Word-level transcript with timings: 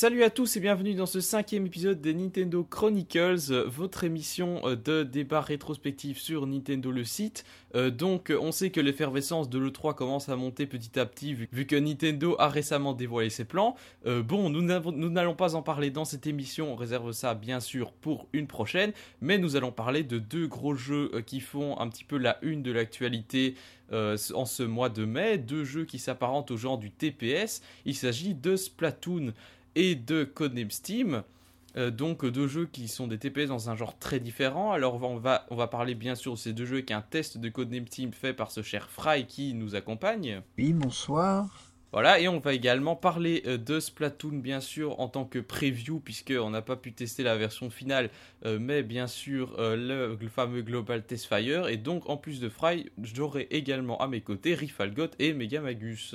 Salut 0.00 0.22
à 0.22 0.30
tous 0.30 0.56
et 0.56 0.60
bienvenue 0.60 0.94
dans 0.94 1.04
ce 1.04 1.20
cinquième 1.20 1.66
épisode 1.66 2.00
des 2.00 2.14
Nintendo 2.14 2.64
Chronicles, 2.64 3.52
votre 3.66 4.04
émission 4.04 4.66
euh, 4.66 4.74
de 4.74 5.02
débat 5.02 5.42
rétrospectif 5.42 6.18
sur 6.18 6.46
Nintendo 6.46 6.90
le 6.90 7.04
site. 7.04 7.44
Euh, 7.74 7.90
donc 7.90 8.32
on 8.40 8.50
sait 8.50 8.70
que 8.70 8.80
l'effervescence 8.80 9.50
de 9.50 9.58
l'E3 9.58 9.94
commence 9.94 10.30
à 10.30 10.36
monter 10.36 10.64
petit 10.64 10.98
à 10.98 11.04
petit 11.04 11.34
vu, 11.34 11.48
que 11.66 11.76
Nintendo 11.76 12.34
a 12.38 12.48
récemment 12.48 12.94
dévoilé 12.94 13.28
ses 13.28 13.44
plans. 13.44 13.76
Euh, 14.06 14.22
bon, 14.22 14.48
nous 14.48 14.62
n'allons 14.62 15.34
pas 15.34 15.54
en 15.54 15.60
parler 15.60 15.90
dans 15.90 16.06
cette 16.06 16.26
émission, 16.26 16.72
on 16.72 16.76
réserve 16.76 17.12
ça 17.12 17.34
bien 17.34 17.60
sûr 17.60 17.92
pour 17.92 18.26
une 18.32 18.46
prochaine, 18.46 18.92
mais 19.20 19.36
nous 19.36 19.54
allons 19.54 19.70
parler 19.70 20.02
de 20.02 20.18
deux 20.18 20.46
gros 20.46 20.74
jeux 20.74 21.10
qui 21.26 21.40
font 21.40 21.78
un 21.78 21.90
petit 21.90 22.04
peu 22.04 22.16
la 22.16 22.38
une 22.40 22.62
de 22.62 22.72
l'actualité 22.72 23.54
en 23.92 24.44
ce 24.46 24.62
mois 24.62 24.88
de 24.88 25.04
mai, 25.04 25.36
deux 25.36 25.64
jeux 25.64 25.84
qui 25.84 25.98
s'apparentent 25.98 26.52
au 26.52 26.56
genre 26.56 26.78
du 26.78 26.92
TPS. 26.92 27.60
Il 27.84 27.96
s'agit 27.96 28.34
de 28.34 28.54
Splatoon 28.54 29.34
et 29.74 29.94
de 29.94 30.24
Codename 30.24 30.70
Steam. 30.70 31.22
Euh, 31.76 31.90
donc 31.90 32.26
deux 32.26 32.48
jeux 32.48 32.66
qui 32.66 32.88
sont 32.88 33.06
des 33.06 33.18
TPS 33.18 33.48
dans 33.48 33.70
un 33.70 33.76
genre 33.76 33.98
très 33.98 34.20
différent. 34.20 34.72
Alors 34.72 35.02
on 35.02 35.16
va, 35.16 35.46
on 35.50 35.56
va 35.56 35.68
parler 35.68 35.94
bien 35.94 36.14
sûr 36.14 36.32
de 36.32 36.38
ces 36.38 36.52
deux 36.52 36.64
jeux 36.64 36.76
avec 36.76 36.90
un 36.90 37.02
test 37.02 37.38
de 37.38 37.48
Codename 37.48 37.86
Steam 37.86 38.12
fait 38.12 38.32
par 38.32 38.50
ce 38.50 38.62
cher 38.62 38.90
Fry 38.90 39.26
qui 39.26 39.54
nous 39.54 39.74
accompagne. 39.74 40.42
Oui, 40.58 40.72
bonsoir. 40.72 41.48
Voilà, 41.92 42.20
et 42.20 42.28
on 42.28 42.38
va 42.38 42.54
également 42.54 42.94
parler 42.94 43.42
euh, 43.46 43.58
de 43.58 43.80
Splatoon, 43.80 44.38
bien 44.38 44.60
sûr, 44.60 45.00
en 45.00 45.08
tant 45.08 45.24
que 45.24 45.40
preview, 45.40 45.98
puisqu'on 45.98 46.50
n'a 46.50 46.62
pas 46.62 46.76
pu 46.76 46.92
tester 46.92 47.24
la 47.24 47.36
version 47.36 47.68
finale, 47.68 48.10
euh, 48.44 48.60
mais 48.60 48.84
bien 48.84 49.08
sûr, 49.08 49.56
le, 49.58 50.16
fameux 50.28 50.62
Global 50.62 51.04
Test 51.04 51.26
Fire. 51.26 51.66
Et 51.66 51.78
donc, 51.78 52.08
en 52.08 52.16
plus 52.16 52.38
de 52.38 52.48
Fry, 52.48 52.92
j'aurai 53.02 53.48
également 53.50 53.98
à 53.98 54.06
mes 54.06 54.20
côtés 54.20 54.54
Rifalgot 54.54 55.08
et 55.18 55.32
Megamagus. 55.32 56.14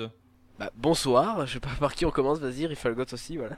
Bah, 0.59 0.71
bonsoir, 0.75 1.45
je 1.45 1.53
sais 1.53 1.59
pas 1.59 1.69
par 1.79 1.93
qui 1.93 2.05
on 2.05 2.11
commence, 2.11 2.39
vas-y, 2.39 2.65
Rifalgot 2.65 3.05
aussi, 3.11 3.37
voilà. 3.37 3.57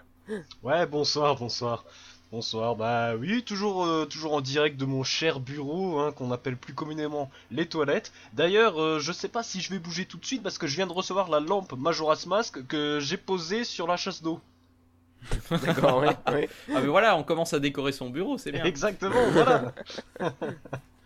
Ouais, 0.63 0.85
bonsoir, 0.85 1.35
bonsoir. 1.35 1.85
Bonsoir, 2.31 2.75
bah 2.75 3.15
oui, 3.15 3.41
toujours, 3.43 3.85
euh, 3.85 4.05
toujours 4.05 4.33
en 4.33 4.41
direct 4.41 4.75
de 4.77 4.83
mon 4.83 5.03
cher 5.03 5.39
bureau, 5.39 5.99
hein, 5.99 6.11
qu'on 6.11 6.29
appelle 6.31 6.57
plus 6.57 6.73
communément 6.73 7.31
les 7.51 7.67
toilettes. 7.67 8.11
D'ailleurs, 8.33 8.81
euh, 8.81 8.99
je 8.99 9.13
sais 9.13 9.29
pas 9.29 9.43
si 9.43 9.61
je 9.61 9.69
vais 9.71 9.79
bouger 9.79 10.05
tout 10.05 10.17
de 10.17 10.25
suite 10.25 10.43
parce 10.43 10.57
que 10.57 10.67
je 10.67 10.75
viens 10.75 10.87
de 10.87 10.91
recevoir 10.91 11.29
la 11.29 11.39
lampe 11.39 11.71
Majora's 11.77 12.25
Mask 12.25 12.67
que 12.67 12.99
j'ai 12.99 13.15
posée 13.15 13.63
sur 13.63 13.87
la 13.87 13.95
chasse 13.95 14.21
d'eau. 14.21 14.41
D'accord, 15.51 15.99
oui, 16.01 16.09
oui. 16.33 16.47
Ah 16.69 16.81
mais 16.81 16.87
voilà, 16.87 17.15
on 17.15 17.23
commence 17.23 17.53
à 17.53 17.59
décorer 17.59 17.93
son 17.93 18.09
bureau, 18.09 18.37
c'est 18.37 18.51
bien. 18.51 18.65
Exactement, 18.65 19.29
voilà. 19.31 19.73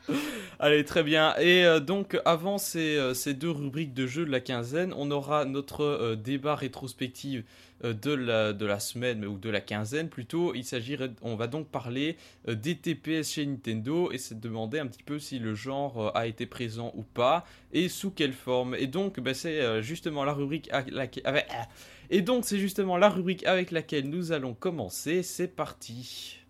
Allez, 0.60 0.86
très 0.86 1.04
bien. 1.04 1.36
Et 1.38 1.66
euh, 1.66 1.80
donc, 1.80 2.20
avant 2.26 2.58
ces, 2.58 3.14
ces, 3.14 3.34
deux 3.34 3.52
rubriques 3.52 3.94
de 3.94 4.08
jeux 4.08 4.26
de 4.26 4.32
la 4.32 4.40
quinzaine, 4.40 4.94
on 4.96 5.12
aura 5.12 5.46
notre 5.46 6.16
débat 6.16 6.56
rétrospective 6.56 7.44
euh, 7.84 7.94
de 7.94 8.12
la, 8.12 8.54
de 8.54 8.66
la 8.66 8.80
semaine 8.80 9.26
ou 9.26 9.38
de 9.38 9.50
la 9.50 9.62
quinzaine 9.62 10.10
plutôt. 10.10 10.54
Il 10.54 10.64
s'agirait, 10.64 11.12
on 11.22 11.36
va 11.36 11.48
donc 11.48 11.68
parler 11.68 12.18
euh, 12.48 12.54
des 12.54 12.76
TPS 12.76 13.32
chez 13.32 13.46
Nintendo 13.46 14.12
et 14.12 14.18
se 14.18 14.34
demander 14.34 14.78
un 14.78 14.88
petit 14.88 15.04
peu 15.04 15.18
si 15.18 15.40
le 15.40 15.56
genre 15.56 16.00
euh, 16.00 16.12
a 16.14 16.28
été 16.28 16.46
présent 16.46 16.92
ou 16.96 17.02
pas 17.02 17.46
et 17.74 17.90
sous 17.90 18.12
quelle 18.12 18.34
forme. 18.34 18.76
Et 18.76 18.88
donc, 18.88 19.20
bah, 19.20 19.34
c'est 19.34 19.82
justement 19.82 20.24
la 20.24 20.34
rubrique 20.34 20.70
avec, 20.72 21.24
et 22.10 22.22
donc 22.22 22.46
c'est 22.46 22.60
justement 22.60 22.98
la 22.98 23.10
rubrique 23.10 23.46
avec 23.46 23.72
laquelle 23.72 24.10
nous 24.10 24.32
allons 24.32 24.54
commencer. 24.54 25.24
C'est 25.24 25.48
parti. 25.48 26.41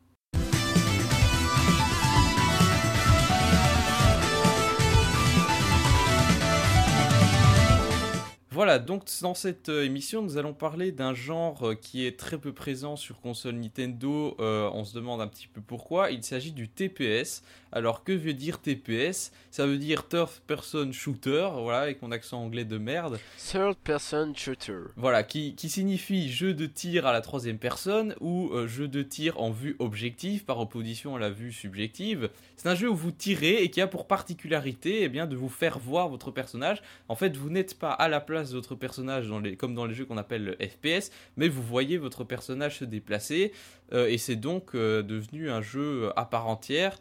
Voilà, 8.54 8.80
donc 8.80 9.06
dans 9.22 9.34
cette 9.34 9.70
euh, 9.70 9.86
émission, 9.86 10.22
nous 10.22 10.38
allons 10.38 10.54
parler 10.54 10.92
d'un 10.92 11.14
genre 11.14 11.70
euh, 11.70 11.74
qui 11.74 12.06
est 12.06 12.20
très 12.20 12.38
peu 12.38 12.52
présent 12.52 12.98
sur 12.98 13.22
console 13.22 13.56
Nintendo. 13.56 14.36
Euh, 14.42 14.70
on 14.74 14.84
se 14.84 14.94
demande 14.94 15.22
un 15.22 15.28
petit 15.28 15.48
peu 15.48 15.62
pourquoi. 15.62 16.12
Il 16.12 16.22
s'agit 16.22 16.52
du 16.52 16.68
TPS. 16.68 17.44
Alors 17.74 18.04
que 18.04 18.12
veut 18.12 18.34
dire 18.34 18.60
TPS 18.60 19.32
Ça 19.50 19.66
veut 19.66 19.78
dire 19.78 20.06
Third 20.10 20.42
Person 20.46 20.92
Shooter, 20.92 21.48
voilà, 21.62 21.80
avec 21.80 22.02
mon 22.02 22.12
accent 22.12 22.44
anglais 22.44 22.66
de 22.66 22.78
merde. 22.78 23.18
Third 23.38 23.78
Person 23.78 24.34
Shooter. 24.36 24.90
Voilà, 24.98 25.24
qui, 25.24 25.56
signifie 25.58 26.30
jeu 26.30 26.54
de 26.54 26.66
tir 26.66 27.08
à 27.08 27.14
la 27.14 27.22
troisième 27.22 27.58
personne 27.58 28.14
ou 28.20 28.52
jeu 28.68 28.90
de 28.90 29.02
tir 29.02 29.40
en 29.40 29.52
vue 29.52 29.78
objective 29.80 30.44
par 30.44 30.60
opposition 30.60 31.16
à 31.16 31.20
la 31.20 31.30
vue 31.30 31.54
subjective. 31.54 32.30
C'est 32.58 32.68
un 32.68 32.76
jeu 32.76 32.90
où 32.90 32.96
vous 32.96 33.12
tirez 33.12 33.64
et 33.64 33.72
qui 33.72 33.80
a 33.80 33.88
pour 33.88 34.06
particularité 34.06 35.04
eh 35.04 35.08
bien, 35.08 35.26
de 35.26 35.38
vous 35.38 35.48
faire 35.48 35.80
voir 35.80 36.10
votre 36.10 36.30
personnage. 36.30 36.82
En 37.08 37.16
fait, 37.16 37.38
vous 37.38 37.50
n'êtes 37.50 37.80
pas 37.80 37.94
à 37.94 38.10
la 38.10 38.20
place 38.20 38.41
d'autres 38.50 38.76
personnages 38.76 39.28
dans 39.28 39.40
les, 39.40 39.56
comme 39.56 39.76
dans 39.76 39.86
les 39.86 39.94
jeux 39.94 40.06
qu'on 40.06 40.18
appelle 40.18 40.58
FPS, 40.60 41.12
mais 41.38 41.48
vous 41.48 41.62
voyez 41.62 41.98
votre 41.98 42.24
personnage 42.24 42.80
se 42.80 42.86
déplacer 42.86 43.52
euh, 43.94 44.08
et 44.08 44.18
c'est 44.18 44.36
donc 44.36 44.76
euh, 44.76 45.04
devenu 45.04 45.50
un 45.50 45.62
jeu 45.62 46.12
à 46.16 46.26
part 46.26 46.48
entière. 46.48 46.98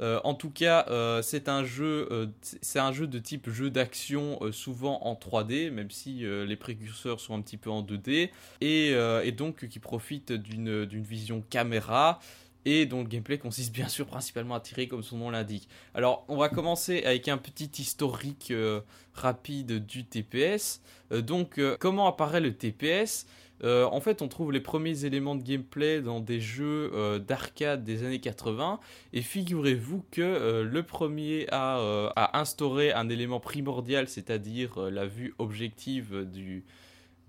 Euh, 0.00 0.18
en 0.24 0.34
tout 0.34 0.50
cas, 0.50 0.86
c'est 1.22 1.48
un 1.48 1.62
jeu, 1.62 2.30
c'est 2.40 2.78
un 2.78 2.90
jeu 2.90 3.06
de 3.06 3.18
type 3.18 3.50
jeu 3.50 3.70
d'action, 3.70 4.40
souvent 4.50 5.02
en 5.02 5.14
3D, 5.14 5.70
même 5.70 5.90
si 5.90 6.24
les 6.24 6.56
précurseurs 6.56 7.20
sont 7.20 7.34
un 7.34 7.42
petit 7.42 7.58
peu 7.58 7.68
en 7.68 7.82
2D, 7.82 8.30
et, 8.62 8.92
et 8.92 9.32
donc 9.32 9.66
qui 9.68 9.78
profite 9.78 10.32
d'une 10.32 11.02
vision 11.02 11.44
caméra 11.50 12.18
et 12.64 12.86
dont 12.86 13.00
le 13.02 13.08
gameplay 13.08 13.38
consiste 13.38 13.72
bien 13.72 13.88
sûr 13.88 14.06
principalement 14.06 14.54
à 14.54 14.60
tirer 14.60 14.88
comme 14.88 15.02
son 15.02 15.18
nom 15.18 15.30
l'indique. 15.30 15.68
Alors 15.94 16.24
on 16.28 16.36
va 16.36 16.48
commencer 16.48 17.02
avec 17.04 17.28
un 17.28 17.38
petit 17.38 17.70
historique 17.80 18.50
euh, 18.50 18.80
rapide 19.14 19.84
du 19.86 20.04
TPS. 20.04 20.82
Euh, 21.12 21.22
donc 21.22 21.58
euh, 21.58 21.76
comment 21.80 22.06
apparaît 22.06 22.40
le 22.40 22.54
TPS 22.54 23.26
En 23.62 24.00
fait 24.00 24.22
on 24.22 24.28
trouve 24.28 24.52
les 24.52 24.60
premiers 24.60 25.04
éléments 25.04 25.34
de 25.34 25.42
gameplay 25.42 26.00
dans 26.00 26.20
des 26.20 26.40
jeux 26.40 27.20
d'arcade 27.26 27.84
des 27.84 28.04
années 28.04 28.20
80 28.20 28.80
et 29.12 29.22
figurez-vous 29.22 30.04
que 30.10 30.62
le 30.62 30.82
premier 30.82 31.46
à, 31.50 32.38
instaurer 32.38 32.92
un 32.92 33.08
élément 33.10 33.38
primordial, 33.38 34.08
c'est-à-dire 34.08 34.78
la 34.90 35.04
vue 35.04 35.34
objective 35.38 36.24
du, 36.24 36.64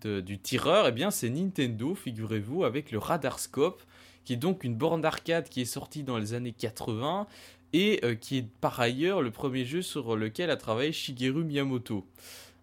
du 0.06 0.40
tireur, 0.40 0.88
eh 0.88 0.94
bien 0.94 1.12
c'est 1.12 1.30
Nintendo, 1.30 1.96
figurez-vous, 1.96 2.64
avec 2.64 2.92
le 2.92 2.98
Radarscope 2.98 3.84
qui 4.26 4.34
est 4.34 4.38
donc 4.38 4.64
une 4.64 4.76
borne 4.76 5.02
d'arcade 5.02 5.50
qui 5.50 5.62
est 5.62 5.66
sortie 5.66 6.04
dans 6.04 6.18
les 6.18 6.34
années 6.34 6.54
80 6.54 7.28
et 7.74 8.00
euh, 8.04 8.16
qui 8.16 8.38
est 8.38 8.48
par 8.60 8.80
ailleurs 8.80 9.22
le 9.22 9.32
premier 9.32 9.66
jeu 9.66 9.82
sur 9.82 10.16
lequel 10.16 10.50
a 10.50 10.58
travaillé 10.58 10.92
Shigeru 10.92 11.44
Miyamoto. 11.44 12.06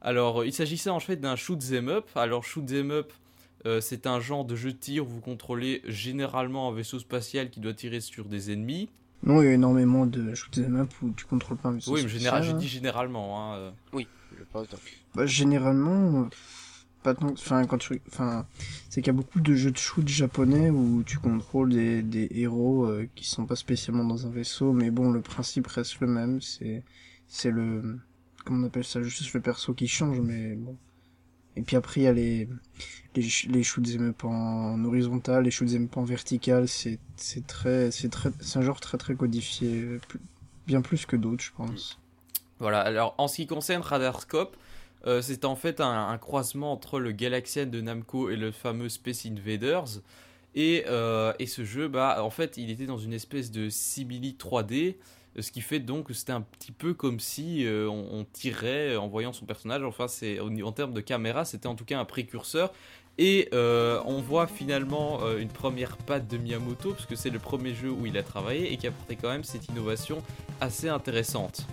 Alors, 0.01 0.45
il 0.45 0.53
s'agissait 0.53 0.91
en 0.91 1.01
fait 1.01 1.17
d'un 1.17 1.37
shoot 1.37 1.61
'em 1.73 1.89
up. 1.89 2.07
Alors, 2.15 2.45
shoot 2.45 2.71
'em 2.71 2.91
up, 2.91 3.13
euh, 3.67 3.81
c'est 3.81 4.07
un 4.07 4.21
genre 4.21 4.45
de 4.45 4.55
jeu 4.55 4.73
de 4.73 4.79
tir 4.79 5.05
où 5.05 5.09
vous 5.09 5.21
contrôlez 5.21 5.83
généralement 5.87 6.69
un 6.69 6.73
vaisseau 6.73 6.99
spatial 6.99 7.51
qui 7.51 7.61
doit 7.61 7.75
tirer 7.75 8.01
sur 8.01 8.27
des 8.27 8.53
ennemis. 8.53 8.89
Non, 9.25 9.43
il 9.43 9.47
y 9.47 9.49
a 9.49 9.53
énormément 9.55 10.07
de 10.07 10.35
shoot 10.35 10.57
'em 10.59 10.77
up 10.77 10.91
où 11.03 11.11
tu 11.11 11.25
contrôles 11.25 11.57
pas 11.57 11.71
un 11.71 11.73
vaisseau 11.73 11.95
oui, 11.95 12.01
spatial. 12.01 12.35
Oui, 12.35 12.41
mais 12.41 12.47
je 12.47 12.57
dis 12.57 12.69
généralement. 12.69 13.41
Hein, 13.53 13.57
euh. 13.57 13.71
Oui, 13.93 14.07
je 14.39 14.45
pense. 14.53 14.69
Bah, 15.15 15.27
généralement, 15.27 16.29
enfin 17.21 17.65
quand 17.67 17.79
tu 17.79 18.01
enfin 18.09 18.47
c'est 18.89 19.01
qu'il 19.03 19.13
y 19.13 19.17
a 19.17 19.17
beaucoup 19.17 19.41
de 19.41 19.55
jeux 19.55 19.71
de 19.71 19.79
shoot 19.79 20.07
japonais 20.09 20.71
où 20.71 21.03
tu 21.05 21.19
contrôles 21.19 21.71
des, 21.71 22.03
des 22.03 22.29
héros 22.33 22.85
euh, 22.85 23.09
qui 23.15 23.25
sont 23.25 23.47
pas 23.47 23.57
spécialement 23.57 24.05
dans 24.05 24.27
un 24.27 24.31
vaisseau 24.31 24.73
mais 24.73 24.91
bon 24.91 25.11
le 25.11 25.21
principe 25.21 25.67
reste 25.67 26.01
le 26.01 26.07
même. 26.07 26.41
C'est 26.41 26.83
c'est 27.27 27.51
le 27.51 27.99
comment 28.45 28.65
on 28.65 28.67
appelle 28.67 28.85
ça? 28.85 29.03
Juste 29.03 29.33
le 29.35 29.41
perso 29.41 29.75
qui 29.75 29.89
change 29.89 30.21
mais 30.21 30.55
bon. 30.55 30.77
Et 31.57 31.63
puis 31.63 31.77
après 31.77 32.01
il 32.01 32.05
y 32.05 32.07
a 32.07 32.13
les 32.13 32.49
les, 33.15 33.29
les 33.49 33.63
shoots 33.63 33.97
up 34.01 34.25
en 34.25 34.85
horizontal 34.85 35.45
les 35.45 35.51
shoots 35.51 35.75
up 35.75 35.97
en 35.97 36.05
vertical. 36.05 36.69
C'est 36.69 36.99
c'est 37.17 37.47
très 37.47 37.91
c'est 37.91 38.09
très 38.09 38.31
c'est 38.41 38.59
un 38.59 38.63
genre 38.63 38.81
très 38.81 38.99
très 38.99 39.15
codifié 39.15 39.99
bien 40.67 40.83
plus 40.83 41.07
que 41.07 41.17
d'autres 41.17 41.43
je 41.43 41.53
pense. 41.57 41.99
Voilà. 42.59 42.81
Alors 42.81 43.15
en 43.19 43.29
ce 43.29 43.37
qui 43.37 43.47
concerne 43.47 43.83
Radarscope 43.83 44.57
euh, 45.07 45.23
c'est 45.23 45.45
en 45.45 45.57
fait 45.57 45.81
un, 45.81 46.19
croisement 46.19 46.73
entre 46.73 46.99
le 46.99 47.13
Galaxian 47.13 47.67
de 47.67 47.81
Namco 47.81 48.31
et 48.31 48.37
le 48.37 48.51
fameux 48.51 48.89
Space 48.89 49.27
Invaders. 49.27 50.01
Et, 50.55 50.85
euh, 50.89 51.33
ce 51.47 51.65
jeu, 51.65 51.89
bah, 51.89 52.23
en 52.23 52.31
fait, 52.31 52.57
il 52.57 52.71
était 52.71 52.87
dans 52.87 52.99
une 52.99 53.13
espèce 53.13 53.51
de 53.51 53.69
simili 53.69 54.37
3D, 54.39 54.97
ce 55.39 55.53
qui 55.53 55.61
fait 55.61 55.79
donc 55.79 56.09
que 56.09 56.15
c'était 56.15 56.33
un 56.33 56.41
petit 56.41 56.73
peu 56.73 56.95
comme 56.95 57.21
si 57.21 57.65
euh, 57.65 57.89
on, 57.89 58.25
tirait 58.33 58.97
en 58.97 59.07
voyant 59.09 59.33
son 59.33 59.47
personnage. 59.47 59.83
Enfin, 59.85 60.09
c'est 60.09 60.41
en 60.41 60.73
termes 60.73 60.95
de 60.95 61.01
caméra, 61.01 61.45
c'était 61.45 61.69
en 61.69 61.77
tout 61.77 61.85
cas 61.85 61.99
un 61.99 62.05
précurseur. 62.05 62.73
Et 63.21 63.49
on 63.53 64.21
voit 64.21 64.47
finalement 64.47 65.29
une 65.39 65.49
première 65.49 65.97
patte 65.97 66.29
de 66.29 66.39
Miyamoto, 66.39 66.93
parce 66.93 67.07
que 67.07 67.17
c'est 67.17 67.31
le 67.31 67.41
premier 67.41 67.75
jeu 67.75 67.91
où 67.91 68.07
il 68.07 68.17
a 68.17 68.23
travaillé 68.23 68.73
et 68.73 68.77
qui 68.77 68.87
apportait 68.87 69.17
quand 69.17 69.31
même 69.31 69.43
cette 69.43 69.69
innovation 69.69 70.23
assez 70.61 70.89
intéressante. 70.89 71.67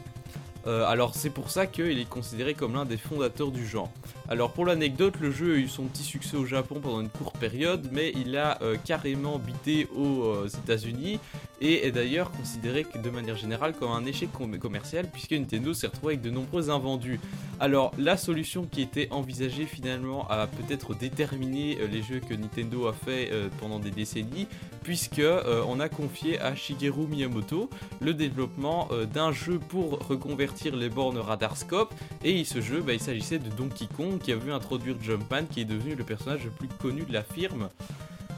Euh, 0.68 0.86
alors 0.86 1.14
c'est 1.16 1.30
pour 1.30 1.52
ça 1.52 1.68
qu'il 1.68 2.00
est 2.00 2.10
considéré 2.10 2.54
comme 2.54 2.74
l'un 2.74 2.86
des 2.86 2.98
fondateurs 2.98 3.52
du 3.52 3.66
genre. 3.66 3.92
Alors 4.28 4.52
pour 4.54 4.66
l'anecdote, 4.66 5.20
le 5.22 5.30
jeu 5.30 5.54
a 5.54 5.58
eu 5.58 5.68
son 5.68 5.84
petit 5.84 6.02
succès 6.02 6.36
au 6.36 6.46
Japon 6.46 6.80
pendant 6.82 7.00
une 7.00 7.10
courte 7.10 7.38
période, 7.38 7.90
mais 7.92 8.12
il 8.16 8.36
a 8.38 8.58
euh, 8.64 8.76
carrément 8.84 9.38
bité 9.38 9.88
aux 9.96 10.24
euh, 10.24 10.48
États-Unis 10.48 11.20
et 11.62 11.86
est 11.86 11.92
d'ailleurs 11.92 12.32
considéré 12.32 12.88
de 13.02 13.10
manière 13.12 13.38
générale 13.38 13.74
comme 13.74 13.92
un 13.92 14.04
échec 14.06 14.30
commercial 14.60 15.10
puisque 15.12 15.32
Nintendo 15.32 15.74
s'est 15.74 15.88
retrouvé 15.88 16.14
avec 16.14 16.24
de 16.24 16.32
nombreux 16.32 16.72
invendus. 16.72 17.20
Alors 17.60 17.92
la 18.00 18.18
solution 18.18 18.66
qui 18.70 18.82
était 18.82 19.08
envisagée 19.12 19.66
finalement 19.66 20.28
a 20.28 20.48
peut-être 20.48 20.96
déterminé 20.96 21.78
euh, 21.80 21.88
les 21.88 22.02
jeux 22.02 22.20
que 22.20 22.34
Nintendo 22.34 22.88
a 22.88 22.94
fait 22.94 23.32
pendant 23.60 23.80
des 23.80 23.92
décennies 23.92 24.48
puisque 24.84 25.22
on 25.68 25.80
a 25.80 25.90
confié 25.90 26.40
à 26.40 26.56
Shigeru 26.56 27.08
Miyamoto 27.08 27.70
le 28.02 28.14
développement 28.14 28.90
d'un 29.14 29.32
jeu 29.32 29.60
pour 29.60 30.08
reconvertir 30.08 30.76
les 30.76 30.90
bornes 30.90 31.18
Radarscope 31.18 31.94
et 32.24 32.44
ce 32.44 32.62
jeu 32.62 32.82
bah, 32.82 32.94
il 32.94 33.00
s'agissait 33.00 33.40
de 33.40 33.50
Donkey 33.50 33.88
Kong 33.96 34.15
qui 34.20 34.32
a 34.32 34.36
vu 34.36 34.52
introduire 34.52 34.96
Jumpman, 35.02 35.46
qui 35.50 35.62
est 35.62 35.66
devenu 35.66 35.96
le 35.96 36.04
personnage 36.04 36.44
le 36.44 36.52
plus 36.52 36.68
connu 36.68 37.04
de 37.04 37.14
la 37.14 37.24
firme. 37.24 37.70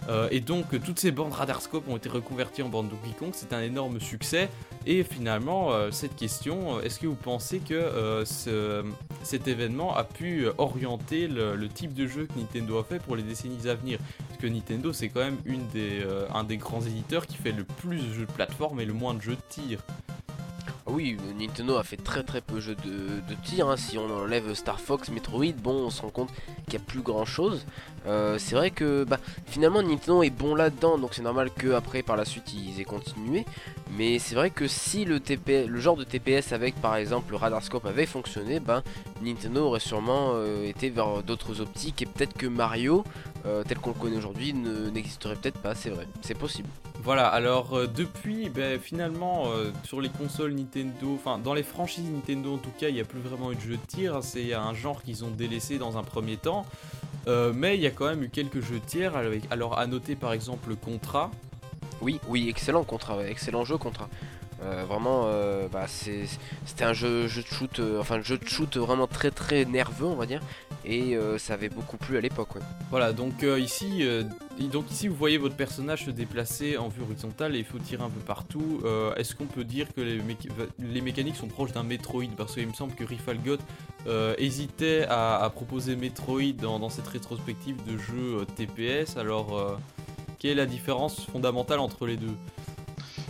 Euh, 0.10 0.28
et 0.32 0.40
donc 0.40 0.68
toutes 0.84 1.00
ces 1.00 1.12
bandes 1.12 1.34
Radarscope 1.34 1.88
ont 1.88 1.98
été 1.98 2.08
reconverties 2.08 2.62
en 2.62 2.70
bandes 2.70 2.90
Donkey 2.90 3.16
Kong, 3.18 3.32
c'est 3.34 3.54
un 3.54 3.62
énorme 3.62 4.00
succès. 4.00 4.50
Et 4.86 5.04
finalement, 5.04 5.74
euh, 5.74 5.92
cette 5.92 6.16
question, 6.16 6.78
euh, 6.78 6.82
est-ce 6.82 7.00
que 7.00 7.08
vous 7.08 7.16
pensez 7.16 7.60
que 7.60 8.24
cet 9.24 9.48
événement 9.48 9.96
a 9.96 10.04
pu 10.04 10.48
orienter 10.58 11.28
le, 11.28 11.68
type 11.68 11.94
de 11.94 12.08
jeu 12.08 12.26
que 12.26 12.40
Nintendo 12.40 12.80
a 12.80 12.84
fait 12.84 13.00
pour 13.00 13.16
les 13.16 13.24
décennies 13.24 13.68
à 13.68 13.76
venir? 13.76 14.00
Parce 14.28 14.40
que 14.40 14.48
Nintendo, 14.48 14.94
c'est 14.94 15.10
quand 15.10 15.20
même 15.20 15.38
un 16.34 16.44
des 16.44 16.58
grands 16.58 16.82
éditeurs 16.82 17.28
qui 17.28 17.36
fait 17.38 17.52
le 17.52 17.64
plus 17.64 17.98
de 17.98 18.14
jeux 18.14 18.26
de 18.26 18.32
plateforme 18.32 18.80
et 18.80 18.86
le 18.86 18.94
moins 18.94 19.14
de 19.14 19.22
jeux 19.22 19.36
de 19.36 19.42
tir. 19.50 19.80
Ah 20.90 20.94
oui, 20.94 21.18
Nintendo 21.38 21.76
a 21.76 21.84
fait 21.84 21.98
très 21.98 22.24
très 22.24 22.40
peu 22.40 22.56
de 22.56 22.60
jeux 22.62 22.76
de, 22.76 23.36
tir. 23.44 23.68
Hein. 23.68 23.76
Si 23.76 23.98
on 23.98 24.10
enlève 24.10 24.54
Star 24.54 24.80
Fox, 24.80 25.10
Metroid, 25.10 25.52
bon, 25.62 25.74
on 25.74 25.90
se 25.90 26.02
rend 26.02 26.12
compte 26.12 26.30
qu'il 26.66 26.80
n'y 26.80 26.86
a 26.86 26.88
plus 26.88 27.02
grand 27.02 27.26
chose. 27.26 27.66
Euh, 28.06 28.38
c'est 28.40 28.56
vrai 28.56 28.72
que 28.72 29.04
bah, 29.04 29.20
finalement 29.48 29.82
Nintendo 29.84 30.24
est 30.24 30.30
bon 30.30 30.56
là-dedans, 30.56 30.98
donc 30.98 31.14
c'est 31.14 31.22
normal 31.22 31.52
que 31.52 31.74
après 31.74 32.04
par 32.04 32.16
la 32.16 32.24
suite 32.24 32.54
ils 32.54 32.80
aient 32.80 32.86
continué. 32.86 33.44
Mais 33.98 34.18
c'est 34.18 34.36
vrai 34.36 34.50
que 34.50 34.66
si 34.66 35.04
le, 35.04 35.20
genre 35.76 35.98
de 35.98 36.06
TPS 36.06 36.54
avec 36.54 36.76
par 36.76 36.96
exemple 36.96 37.32
le 37.32 37.36
Radarscope 37.36 37.86
avait 37.86 38.06
fonctionné, 38.06 38.62
bah, 38.62 38.82
Nintendo 39.22 39.66
aurait 39.66 39.82
sûrement 39.82 40.32
euh, 40.36 40.70
été 40.70 40.90
vers 40.90 41.22
d'autres 41.22 41.60
optiques 41.60 42.02
et 42.02 42.06
peut-être 42.06 42.34
que 42.34 42.48
Mario, 42.48 43.04
euh, 43.46 43.62
tel 43.68 43.78
qu'on 43.80 43.90
le 43.90 44.00
connaît 44.00 44.16
aujourd'hui, 44.18 44.54
n'existerait 44.54 45.36
peut-être 45.36 45.60
pas. 45.60 45.76
C'est 45.76 45.90
vrai, 45.90 46.08
c'est 46.22 46.38
possible. 46.38 46.70
Voilà, 47.08 47.30
alors 47.30 47.88
depuis, 47.88 48.50
ben, 48.50 48.82
finalement, 48.82 49.46
sur 49.86 50.02
les 50.02 50.10
consoles 50.10 50.52
Nintendo, 50.52 51.14
enfin 51.16 51.38
dans 51.38 51.54
les 51.54 51.64
franchises 51.64 52.04
Nintendo 52.04 52.56
en 52.56 52.58
tout 52.58 52.74
cas, 52.78 52.90
il 52.90 52.96
n'y 52.96 53.00
a 53.00 53.06
plus 53.06 53.22
vraiment 53.22 53.54
eu 53.54 53.56
de 53.56 53.62
jeu 53.62 53.78
de 53.78 53.86
tir. 53.88 54.20
C'est 54.24 54.54
un 54.54 54.74
genre 54.74 55.02
qu'ils 55.02 55.24
ont 55.24 55.30
délaissé 55.30 55.78
dans 55.78 55.98
un 55.98 56.04
premier 56.04 56.36
temps. 56.36 56.66
Euh, 57.28 57.54
mais 57.56 57.76
il 57.76 57.82
y 57.82 57.88
a 57.88 57.92
quand 57.92 58.08
même 58.08 58.24
eu 58.24 58.30
quelques 58.30 58.60
jeux 58.60 58.82
tiers. 58.86 59.14
alors 59.52 59.80
à 59.80 59.88
noter 59.88 60.18
par 60.18 60.34
exemple 60.34 60.76
Contra. 60.76 61.32
Oui, 62.02 62.20
oui, 62.28 62.50
excellent 62.50 62.84
Contra, 62.84 63.26
excellent 63.26 63.64
jeu 63.64 63.78
Contra. 63.78 64.10
Euh, 64.64 64.84
vraiment, 64.86 65.28
euh, 65.28 65.70
bah, 65.72 65.86
c'était 65.88 66.84
un 66.84 66.94
jeu, 66.94 67.28
jeu 67.28 67.42
de 67.42 67.48
shoot, 67.48 67.82
enfin 68.00 68.22
jeu 68.22 68.38
de 68.38 68.48
shoot 68.48 68.76
vraiment 68.76 69.08
très 69.08 69.32
très 69.32 69.64
nerveux, 69.64 70.08
on 70.08 70.16
va 70.16 70.26
dire, 70.26 70.42
et 70.88 71.18
ça 71.38 71.54
avait 71.54 71.70
beaucoup 71.70 71.98
plu 71.98 72.18
à 72.18 72.22
l'époque. 72.22 72.50
Voilà, 72.90 73.14
donc 73.14 73.46
ici, 73.60 74.04
donc 74.72 74.90
ici 74.92 75.08
vous 75.08 75.16
voyez 75.16 75.38
votre 75.38 75.56
personnage 75.56 76.06
se 76.06 76.12
déplacer 76.12 76.78
en 76.78 76.88
vue 76.88 77.02
horizontale 77.02 77.56
et 77.56 77.60
il 77.60 77.66
faut 77.66 77.80
tirer 77.80 78.04
un 78.04 78.10
peu 78.10 78.22
partout. 78.22 78.82
Est-ce 79.18 79.36
qu'on 79.36 79.46
peut 79.46 79.64
dire 79.64 79.88
que 79.94 80.02
les, 80.02 81.02
mécaniques 81.02 81.36
sont 81.36 81.48
proches 81.48 81.72
d'un 81.72 81.84
Metroid? 81.84 82.28
Parce 82.38 82.54
qu'il 82.54 82.68
me 82.68 82.74
semble 82.74 82.94
que 82.96 83.04
Rifalgot 83.04 83.58
euh, 84.08 84.36
hésitait 84.38 85.06
à, 85.10 85.50
proposer 85.54 85.96
Metroid 85.96 86.54
dans, 86.62 86.90
cette 86.90 87.08
rétrospective 87.08 87.76
de 87.86 87.98
euh, 88.16 88.46
TPS. 88.46 89.18
Alors, 89.18 89.58
euh, 89.58 89.76
quelle 90.40 90.52
est 90.52 90.56
la 90.56 90.66
différence 90.66 91.26
fondamentale 91.26 91.80
entre 91.80 92.06
les 92.06 92.16
deux? 92.16 92.36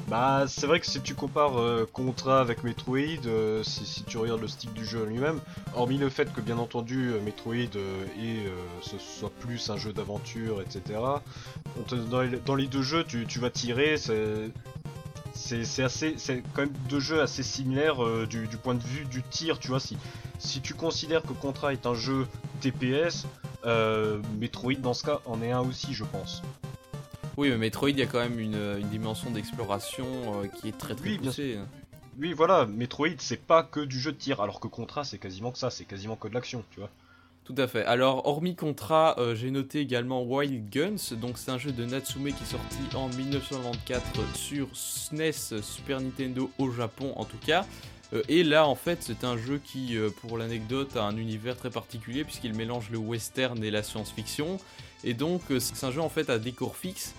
Bah, 0.08 0.46
c'est 0.48 0.68
vrai 0.68 0.80
que 0.80 0.86
si 0.86 1.02
tu 1.02 1.16
compares 1.16 1.56
Contra 1.92 2.40
avec 2.40 2.64
Metroid, 2.64 3.64
si, 3.64 4.04
tu 4.04 4.18
regardes 4.18 4.42
le 4.42 4.48
style 4.48 4.72
du 4.74 4.86
jeu 4.86 5.06
lui-même, 5.06 5.40
hormis 5.76 5.98
le 5.98 6.10
fait 6.10 6.32
que 6.32 6.42
bien 6.42 6.58
entendu 6.58 7.12
Metroid 7.26 7.56
et 7.56 8.44
ce 8.82 8.98
soit 8.98 9.32
plus 9.42 9.70
un 9.70 9.78
jeu 9.78 9.94
d'aventure, 9.94 10.62
etc. 10.62 11.00
Dans 12.10 12.56
les, 12.56 12.68
deux 12.68 12.82
jeux, 12.82 13.04
tu, 13.04 13.40
vas 13.40 13.50
tirer, 13.50 13.98
c'est 13.98 15.84
assez, 15.84 16.16
c'est 16.18 16.42
quand 16.54 16.62
même 16.62 16.74
deux 16.88 17.02
jeux 17.02 17.22
assez 17.22 17.44
similaires 17.44 18.02
du, 18.28 18.48
du, 18.48 18.58
point 18.58 18.76
de 18.76 18.84
vue 18.84 19.06
du 19.06 19.24
tir, 19.24 19.60
tu 19.60 19.68
vois. 19.68 19.80
Si, 19.80 19.98
si 20.40 20.62
tu 20.62 20.74
considères 20.74 21.24
que 21.24 21.34
Contra 21.34 21.74
est 21.74 21.86
un 21.86 21.94
jeu 21.94 22.28
TPS, 22.62 23.26
euh, 23.66 24.22
Metroid 24.40 24.76
dans 24.76 24.94
ce 24.94 25.04
cas 25.04 25.20
en 25.26 25.42
est 25.42 25.52
un 25.52 25.62
aussi, 25.62 25.94
je 25.94 26.04
pense. 26.04 26.42
Oui, 27.38 27.50
mais 27.50 27.58
Metroid, 27.58 27.92
il 27.92 28.00
y 28.00 28.02
a 28.02 28.08
quand 28.08 28.20
même 28.20 28.40
une, 28.40 28.82
dimension 28.90 29.30
d'exploration 29.30 30.06
euh, 30.42 30.48
qui 30.48 30.70
est 30.70 30.78
très 30.78 30.96
très 30.96 31.10
oui, 31.10 31.18
poussée. 31.20 31.58
Oui, 32.20 32.34
voilà, 32.34 32.66
Metroid, 32.66 33.16
c'est 33.20 33.42
pas 33.42 33.64
que 33.64 33.80
du 33.80 34.00
jeu 34.00 34.12
de 34.12 34.18
tir, 34.18 34.42
alors 34.42 34.60
que 34.60 34.68
Contra, 34.68 35.04
c'est 35.04 35.20
quasiment 35.20 35.52
que 35.52 35.60
ça, 35.60 35.70
c'est 35.70 35.86
quasiment 35.86 36.16
que 36.16 36.28
de 36.28 36.34
l'action, 36.34 36.64
tu 36.72 36.80
vois. 36.80 36.90
Tout 37.48 37.56
à 37.58 37.68
fait. 37.68 37.86
Alors, 37.86 38.28
hormis 38.28 38.56
Contra, 38.56 39.18
euh, 39.20 39.34
j'ai 39.34 39.52
noté 39.52 39.80
également 39.80 40.22
Wild 40.22 40.70
Guns. 40.70 41.16
Donc, 41.16 41.38
c'est 41.38 41.50
un 41.50 41.58
jeu 41.58 41.72
de 41.72 41.86
Natsume 41.86 42.26
qui 42.26 42.44
est 42.44 42.46
sorti 42.46 42.78
en 42.94 43.08
1994 43.08 44.04
sur 44.34 44.68
SNES, 44.74 45.62
Super 45.62 46.02
Nintendo 46.02 46.52
au 46.58 46.72
Japon 46.72 47.14
en 47.16 47.24
tout 47.24 47.38
cas. 47.38 47.66
Euh, 48.14 48.22
et 48.28 48.44
là, 48.44 48.68
en 48.68 48.76
fait, 48.76 48.98
c'est 49.02 49.24
un 49.24 49.38
jeu 49.38 49.62
qui, 49.64 49.98
euh, 49.98 50.10
pour 50.10 50.38
l'anecdote, 50.38 50.98
a 50.98 51.04
un 51.04 51.16
univers 51.16 51.56
très 51.56 51.70
particulier 51.70 52.24
puisqu'il 52.24 52.54
mélange 52.54 52.90
le 52.90 52.98
western 52.98 53.64
et 53.64 53.72
la 53.72 53.84
science-fiction. 53.84 54.60
Et 55.04 55.14
donc, 55.14 55.42
euh, 55.52 55.60
c'est 55.60 55.86
un 55.86 55.92
jeu 55.92 56.02
en 56.02 56.10
fait 56.10 56.30
à 56.30 56.40
décor 56.40 56.76
fixe 56.76 57.14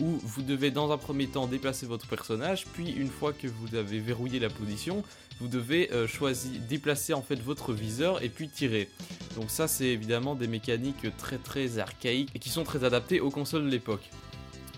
où 0.00 0.18
vous 0.22 0.42
devez 0.42 0.70
dans 0.70 0.92
un 0.92 0.98
premier 0.98 1.26
temps 1.26 1.46
déplacer 1.46 1.84
votre 1.84 2.06
personnage, 2.06 2.64
puis 2.72 2.90
une 2.90 3.10
fois 3.10 3.34
que 3.34 3.46
vous 3.46 3.74
avez 3.74 4.00
verrouillé 4.00 4.40
la 4.40 4.48
position, 4.48 5.02
vous 5.40 5.48
devez 5.48 5.90
choisir, 6.06 6.58
déplacer 6.70 7.12
en 7.12 7.20
fait 7.20 7.34
votre 7.34 7.74
viseur 7.74 8.22
et 8.22 8.30
puis 8.30 8.48
tirer. 8.48 8.88
Donc 9.36 9.50
ça 9.50 9.68
c'est 9.68 9.88
évidemment 9.88 10.34
des 10.34 10.46
mécaniques 10.46 11.14
très 11.18 11.36
très 11.36 11.78
archaïques 11.78 12.30
et 12.34 12.38
qui 12.38 12.48
sont 12.48 12.64
très 12.64 12.82
adaptées 12.82 13.20
aux 13.20 13.28
consoles 13.28 13.66
de 13.66 13.70
l'époque. 13.70 14.08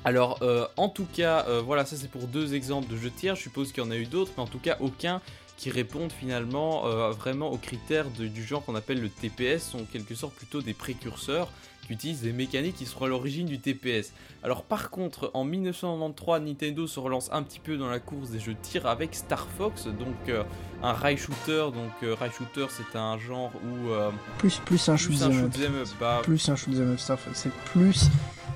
Alors 0.05 0.41
en 0.77 0.89
tout 0.89 1.07
cas, 1.15 1.47
voilà 1.61 1.87
ça 1.87 1.95
c'est 1.95 2.11
pour 2.11 2.27
deux 2.27 2.55
exemples 2.55 2.91
de 2.91 2.97
jeux 2.97 3.11
de 3.11 3.15
tir, 3.15 3.37
je 3.37 3.43
suppose 3.43 3.71
qu'il 3.71 3.85
y 3.85 3.87
en 3.87 3.93
a 3.93 3.97
eu 3.97 4.07
d'autres, 4.07 4.33
mais 4.37 4.43
en 4.43 4.49
tout 4.49 4.59
cas 4.59 4.77
aucun 4.81 5.21
qui 5.63 5.71
répondent 5.71 6.11
finalement 6.11 6.89
euh, 6.89 7.13
vraiment 7.13 7.53
aux 7.53 7.57
critères 7.57 8.11
du 8.11 8.43
genre 8.43 8.65
qu'on 8.65 8.75
appelle 8.75 9.01
le 9.01 9.09
TPS, 9.09 9.71
sont 9.71 9.83
en 9.83 9.85
quelque 9.85 10.17
sorte 10.17 10.35
plutôt 10.35 10.61
des 10.61 10.75
précurseurs 10.75 11.53
qui 11.83 11.93
utilisent 11.93 12.23
des 12.23 12.33
mécaniques 12.33 12.77
qui 12.77 12.87
seront 12.87 13.07
à 13.07 13.09
l'origine 13.09 13.47
du 13.47 13.59
TPS. 13.59 14.13
Alors 14.43 14.63
par 14.63 14.91
contre, 14.91 15.31
en 15.35 15.45
1993, 15.45 16.43
Nintendo 16.43 16.87
se 16.87 17.01
relance 17.01 17.29
un 17.33 17.43
petit 17.43 17.61
peu 17.61 17.77
dans 17.77 17.89
la 17.89 18.01
course 18.01 18.31
des 18.31 18.41
jeux 18.41 18.55
de 18.55 18.59
tir 18.63 18.87
avec 18.87 19.15
Star 19.15 19.47
Fox, 19.59 19.87
donc 19.87 20.17
euh, 20.29 20.45
un 20.83 20.93
rail 20.93 21.17
shooter. 21.17 21.67
Donc 21.73 21.93
euh, 22.03 22.15
rail 22.15 22.31
shooter, 22.31 22.67
c'est 22.71 22.97
un 22.97 23.19
genre 23.19 23.53
où 23.65 23.91
plus 24.39 24.59
plus 24.65 24.89
un 24.89 24.97
shoot 24.97 25.21
up, 25.23 25.89
bah, 26.01 26.21
plus 26.23 26.49
un 26.49 26.57
shoot 26.57 26.75
up 26.77 26.99
Star 26.99 27.19
Fox, 27.19 27.39
c'est 27.39 27.53
plus 27.73 28.11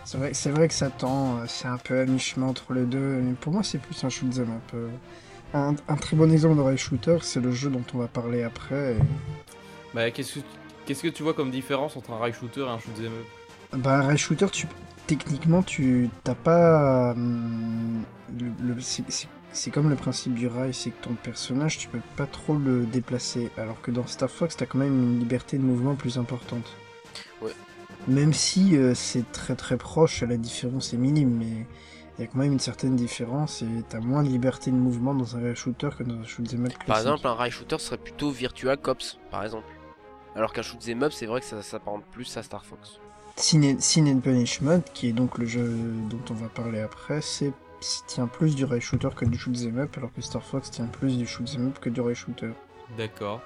c'est 0.07 0.19
vrai, 0.19 0.35
c'est 0.35 0.51
vrai 0.51 0.69
que 0.69 0.75
ça 0.75 0.89
tend, 0.89 1.45
c'est 1.49 1.67
un 1.67 1.79
peu 1.79 1.99
à 1.99 2.07
mi-chemin 2.07 2.47
entre 2.47 2.73
les 2.73 2.85
deux. 2.85 3.21
Mais 3.21 3.33
pour 3.33 3.53
moi, 3.53 3.65
c'est 3.65 3.79
plus 3.79 4.05
un 4.05 4.09
shoot 4.09 4.39
up. 4.39 4.49
Un, 5.53 5.75
très 5.75 6.17
bon 6.17 6.31
exemple 6.31 6.57
de 6.57 6.61
rail 6.61 6.79
shooter, 6.79 7.19
c'est 7.23 7.41
le 7.41 7.51
jeu 7.51 7.71
dont 7.71 7.83
on 7.93 7.99
va 7.99 8.07
parler 8.07 8.45
après. 8.45 8.97
Bah, 9.95 10.11
qu'est-ce 10.13 10.35
que 10.35 10.41
qu'est-ce 10.87 11.03
que 11.03 11.09
tu 11.09 11.23
vois 11.23 11.35
comme 11.35 11.51
différence 11.51 11.97
entre 11.97 12.13
un 12.13 12.19
rail 12.19 12.33
shooter 12.33 12.63
et 12.63 12.69
un 12.69 12.79
shoot'em 12.79 13.07
up 13.07 13.27
Bah, 13.75 13.99
un 13.99 14.03
rail 14.07 14.19
shooter, 14.19 14.47
tu 14.51 14.67
techniquement, 15.07 15.63
tu 15.63 16.09
t'as 16.25 16.35
pas 16.35 17.13
hum, 17.13 18.03
le, 18.39 18.75
c'est 19.53 19.71
comme 19.71 19.89
le 19.89 19.97
principe 19.97 20.35
du 20.35 20.49
rail, 20.49 20.75
c'est 20.75 20.91
que 20.91 21.03
ton 21.03 21.15
personnage, 21.15 21.79
tu 21.79 21.89
peux 21.89 22.01
pas 22.17 22.27
trop 22.27 22.55
le 22.57 22.85
déplacer, 22.85 23.51
alors 23.57 23.81
que 23.81 23.91
dans 23.91 24.07
Star 24.07 24.31
Fox, 24.31 24.57
t'as 24.57 24.67
quand 24.67 24.79
même 24.79 24.93
une 24.93 25.19
liberté 25.19 25.59
de 25.59 25.63
mouvement 25.63 25.95
plus 25.95 26.19
importante. 26.19 26.77
Ouais. 27.41 27.53
Même 28.07 28.33
si 28.33 28.77
euh, 28.77 28.95
c'est 28.95 29.31
très 29.33 29.57
très 29.57 29.77
proche, 29.77 30.23
la 30.23 30.37
différence 30.37 30.93
est 30.93 30.99
minime, 30.99 31.39
mais 31.39 31.67
il 32.19 32.23
y 32.23 32.25
a 32.25 32.27
quand 32.27 32.39
même 32.39 32.53
une 32.53 32.61
certaine 32.61 32.97
différence 32.97 33.63
et 33.63 33.69
t'as 33.89 34.01
moins 34.01 34.23
de 34.23 34.29
liberté 34.29 34.71
de 34.71 34.77
mouvement 34.77 35.15
dans 35.15 35.37
un 35.37 35.41
rail 35.41 35.57
shooter 35.57 35.91
que 35.99 36.03
dans 36.03 36.15
un 36.15 36.25
shoot'em 36.25 36.67
up 36.67 36.73
Par 36.87 36.99
exemple, 36.99 37.27
un 37.27 37.35
rail 37.35 37.51
shooter 37.51 37.79
serait 37.79 37.99
plutôt 37.99 38.31
Virtua 38.31 38.77
Cops, 38.77 39.19
par 39.31 39.45
exemple. 39.45 39.67
Alors 40.37 40.53
qu'un 40.53 40.63
shoot'em 40.63 41.03
up, 41.03 41.13
c'est 41.13 41.25
vrai 41.25 41.41
que 41.41 41.47
ça 41.47 41.63
s'apparente 41.63 42.05
plus 42.13 42.37
à 42.37 42.43
Star 42.43 42.65
Fox. 42.65 43.01
Sin, 43.37 43.63
and 43.65 44.21
Punishment, 44.21 44.83
qui 44.93 45.09
est 45.09 45.13
donc 45.13 45.39
le 45.39 45.47
jeu 45.47 45.75
dont 46.11 46.21
on 46.31 46.35
va 46.35 46.49
parler 46.49 46.81
après, 46.81 47.23
c'est 47.23 47.53
tient 48.07 48.27
plus 48.27 48.55
du 48.55 48.65
rail 48.65 48.81
shooter 48.81 49.09
que 49.15 49.25
du 49.25 49.39
shoot'em 49.39 49.79
up, 49.79 49.95
alors 49.97 50.13
que 50.13 50.21
Star 50.21 50.43
Fox 50.43 50.71
tient 50.71 50.87
plus 50.87 51.17
du 51.17 51.27
shoot'em 51.27 51.69
up 51.69 51.79
que 51.79 51.89
du 51.89 52.01
rail 52.01 52.15
shooter. 52.15 52.51
D'accord. 52.99 53.41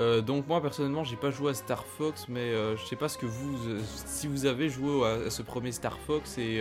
Euh, 0.00 0.20
donc 0.20 0.48
moi 0.48 0.60
personnellement 0.60 1.04
j'ai 1.04 1.16
pas 1.16 1.30
joué 1.30 1.52
à 1.52 1.54
Star 1.54 1.84
Fox 1.86 2.26
mais 2.28 2.40
euh, 2.40 2.76
je 2.76 2.84
sais 2.84 2.96
pas 2.96 3.08
ce 3.08 3.16
que 3.16 3.26
vous 3.26 3.56
euh, 3.68 3.80
si 3.84 4.26
vous 4.26 4.44
avez 4.44 4.68
joué 4.68 5.06
à, 5.06 5.30
ce 5.30 5.40
premier 5.40 5.70
Star 5.70 5.96
Fox 6.00 6.36
et, 6.36 6.60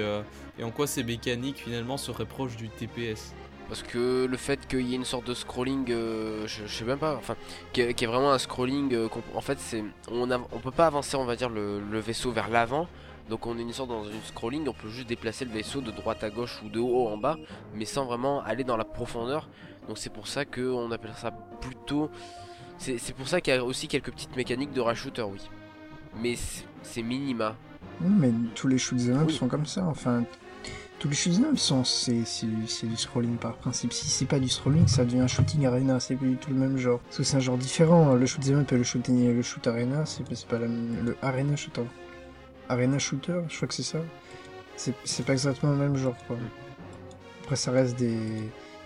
et, 0.59 0.63
en 0.63 0.69
quoi 0.69 0.85
ces 0.85 1.03
mécaniques 1.03 1.57
finalement 1.57 1.97
seraient 1.97 2.27
proches 2.27 2.55
du 2.55 2.69
TPS. 2.69 3.33
Parce 3.69 3.81
que 3.81 4.25
le 4.25 4.37
fait 4.37 4.67
qu'il 4.67 4.81
y 4.87 4.93
ait 4.93 4.97
une 4.97 5.05
sorte 5.05 5.25
de 5.25 5.33
scrolling, 5.33 5.85
euh, 5.89 6.45
je, 6.47 6.65
je 6.67 6.73
sais 6.73 6.83
même 6.83 6.99
pas, 6.99 7.15
enfin, 7.15 7.35
qu'il 7.71 7.85
y, 7.85 8.03
ait 8.03 8.07
vraiment 8.07 8.31
un 8.31 8.37
scrolling, 8.37 8.93
euh, 8.93 9.07
en 9.33 9.41
fait, 9.41 9.57
c'est, 9.59 9.83
on, 10.11 10.29
on 10.29 10.59
peut 10.59 10.71
pas 10.71 10.85
avancer, 10.87 11.15
on 11.17 11.25
va 11.25 11.35
dire, 11.35 11.49
le, 11.49 11.79
le 11.79 11.99
vaisseau 11.99 12.31
vers 12.31 12.49
l'avant. 12.49 12.87
Donc 13.29 13.47
on 13.47 13.57
est 13.57 13.61
une 13.61 13.71
sorte 13.71 13.87
dans 13.89 14.03
une 14.03 14.21
scrolling, 14.25 14.67
on 14.67 14.73
peut 14.73 14.89
juste 14.89 15.07
déplacer 15.07 15.45
le 15.45 15.51
vaisseau 15.51 15.79
de 15.79 15.91
droite 15.91 16.23
à 16.25 16.29
gauche 16.29 16.61
ou 16.65 16.67
de 16.69 16.79
haut 16.81 17.07
en 17.07 17.17
bas, 17.17 17.37
mais 17.73 17.85
sans 17.85 18.03
vraiment 18.05 18.41
aller 18.43 18.65
dans 18.65 18.75
la 18.75 18.83
profondeur. 18.83 19.47
Donc 19.87 19.97
c'est 19.97 20.11
pour 20.11 20.27
ça 20.27 20.43
qu'on 20.43 20.91
appelle 20.91 21.13
ça 21.15 21.31
plutôt. 21.61 22.11
C'est 22.77 23.15
pour 23.15 23.29
ça 23.29 23.39
qu'il 23.39 23.53
y 23.53 23.57
a 23.57 23.63
aussi 23.63 23.87
quelques 23.87 24.11
petites 24.11 24.35
mécaniques 24.35 24.73
de 24.73 24.81
rail 24.81 24.97
shooter, 24.97 25.21
oui. 25.23 25.39
Mais 26.21 26.35
c'est 26.35 26.65
c'est 26.83 27.01
minima. 27.01 27.55
Oui, 28.01 28.11
mais 28.19 28.31
tous 28.55 28.67
les 28.67 28.77
shoot'em 28.77 29.21
up 29.21 29.27
Oui. 29.27 29.33
sont 29.33 29.47
comme 29.47 29.65
ça. 29.65 29.85
Enfin, 29.85 30.25
tous 31.03 31.09
les 31.09 31.15
shoot'em 31.15 31.43
up 31.51 31.57
c'est 31.85 32.23
c'est 32.23 32.47
c'est 32.67 32.87
du 32.87 32.95
scrolling 32.95 33.35
par 33.35 33.55
principe. 33.57 33.91
Si 33.91 34.07
c'est 34.07 34.25
pas 34.25 34.39
du 34.39 34.47
scrolling, 34.47 34.87
ça 34.87 35.03
devient 35.03 35.19
un 35.19 35.27
shooting 35.27 35.65
arena. 35.65 35.99
C'est 35.99 36.15
plus 36.15 36.29
du 36.29 36.37
tout 36.37 36.49
le 36.51 36.55
même 36.55 36.77
genre. 36.77 36.99
Parce 37.01 37.17
que 37.17 37.23
c'est 37.23 37.35
un 37.35 37.41
genre 37.41 37.57
différent. 37.57 38.13
Le 38.13 38.25
shoot'em 38.25 38.59
up 38.59 38.71
et 38.71 38.77
le 38.77 38.83
shooting 38.83 39.35
le 39.35 39.41
shoot 39.41 39.67
arena, 39.67 40.05
c'est 40.05 40.23
c'est 40.33 40.47
pas 40.47 40.59
la 40.59 40.67
même. 40.69 41.03
Le 41.03 41.17
arena 41.21 41.57
shooter, 41.57 41.81
arena 42.69 42.97
shooter, 42.99 43.41
je 43.49 43.55
crois 43.57 43.67
que 43.67 43.73
c'est 43.73 43.83
ça. 43.83 43.99
C'est 44.77 44.93
c'est 45.03 45.25
pas 45.25 45.33
exactement 45.33 45.73
le 45.73 45.77
même 45.79 45.97
genre. 45.97 46.15
Quoi. 46.25 46.37
Après, 47.43 47.57
ça 47.57 47.71
reste 47.71 47.99
des 47.99 48.17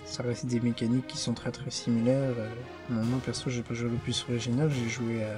ça 0.05 0.23
reste 0.23 0.47
des 0.47 0.59
mécaniques 0.59 1.05
qui 1.05 1.17
sont 1.19 1.35
très 1.35 1.51
très 1.51 1.69
similaires. 1.69 2.33
Euh, 2.35 2.49
Moi 2.89 3.19
perso, 3.23 3.51
j'ai 3.51 3.61
pas 3.61 3.75
joué 3.75 3.89
le 3.91 3.97
plus 3.97 4.25
original. 4.27 4.71
J'ai 4.71 4.89
joué 4.89 5.23
à, 5.23 5.37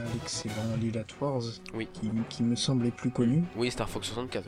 à 0.00 0.04
l'excellent 0.14 0.54
Lilith 0.80 1.14
Wars 1.20 1.42
Oui. 1.74 1.86
qui, 1.92 2.10
qui 2.30 2.42
me 2.44 2.56
semblait 2.56 2.92
plus 2.92 3.10
connu. 3.10 3.44
Oui, 3.56 3.70
Star 3.70 3.90
Fox 3.90 4.06
64. 4.08 4.46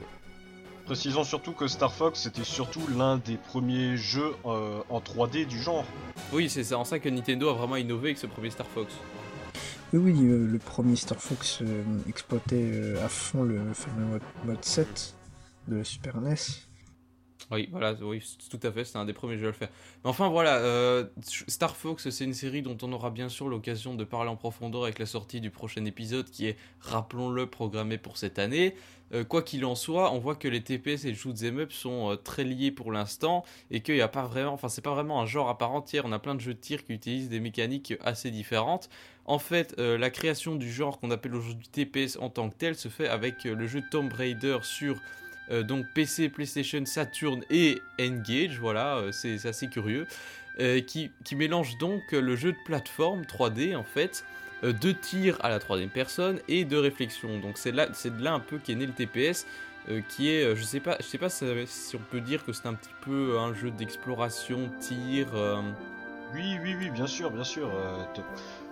Précisons 0.86 1.24
surtout 1.24 1.52
que 1.52 1.66
Star 1.66 1.92
Fox 1.92 2.20
c'était 2.22 2.44
surtout 2.44 2.86
l'un 2.96 3.18
des 3.18 3.36
premiers 3.36 3.96
jeux 3.96 4.34
euh, 4.44 4.80
en 4.88 5.00
3D 5.00 5.44
du 5.44 5.60
genre. 5.60 5.84
Oui, 6.32 6.48
c'est 6.48 6.72
en 6.74 6.84
ça 6.84 7.00
que 7.00 7.08
Nintendo 7.08 7.48
a 7.48 7.54
vraiment 7.54 7.76
innové 7.76 8.10
avec 8.10 8.18
ce 8.18 8.28
premier 8.28 8.50
Star 8.50 8.66
Fox. 8.68 8.92
Oui, 9.92 10.00
oui, 10.00 10.28
euh, 10.28 10.46
le 10.46 10.58
premier 10.58 10.96
Star 10.96 11.18
Fox 11.18 11.60
euh, 11.62 11.82
exploitait 12.08 12.70
euh, 12.72 13.04
à 13.04 13.08
fond 13.08 13.42
le 13.42 13.72
fameux 13.72 14.04
mode, 14.06 14.22
mode 14.44 14.64
7 14.64 15.14
de 15.68 15.76
la 15.76 15.84
Super 15.84 16.20
NES. 16.20 16.34
Oui, 17.52 17.68
voilà, 17.70 17.94
oui, 18.02 18.20
tout 18.50 18.58
à 18.64 18.72
fait, 18.72 18.84
c'est 18.84 18.98
un 18.98 19.04
des 19.04 19.12
premiers 19.12 19.38
jeux 19.38 19.44
à 19.44 19.50
le 19.50 19.52
faire. 19.52 19.68
Enfin 20.02 20.28
voilà, 20.28 20.56
euh, 20.56 21.04
Star 21.46 21.76
Fox, 21.76 22.10
c'est 22.10 22.24
une 22.24 22.34
série 22.34 22.60
dont 22.60 22.76
on 22.82 22.92
aura 22.92 23.10
bien 23.10 23.28
sûr 23.28 23.48
l'occasion 23.48 23.94
de 23.94 24.02
parler 24.02 24.30
en 24.30 24.36
profondeur 24.36 24.82
avec 24.82 24.98
la 24.98 25.06
sortie 25.06 25.40
du 25.40 25.50
prochain 25.50 25.84
épisode 25.84 26.28
qui 26.28 26.46
est, 26.46 26.56
rappelons-le, 26.80 27.46
programmé 27.46 27.98
pour 27.98 28.16
cette 28.16 28.40
année. 28.40 28.74
Euh, 29.14 29.22
quoi 29.22 29.42
qu'il 29.42 29.64
en 29.64 29.76
soit, 29.76 30.12
on 30.12 30.18
voit 30.18 30.34
que 30.34 30.48
les 30.48 30.60
TPS 30.60 31.04
et 31.04 31.10
les 31.10 31.14
shoot'em 31.14 31.60
up 31.60 31.70
sont 31.70 32.10
euh, 32.10 32.16
très 32.16 32.42
liés 32.42 32.72
pour 32.72 32.90
l'instant 32.90 33.44
et 33.70 33.80
qu'il 33.80 33.94
n'y 33.94 34.00
a 34.00 34.08
pas 34.08 34.26
vraiment, 34.26 34.52
enfin 34.52 34.68
c'est 34.68 34.82
pas 34.82 34.94
vraiment 34.94 35.22
un 35.22 35.26
genre 35.26 35.48
à 35.48 35.56
part 35.56 35.70
entière. 35.70 36.02
On 36.04 36.10
a 36.10 36.18
plein 36.18 36.34
de 36.34 36.40
jeux 36.40 36.54
de 36.54 36.58
tir 36.58 36.82
qui 36.82 36.94
utilisent 36.94 37.28
des 37.28 37.38
mécaniques 37.38 37.94
assez 38.02 38.32
différentes. 38.32 38.88
En 39.24 39.38
fait, 39.38 39.76
la 39.78 40.08
création 40.10 40.54
du 40.54 40.70
genre 40.70 41.00
qu'on 41.00 41.10
appelle 41.10 41.34
aujourd'hui 41.34 41.66
TPS 41.66 42.16
en 42.20 42.30
tant 42.30 42.48
que 42.48 42.54
tel 42.54 42.76
se 42.76 42.86
fait 42.86 43.08
avec 43.08 43.42
le 43.42 43.66
jeu 43.66 43.82
Tomb 43.90 44.12
Raider 44.12 44.58
sur 44.62 45.00
euh, 45.50 45.62
donc 45.62 45.86
PC, 45.94 46.28
PlayStation, 46.28 46.84
Saturn 46.84 47.42
et 47.50 47.82
Engage, 48.00 48.58
voilà, 48.58 48.96
euh, 48.96 49.12
c'est 49.12 49.46
assez 49.46 49.68
curieux, 49.68 50.06
euh, 50.60 50.80
qui, 50.80 51.10
mélange 51.32 51.78
donc 51.78 52.12
le 52.12 52.36
jeu 52.36 52.52
de 52.52 52.58
plateforme 52.64 53.22
3D 53.22 53.76
en 53.76 53.84
fait, 53.84 54.24
de 54.62 54.92
tir 54.92 55.36
à 55.40 55.50
la 55.50 55.58
troisième 55.58 55.90
personne 55.90 56.40
et 56.48 56.64
de 56.64 56.76
réflexion. 56.76 57.38
Donc 57.38 57.58
c'est 57.58 57.72
de 57.72 58.22
là 58.24 58.32
un 58.32 58.40
peu 58.40 58.58
qu'est 58.58 58.74
né 58.74 58.86
le 58.86 58.92
TPS, 58.92 59.46
qui 60.08 60.30
est, 60.30 60.56
je 60.56 60.62
sais 60.62 60.80
pas, 60.80 60.96
je 60.98 61.04
sais 61.04 61.18
pas 61.18 61.28
si 61.28 61.94
on 61.94 62.00
peut 62.10 62.20
dire 62.20 62.44
que 62.44 62.52
c'est 62.52 62.66
un 62.66 62.74
petit 62.74 62.90
peu 63.02 63.38
un 63.38 63.54
jeu 63.54 63.70
d'exploration, 63.70 64.70
tir. 64.80 65.28
Oui, 66.34 66.56
oui, 66.62 66.74
oui, 66.78 66.90
bien 66.90 67.06
sûr, 67.06 67.30
bien 67.30 67.44
sûr. 67.44 67.70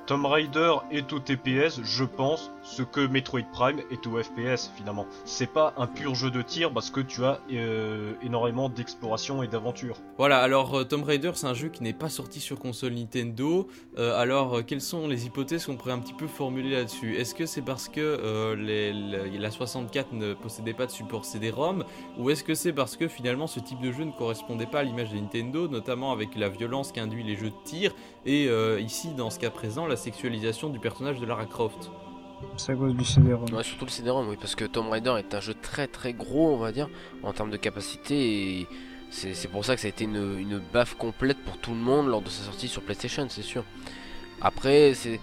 T- 0.07 0.15
Tomb 0.15 0.27
Raider 0.27 0.75
est 0.91 1.13
au 1.13 1.19
TPS, 1.19 1.81
je 1.83 2.05
pense, 2.05 2.53
ce 2.63 2.83
que 2.83 3.05
Metroid 3.07 3.43
Prime 3.53 3.81
est 3.91 4.07
au 4.07 4.23
FPS 4.23 4.71
finalement. 4.77 5.07
C'est 5.25 5.53
pas 5.53 5.75
un 5.77 5.87
pur 5.87 6.15
jeu 6.15 6.31
de 6.31 6.41
tir 6.41 6.73
parce 6.73 6.91
que 6.91 7.01
tu 7.01 7.25
as 7.25 7.41
euh, 7.53 8.13
énormément 8.23 8.69
d'exploration 8.69 9.43
et 9.43 9.49
d'aventure. 9.49 9.97
Voilà, 10.17 10.39
alors 10.39 10.79
euh, 10.79 10.85
Tomb 10.85 11.03
Raider, 11.03 11.33
c'est 11.35 11.47
un 11.47 11.55
jeu 11.55 11.69
qui 11.69 11.83
n'est 11.83 11.93
pas 11.93 12.09
sorti 12.09 12.39
sur 12.39 12.59
console 12.61 12.95
Nintendo. 12.95 13.67
Euh, 13.99 14.17
alors, 14.17 14.65
quelles 14.65 14.81
sont 14.81 15.09
les 15.09 15.27
hypothèses 15.27 15.67
qu'on 15.67 15.77
pourrait 15.77 15.93
un 15.93 15.99
petit 15.99 16.13
peu 16.15 16.27
formuler 16.29 16.71
là-dessus? 16.71 17.17
Est-ce 17.17 17.35
que 17.35 17.47
c'est 17.47 17.63
parce 17.63 17.89
que 17.89 18.55
la 18.57 19.51
64 19.51 20.13
ne 20.13 20.35
possédait 20.35 20.75
pas 20.75 20.87
de 20.87 20.91
support 20.93 21.25
CD-ROM? 21.25 21.85
Ou 22.19 22.31
est-ce 22.31 22.45
que 22.45 22.55
c'est 22.55 22.73
parce 22.73 22.97
que 22.97 23.09
finalement 23.09 23.47
ce 23.47 23.59
type 23.61 23.81
de 23.81 23.91
jeu 23.91 24.05
ne 24.05 24.13
correspondait 24.13 24.67
pas 24.67 24.81
à 24.81 24.83
l'image 24.85 25.11
de 25.11 25.17
Nintendo, 25.17 25.67
notamment 25.67 26.13
avec 26.13 26.37
la 26.37 26.49
violence 26.49 26.93
qu'induit 26.93 27.25
les 27.25 27.37
jeux 27.37 27.51
de 27.51 27.63
tir? 27.65 27.95
Et 28.27 28.49
ici, 28.81 29.09
dans 29.15 29.31
ce 29.31 29.39
cas 29.39 29.51
présent, 29.51 29.87
la 29.87 29.94
sexualisation 29.97 30.71
du 30.71 30.79
personnage 30.79 31.19
de 31.21 31.27
Lara 31.27 31.47
Croft 31.47 31.91
C'est 32.57 32.73
à 32.73 32.75
cause 32.77 32.95
du 32.95 33.05
CD-ROM. 33.05 33.53
Ouais, 33.53 33.63
surtout 33.63 33.85
le 33.85 33.91
CD-ROM, 33.91 34.29
oui, 34.29 34.37
parce 34.41 34.55
que 34.55 34.65
Tomb 34.65 34.89
Raider 34.91 35.15
est 35.19 35.35
un 35.35 35.41
jeu 35.41 35.55
très 35.55 35.87
très 35.87 36.13
gros, 36.13 36.53
on 36.55 36.59
va 36.59 36.73
dire, 36.73 36.89
en 37.23 37.33
termes 37.33 37.51
de 37.51 37.57
capacité, 37.57 38.61
et 38.61 38.67
c'est 39.11 39.35
c'est 39.35 39.49
pour 39.49 39.65
ça 39.65 39.75
que 39.75 39.81
ça 39.81 39.87
a 39.87 39.91
été 39.91 40.05
une, 40.05 40.39
une 40.39 40.59
baffe 40.73 40.95
complète 40.95 41.39
pour 41.45 41.59
tout 41.59 41.71
le 41.71 41.77
monde 41.81 42.09
lors 42.09 42.23
de 42.23 42.29
sa 42.29 42.45
sortie 42.45 42.69
sur 42.69 42.83
PlayStation, 42.83 43.27
c'est 43.29 43.43
sûr. 43.43 43.65
Après, 44.41 44.93
c'est. 44.95 45.21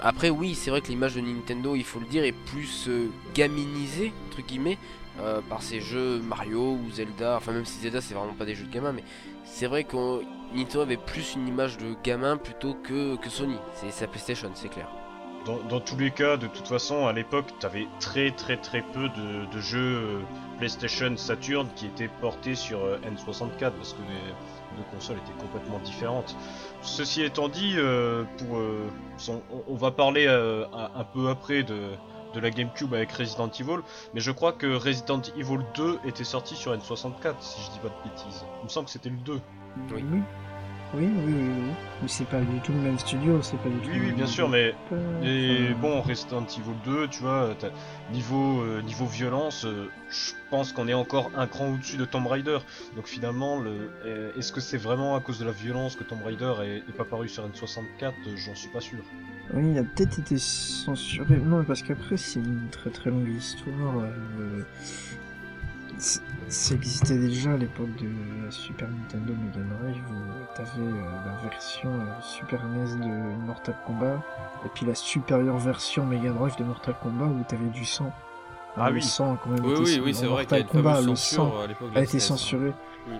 Après, 0.00 0.28
oui, 0.28 0.54
c'est 0.54 0.70
vrai 0.70 0.82
que 0.82 0.88
l'image 0.88 1.14
de 1.14 1.20
Nintendo, 1.20 1.74
il 1.74 1.84
faut 1.84 2.00
le 2.00 2.06
dire, 2.06 2.24
est 2.24 2.32
plus 2.32 2.86
euh, 2.88 3.08
gaminisée, 3.34 4.12
entre 4.28 4.42
guillemets, 4.42 4.76
euh, 5.20 5.40
par 5.48 5.62
ces 5.62 5.80
jeux 5.80 6.20
Mario 6.20 6.72
ou 6.72 6.90
Zelda. 6.90 7.36
Enfin, 7.36 7.52
même 7.52 7.64
si 7.64 7.80
Zelda, 7.80 8.02
c'est 8.02 8.12
vraiment 8.12 8.34
pas 8.34 8.44
des 8.44 8.54
jeux 8.54 8.66
de 8.66 8.72
gamin, 8.72 8.92
mais 8.92 9.04
c'est 9.46 9.66
vrai 9.66 9.84
que 9.84 10.22
Nintendo 10.54 10.80
avait 10.80 10.96
plus 10.96 11.34
une 11.34 11.48
image 11.48 11.78
de 11.78 11.94
gamin 12.02 12.36
plutôt 12.36 12.74
que, 12.74 13.16
que 13.16 13.30
Sony. 13.30 13.56
C'est 13.74 13.90
sa 13.90 14.06
PlayStation, 14.06 14.50
c'est 14.54 14.68
clair. 14.68 14.88
Dans, 15.70 15.78
tous 15.78 15.96
les 15.96 16.10
cas, 16.10 16.36
de 16.36 16.48
toute 16.48 16.66
façon, 16.66 17.06
à 17.06 17.12
l'époque, 17.12 17.46
t'avais 17.60 17.86
très 18.00 18.32
très 18.32 18.56
très 18.56 18.82
peu 18.82 19.08
de, 19.08 19.60
jeux 19.60 19.78
euh, 19.78 20.20
PlayStation 20.58 21.16
Saturn 21.16 21.68
qui 21.76 21.86
étaient 21.86 22.10
portés 22.20 22.56
sur 22.56 22.80
euh, 22.80 22.98
N64 23.06 23.70
parce 23.70 23.92
que 23.92 24.02
les 24.02 24.76
deux 24.76 24.82
consoles 24.92 25.18
étaient 25.18 25.40
complètement 25.40 25.78
différentes. 25.78 26.36
Ceci 26.82 27.22
étant 27.22 27.48
dit, 27.48 27.74
euh, 27.76 28.24
on, 29.68 29.74
va 29.76 29.92
parler 29.92 30.26
un 30.26 31.04
peu 31.04 31.28
après 31.28 31.62
de, 31.62 31.90
de 32.36 32.40
la 32.40 32.50
GameCube 32.50 32.92
avec 32.94 33.10
Resident 33.12 33.48
Evil, 33.58 33.80
mais 34.14 34.20
je 34.20 34.30
crois 34.30 34.52
que 34.52 34.66
Resident 34.76 35.22
Evil 35.36 35.58
2 35.74 36.00
était 36.04 36.22
sorti 36.24 36.54
sur 36.54 36.72
N64 36.76 37.34
si 37.40 37.62
je 37.62 37.70
dis 37.72 37.78
pas 37.78 37.88
de 37.88 38.08
bêtises. 38.08 38.44
Il 38.60 38.64
me 38.64 38.68
semble 38.68 38.86
que 38.86 38.92
c'était 38.92 39.08
le 39.08 39.16
2. 39.16 39.40
Oui. 39.92 40.04
Oui, 40.94 41.04
oui, 41.04 41.08
oui, 41.26 41.32
oui. 41.34 41.42
oui. 41.48 41.72
Mais 42.02 42.08
c'est 42.08 42.26
pas 42.28 42.38
du 42.40 42.60
tout 42.60 42.72
le 42.72 42.78
même 42.78 42.98
studio, 42.98 43.40
c'est 43.42 43.56
pas 43.56 43.68
du 43.68 43.76
tout 43.80 43.88
Oui, 43.90 43.98
oui, 44.00 44.12
bien 44.12 44.26
sûr, 44.26 44.48
mais 44.48 44.72
Et 45.24 45.74
bon, 45.80 46.00
Resident 46.02 46.44
Evil 46.46 46.76
2, 46.84 47.08
tu 47.08 47.22
vois, 47.22 47.48
niveau, 48.12 48.60
euh, 48.60 48.82
niveau 48.82 49.06
violence, 49.06 49.64
euh, 49.64 49.90
je 50.10 50.32
pense 50.50 50.72
qu'on 50.72 50.86
est 50.86 50.94
encore 50.94 51.32
un 51.36 51.46
cran 51.48 51.68
au-dessus 51.72 51.96
de 51.96 52.04
Tomb 52.04 52.26
Raider. 52.28 52.58
Donc 52.94 53.06
finalement, 53.08 53.58
le- 53.58 53.90
euh, 54.04 54.30
est-ce 54.38 54.52
que 54.52 54.60
c'est 54.60 54.76
vraiment 54.78 55.16
à 55.16 55.20
cause 55.20 55.38
de 55.40 55.44
la 55.44 55.52
violence 55.52 55.96
que 55.96 56.04
Tomb 56.04 56.22
Raider 56.24 56.52
est, 56.62 56.76
est 56.88 56.96
pas 56.96 57.04
paru 57.04 57.28
sur 57.28 57.44
N64 57.48 58.12
Euh, 58.28 58.36
J'en 58.36 58.54
suis 58.54 58.68
pas 58.68 58.80
sûr. 58.80 58.98
Oui, 59.54 59.70
il 59.72 59.78
a 59.78 59.82
peut-être 59.84 60.18
été 60.18 60.38
censuré. 60.38 61.36
Non, 61.36 61.62
parce 61.64 61.82
qu'après, 61.82 62.16
c'est 62.16 62.40
une 62.40 62.68
très 62.70 62.90
très 62.90 63.10
longue 63.10 63.28
histoire. 63.28 64.00
euh, 64.00 64.62
Ça 66.48 66.74
existait 66.74 67.16
déjà 67.18 67.52
à 67.52 67.56
l'époque 67.56 67.94
de 67.96 68.08
la 68.44 68.50
Super 68.50 68.88
Nintendo 68.88 69.32
Mega 69.34 69.64
Drive 69.80 70.02
où 70.10 70.54
t'avais 70.56 70.70
euh, 70.82 71.02
la 71.26 71.48
version 71.48 71.90
euh, 71.90 72.04
Super 72.20 72.64
NES 72.66 72.96
de 73.06 73.46
Mortal 73.46 73.76
Kombat 73.86 74.22
et 74.64 74.68
puis 74.74 74.84
la 74.84 74.94
supérieure 74.94 75.58
version 75.58 76.04
Mega 76.04 76.30
Drive 76.32 76.56
de 76.58 76.64
Mortal 76.64 76.94
Kombat 77.02 77.24
où 77.26 77.42
t'avais 77.48 77.68
du 77.70 77.84
sang. 77.84 78.12
Ah 78.76 78.90
oui. 78.92 79.00
sang 79.02 79.34
a 79.34 79.38
quand 79.42 79.50
même 79.50 79.64
Oui, 79.64 80.00
oui, 80.04 80.12
c'est 80.14 80.26
vrai 80.26 80.44
qu'il 80.44 80.58
y 80.58 80.60
a 80.60 80.64
Kombat, 80.64 81.00
le 81.00 81.06
censure 81.16 81.36
sang 81.36 81.60
à 81.62 81.66
l'époque 81.66 81.92
de 81.94 81.98
a 81.98 82.02
été 82.02 82.18
SNES. 82.18 82.20
censuré. 82.36 82.72
C'est 83.06 83.12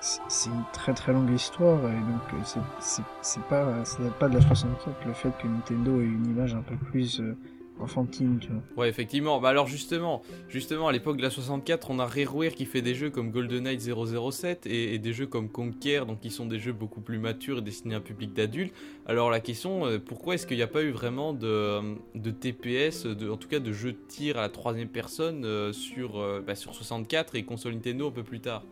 c'est 0.00 0.48
une 0.50 0.64
très 0.72 0.94
très 0.94 1.12
longue 1.12 1.30
histoire 1.30 1.78
et 1.90 1.94
donc 1.94 2.22
euh, 2.34 2.60
c'est- 2.80 3.40
pas 3.48 3.84
ça 3.84 4.02
date 4.02 4.14
pas 4.14 4.28
de 4.28 4.34
la 4.34 4.40
64 4.40 5.06
le 5.06 5.12
fait 5.12 5.30
que 5.40 5.46
Nintendo 5.46 6.00
ait 6.00 6.04
une 6.04 6.26
image 6.26 6.54
un 6.54 6.62
peu 6.62 6.76
plus 6.76 7.20
euh, 7.20 7.36
enfantine 7.78 8.38
tu. 8.38 8.48
Ouais, 8.76 8.88
effectivement. 8.88 9.40
Bah 9.40 9.48
alors 9.48 9.66
justement, 9.66 10.22
justement 10.48 10.88
à 10.88 10.92
l'époque 10.92 11.16
de 11.16 11.22
la 11.22 11.30
64, 11.30 11.90
on 11.90 11.98
a 11.98 12.06
Rareware 12.06 12.52
qui 12.54 12.66
fait 12.66 12.82
des 12.82 12.94
jeux 12.94 13.10
comme 13.10 13.30
GoldenEye 13.30 13.78
007 13.80 14.66
et, 14.66 14.94
et 14.94 14.98
des 14.98 15.12
jeux 15.12 15.26
comme 15.26 15.48
Conquer, 15.48 16.02
donc 16.06 16.20
qui 16.20 16.30
sont 16.30 16.46
des 16.46 16.58
jeux 16.58 16.72
beaucoup 16.74 17.00
plus 17.00 17.18
matures 17.18 17.58
et 17.58 17.62
destinés 17.62 17.94
à 17.94 17.98
un 17.98 18.02
public 18.02 18.34
d'adultes. 18.34 18.74
Alors 19.06 19.30
la 19.30 19.40
question, 19.40 19.86
euh, 19.86 19.98
pourquoi 19.98 20.34
est-ce 20.34 20.46
qu'il 20.46 20.58
n'y 20.58 20.62
a 20.62 20.66
pas 20.68 20.82
eu 20.82 20.90
vraiment 20.90 21.32
de, 21.32 21.80
de 22.14 22.30
TPS, 22.30 23.06
en 23.06 23.36
tout 23.36 23.48
cas 23.48 23.60
de 23.60 23.72
jeux 23.72 23.92
de 23.92 23.98
tir 24.08 24.36
à 24.36 24.42
la 24.42 24.48
troisième 24.50 24.88
personne 24.88 25.44
euh, 25.44 25.72
sur, 25.72 26.18
euh, 26.20 26.42
bah, 26.46 26.54
sur 26.54 26.74
64 26.74 27.34
et 27.34 27.44
console 27.44 27.74
Nintendo 27.74 28.08
un 28.08 28.12
peu 28.12 28.22
plus 28.24 28.40
tard? 28.40 28.62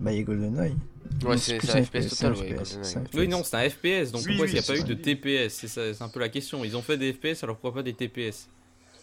Bah 0.00 0.12
il 0.12 0.18
y 0.18 0.20
a 0.20 0.24
GoldenEye. 0.24 0.74
Ouais, 1.24 1.36
c'est 1.36 1.54
un 1.70 1.84
FPS 1.84 2.08
c'est 2.08 2.08
total, 2.08 2.32
un 2.32 2.36
ouais. 2.40 3.06
Oui, 3.14 3.28
non, 3.28 3.44
c'est 3.44 3.56
un 3.56 3.68
FPS, 3.68 4.10
donc 4.12 4.22
Oui, 4.22 4.28
pourquoi 4.36 4.46
qu'il 4.46 4.54
n'y 4.54 4.60
a 4.60 4.62
pas 4.62 4.78
eu 4.78 4.84
de 4.84 4.94
TPS 4.94 5.66
C'est 5.66 6.02
un 6.02 6.08
peu 6.08 6.20
la 6.20 6.28
question. 6.28 6.64
Ils 6.64 6.76
ont 6.76 6.82
fait 6.82 6.96
des 6.96 7.12
FPS, 7.12 7.44
alors 7.44 7.56
pourquoi 7.56 7.74
pas 7.74 7.82
des 7.82 7.92
TPS 7.92 8.48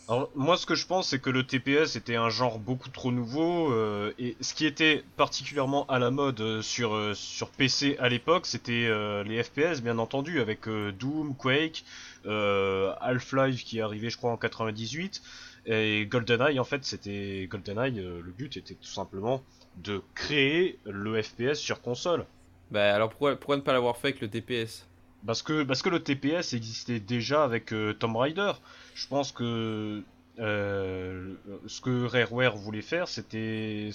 Alors, 0.09 0.29
moi, 0.35 0.57
ce 0.57 0.65
que 0.65 0.75
je 0.75 0.85
pense, 0.87 1.09
c'est 1.09 1.19
que 1.19 1.29
le 1.29 1.45
TPS 1.45 1.95
était 1.95 2.15
un 2.15 2.29
genre 2.29 2.57
beaucoup 2.59 2.89
trop 2.89 3.11
nouveau. 3.11 3.71
euh, 3.71 4.11
et 4.17 4.35
ce 4.41 4.53
qui 4.53 4.65
était 4.65 5.03
particulièrement 5.17 5.85
à 5.85 5.99
la 5.99 6.09
mode 6.09 6.41
euh, 6.41 6.61
sur, 6.61 6.93
euh, 6.95 7.13
sur 7.13 7.49
PC 7.51 7.95
à 7.99 8.09
l'époque, 8.09 8.45
c'était 8.47 8.87
euh, 8.87 9.23
les 9.23 9.41
FPS, 9.43 9.81
bien 9.81 9.99
entendu, 9.99 10.41
avec 10.41 10.67
euh, 10.67 10.91
Doom, 10.91 11.35
Quake, 11.35 11.85
euh, 12.25 12.91
Half-Life 13.01 13.63
qui 13.63 13.77
est 13.77 13.81
arrivé, 13.81 14.09
je 14.09 14.17
crois, 14.17 14.31
en 14.31 14.37
98. 14.37 15.21
Et 15.67 16.07
GoldenEye, 16.09 16.59
en 16.59 16.63
fait, 16.63 16.83
c'était. 16.85 17.47
GoldenEye, 17.49 17.99
euh, 17.99 18.19
le 18.23 18.31
but 18.31 18.57
était 18.57 18.73
tout 18.73 18.89
simplement 18.89 19.43
de 19.83 20.01
créer 20.15 20.77
le 20.85 21.21
FPS 21.21 21.55
sur 21.55 21.81
console. 21.81 22.25
Bah 22.71 22.93
alors 22.93 23.09
pourquoi, 23.09 23.35
pourquoi 23.35 23.57
ne 23.57 23.61
pas 23.61 23.73
l'avoir 23.73 23.97
fait 23.97 24.09
avec 24.09 24.21
le 24.21 24.29
TPS 24.29 24.85
Parce 25.25 25.41
que, 25.41 25.63
parce 25.63 25.81
que 25.81 25.89
le 25.89 26.01
TPS 26.01 26.53
existait 26.53 26.99
déjà 26.99 27.43
avec 27.43 27.73
euh, 27.73 27.93
Tomb 27.93 28.15
Raider. 28.15 28.51
Je 28.93 29.07
pense 29.07 29.31
que 29.31 30.03
euh, 30.39 31.33
ce 31.65 31.81
que 31.81 32.05
Rareware 32.05 32.55
voulait 32.55 32.81
faire, 32.81 33.07
c'était, 33.07 33.91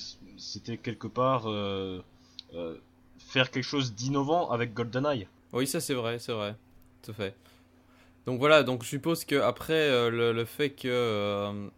quelque 0.82 1.06
part 1.06 1.44
euh, 1.46 2.02
faire 3.18 3.50
quelque 3.50 3.64
chose 3.64 3.94
d'innovant 3.94 4.50
avec 4.50 4.74
GoldenEye. 4.74 5.28
Oui, 5.52 5.66
ça 5.66 5.80
c'est 5.80 5.94
vrai, 5.94 6.18
c'est 6.18 6.32
vrai. 6.32 6.56
Tout 7.02 7.12
à 7.12 7.14
fait. 7.14 7.36
Donc 8.26 8.38
voilà, 8.38 8.62
donc 8.62 8.82
je 8.82 8.88
suppose 8.88 9.24
que 9.24 9.36
après 9.36 10.10
le, 10.10 10.32
le 10.32 10.44
fait 10.46 10.70
que 10.70 11.68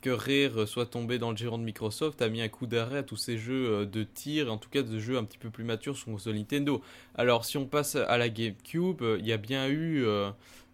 que 0.00 0.10
Rare 0.10 0.66
soit 0.66 0.86
tombé 0.86 1.18
dans 1.18 1.30
le 1.30 1.36
giron 1.36 1.58
de 1.58 1.62
Microsoft 1.64 2.22
a 2.22 2.28
mis 2.28 2.40
un 2.42 2.48
coup 2.48 2.66
d'arrêt 2.66 2.98
à 2.98 3.02
tous 3.02 3.16
ces 3.16 3.38
jeux 3.38 3.68
euh, 3.70 3.84
de 3.86 4.02
tir, 4.02 4.46
et 4.46 4.50
en 4.50 4.58
tout 4.58 4.70
cas 4.70 4.82
de 4.82 4.98
jeux 4.98 5.16
un 5.18 5.24
petit 5.24 5.38
peu 5.38 5.50
plus 5.50 5.64
matures 5.64 5.96
sur 5.96 6.06
console 6.06 6.34
Nintendo. 6.36 6.80
Alors 7.14 7.44
si 7.44 7.56
on 7.58 7.66
passe 7.66 7.96
à 7.96 8.18
la 8.18 8.28
GameCube, 8.28 9.02
il 9.18 9.26
y 9.26 9.32
a 9.32 9.36
bien 9.36 9.68
eu 9.68 10.04
euh, 10.04 10.30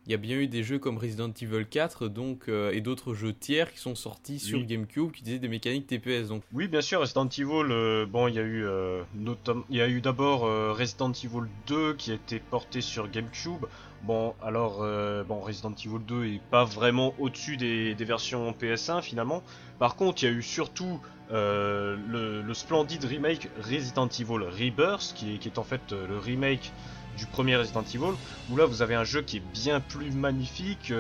il 0.08 0.12
y 0.12 0.14
a 0.14 0.18
bien 0.18 0.36
eu 0.38 0.46
des 0.46 0.62
jeux 0.62 0.78
comme 0.78 0.98
Resident 0.98 1.32
Evil 1.42 1.66
4 1.68 2.06
donc 2.06 2.48
euh, 2.48 2.70
et 2.70 2.80
d'autres 2.80 3.12
jeux 3.14 3.32
tiers 3.32 3.72
qui 3.72 3.80
sont 3.80 3.96
sortis 3.96 4.38
sur. 4.38 4.62
GameCube 4.64 5.10
qui 5.10 5.20
utilisaient 5.22 5.40
des 5.40 5.48
mécaniques 5.48 5.88
TPS. 5.88 6.28
Donc 6.28 6.44
Oui, 6.52 6.68
bien 6.68 6.80
sûr, 6.80 7.00
Resident 7.00 7.26
Evil, 7.28 7.72
euh, 7.72 8.06
bon, 8.06 8.28
il 8.28 8.36
y 8.36 8.38
a 8.38 8.42
eu, 8.42 8.64
euh, 8.64 9.02
notam- 9.18 9.64
il 9.68 9.76
y 9.78 9.80
a 9.80 9.88
eu 9.88 10.00
d'abord 10.00 10.42
Resident 10.76 11.10
Evil 11.12 11.48
2 11.66 11.94
qui 11.94 12.12
a 12.12 12.14
été 12.14 12.38
porté 12.38 12.80
sur 12.80 13.10
GameCube. 13.10 13.66
Bon, 14.02 14.34
alors, 14.42 14.82
euh, 14.82 15.24
bon, 15.24 15.40
Resident 15.40 15.72
Evil 15.72 15.98
2 16.06 16.26
est 16.26 16.40
pas 16.50 16.64
vraiment 16.64 17.14
au-dessus 17.18 17.56
des, 17.56 17.94
versions 17.94 18.52
PS1 18.52 19.02
finalement. 19.02 19.42
Par 19.78 19.96
contre, 19.96 20.22
il 20.22 20.26
y 20.26 20.28
a 20.28 20.32
eu 20.32 20.42
surtout 20.42 21.00
euh, 21.32 21.96
le, 22.08 22.42
le 22.42 22.54
splendide 22.54 23.04
remake 23.04 23.48
Resident 23.58 24.08
Evil 24.08 24.44
Rebirth, 24.44 25.12
qui 25.14 25.40
est, 25.44 25.58
en 25.58 25.64
fait 25.64 25.92
euh, 25.92 26.06
le 26.06 26.18
remake 26.18 26.72
du 27.16 27.26
premier 27.26 27.56
Resident 27.56 27.82
Evil, 27.82 28.14
où 28.50 28.56
là 28.56 28.66
vous 28.66 28.82
avez 28.82 28.94
un 28.94 29.04
jeu 29.04 29.22
qui 29.22 29.38
est 29.38 29.52
bien 29.52 29.80
plus 29.80 30.10
magnifique, 30.12 30.92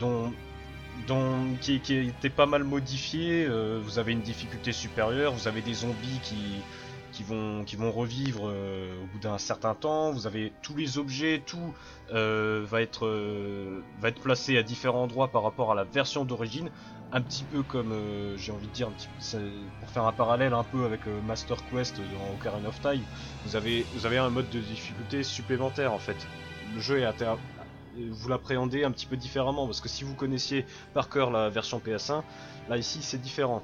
dont 0.00 0.32
qui, 1.60 1.74
était 1.76 2.28
pas 2.28 2.46
mal 2.46 2.64
modifié. 2.64 3.48
vous 3.80 4.00
avez 4.00 4.12
une 4.12 4.20
difficulté 4.20 4.72
supérieure, 4.72 5.32
vous 5.32 5.46
avez 5.46 5.62
des 5.62 5.74
zombies 5.74 6.18
qui, 6.24 6.36
qui, 7.20 7.26
vont, 7.26 7.64
qui 7.64 7.76
vont 7.76 7.92
revivre 7.92 8.48
euh, 8.48 8.94
au 9.02 9.06
bout 9.12 9.18
d'un 9.18 9.36
certain 9.36 9.74
temps. 9.74 10.10
Vous 10.10 10.26
avez 10.26 10.52
tous 10.62 10.74
les 10.74 10.96
objets, 10.96 11.42
tout 11.44 11.74
euh, 12.14 12.64
va, 12.66 12.80
être, 12.80 13.04
euh, 13.04 13.82
va 14.00 14.08
être 14.08 14.20
placé 14.22 14.56
à 14.56 14.62
différents 14.62 15.02
endroits 15.02 15.28
par 15.28 15.42
rapport 15.42 15.70
à 15.70 15.74
la 15.74 15.84
version 15.84 16.24
d'origine. 16.24 16.70
Un 17.12 17.20
petit 17.20 17.42
peu 17.42 17.62
comme, 17.62 17.92
j'ai 18.36 18.52
envie 18.52 18.68
de 18.68 18.72
dire, 18.72 18.88
un 18.88 18.92
petit 18.92 19.08
peu, 19.36 19.38
pour 19.80 19.90
faire 19.90 20.04
un 20.06 20.12
parallèle 20.12 20.54
un 20.54 20.62
peu 20.64 20.84
avec 20.86 21.00
Master 21.26 21.56
Quest 21.70 21.96
dans 21.98 22.34
Ocarina 22.34 22.68
of 22.68 22.80
Time, 22.80 23.02
vous 23.44 23.56
avez, 23.56 23.84
vous 23.94 24.06
avez 24.06 24.16
un 24.16 24.30
mode 24.30 24.48
de 24.48 24.60
difficulté 24.60 25.22
supplémentaire 25.22 25.92
en 25.92 25.98
fait. 25.98 26.16
Le 26.74 26.80
jeu 26.80 27.00
est 27.00 27.04
inter- 27.04 27.34
vous 28.12 28.28
l'appréhendez 28.28 28.84
un 28.84 28.92
petit 28.92 29.06
peu 29.06 29.16
différemment 29.16 29.66
parce 29.66 29.80
que 29.80 29.88
si 29.88 30.04
vous 30.04 30.14
connaissiez 30.14 30.64
par 30.94 31.08
cœur 31.10 31.32
la 31.32 31.50
version 31.50 31.80
PS1, 31.80 32.22
là 32.68 32.76
ici 32.78 33.00
c'est 33.02 33.18
différent. 33.18 33.62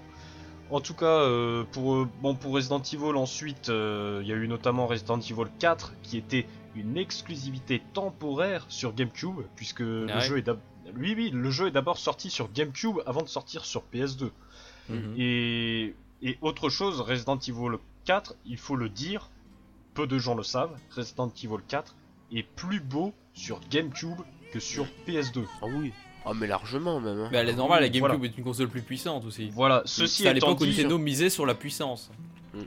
En 0.70 0.80
tout 0.80 0.94
cas, 0.94 1.06
euh, 1.20 1.64
pour, 1.70 1.94
euh, 1.94 2.08
bon, 2.20 2.34
pour 2.34 2.52
Resident 2.54 2.82
Evil 2.82 3.16
ensuite, 3.16 3.68
euh, 3.68 4.18
il 4.22 4.28
y 4.28 4.32
a 4.32 4.36
eu 4.36 4.48
notamment 4.48 4.86
Resident 4.86 5.20
Evil 5.20 5.46
4 5.60 5.94
qui 6.02 6.16
était 6.18 6.46
une 6.74 6.96
exclusivité 6.96 7.82
temporaire 7.94 8.66
sur 8.68 8.92
GameCube 8.92 9.42
puisque 9.54 9.80
le 9.80 10.06
ouais. 10.06 10.20
jeu 10.20 10.38
est 10.38 10.42
d'ab- 10.42 10.60
oui, 10.96 11.14
oui, 11.16 11.30
le 11.32 11.50
jeu 11.50 11.68
est 11.68 11.70
d'abord 11.72 11.98
sorti 11.98 12.30
sur 12.30 12.50
GameCube 12.52 12.98
avant 13.06 13.22
de 13.22 13.28
sortir 13.28 13.64
sur 13.64 13.82
PS2. 13.92 14.30
Mhm. 14.88 15.14
Et, 15.18 15.94
et 16.22 16.38
autre 16.42 16.68
chose, 16.68 17.00
Resident 17.00 17.38
Evil 17.38 17.76
4, 18.04 18.34
il 18.44 18.56
faut 18.58 18.76
le 18.76 18.88
dire, 18.88 19.30
peu 19.94 20.06
de 20.06 20.18
gens 20.18 20.34
le 20.34 20.42
savent, 20.42 20.76
Resident 20.90 21.32
Evil 21.42 21.62
4 21.66 21.94
est 22.32 22.42
plus 22.42 22.80
beau 22.80 23.12
sur 23.34 23.60
GameCube 23.70 24.20
que 24.52 24.60
sur 24.60 24.86
PS2. 25.06 25.44
Ah 25.62 25.66
oui. 25.66 25.92
Ah 26.26 26.32
mais 26.34 26.46
largement 26.46 27.00
même. 27.00 27.18
Hein. 27.20 27.28
Bah, 27.32 27.38
elle 27.40 27.48
est 27.48 27.54
normale, 27.54 27.80
la 27.82 27.88
GameCube 27.88 28.18
Voilà. 28.18 28.24
est 28.24 28.36
une 28.38 28.44
console 28.44 28.68
plus 28.68 28.82
puissante 28.82 29.24
aussi. 29.24 29.48
Voilà, 29.50 29.82
ceci 29.84 30.22
C'est 30.22 30.28
à 30.28 30.32
étant 30.32 30.48
l'époque 30.48 30.60
où 30.62 30.66
Nintendo 30.66 30.98
misait 30.98 31.30
sur 31.30 31.46
la 31.46 31.54
puissance. 31.54 32.10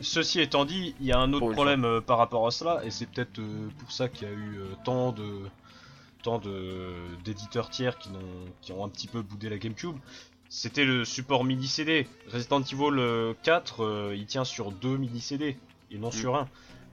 ceci 0.02 0.40
étant 0.40 0.66
dit, 0.66 0.96
il 1.00 1.06
y 1.08 1.12
a 1.12 1.20
un 1.20 1.34
autre 1.34 1.52
problème 1.52 1.84
euh, 1.84 2.00
par 2.02 2.18
rapport 2.18 2.48
à 2.48 2.52
cela, 2.52 2.82
et 2.86 2.92
c'est 2.92 3.06
peut-être 3.08 3.40
euh, 3.40 3.68
pour 3.80 3.92
ça 3.92 4.08
qu'il 4.08 4.28
y 4.28 4.32
a 4.32 4.34
eu 4.34 4.60
euh, 4.60 4.66
tant 4.86 5.12
de 5.12 5.42
tant 6.24 6.38
de 6.38 6.94
d'éditeurs 7.24 7.70
tiers 7.70 7.98
qui, 7.98 8.10
n'ont, 8.10 8.20
qui 8.62 8.72
ont 8.74 8.84
un 8.84 8.90
petit 8.90 9.08
peu 9.08 9.22
boudé 9.22 9.50
la 9.50 9.58
GameCube. 9.58 9.96
C'était 10.50 10.84
le 10.84 11.06
support 11.06 11.44
mini 11.44 11.68
CD. 11.68 12.08
Resident 12.34 12.62
Evil 12.62 12.98
euh, 12.98 13.34
4, 13.44 13.84
euh, 13.84 14.16
il 14.18 14.26
tient 14.26 14.44
sur 14.44 14.72
deux 14.72 14.98
mini 14.98 15.22
CD 15.22 15.58
et 15.92 15.98
non 15.98 16.12
sur 16.12 16.36
un. 16.36 16.48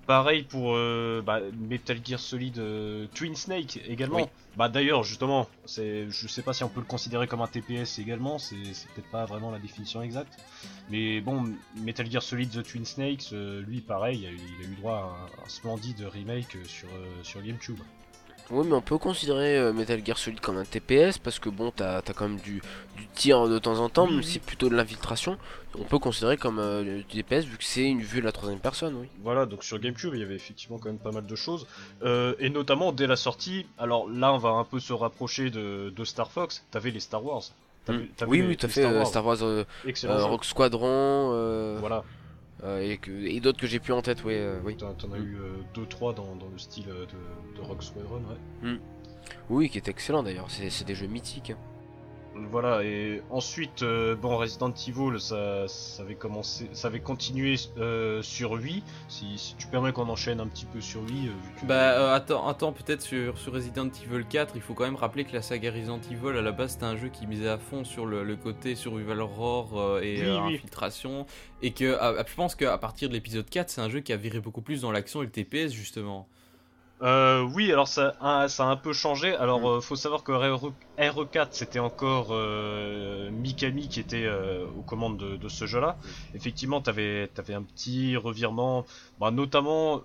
Pareil 0.06 0.44
pour 0.44 0.74
euh, 0.76 1.20
bah, 1.24 1.40
Metal 1.58 1.98
Gear 2.04 2.20
Solid 2.20 2.58
euh, 2.58 3.06
Twin 3.14 3.34
Snake 3.34 3.80
également. 3.88 4.18
Oui. 4.18 4.24
Bah 4.56 4.68
d'ailleurs 4.68 5.02
justement, 5.02 5.48
c'est, 5.64 6.08
je 6.08 6.28
sais 6.28 6.42
pas 6.42 6.52
si 6.52 6.62
on 6.62 6.68
peut 6.68 6.80
le 6.80 6.86
considérer 6.86 7.26
comme 7.26 7.42
un 7.42 7.48
TPS 7.48 7.98
également, 7.98 8.38
c'est, 8.38 8.72
c'est 8.72 8.88
peut-être 8.92 9.10
pas 9.10 9.24
vraiment 9.24 9.50
la 9.50 9.58
définition 9.58 10.02
exacte. 10.02 10.38
Mais 10.88 11.20
bon, 11.20 11.52
Metal 11.74 12.08
Gear 12.10 12.22
Solid 12.22 12.50
The 12.50 12.62
Twin 12.62 12.84
Snakes, 12.84 13.32
euh, 13.32 13.60
lui 13.62 13.80
pareil, 13.80 14.20
il 14.20 14.26
a, 14.26 14.30
eu, 14.30 14.38
il 14.60 14.66
a 14.66 14.68
eu 14.70 14.76
droit 14.76 14.94
à 14.94 15.42
un, 15.42 15.44
un 15.44 15.48
splendide 15.48 16.00
remake 16.12 16.56
sur, 16.66 16.88
sur 17.22 17.42
GameCube. 17.42 17.80
Oui, 18.50 18.64
mais 18.68 18.74
on 18.74 18.80
peut 18.80 18.98
considérer 18.98 19.58
euh, 19.58 19.72
Metal 19.72 20.00
Gear 20.06 20.16
Solid 20.18 20.38
comme 20.40 20.56
un 20.56 20.64
TPS 20.64 21.18
parce 21.18 21.38
que 21.40 21.48
bon, 21.48 21.72
t'as 21.74 21.98
as 21.98 22.12
quand 22.14 22.28
même 22.28 22.38
du, 22.38 22.62
du 22.96 23.06
tir 23.14 23.48
de 23.48 23.58
temps 23.58 23.78
en 23.80 23.88
temps, 23.88 24.06
même 24.06 24.22
si 24.22 24.34
c'est 24.34 24.38
plutôt 24.42 24.68
de 24.68 24.74
l'infiltration. 24.76 25.36
On 25.78 25.82
peut 25.82 25.98
considérer 25.98 26.36
comme 26.36 26.58
euh, 26.60 27.02
du 27.02 27.22
TPS 27.22 27.44
vu 27.44 27.56
que 27.58 27.64
c'est 27.64 27.82
une 27.84 28.00
vue 28.02 28.20
de 28.20 28.24
la 28.24 28.32
troisième 28.32 28.60
personne, 28.60 28.94
oui. 29.00 29.08
Voilà, 29.22 29.46
donc 29.46 29.64
sur 29.64 29.78
GameCube, 29.80 30.12
il 30.14 30.20
y 30.20 30.22
avait 30.22 30.36
effectivement 30.36 30.78
quand 30.78 30.88
même 30.88 30.98
pas 30.98 31.10
mal 31.10 31.26
de 31.26 31.34
choses. 31.34 31.66
Euh, 32.04 32.34
et 32.38 32.48
notamment 32.48 32.92
dès 32.92 33.06
la 33.08 33.16
sortie, 33.16 33.66
alors 33.78 34.08
là 34.08 34.32
on 34.32 34.38
va 34.38 34.50
un 34.50 34.64
peu 34.64 34.78
se 34.78 34.92
rapprocher 34.92 35.50
de, 35.50 35.90
de 35.94 36.04
Star 36.04 36.30
Fox, 36.30 36.64
t'avais 36.70 36.92
les 36.92 37.00
Star 37.00 37.24
Wars. 37.24 37.42
Mm. 37.88 37.98
t'avais 38.16 38.30
Oui, 38.30 38.40
les- 38.42 38.46
oui, 38.48 38.56
tout 38.56 38.66
à 38.66 38.68
fait. 38.68 38.84
euh, 38.84 38.98
Wars. 38.98 39.06
Star 39.08 39.26
Wars, 39.26 39.42
euh, 39.42 39.64
euh. 40.04 40.24
Rock 40.24 40.44
Squadron, 40.44 41.30
euh, 41.34 41.76
Voilà, 41.80 41.96
euh, 41.96 42.00
et, 42.64 42.98
que- 42.98 43.10
et 43.10 43.40
d'autres 43.40 43.58
que 43.60 43.66
j'ai 43.66 43.78
plus 43.80 43.92
en 43.92 44.02
tête, 44.02 44.24
ouais, 44.24 44.38
euh, 44.38 44.60
oui. 44.64 44.76
t'en 44.76 44.94
t'en 44.94 45.12
as 45.12 45.18
eu 45.18 45.36
2-3 45.74 46.14
dans, 46.14 46.34
dans 46.36 46.48
le 46.50 46.58
style 46.58 46.86
euh, 46.88 47.06
de, 47.06 47.56
de 47.56 47.62
Rock 47.62 47.82
Squadron, 47.82 48.22
ouais. 48.62 48.78
Oui, 49.50 49.68
qui 49.70 49.78
est 49.78 49.88
excellent 49.88 50.22
d'ailleurs. 50.22 50.50
C'est 50.50 50.70
c'est 50.70 50.84
des 50.84 50.94
jeux 50.94 51.06
mythiques. 51.08 51.50
hein. 51.50 51.58
Voilà, 52.50 52.82
et 52.84 53.22
ensuite, 53.30 53.82
euh, 53.82 54.14
bon, 54.14 54.36
Resident 54.36 54.72
Evil, 54.86 55.18
ça, 55.20 55.66
ça 55.68 56.02
avait 56.02 56.14
commencé, 56.14 56.68
ça 56.72 56.88
avait 56.88 57.00
continué 57.00 57.56
euh, 57.78 58.22
sur 58.22 58.52
Wii. 58.52 58.82
Si, 59.08 59.38
si 59.38 59.56
tu 59.56 59.66
permets 59.66 59.92
qu'on 59.92 60.08
enchaîne 60.08 60.40
un 60.40 60.46
petit 60.46 60.64
peu 60.66 60.80
sur 60.80 61.00
Wii, 61.02 61.28
euh, 61.28 61.30
vu 61.30 61.60
que- 61.60 61.66
Bah 61.66 61.74
euh, 61.98 62.14
attends, 62.14 62.46
attends 62.46 62.72
peut-être 62.72 63.02
sur, 63.02 63.38
sur 63.38 63.52
Resident 63.52 63.88
Evil 63.88 64.24
4, 64.28 64.52
il 64.54 64.60
faut 64.60 64.74
quand 64.74 64.84
même 64.84 64.96
rappeler 64.96 65.24
que 65.24 65.32
la 65.32 65.42
saga 65.42 65.70
Resident 65.70 66.00
Evil 66.10 66.36
à 66.38 66.42
la 66.42 66.52
base 66.52 66.72
c'était 66.72 66.84
un 66.84 66.96
jeu 66.96 67.08
qui 67.08 67.26
misait 67.26 67.48
à 67.48 67.58
fond 67.58 67.84
sur 67.84 68.06
le, 68.06 68.22
le 68.24 68.36
côté 68.36 68.74
survival 68.74 69.20
horror 69.20 69.80
euh, 69.80 70.00
et 70.00 70.20
Oui, 70.20 70.26
euh, 70.26 70.40
oui. 70.46 70.54
infiltration 70.56 71.26
et 71.62 71.72
que 71.72 71.96
ah, 72.00 72.14
je 72.26 72.34
pense 72.34 72.54
qu'à 72.54 72.76
partir 72.78 73.08
de 73.08 73.14
l'épisode 73.14 73.48
4 73.48 73.70
c'est 73.70 73.80
un 73.80 73.88
jeu 73.88 74.00
qui 74.00 74.12
a 74.12 74.16
viré 74.16 74.40
beaucoup 74.40 74.62
plus 74.62 74.82
dans 74.82 74.92
l'action 74.92 75.22
et 75.22 75.26
le 75.26 75.32
TPS 75.32 75.72
justement. 75.72 76.28
Euh, 77.02 77.42
oui, 77.42 77.70
alors 77.72 77.88
ça, 77.88 78.16
a- 78.20 78.48
ça 78.48 78.64
a 78.64 78.68
un 78.68 78.76
peu 78.76 78.92
changé. 78.94 79.34
Alors, 79.36 79.60
Mm. 79.60 79.64
euh, 79.66 79.80
faut 79.82 79.96
savoir 79.96 80.22
que 80.24 80.32
RE, 80.32 80.72
RE4, 80.98 81.54
c'était 81.54 81.78
encore 81.78 82.28
euh, 82.30 83.30
Mikami 83.30 83.88
qui 83.88 84.00
était 84.00 84.26
aux 84.74 84.82
commandes 84.82 85.18
de, 85.18 85.36
de 85.36 85.48
ce 85.48 85.66
jeu-là. 85.66 85.98
Effectivement, 86.32 86.80
t'avais 86.80 87.30
avais 87.36 87.54
un 87.54 87.62
petit 87.62 88.16
revirement, 88.16 88.86
bah, 89.18 89.30
notamment 89.30 90.04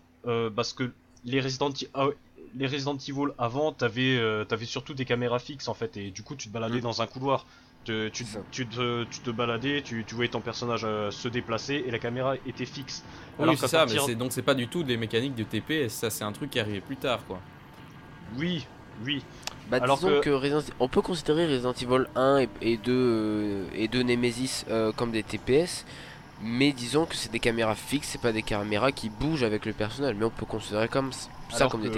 parce 0.56 0.74
que 0.74 0.94
les 1.24 1.40
Resident, 1.42 1.70
E- 1.70 1.90
ah 1.94 2.08
les 2.54 2.68
Resident 2.68 2.98
Evil 2.98 3.32
avant, 3.38 3.72
t'avais 3.72 4.20
t'avais 4.48 4.66
surtout 4.66 4.94
des 4.94 5.06
caméras 5.06 5.40
fixes 5.40 5.68
en 5.70 5.74
fait, 5.74 5.96
et 5.98 6.12
du 6.12 6.24
coup, 6.24 6.36
tu 6.36 6.50
te 6.50 6.54
baladais 6.54 6.80
Mm. 6.80 6.82
dans 6.82 7.02
un 7.02 7.08
couloir. 7.08 7.48
Te- 7.84 8.10
tu, 8.10 8.26
C'est 8.26 8.70
te, 8.70 9.04
tu 9.06 9.20
te 9.22 9.32
baladais, 9.32 9.82
tu, 9.82 10.04
tu 10.06 10.14
voyais 10.14 10.30
ton 10.30 10.40
personnage 10.42 10.82
euh, 10.86 11.10
se 11.10 11.28
déplacer 11.28 11.84
et 11.88 11.90
la 11.90 11.98
caméra 11.98 12.36
était 12.46 12.66
fixe. 12.66 13.04
Oui 13.40 13.44
Alors 13.44 13.56
c'est 13.56 13.62
qu'à 13.62 13.68
ça, 13.68 13.78
partir- 13.80 14.02
mais 14.02 14.08
c'est 14.08 14.16
donc 14.16 14.32
c'est 14.32 14.44
pas 14.44 14.54
du 14.54 14.68
tout 14.68 14.84
des 14.84 14.98
mécaniques 14.98 15.34
de 15.34 15.44
TPS, 15.44 15.92
ça 15.92 16.10
c'est 16.12 16.24
un 16.24 16.32
truc 16.32 16.52
qui 16.52 16.60
est 16.60 16.62
arrivé 16.62 16.80
plus 16.82 16.98
tard 16.98 17.22
quoi. 17.28 17.40
Oui, 18.38 18.68
oui. 19.04 19.24
Bah, 19.70 19.80
Alors 19.82 19.98
disons 19.98 20.10
que- 20.20 20.20
que, 20.26 20.30
Resident- 20.30 20.74
on 20.80 20.88
peut 20.88 21.02
considérer 21.02 21.48
Resident 21.48 21.74
Evil 21.74 22.06
1 22.16 22.38
et, 22.40 22.50
et 22.62 22.78
2 22.78 22.92
euh, 22.94 23.64
et 23.74 23.88
2 23.88 24.04
Nemesis 24.04 24.64
euh, 24.70 24.92
comme 24.92 25.12
des 25.12 25.24
TPS, 25.24 25.86
mais 26.44 26.74
disons 26.74 27.06
que 27.06 27.16
c'est 27.16 27.32
des 27.32 27.40
caméras 27.40 27.76
fixes, 27.76 28.10
c'est 28.10 28.22
pas 28.22 28.32
des 28.32 28.44
caméras 28.44 28.92
qui 28.92 29.10
bougent 29.10 29.44
avec 29.44 29.66
le 29.66 29.74
personnel, 29.74 30.16
mais 30.18 30.26
on 30.26 30.30
peut 30.30 30.46
considérer 30.46 30.88
comme 30.88 31.12
ça 31.12 31.30
Alors 31.56 31.72
comme 31.72 31.82
des 31.82 31.90
que- 31.90 31.96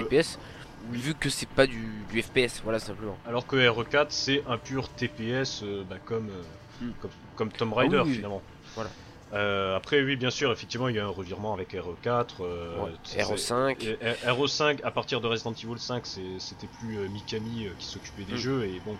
Vu 0.90 1.14
que 1.14 1.28
c'est 1.30 1.48
pas 1.48 1.66
du, 1.66 1.86
du 2.12 2.22
FPS, 2.22 2.60
voilà 2.62 2.78
simplement. 2.78 3.16
Alors 3.26 3.46
que 3.46 3.56
RE4 3.56 4.06
c'est 4.10 4.42
un 4.48 4.58
pur 4.58 4.88
TPS 4.90 5.62
euh, 5.62 5.82
bah, 5.88 5.96
comme, 6.04 6.28
euh, 6.28 6.42
Hmm. 6.80 6.90
comme, 7.00 7.10
comme 7.36 7.52
Tomb 7.52 7.72
Raider 7.72 7.98
Ah 8.00 8.04
oui, 8.04 8.14
finalement. 8.14 8.42
Voilà. 8.74 8.90
Euh, 9.32 9.76
après 9.76 10.02
oui 10.02 10.16
bien 10.16 10.30
sûr 10.30 10.50
effectivement 10.52 10.88
il 10.88 10.96
y 10.96 10.98
a 10.98 11.04
un 11.04 11.08
revirement 11.08 11.54
avec 11.54 11.72
RE4. 11.72 12.26
euh, 12.40 12.78
Ouais, 12.84 12.90
c'est- 13.04 13.22
RE5. 13.22 13.82
et 13.82 13.96
RE5 14.28 14.80
à 14.84 14.90
partir 14.90 15.20
de 15.20 15.26
Resident 15.28 15.52
Evil 15.52 15.78
5 15.78 16.04
c'est- 16.04 16.20
c'était 16.38 16.66
plus 16.80 17.08
Mikami 17.08 17.68
qui 17.78 17.86
s'occupait 17.86 18.24
des 18.24 18.34
Hmm. 18.34 18.36
jeux 18.36 18.64
et 18.64 18.80
bon 18.84 18.96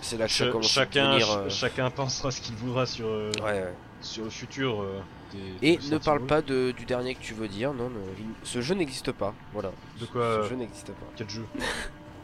C'est 0.00 0.16
là 0.16 0.26
que 0.26 0.30
chacun, 0.62 1.18
ch- 1.18 1.48
chacun 1.50 1.90
pensera 1.90 2.30
ce 2.30 2.40
qu'il 2.40 2.54
voudra 2.54 2.86
sur, 2.86 3.06
Ouais, 3.08 3.30
ouais. 3.42 3.74
sur 4.00 4.24
le 4.24 4.30
futur 4.30 4.84
des 5.32 5.66
Et 5.66 5.78
ne 5.90 5.98
parle 5.98 6.18
Evil. 6.18 6.26
pas 6.28 6.42
de, 6.42 6.72
du 6.72 6.84
dernier 6.84 7.14
que 7.14 7.20
tu 7.22 7.34
veux 7.34 7.48
dire, 7.48 7.72
non, 7.74 7.90
non, 7.90 8.00
il- 8.18 8.24
ce 8.42 8.60
jeu 8.60 8.74
n'existe 8.74 9.12
pas, 9.12 9.34
voilà. 9.52 9.70
De 10.00 10.06
quoi 10.06 10.40
Ce 10.44 10.48
jeu 10.50 10.56
n'existe 10.56 10.88
pas. 10.92 11.06
Quel 11.16 11.28
jeu? 11.28 11.44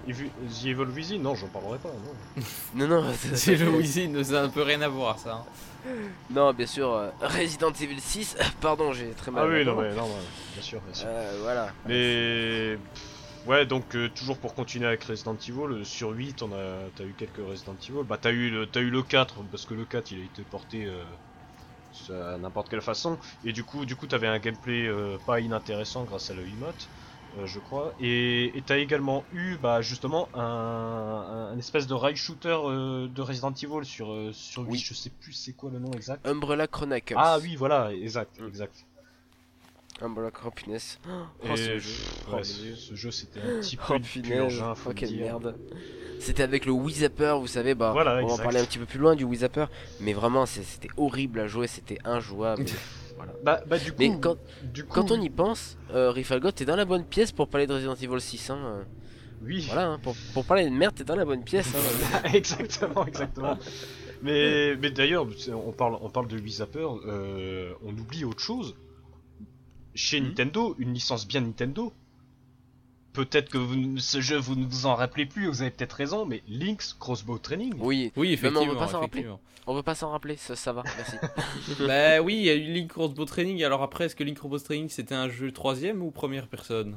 The 0.06 0.66
Evil 0.66 0.84
Within 0.94 1.18
Non 1.20 1.34
j'en 1.34 1.46
parlerai 1.48 1.78
pas 1.78 1.88
non. 1.88 2.42
Non, 2.74 2.86
non, 2.86 3.12
C'est 3.34 3.56
le 3.56 3.70
Wizzy, 3.70 4.10
ça 4.22 4.32
n'a 4.34 4.42
un 4.42 4.48
peu 4.50 4.60
rien 4.62 4.82
à 4.82 4.88
voir 4.88 5.18
ça. 5.18 5.46
hein. 5.86 5.90
Non, 6.30 6.52
bien 6.52 6.66
sûr, 6.66 6.92
euh, 6.92 7.08
Resident 7.22 7.72
Evil 7.72 7.98
6, 8.00 8.36
pardon, 8.60 8.92
j'ai 8.92 9.10
très 9.12 9.30
mal. 9.30 9.44
Ah 9.46 9.50
oui, 9.50 9.64
non, 9.64 9.80
mais, 9.80 9.94
non, 9.94 10.06
bien 10.52 10.62
sûr, 10.62 10.78
bien 10.82 10.92
sûr. 10.92 11.06
Euh, 11.08 11.38
voilà. 11.42 11.72
Mais 11.86 12.78
ouais, 13.46 13.64
donc 13.64 13.94
euh, 13.96 14.10
toujours 14.14 14.36
pour 14.36 14.54
continuer 14.54 14.86
avec 14.86 15.04
Resident 15.04 15.36
Evil, 15.36 15.72
euh, 15.72 15.84
sur 15.84 16.10
8, 16.10 16.42
on 16.42 16.52
a, 16.52 16.88
t'as 16.96 17.04
eu 17.04 17.14
quelques 17.16 17.40
Resident 17.46 17.76
Evil. 17.88 18.02
Bah 18.06 18.18
t'as 18.20 18.30
eu, 18.32 18.50
le, 18.50 18.66
t'as 18.66 18.80
eu 18.80 18.90
le 18.90 19.02
4 19.02 19.36
parce 19.50 19.64
que 19.64 19.72
le 19.72 19.86
4 19.86 20.12
il 20.12 20.20
a 20.20 20.24
été 20.24 20.42
porté 20.42 20.84
euh, 20.84 21.02
à 22.10 22.38
n'importe 22.38 22.68
quelle 22.68 22.80
façon. 22.82 23.18
Et 23.44 23.52
du 23.52 23.64
coup, 23.64 23.84
du 23.86 23.96
coup, 23.96 24.06
t'avais 24.06 24.26
un 24.26 24.38
gameplay 24.38 24.86
euh, 24.86 25.18
pas 25.26 25.40
inintéressant 25.40 26.04
grâce 26.04 26.30
à 26.30 26.34
la 26.34 26.42
Wiimote. 26.42 26.88
euh, 27.36 27.46
je 27.46 27.58
crois, 27.58 27.94
et 27.98 28.62
t'as 28.66 28.78
également 28.78 29.24
eu 29.32 29.56
bah, 29.56 29.82
justement 29.82 30.28
un, 30.34 31.50
un, 31.52 31.58
espèce 31.58 31.86
de 31.88 31.94
rail 31.94 32.14
shooter 32.16 32.56
euh, 32.64 33.08
de 33.08 33.22
Resident 33.22 33.52
Evil 33.52 33.84
sur, 33.84 34.12
euh, 34.12 34.30
sur 34.32 34.62
8, 34.62 34.70
Oui. 34.70 34.78
je 34.78 34.94
sais 34.94 35.10
plus 35.10 35.32
c'est 35.32 35.52
quoi 35.52 35.70
le 35.70 35.78
nom 35.80 35.90
exact. 35.92 36.24
Umbrella 36.26 36.66
Chronicles. 36.68 37.14
Ah 37.16 37.38
oui, 37.42 37.56
voilà, 37.56 37.92
exact, 37.92 38.38
Mm. 38.40 38.46
exact. 38.46 38.86
Umbrella 40.02 40.30
Chronicles. 40.30 40.98
Oh, 41.08 41.46
Et 41.46 41.56
ce 41.56 41.78
jeu. 41.78 42.02
Oh, 42.32 42.42
ce, 42.42 42.94
jeu 42.94 43.10
c'était 43.10 43.40
un 43.40 43.60
petit 43.60 43.76
peu 43.76 43.84
Oh 43.90 43.98
punaise, 44.00 44.30
purge, 44.30 44.62
hein, 44.62 44.74
oh 44.84 44.88
le 44.88 44.94
quelle 44.94 45.08
dire. 45.10 45.20
merde. 45.24 45.56
C'était 46.18 46.42
avec 46.42 46.66
le 46.66 46.72
Wii 46.72 46.96
Zapper, 46.96 47.36
vous 47.38 47.46
savez, 47.46 47.74
bah 47.74 47.92
Voilà, 47.92 48.22
on 48.22 48.26
va 48.26 48.34
en 48.34 48.38
parler 48.38 48.60
un 48.60 48.64
petit 48.64 48.78
peu 48.78 48.86
plus 48.86 48.98
loin 48.98 49.14
du 49.14 49.24
Wii 49.24 49.40
Zapper, 49.40 49.66
mais 50.00 50.12
vraiment 50.12 50.46
c'était 50.46 50.88
horrible 50.96 51.40
à 51.40 51.46
jouer, 51.46 51.66
c'était 51.66 51.98
injouable. 52.04 52.64
Bah, 53.42 53.62
bah 53.66 53.78
du 53.78 53.92
coup, 53.92 53.96
mais 53.98 54.18
quand, 54.20 54.36
du 54.62 54.84
coup, 54.84 54.94
quand 54.94 55.10
on 55.10 55.20
y 55.20 55.30
pense, 55.30 55.76
euh, 55.92 56.10
Rifalgot, 56.10 56.50
t'es 56.50 56.64
dans 56.64 56.76
la 56.76 56.84
bonne 56.84 57.04
pièce 57.04 57.32
pour 57.32 57.48
parler 57.48 57.66
de 57.66 57.72
Resident 57.72 57.94
Evil 57.94 58.20
6. 58.20 58.50
Hein. 58.50 58.58
euh. 58.58 58.82
oui, 59.42 59.66
Voilà, 59.66 59.88
hein, 59.88 60.00
pour, 60.02 60.14
pour 60.32 60.44
parler 60.44 60.64
de 60.64 60.70
merde, 60.70 60.94
t'es 60.94 61.04
dans 61.04 61.16
la 61.16 61.24
bonne 61.24 61.44
pièce. 61.44 61.72
Hein. 61.74 62.20
exactement, 62.34 63.06
exactement. 63.06 63.56
Mais, 64.22 64.76
mais 64.76 64.90
d'ailleurs, 64.90 65.26
on 65.52 65.72
parle, 65.72 65.96
on 66.00 66.10
parle 66.10 66.28
de 66.28 66.38
Wii 66.38 66.52
Zapper, 66.54 66.86
euh, 67.06 67.72
on 67.84 67.90
oublie 67.92 68.24
autre 68.24 68.40
chose. 68.40 68.74
Chez 69.94 70.20
Mhm. 70.20 70.28
Nintendo, 70.28 70.74
une 70.78 70.92
licence 70.94 71.26
bien 71.26 71.40
Nintendo. 71.40 71.92
Peut-être 73.12 73.48
que 73.48 73.58
vous, 73.58 73.98
ce 73.98 74.20
jeu 74.20 74.36
vous 74.36 74.56
ne 74.56 74.66
vous 74.66 74.86
en 74.86 74.96
rappelez 74.96 75.24
plus, 75.24 75.46
vous 75.46 75.62
avez 75.62 75.70
peut-être 75.70 75.92
raison, 75.92 76.26
mais 76.26 76.42
Link's 76.48 76.94
Crossbow 76.98 77.38
Training. 77.38 77.72
oui, 77.78 78.10
Oui, 78.16 78.28
mais 78.42 78.48
on 78.48 78.50
effectivement. 78.50 78.72
veut 78.72 78.78
pas 78.78 78.88
s'en 78.88 79.00
rappeler. 79.00 79.20
effectivement. 79.20 79.40
on 79.68 79.74
veut 79.74 79.82
pas 79.84 79.94
s'en 79.94 80.10
rappeler, 80.10 80.36
ça, 80.36 80.56
ça 80.56 80.72
va, 80.72 80.82
merci. 80.82 81.16
bah 81.88 82.20
oui, 82.20 82.34
il 82.34 82.42
y 82.44 82.50
a 82.50 82.54
eu 82.54 82.72
Link 82.72 82.90
Crossbow 82.90 83.24
Training. 83.24 83.62
Alors 83.62 83.82
après, 83.84 84.06
est-ce 84.06 84.16
que 84.16 84.24
Link 84.24 84.36
Crossbow 84.36 84.58
Training 84.58 84.88
c'était 84.88 85.14
un 85.14 85.28
jeu 85.28 85.52
troisième 85.52 86.02
ou 86.02 86.10
première 86.10 86.48
personne? 86.48 86.96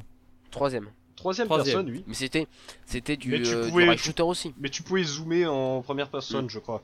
Troisième. 0.50 0.90
Troisième, 1.16 1.48
Troisième. 1.48 1.78
personne, 1.78 1.92
oui. 1.96 2.04
Mais 2.08 2.14
c'était 2.16 2.48
c'était 2.86 3.16
du, 3.18 3.30
Mais 3.30 3.42
tu 3.44 3.50
euh, 3.54 3.66
du 3.66 3.70
pouvais- 3.72 3.98
shooter 3.98 4.24
aussi. 4.24 4.54
Mais 4.60 4.70
tu 4.70 4.82
pouvais 4.84 5.04
zoomer 5.04 5.46
en 5.46 5.82
première 5.82 6.10
personne, 6.10 6.46
Mm. 6.46 6.50
je 6.50 6.60
crois. 6.60 6.84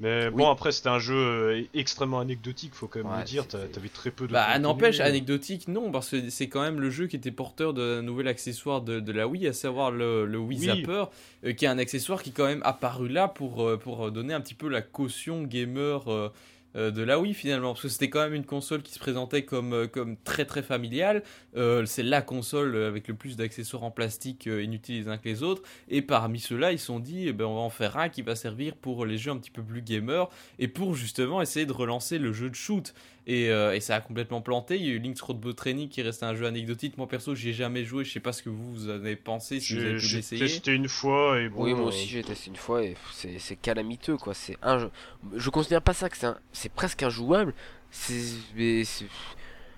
Mais 0.00 0.26
Oui. 0.28 0.34
bon, 0.34 0.50
après, 0.50 0.72
c'était 0.72 0.88
un 0.88 0.98
jeu 0.98 1.14
euh, 1.14 1.62
extrêmement 1.74 2.18
anecdotique, 2.20 2.74
faut 2.74 2.88
quand 2.88 3.00
même 3.04 3.12
Ouais, 3.12 3.18
le 3.18 3.24
dire. 3.24 3.46
T'avais 3.46 3.88
très 3.88 4.10
peu 4.10 4.26
de. 4.26 4.32
Bah 4.32 4.58
n'empêche, 4.58 5.00
anecdotique, 5.00 5.68
non, 5.68 5.92
parce 5.92 6.10
que 6.10 6.28
c'est 6.30 6.48
quand 6.48 6.62
même 6.62 6.80
le 6.80 6.90
jeu 6.90 7.06
qui 7.06 7.16
était 7.16 7.30
porteur 7.30 7.72
d'un 7.74 8.02
nouvel 8.02 8.26
accessoire 8.28 8.80
de, 8.82 8.98
de 9.00 9.12
la 9.12 9.28
Wii, 9.28 9.46
à 9.46 9.52
savoir 9.52 9.90
le, 9.92 10.26
le 10.26 10.38
Wii 10.38 10.58
Oui. 10.60 10.66
Zapper, 10.66 11.04
euh, 11.44 11.52
qui 11.52 11.66
est 11.66 11.68
un 11.68 11.78
accessoire 11.78 12.22
qui 12.22 12.30
est 12.30 12.32
quand 12.32 12.46
même 12.46 12.62
apparu 12.64 13.08
là 13.08 13.28
pour, 13.28 13.62
euh, 13.62 13.76
pour 13.76 14.10
donner 14.10 14.34
un 14.34 14.40
petit 14.40 14.54
peu 14.54 14.68
la 14.68 14.82
caution 14.82 15.42
gamer 15.44 16.08
euh, 16.10 16.12
euh, 16.12 16.28
de 16.74 17.02
la 17.02 17.18
Wii 17.18 17.34
finalement, 17.34 17.72
parce 17.72 17.82
que 17.82 17.88
c'était 17.88 18.08
quand 18.08 18.20
même 18.20 18.34
une 18.34 18.46
console 18.46 18.82
qui 18.82 18.92
se 18.92 18.98
présentait 18.98 19.44
comme, 19.44 19.72
euh, 19.74 19.86
comme 19.86 20.16
très 20.16 20.44
très 20.44 20.62
familiale, 20.62 21.22
Euh, 21.54 21.84
c'est 21.84 22.02
la 22.02 22.22
console 22.22 22.74
avec 22.76 23.08
le 23.08 23.14
plus 23.14 23.36
d'accessoires 23.36 23.82
en 23.82 23.90
plastique 23.90 24.46
euh, 24.46 24.62
inutiles 24.62 25.02
les 25.02 25.08
uns 25.08 25.18
que 25.18 25.28
les 25.28 25.42
autres, 25.42 25.62
et 25.90 26.00
parmi 26.00 26.40
ceux-là 26.40 26.72
ils 26.72 26.78
se 26.78 26.86
sont 26.86 26.98
dit, 26.98 27.28
eh 27.28 27.34
ben, 27.34 27.44
on 27.44 27.56
va 27.56 27.60
en 27.60 27.68
faire 27.68 27.98
un 27.98 28.08
qui 28.08 28.22
va 28.22 28.34
servir 28.36 28.74
pour 28.74 29.04
les 29.04 29.18
jeux 29.18 29.32
un 29.32 29.36
petit 29.36 29.50
peu 29.50 29.62
plus 29.62 29.82
gamers, 29.82 30.28
et 30.58 30.66
pour 30.66 30.94
justement 30.94 31.42
essayer 31.42 31.66
de 31.66 31.72
relancer 31.72 32.18
le 32.18 32.32
jeu 32.32 32.48
de 32.48 32.54
shoot. 32.54 32.94
Et, 33.28 33.50
euh, 33.50 33.72
et 33.74 33.78
ça 33.80 33.94
a 33.94 34.00
complètement 34.00 34.40
planté. 34.40 34.76
Il 34.76 34.82
y 34.84 34.88
a 34.90 34.94
eu 34.94 34.98
Link's 34.98 35.20
Roadbow 35.20 35.52
Training 35.52 35.88
qui 35.88 36.02
reste 36.02 36.24
un 36.24 36.34
jeu 36.34 36.44
anecdotique. 36.46 36.98
Moi 36.98 37.06
perso, 37.08 37.36
j'y 37.36 37.50
ai 37.50 37.52
jamais 37.52 37.84
joué. 37.84 38.04
Je 38.04 38.10
sais 38.12 38.18
pas 38.20 38.32
ce 38.32 38.42
que 38.42 38.48
vous, 38.50 38.74
vous 38.74 38.86
en 38.88 38.94
avez 38.94 39.14
pensé, 39.14 39.60
si 39.60 39.74
vous 39.74 39.80
J'ai 39.80 39.86
avez 39.86 39.96
pu 39.98 40.04
j'ai 40.06 40.16
l'essayer. 40.16 40.40
testé 40.40 40.74
une 40.74 40.88
fois 40.88 41.40
et 41.40 41.48
bon. 41.48 41.62
oui, 41.62 41.72
moi 41.72 41.82
euh, 41.84 41.88
aussi 41.88 42.08
j'ai 42.08 42.24
testé 42.24 42.50
une 42.50 42.56
fois 42.56 42.82
et 42.82 42.96
c'est 43.38 43.54
calamiteux 43.56 44.16
quoi. 44.16 44.34
C'est 44.34 44.56
un 44.60 44.80
jeu. 44.80 44.90
Je 45.36 45.50
considère 45.50 45.82
pas 45.82 45.94
ça 45.94 46.08
que 46.08 46.16
c'est 46.16 46.26
un- 46.26 46.38
c'est 46.52 46.72
presque 46.72 47.04
injouable. 47.04 47.54
C'est 47.92 48.22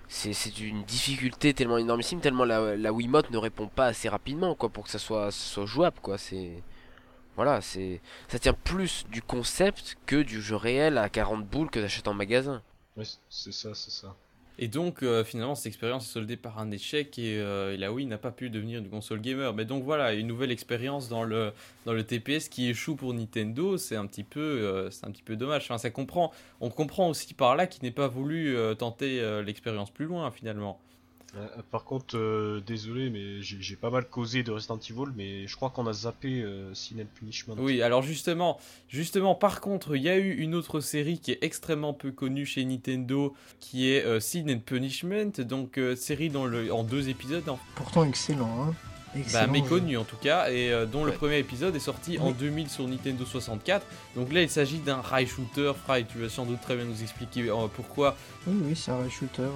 c'est- 0.07 0.59
une 0.59 0.83
difficulté 0.83 1.53
tellement 1.53 1.77
énormissime, 1.77 2.21
tellement 2.21 2.45
la, 2.45 2.75
la 2.75 2.93
Wiimote 2.93 3.31
ne 3.31 3.37
répond 3.37 3.67
pas 3.67 3.87
assez 3.87 4.07
rapidement 4.09 4.55
quoi 4.55 4.69
pour 4.69 4.83
que 4.85 4.89
ça 4.89 4.99
soit, 4.99 5.29
jouable 5.65 5.97
quoi. 6.01 6.17
C'est 6.17 6.63
voilà, 7.35 7.59
c'est 7.61 8.01
ça 8.27 8.39
tient 8.39 8.53
plus 8.53 9.05
du 9.11 9.21
concept 9.21 9.97
que 10.05 10.21
du 10.21 10.41
jeu 10.41 10.55
réel 10.55 10.97
à 10.97 11.09
40 11.09 11.45
boules 11.45 11.69
que 11.69 11.79
t'achètes 11.79 12.07
en 12.07 12.13
magasin. 12.13 12.61
Ouais, 12.97 13.05
c'est 13.29 13.51
ça, 13.51 13.73
c'est 13.73 13.91
ça. 13.91 14.15
Et 14.57 14.69
donc, 14.69 15.03
euh, 15.03 15.23
finalement, 15.25 15.55
cette 15.55 15.67
expérience 15.67 16.07
est 16.07 16.13
soldée 16.13 16.37
par 16.37 16.59
un 16.59 16.71
échec 16.71 17.19
et, 17.19 17.39
euh, 17.39 17.73
et 17.73 17.77
la 17.77 17.91
Wii 17.91 18.05
n'a 18.05 18.17
pas 18.17 18.31
pu 18.31 18.49
devenir 18.49 18.79
une 18.79 18.89
console 18.89 19.19
gamer. 19.19 19.53
Mais 19.53 19.65
donc 19.65 19.83
voilà, 19.83 20.13
une 20.13 20.27
nouvelle 20.27 20.51
expérience 20.51 21.09
dans 21.09 21.23
le, 21.23 21.51
dans 21.85 21.91
le 21.91 22.03
TPS 22.05 22.47
qui 22.47 22.69
échoue 22.69 22.95
pour 22.95 23.13
Nintendo, 23.13 23.77
c'est 23.77 23.97
un 23.97 24.07
petit 24.07 24.23
peu, 24.23 24.39
euh, 24.39 24.89
c'est 24.91 25.05
un 25.05 25.11
petit 25.11 25.23
peu 25.23 25.35
dommage. 25.35 25.63
Enfin, 25.63 25.77
ça 25.77 25.89
comprend, 25.89 26.31
on 26.61 26.69
comprend 26.69 27.09
aussi 27.09 27.33
par 27.33 27.57
là 27.57 27.67
qu'il 27.67 27.83
n'ait 27.83 27.91
pas 27.91 28.07
voulu 28.07 28.55
euh, 28.55 28.75
tenter 28.75 29.21
l'expérience 29.43 29.91
plus 29.91 30.05
loin 30.05 30.31
finalement. 30.31 30.79
Euh, 31.37 31.47
par 31.71 31.83
contre, 31.83 32.15
euh, 32.17 32.61
désolé, 32.65 33.09
mais 33.09 33.41
j'ai 33.41 33.75
pas 33.75 33.89
mal 33.89 34.05
causé 34.05 34.41
de 34.43 34.51
Resident 34.51 34.77
Evil, 34.79 35.11
mais 35.17 35.47
je 35.47 35.55
crois 35.55 35.69
qu'on 35.69 35.85
a 35.87 35.91
zappé 35.93 36.41
euh, 36.41 36.73
Sin 36.73 36.95
and 37.01 37.07
Punishment. 37.19 37.55
Oui, 37.57 37.81
alors 37.81 38.01
justement, 38.03 38.57
justement, 38.87 39.35
par 39.35 39.59
contre, 39.59 39.95
il 39.97 40.01
y 40.03 40.09
a 40.09 40.17
eu 40.17 40.31
une 40.35 40.55
autre 40.55 40.79
série 40.79 41.19
qui 41.19 41.31
est 41.31 41.39
extrêmement 41.43 41.93
peu 41.93 42.11
connue 42.11 42.45
chez 42.45 42.63
Nintendo, 42.63 43.33
qui 43.59 43.89
est 43.91 44.05
euh, 44.05 44.19
Sin 44.21 44.45
and 44.49 44.59
Punishment, 44.65 45.31
donc 45.43 45.77
euh, 45.77 45.95
série 45.95 46.29
dans 46.29 46.45
le, 46.45 46.71
en 46.73 46.83
deux 46.83 47.09
épisodes, 47.09 47.43
Pourtant 47.75 48.05
excellent, 48.05 48.49
hein. 48.69 48.73
bah, 49.13 49.19
Excellent. 49.19 49.51
méconnu 49.51 49.97
en 49.97 50.03
tout 50.05 50.15
cas, 50.17 50.49
et 50.51 50.71
euh, 50.71 50.85
dont 50.85 51.03
le 51.03 51.11
premier 51.11 51.37
épisode 51.39 51.75
est 51.75 51.79
sorti 51.79 52.17
en 52.17 52.27
Oui. 52.29 52.35
2000 52.39 52.69
sur 52.69 52.87
Nintendo 52.87 53.25
64. 53.25 53.85
Donc 54.15 54.31
là, 54.31 54.41
il 54.41 54.49
s'agit 54.49 54.79
d'un 54.79 55.01
rail 55.01 55.27
shooter. 55.27 55.73
Fry, 55.85 56.05
tu 56.05 56.17
vas 56.19 56.29
sans 56.29 56.45
doute 56.45 56.61
très 56.61 56.77
bien 56.77 56.85
nous 56.85 57.01
expliquer 57.03 57.49
euh, 57.49 57.67
pourquoi. 57.73 58.15
Oui, 58.47 58.55
oui, 58.67 58.75
c'est 58.75 58.91
un 58.91 58.97
rail 58.99 59.11
shooter, 59.11 59.41
ouais. 59.41 59.49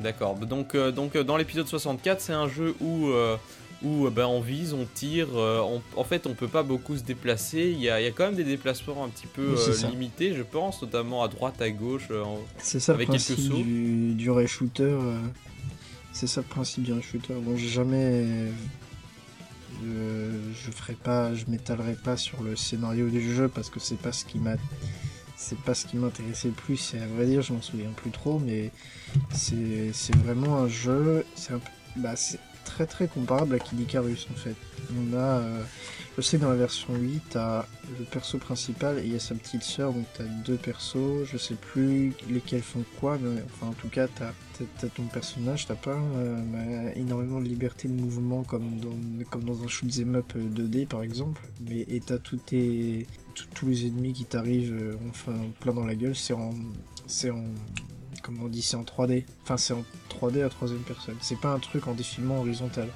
D'accord. 0.00 0.34
Donc, 0.36 0.74
euh, 0.74 0.90
donc 0.92 1.14
euh, 1.16 1.22
dans 1.24 1.36
l'épisode 1.36 1.66
64, 1.66 2.20
c'est 2.20 2.32
un 2.32 2.48
jeu 2.48 2.74
où 2.80 3.08
euh, 3.08 3.36
où 3.82 4.06
on 4.28 4.40
vise, 4.40 4.74
on 4.74 4.84
tire. 4.94 5.28
euh, 5.34 5.60
on- 5.60 5.82
en 5.98 6.04
fait, 6.04 6.26
on 6.26 6.34
peut 6.34 6.48
pas 6.48 6.62
beaucoup 6.62 6.96
se 6.96 7.02
déplacer. 7.02 7.70
Il 7.70 7.80
y 7.80 7.88
a, 7.90 8.00
y 8.00 8.06
a 8.06 8.10
quand 8.10 8.24
même 8.24 8.34
des 8.34 8.44
déplacements 8.44 9.04
un 9.04 9.08
petit 9.08 9.26
peu 9.26 9.54
Oui, 9.54 9.90
limités, 9.90 10.34
je 10.34 10.42
pense, 10.42 10.82
notamment 10.82 11.22
à 11.22 11.28
droite, 11.28 11.60
à 11.62 11.70
gauche. 11.70 12.08
C'est 12.58 12.80
ça 12.80 12.92
Avec 12.92 13.08
le 13.08 13.14
quelques 13.14 13.24
principe 13.26 13.50
sauts. 13.52 13.56
du, 13.62 14.12
du 14.14 14.30
rail 14.30 14.46
shooter. 14.48 14.96
C'est 16.12 16.26
ça 16.26 16.40
le 16.42 16.46
principe 16.46 16.82
du 16.84 17.02
shooter. 17.02 17.34
Bon, 17.34 17.56
j'ai 17.56 17.68
jamais. 17.68 18.26
je 19.82 20.70
ferai 20.70 20.94
pas, 20.94 21.34
je 21.34 21.44
m'étalerai 21.48 21.94
pas 21.94 22.16
sur 22.16 22.42
le 22.42 22.56
scénario 22.56 23.08
du 23.08 23.34
jeu 23.34 23.48
parce 23.48 23.70
que 23.70 23.80
c'est 23.80 23.98
pas 23.98 24.12
ce 24.12 24.24
qui 24.24 24.38
m'a, 24.38 24.54
c'est 25.40 25.58
pas 25.58 25.74
ce 25.74 25.86
qui 25.86 25.96
m'intéressait 25.96 26.48
le 26.48 26.54
plus. 26.54 26.94
Et 26.94 27.00
à 27.00 27.06
vrai 27.06 27.26
dire, 27.26 27.40
je 27.40 27.52
m'en 27.52 27.62
souviens 27.62 27.90
plus 27.96 28.10
trop, 28.10 28.38
mais 28.38 28.70
c'est 29.32 30.14
vraiment 30.16 30.58
un 30.58 30.68
jeu. 30.68 31.24
Bah, 31.96 32.14
c'est 32.14 32.38
très 32.64 32.86
très 32.86 33.08
comparable 33.08 33.54
à 33.54 33.58
Kid 33.58 33.80
Icarus 33.80 34.28
en 34.30 34.36
fait. 34.36 34.54
On 34.92 35.16
a, 35.16 35.38
euh, 35.40 35.62
je 36.16 36.22
sais 36.22 36.38
dans 36.38 36.50
la 36.50 36.56
version 36.56 36.94
8, 36.94 37.22
t'as 37.30 37.66
le 37.98 38.04
perso 38.04 38.38
principal 38.38 38.98
et 38.98 39.02
il 39.02 39.12
y 39.12 39.16
a 39.16 39.18
sa 39.18 39.34
petite 39.34 39.62
sœur, 39.62 39.92
donc 39.92 40.04
t'as 40.16 40.24
deux 40.24 40.56
persos, 40.56 41.24
je 41.24 41.36
sais 41.36 41.54
plus 41.54 42.12
lesquels 42.28 42.62
font 42.62 42.84
quoi, 43.00 43.18
mais 43.20 43.42
enfin 43.46 43.68
en 43.68 43.72
tout 43.72 43.88
cas 43.88 44.06
t'as 44.06 44.32
t'as 44.78 44.88
ton 44.88 45.04
personnage, 45.04 45.66
t'as 45.66 45.74
pas 45.74 45.98
euh, 46.16 46.36
bah, 46.52 46.92
énormément 46.94 47.40
de 47.40 47.46
liberté 47.46 47.88
de 47.88 47.94
mouvement 47.94 48.44
comme 48.44 48.78
dans, 48.78 49.24
comme 49.30 49.44
dans 49.44 49.64
un 49.64 49.68
shoot'em 49.68 50.16
up 50.16 50.32
2D 50.36 50.86
par 50.86 51.02
exemple, 51.02 51.40
mais 51.66 51.86
et 51.88 52.00
t'as 52.00 52.18
tous 52.18 52.36
tes 52.36 53.06
tous- 53.54 53.66
les 53.66 53.86
ennemis 53.86 54.12
qui 54.12 54.24
t'arrivent 54.24 54.72
euh, 54.74 54.96
enfin 55.10 55.32
plein 55.60 55.72
dans 55.72 55.84
la 55.86 55.94
gueule, 55.94 56.16
c'est 56.16 56.32
en 56.34 56.50
c'est 57.06 57.30
en 57.30 57.44
comment 58.22 58.44
on 58.44 58.48
dit, 58.48 58.62
c'est 58.62 58.76
en 58.76 58.84
3D, 58.84 59.24
enfin 59.42 59.56
c'est 59.56 59.72
en 59.72 59.84
3D 60.08 60.42
à 60.44 60.48
troisième 60.48 60.80
personne, 60.82 61.16
c'est 61.20 61.38
pas 61.40 61.52
un 61.52 61.58
truc 61.58 61.86
en 61.88 61.94
défilement 61.94 62.38
horizontal. 62.40 62.88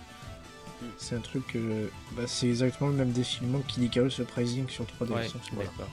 C'est 0.98 1.16
un 1.16 1.20
truc. 1.20 1.56
euh, 1.56 1.86
bah, 2.16 2.24
c'est 2.26 2.48
exactement 2.48 2.90
le 2.90 2.96
même 2.96 3.10
défilement 3.12 3.62
Icarus 3.78 4.12
Surprising 4.14 4.68
sur 4.68 4.84
3DS. 4.84 5.12
Ouais, 5.58 5.64
d'accord. 5.64 5.88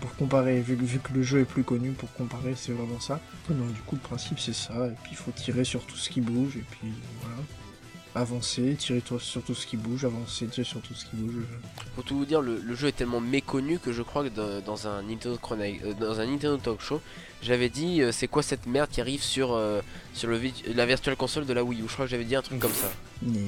Pour 0.00 0.14
comparer, 0.16 0.60
vu, 0.60 0.76
que- 0.76 0.84
vu 0.84 0.98
que 0.98 1.12
le 1.14 1.22
jeu 1.22 1.40
est 1.40 1.44
plus 1.44 1.64
connu, 1.64 1.90
pour 1.92 2.12
comparer, 2.12 2.54
c'est 2.54 2.72
vraiment 2.72 3.00
ça. 3.00 3.20
Donc, 3.48 3.72
du 3.72 3.80
coup, 3.80 3.96
le 3.96 4.00
principe, 4.02 4.38
c'est 4.38 4.52
ça. 4.54 4.86
Et 4.88 4.92
puis, 5.02 5.12
il 5.12 5.16
faut 5.16 5.30
tirer 5.32 5.64
sur 5.64 5.84
tout 5.86 5.96
ce 5.96 6.10
qui 6.10 6.20
bouge. 6.20 6.56
Et 6.56 6.64
puis, 6.70 6.92
voilà. 7.22 7.36
Avancer, 8.18 8.74
tirer 8.74 9.00
sur 9.20 9.42
tout 9.44 9.54
ce 9.54 9.64
qui 9.64 9.76
bouge, 9.76 10.04
avancer, 10.04 10.48
tirer 10.48 10.64
sur 10.64 10.80
tout 10.80 10.92
ce 10.92 11.04
qui 11.04 11.14
bouge. 11.14 11.44
Pour 11.94 12.02
tout 12.02 12.16
vous 12.16 12.24
dire, 12.24 12.40
le, 12.40 12.60
jeu 12.74 12.88
est 12.88 12.92
tellement 12.96 13.20
méconnu 13.20 13.78
que 13.78 13.92
je 13.92 14.02
crois 14.02 14.24
que 14.24 14.60
dans, 14.60 14.88
un 14.88 15.02
Nintendo 15.02 15.38
euh, 15.52 15.94
dans 15.94 16.18
un 16.18 16.26
Nintendo 16.26 16.56
Talk 16.56 16.80
Show, 16.80 17.00
j'avais 17.42 17.68
dit 17.68 18.02
euh, 18.02 18.10
c'est 18.10 18.26
quoi 18.26 18.42
cette 18.42 18.66
merde 18.66 18.90
qui 18.90 19.00
arrive 19.00 19.22
sur 19.22 19.52
euh, 19.52 19.82
le 20.24 20.40
la 20.74 20.84
virtual 20.84 21.14
console 21.14 21.46
de 21.46 21.52
la 21.52 21.62
Wii 21.62 21.80
U. 21.80 21.84
Je 21.86 21.92
crois 21.92 22.06
que 22.06 22.10
j'avais 22.10 22.24
dit 22.24 22.34
un 22.34 22.42
truc 22.42 22.58
comme 22.58 22.72
ça. 22.72 22.90
Il 23.26 23.36
est, 23.36 23.40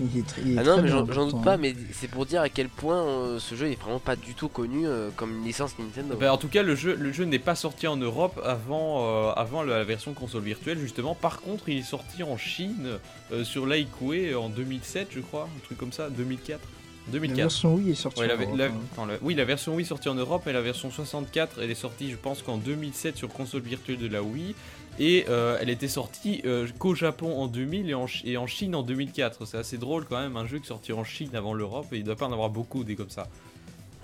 il 0.00 0.18
est 0.20 0.26
très, 0.26 0.42
il 0.42 0.52
est 0.54 0.58
Ah 0.58 0.62
non, 0.62 0.72
très 0.74 0.82
mais 0.82 0.88
j'en 0.88 1.26
doute 1.26 1.42
pas, 1.42 1.56
mais 1.56 1.74
c'est 1.92 2.08
pour 2.08 2.26
dire 2.26 2.40
à 2.42 2.48
quel 2.48 2.68
point 2.68 3.02
euh, 3.02 3.38
ce 3.40 3.54
jeu 3.56 3.66
est 3.70 3.80
vraiment 3.80 3.98
pas 3.98 4.14
du 4.14 4.34
tout 4.34 4.48
connu 4.48 4.86
euh, 4.86 5.10
comme 5.16 5.38
une 5.38 5.44
licence 5.44 5.74
Nintendo. 5.78 6.14
Ben, 6.16 6.30
en 6.30 6.36
tout 6.36 6.46
cas, 6.48 6.62
le 6.62 6.74
jeu, 6.76 6.94
le 6.94 7.10
jeu 7.12 7.24
n'est 7.24 7.40
pas 7.40 7.56
sorti 7.56 7.86
en 7.88 7.96
Europe 7.96 8.40
avant, 8.44 9.04
euh, 9.28 9.32
avant 9.32 9.62
la 9.64 9.82
version 9.82 10.12
console 10.14 10.42
virtuelle, 10.42 10.78
justement. 10.78 11.14
Par 11.16 11.40
contre, 11.40 11.68
il 11.68 11.78
est 11.78 11.82
sorti 11.82 12.22
en 12.22 12.36
Chine 12.36 12.98
euh, 13.32 13.42
sur 13.42 13.66
l'Aikwe 13.66 14.34
en 14.38 14.48
2007, 14.48 15.08
je 15.10 15.20
crois, 15.20 15.48
un 15.56 15.64
truc 15.64 15.76
comme 15.78 15.92
ça, 15.92 16.08
2004. 16.10 16.60
La 17.06 17.12
2004. 17.14 17.36
version 17.38 17.74
Wii 17.74 17.90
est 17.90 17.94
sortie. 17.94 18.20
Ouais, 18.20 18.28
la- 18.28 18.34
en 18.36 18.38
Europe, 18.42 18.56
la- 18.58 18.64
hein. 18.66 18.72
attends, 18.92 19.06
la- 19.06 19.14
oui, 19.22 19.34
la 19.34 19.44
version 19.44 19.74
Wii 19.74 19.84
est 19.84 19.88
sortie 19.88 20.08
en 20.08 20.14
Europe, 20.14 20.42
mais 20.46 20.52
la 20.52 20.60
version 20.60 20.90
64, 20.92 21.58
elle 21.60 21.70
est 21.70 21.74
sortie, 21.74 22.10
je 22.10 22.16
pense 22.16 22.42
qu'en 22.42 22.58
2007 22.58 23.16
sur 23.16 23.28
console 23.28 23.62
virtuelle 23.62 23.98
de 23.98 24.06
la 24.06 24.22
Wii. 24.22 24.54
Et 24.98 25.24
euh, 25.28 25.56
elle 25.60 25.70
était 25.70 25.88
sortie 25.88 26.42
euh, 26.44 26.66
qu'au 26.78 26.94
Japon 26.94 27.38
en 27.40 27.46
2000 27.46 27.88
et 27.88 27.94
en, 27.94 28.06
Ch- 28.06 28.22
et 28.26 28.36
en 28.36 28.46
Chine 28.46 28.74
en 28.74 28.82
2004. 28.82 29.46
C'est 29.46 29.56
assez 29.58 29.78
drôle 29.78 30.04
quand 30.04 30.20
même, 30.20 30.36
un 30.36 30.46
jeu 30.46 30.58
qui 30.58 30.64
est 30.64 30.68
sorti 30.68 30.92
en 30.92 31.04
Chine 31.04 31.30
avant 31.34 31.54
l'Europe, 31.54 31.86
et 31.92 31.96
il 31.98 32.04
doit 32.04 32.16
pas 32.16 32.26
en 32.26 32.32
avoir 32.32 32.50
beaucoup 32.50 32.84
des 32.84 32.96
comme 32.96 33.10
ça. 33.10 33.28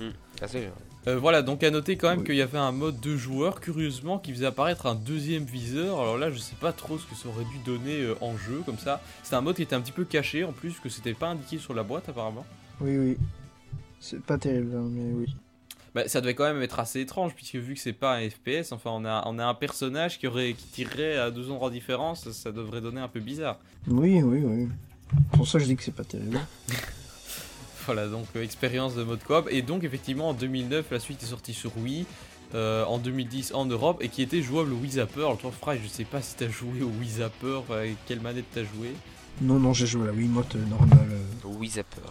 Ah, 0.00 0.46
c'est- 0.48 0.70
Euh, 1.08 1.16
voilà, 1.18 1.42
donc 1.42 1.62
à 1.62 1.70
noter 1.70 1.96
quand 1.96 2.08
même 2.08 2.18
Oui. 2.20 2.24
qu'il 2.24 2.34
y 2.34 2.42
avait 2.42 2.58
un 2.58 2.72
mode 2.72 2.98
deux 2.98 3.16
joueurs, 3.16 3.60
curieusement, 3.60 4.18
qui 4.18 4.32
faisait 4.32 4.46
apparaître 4.46 4.86
un 4.86 4.96
deuxième 4.96 5.44
viseur. 5.44 6.00
Alors 6.00 6.18
là, 6.18 6.30
je 6.32 6.38
sais 6.38 6.56
pas 6.60 6.72
trop 6.72 6.98
ce 6.98 7.06
que 7.06 7.14
ça 7.14 7.28
aurait 7.28 7.44
dû 7.44 7.58
donner 7.64 8.00
euh, 8.00 8.16
en 8.20 8.36
jeu, 8.36 8.62
comme 8.66 8.78
ça. 8.78 9.00
C'était 9.22 9.36
un 9.36 9.40
mode 9.40 9.54
qui 9.56 9.62
était 9.62 9.76
un 9.76 9.80
petit 9.80 9.92
peu 9.92 10.04
caché, 10.04 10.42
en 10.44 10.52
plus, 10.52 10.80
que 10.80 10.88
c'était 10.88 11.14
pas 11.14 11.28
indiqué 11.28 11.58
sur 11.58 11.74
la 11.74 11.84
boîte, 11.84 12.08
apparemment. 12.08 12.44
Oui, 12.80 12.96
oui. 12.98 13.16
C'est 14.00 14.20
pas 14.20 14.36
terrible, 14.36 14.74
hein, 14.76 14.88
mais 14.90 15.12
oui. 15.12 15.26
Bah, 15.96 16.06
ça 16.08 16.20
devait 16.20 16.34
quand 16.34 16.44
même 16.44 16.62
être 16.62 16.78
assez 16.78 17.00
étrange, 17.00 17.34
puisque 17.34 17.56
vu 17.56 17.72
que 17.74 17.80
c'est 17.80 17.92
pas 17.94 18.16
un 18.16 18.28
FPS, 18.30 18.70
enfin, 18.72 18.90
on 18.92 19.04
a, 19.04 19.22
on 19.26 19.38
a 19.38 19.46
un 19.46 19.54
personnage 19.54 20.18
qui, 20.18 20.26
aurait, 20.28 20.52
qui 20.52 20.66
tirerait 20.66 21.16
à 21.16 21.30
deux 21.32 21.50
endroits 21.50 21.70
différents, 21.70 22.14
ça, 22.14 22.32
ça 22.32 22.52
devrait 22.52 22.80
donner 22.82 23.00
un 23.00 23.08
peu 23.08 23.18
bizarre. 23.20 23.58
Oui, 23.88 24.22
oui, 24.22 24.42
oui. 24.44 24.68
Pour 25.32 25.48
ça 25.48 25.58
que 25.58 25.64
je 25.64 25.70
dis 25.70 25.76
que 25.76 25.82
c'est 25.82 25.94
pas 25.94 26.04
terrible. 26.04 26.38
Voilà, 27.86 28.08
donc 28.08 28.26
euh, 28.34 28.42
expérience 28.42 28.96
de 28.96 29.04
mode 29.04 29.22
coop. 29.22 29.46
Et 29.50 29.62
donc, 29.62 29.84
effectivement, 29.84 30.30
en 30.30 30.34
2009, 30.34 30.86
la 30.90 30.98
suite 30.98 31.22
est 31.22 31.26
sortie 31.26 31.54
sur 31.54 31.70
Wii. 31.78 32.04
euh, 32.54 32.84
en 32.84 32.98
2010 32.98 33.54
en 33.54 33.64
Europe 33.64 33.98
et 34.02 34.08
qui 34.08 34.22
était 34.22 34.42
jouable 34.42 34.72
au 34.72 34.76
Wii 34.76 34.92
Zapper. 34.92 35.20
Alors 35.20 35.38
toi 35.38 35.52
Fry, 35.52 35.78
je 35.82 35.88
sais 35.88 36.04
pas 36.04 36.20
si 36.22 36.34
t'as 36.36 36.48
joué 36.48 36.82
au 36.82 36.90
Wii 37.00 37.10
Zapper, 37.18 37.60
quelle 38.06 38.20
manette 38.20 38.44
t'as 38.52 38.62
joué. 38.62 38.92
Non, 39.40 39.58
non, 39.60 39.72
j'ai 39.72 39.86
joué 39.86 40.02
à 40.02 40.06
la 40.06 40.12
Wiimote 40.12 40.54
euh, 40.56 40.64
normale. 40.68 41.08
euh. 41.12 41.48
Wii 41.48 41.70
Zapper. 41.70 42.02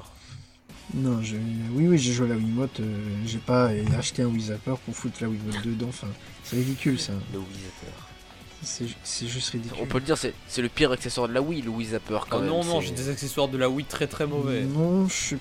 Non, 0.93 1.21
j'ai... 1.21 1.37
oui, 1.73 1.87
oui, 1.87 1.97
j'ai 1.97 2.13
joué 2.13 2.27
à 2.27 2.29
la 2.29 2.35
Wiimote. 2.35 2.79
euh, 2.79 2.97
J'ai 3.25 3.39
pas 3.39 3.69
acheté 3.97 4.21
un 4.21 4.27
Wii 4.27 4.41
Zapper 4.45 4.75
pour 4.85 4.95
foutre 4.95 5.17
la 5.21 5.27
Wiimote 5.27 5.61
dedans. 5.65 5.87
Enfin, 5.89 6.07
c'est 6.43 6.55
ridicule 6.57 6.99
ça. 6.99 7.13
Le 7.33 7.39
Wii 7.39 7.47
Zapper. 7.49 7.93
C'est, 8.61 8.85
c'est 9.03 9.27
juste 9.27 9.49
ridicule. 9.49 9.77
On 9.81 9.85
peut 9.85 9.97
le 9.99 10.05
dire, 10.05 10.17
c'est 10.17 10.33
c'est 10.47 10.61
le 10.61 10.69
pire 10.69 10.91
accessoire 10.91 11.27
de 11.27 11.33
la 11.33 11.41
Wii, 11.41 11.61
le 11.63 11.69
Wii 11.69 11.87
Zapper 11.89 12.19
quand 12.29 12.37
Oh 12.37 12.39
même. 12.41 12.49
non, 12.49 12.63
non, 12.63 12.81
j'ai 12.81 12.91
des 12.91 13.09
accessoires 13.09 13.47
de 13.47 13.57
la 13.57 13.69
Wii 13.69 13.85
très 13.85 14.07
très 14.07 14.25
mauvais. 14.27 14.61
Non, 14.63 15.07
je 15.07 15.13
suis 15.13 15.37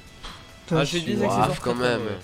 Ah, 0.71 0.85
j'ai 0.85 1.01
des 1.01 1.13
accessoires 1.23 1.49
Ouah, 1.51 1.57
quand 1.63 1.75
très, 1.75 1.81
très 1.81 1.91
même. 1.91 1.99
mauvais. 2.01 2.19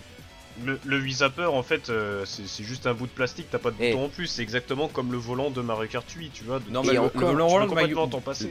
Le, 0.65 0.79
le 0.85 0.99
Wii 1.01 1.13
Zapper, 1.15 1.45
en 1.47 1.63
fait, 1.63 1.89
euh, 1.91 2.25
c'est 2.27 2.65
juste 2.65 2.87
un 2.87 2.95
bout 2.95 3.07
de 3.07 3.13
plastique, 3.13 3.47
t'as 3.51 3.59
pas 3.59 3.71
de 3.71 3.77
Eh. 3.81 3.93
bouton 3.93 4.05
en 4.05 4.09
plus. 4.09 4.27
C'est 4.27 4.43
exactement 4.43 4.89
comme 4.89 5.13
le 5.13 5.19
volant 5.19 5.51
de 5.51 5.61
Mario 5.61 5.89
Kart 5.89 6.09
8, 6.11 6.31
tu 6.33 6.45
vois. 6.45 6.59
de- 6.61 6.71
Non, 6.71 6.83
mais 6.83 6.93
le, 6.95 7.01
encore, 7.01 7.21
le 7.33 7.43
volant 7.43 7.67
de 7.67 7.75
Mario, 7.75 8.09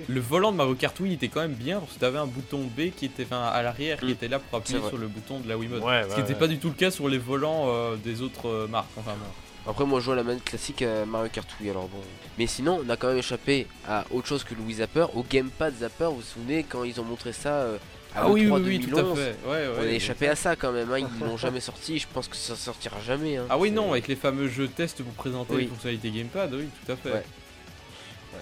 le 0.08 0.19
volant 0.19 0.52
de 0.52 0.58
Mario 0.58 0.76
Kart 0.76 1.00
Wii 1.00 1.13
était 1.13 1.28
quand 1.28 1.41
même 1.41 1.54
bien 1.54 1.80
parce 1.80 1.93
que 1.93 2.00
t'avais 2.00 2.17
un 2.19 2.26
bouton 2.28 2.60
B 2.76 2.89
qui 2.95 3.06
était 3.06 3.24
enfin, 3.26 3.43
à 3.43 3.62
l'arrière 3.62 4.00
qui 4.00 4.06
Mm. 4.08 4.10
était 4.10 4.28
là 4.28 4.39
pour 4.39 4.60
appuyer 4.60 4.80
sur 4.88 4.98
le 4.98 5.08
bouton 5.08 5.39
de 5.39 5.48
la 5.50 5.58
Wiimote. 5.58 5.84
Ouais, 5.84 6.04
Ce 6.10 6.15
qui 6.15 6.22
n'était 6.22 6.34
ouais. 6.34 6.39
pas 6.39 6.48
du 6.48 6.58
tout 6.60 6.69
le 6.69 6.74
cas 6.76 6.91
sur 6.91 7.08
les 7.10 7.17
volants 7.17 7.65
euh, 7.67 7.95
des 7.95 8.22
autres 8.22 8.48
euh, 8.48 8.67
marques. 8.67 8.88
Enfin, 8.98 9.12
bon. 9.19 9.69
Après, 9.72 9.86
moi, 9.86 10.00
je 10.00 10.06
joue 10.06 10.12
à 10.13 10.15
la 10.15 10.24
manette 10.24 10.43
classique 10.45 10.82
à 10.82 11.06
Mario 11.06 11.30
Kart 11.32 11.48
Wii, 11.60 11.69
alors 11.69 11.88
bon. 11.89 12.00
Mais 12.39 12.48
sinon, 12.48 12.82
on 12.84 12.89
a 12.89 12.95
quand 12.98 13.10
même 13.10 13.17
échappé 13.17 13.67
à 13.88 14.04
autre 14.10 14.26
chose 14.28 14.43
que 14.43 14.56
le 14.56 14.62
Wii 14.62 14.76
Zapper, 14.78 15.06
au 15.13 15.24
Gamepad 15.30 15.76
Zapper. 15.78 16.06
Vous 16.06 16.15
vous 16.15 16.22
souvenez 16.22 16.63
quand 16.63 16.84
ils 16.86 17.00
ont 17.00 17.04
montré 17.04 17.34
ça 17.34 17.50
euh, 17.50 17.78
à 18.15 18.22
Ah 18.24 18.30
oui, 18.30 18.43
l'E3 18.45 18.54
oui, 18.54 18.62
oui, 18.65 18.80
tout 18.80 18.98
à 18.98 19.02
2011, 19.02 19.17
fait. 19.19 19.36
Ouais, 19.45 19.50
ouais, 19.52 19.67
On 19.76 19.80
a 19.80 19.82
ouais. 19.84 19.95
échappé 19.95 20.28
à 20.28 20.36
ça 20.36 20.56
quand 20.56 20.72
même, 20.72 20.91
hein. 20.91 20.98
ils 21.00 21.26
l'ont 21.26 21.38
jamais 21.38 21.60
sorti, 21.60 22.00
je 22.00 22.08
pense 22.13 22.28
que 22.28 22.36
ça 22.36 22.56
sortira 22.56 23.00
jamais. 23.02 23.38
hein. 23.38 23.45
Ah 23.50 23.58
oui, 23.58 23.72
non, 23.72 23.91
avec 23.91 24.08
les 24.08 24.15
fameux 24.15 24.48
jeux 24.48 24.67
tests 24.67 25.04
pour 25.04 25.13
présenter 25.13 25.54
Oui. 25.54 25.62
les 25.63 25.67
fonctionnalités 25.67 26.10
Gamepad, 26.12 26.54
oui, 26.54 26.65
tout 26.86 26.91
à 26.91 26.95
fait. 26.95 27.12
Ouais. 27.12 27.24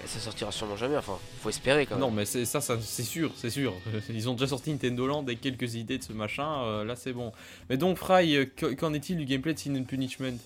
Ça 0.06 0.20
sortira 0.20 0.50
sûrement 0.52 0.76
jamais, 0.76 0.96
enfin, 0.96 1.18
faut 1.42 1.48
espérer 1.50 1.84
quand 1.84 1.96
même. 1.96 2.00
Non, 2.00 2.10
mais 2.10 2.24
c'est 2.24 2.44
ça, 2.44 2.60
ça 2.60 2.76
c'est 2.80 3.02
sûr, 3.02 3.30
c'est 3.36 3.50
sûr. 3.50 3.74
Ils 4.10 4.28
ont 4.28 4.34
déjà 4.34 4.46
sorti 4.46 4.70
Nintendo 4.70 5.06
Land 5.06 5.22
avec 5.24 5.40
quelques 5.40 5.74
idées 5.74 5.98
de 5.98 6.02
ce 6.04 6.12
machin, 6.12 6.62
euh, 6.62 6.84
là 6.84 6.94
c'est 6.96 7.12
bon. 7.12 7.32
Mais 7.68 7.76
donc, 7.76 7.98
Fry, 7.98 8.36
euh, 8.36 8.46
qu'en 8.58 8.74
qu'en 8.74 8.94
est-il 8.94 9.16
du 9.18 9.24
gameplay 9.26 9.52
de 9.54 9.58
Sin 9.58 9.74
and 9.76 9.84
Punishment? 9.84 10.36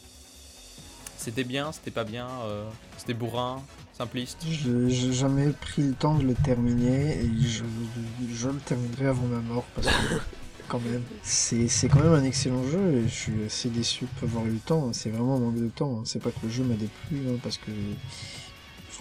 C'était 1.16 1.44
bien, 1.44 1.70
c'était 1.70 1.90
pas 1.92 2.02
bien, 2.04 2.28
euh, 2.46 2.64
c'était 2.96 3.14
bourrin, 3.14 3.62
simpliste 3.96 4.38
Je- 4.48 4.88
J'ai 4.88 5.12
jamais 5.12 5.48
pris 5.50 5.82
le 5.82 5.92
temps 5.94 6.16
de 6.18 6.24
le 6.24 6.34
terminer 6.34 7.18
et 7.20 7.30
je, 7.40 7.64
je 8.34 8.48
le 8.48 8.58
terminerai 8.58 9.06
avant 9.06 9.26
ma 9.26 9.40
mort 9.40 9.64
parce 9.74 9.86
que 9.86 9.92
quand 10.68 10.80
même 10.80 11.02
c'est 11.22 11.68
c'est 11.68 11.88
quand 11.88 12.00
même 12.00 12.14
un 12.14 12.24
excellent 12.24 12.62
jeu 12.64 13.02
et 13.04 13.08
je 13.08 13.14
suis 13.14 13.44
assez 13.46 13.68
déçu 13.68 14.04
de 14.06 14.20
pas 14.20 14.26
avoir 14.26 14.46
eu 14.46 14.50
le 14.50 14.58
temps. 14.58 14.92
C'est 14.92 15.10
vraiment 15.10 15.36
un 15.36 15.40
manque 15.40 15.60
de 15.60 15.68
temps. 15.68 15.98
hein. 15.98 16.02
C'est 16.06 16.22
pas 16.22 16.30
que 16.30 16.38
le 16.44 16.50
jeu 16.50 16.64
m'a 16.64 16.74
déplu 16.74 17.18
hein, 17.28 17.36
parce 17.42 17.58
que 17.58 17.70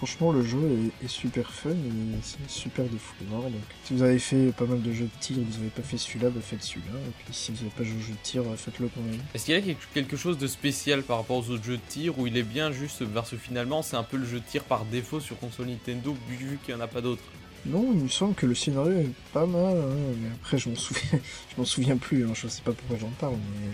franchement 0.01 0.31
le 0.31 0.43
jeu 0.43 0.57
est, 1.01 1.05
est 1.05 1.07
super 1.07 1.51
fun 1.51 1.69
et 1.69 1.75
c'est 2.23 2.49
super 2.49 2.85
défouloir. 2.85 3.43
Donc 3.43 3.61
si 3.83 3.93
vous 3.93 4.01
avez 4.01 4.17
fait 4.17 4.51
pas 4.51 4.65
mal 4.65 4.81
de 4.81 4.91
jeux 4.91 5.03
de 5.05 5.09
tir 5.19 5.37
et 5.37 5.41
que 5.41 5.51
vous 5.51 5.59
avez 5.59 5.69
pas 5.69 5.83
fait 5.83 5.97
celui-là, 5.97 6.31
bah 6.31 6.41
faites 6.41 6.63
celui-là. 6.63 6.97
Et 6.97 7.11
puis 7.23 7.33
si 7.35 7.51
vous 7.51 7.59
avez 7.61 7.69
pas 7.69 7.83
joué 7.83 7.97
au 7.97 8.01
jeu 8.01 8.13
de 8.13 8.17
tir, 8.23 8.43
faites-le 8.57 8.87
quand 8.87 9.01
même. 9.01 9.19
Est-ce 9.35 9.45
qu'il 9.45 9.53
y 9.53 9.57
a 9.57 9.75
quelque- 9.93 10.17
chose 10.17 10.39
de 10.39 10.47
spécial 10.47 11.03
par 11.03 11.17
rapport 11.17 11.37
aux 11.37 11.49
autres 11.51 11.63
jeux 11.63 11.77
de 11.77 11.81
tir 11.87 12.17
où 12.17 12.25
il 12.25 12.35
est 12.35 12.41
bien 12.43 12.71
juste 12.71 13.05
parce 13.05 13.29
que 13.29 13.37
finalement 13.37 13.83
c'est 13.83 13.95
un 13.95 14.03
peu 14.03 14.17
le 14.17 14.25
jeu 14.25 14.39
de 14.39 14.45
tir 14.45 14.63
par 14.63 14.85
défaut 14.85 15.19
sur 15.19 15.37
console 15.39 15.67
Nintendo 15.67 16.15
vu 16.27 16.57
qu'il 16.65 16.73
n'y 16.75 16.81
en 16.81 16.83
a 16.83 16.87
pas 16.87 17.01
d'autres? 17.01 17.21
Non, 17.67 17.91
il 17.93 17.99
me 17.99 18.09
semble 18.09 18.33
que 18.33 18.47
le 18.47 18.55
scénario 18.55 18.91
est 19.01 19.09
pas 19.33 19.45
mal, 19.45 19.77
hein, 19.77 19.95
mais 20.19 20.29
après 20.41 20.57
je 20.57 20.67
m'en 20.69 20.75
souviens, 20.75 21.03
je 21.55 21.59
m'en 21.59 21.65
souviens 21.65 21.97
plus, 21.97 22.25
hein, 22.25 22.31
je 22.33 22.47
sais 22.47 22.63
pas 22.63 22.71
pourquoi 22.71 22.97
j'en 22.99 23.11
parle, 23.19 23.35
mais 23.35 23.67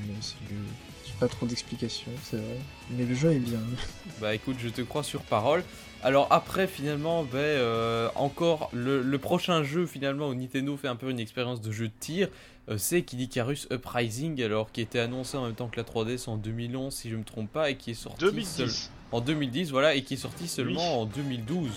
le- 0.50 0.56
j'ai 1.08 1.14
pas 1.20 1.28
trop 1.28 1.46
d'explications, 1.46 2.12
c'est 2.24 2.38
vrai. 2.38 2.58
Mais 2.92 3.06
le 3.06 3.16
jeu 3.16 3.32
est 3.34 3.40
bien. 3.40 3.60
Bah 4.22 4.34
écoute, 4.36 4.58
je 4.60 4.70
te 4.70 4.82
crois 4.82 5.04
sur 5.04 5.22
parole. 5.22 5.64
Alors 6.04 6.28
après, 6.32 6.68
finalement, 6.68 7.24
ben, 7.24 7.38
euh, 7.40 8.10
encore 8.16 8.70
le, 8.74 9.02
le 9.02 9.18
prochain 9.18 9.64
jeu 9.64 9.86
finalement 9.88 10.28
où 10.30 10.36
Nintendo 10.36 10.78
fait 10.78 10.88
un 10.88 10.96
peu 10.96 11.10
une 11.10 11.20
expérience 11.20 11.60
de 11.62 11.72
jeu 11.72 11.88
de 11.88 11.94
tir, 12.00 12.28
euh, 12.70 12.78
c'est 12.78 13.02
Kid 13.02 13.20
Icarus 13.22 13.68
Uprising, 13.72 14.42
alors 14.44 14.72
qui 14.72 14.82
était 14.82 15.00
annoncé 15.00 15.38
en 15.38 15.46
même 15.46 15.56
temps 15.56 15.68
que 15.70 15.78
la 15.78 15.84
3DS 15.84 16.30
en 16.30 16.38
2011 16.38 16.94
si 16.94 17.10
je 17.10 17.16
me 17.16 17.24
trompe 17.24 17.52
pas, 17.52 17.70
et 17.72 17.76
qui 17.78 17.92
est 17.92 17.96
sorti 17.96 18.20
seul- 18.26 18.32
2010. 18.34 18.92
en 19.12 19.22
2010, 19.22 19.72
voilà, 19.72 19.96
et 19.96 20.04
qui 20.04 20.14
est 20.16 20.18
sorti 20.18 20.48
seulement 20.48 21.02
en 21.02 21.06
2012. 21.06 21.70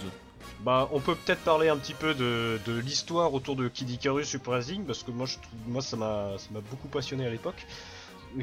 Bah, 0.65 0.91
on 0.93 1.01
peut 1.01 1.15
peut-être 1.15 1.41
parler 1.41 1.71
un 1.71 1.79
petit 1.79 1.95
peu 1.95 2.13
de, 2.13 2.61
de 2.67 2.79
l'histoire 2.79 3.33
autour 3.33 3.57
de 3.57 3.69
Kid 3.69 3.89
Icarus 3.89 4.35
Uprising 4.35 4.85
parce 4.85 5.03
que 5.03 5.11
moi, 5.11 5.25
je 5.25 5.37
trouve, 5.37 5.59
moi, 5.67 5.81
ça 5.81 5.97
m'a, 5.97 6.33
ça 6.37 6.49
m'a 6.53 6.61
beaucoup 6.61 6.89
passionné 6.89 7.27
à 7.27 7.31
l'époque. 7.31 7.67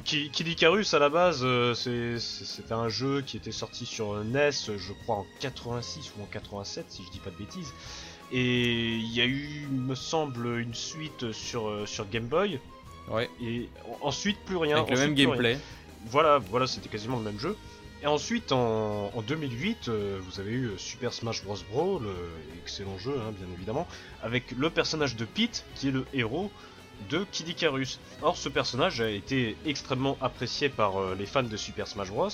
Ki- 0.03 0.29
Kid 0.31 0.47
Icarus 0.47 0.93
à 0.93 0.99
la 0.99 1.09
base, 1.09 1.41
euh, 1.43 1.73
c'était 1.73 2.73
un 2.73 2.89
jeu 2.89 3.21
qui 3.21 3.37
était 3.37 3.51
sorti 3.53 3.85
sur 3.85 4.21
NES, 4.23 4.51
je 4.77 4.93
crois 5.03 5.15
en 5.15 5.25
86 5.39 6.11
ou 6.17 6.23
en 6.23 6.25
87 6.25 6.85
si 6.89 7.03
je 7.05 7.11
dis 7.11 7.19
pas 7.19 7.29
de 7.29 7.37
bêtises. 7.37 7.73
Et 8.33 8.95
il 8.97 9.13
y 9.13 9.21
a 9.21 9.25
eu, 9.25 9.67
me 9.71 9.95
semble, 9.95 10.59
une 10.59 10.73
suite 10.73 11.31
sur, 11.31 11.69
euh, 11.69 11.85
sur 11.85 12.09
Game 12.09 12.25
Boy. 12.27 12.59
Ouais, 13.09 13.29
Et 13.41 13.69
en- 14.01 14.07
ensuite 14.07 14.37
plus 14.45 14.57
rien. 14.57 14.77
avec 14.77 14.89
le 14.91 14.97
même 14.97 15.15
rien. 15.15 15.25
gameplay. 15.27 15.57
Voilà, 16.07 16.37
voilà, 16.39 16.67
c'était 16.67 16.89
quasiment 16.89 17.17
le 17.17 17.23
même 17.23 17.39
jeu. 17.39 17.55
Et 18.03 18.07
ensuite, 18.07 18.51
en, 18.51 19.09
en 19.15 19.21
2008, 19.21 19.87
euh, 19.87 20.19
vous 20.21 20.39
avez 20.41 20.51
eu 20.51 20.71
Super 20.77 21.13
Smash 21.13 21.43
Bros. 21.45 21.55
Brawl, 21.71 22.03
excellent 22.61 22.97
jeu, 22.99 23.13
hein, 23.17 23.31
bien 23.39 23.47
évidemment, 23.55 23.87
avec 24.21 24.51
le 24.51 24.69
personnage 24.69 25.15
de 25.15 25.23
Pete, 25.25 25.63
qui 25.75 25.87
est 25.87 25.91
le 25.91 26.05
héros 26.13 26.51
de 27.09 27.25
Kid 27.31 27.47
Icarus. 27.49 27.99
Or, 28.21 28.37
ce 28.37 28.49
personnage 28.49 29.01
a 29.01 29.09
été 29.09 29.55
extrêmement 29.65 30.17
apprécié 30.21 30.69
par 30.69 30.97
euh, 30.97 31.15
les 31.17 31.25
fans 31.25 31.43
de 31.43 31.57
Super 31.57 31.87
Smash 31.87 32.09
Bros. 32.09 32.29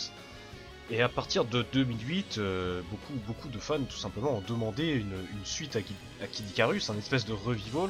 Et 0.92 1.02
à 1.02 1.10
partir 1.10 1.46
de 1.46 1.66
2008, 1.74 2.38
euh, 2.38 2.82
beaucoup, 2.90 3.14
beaucoup 3.26 3.48
de 3.48 3.58
fans, 3.58 3.82
tout 3.82 3.98
simplement, 3.98 4.38
ont 4.38 4.44
demandé 4.48 4.92
une, 4.92 5.16
suite 5.44 5.76
à 5.76 5.80
à 6.24 6.28
Kid 6.28 6.50
Icarus, 6.50 6.90
un 6.90 6.98
espèce 6.98 7.26
de 7.26 7.34
revival, 7.34 7.90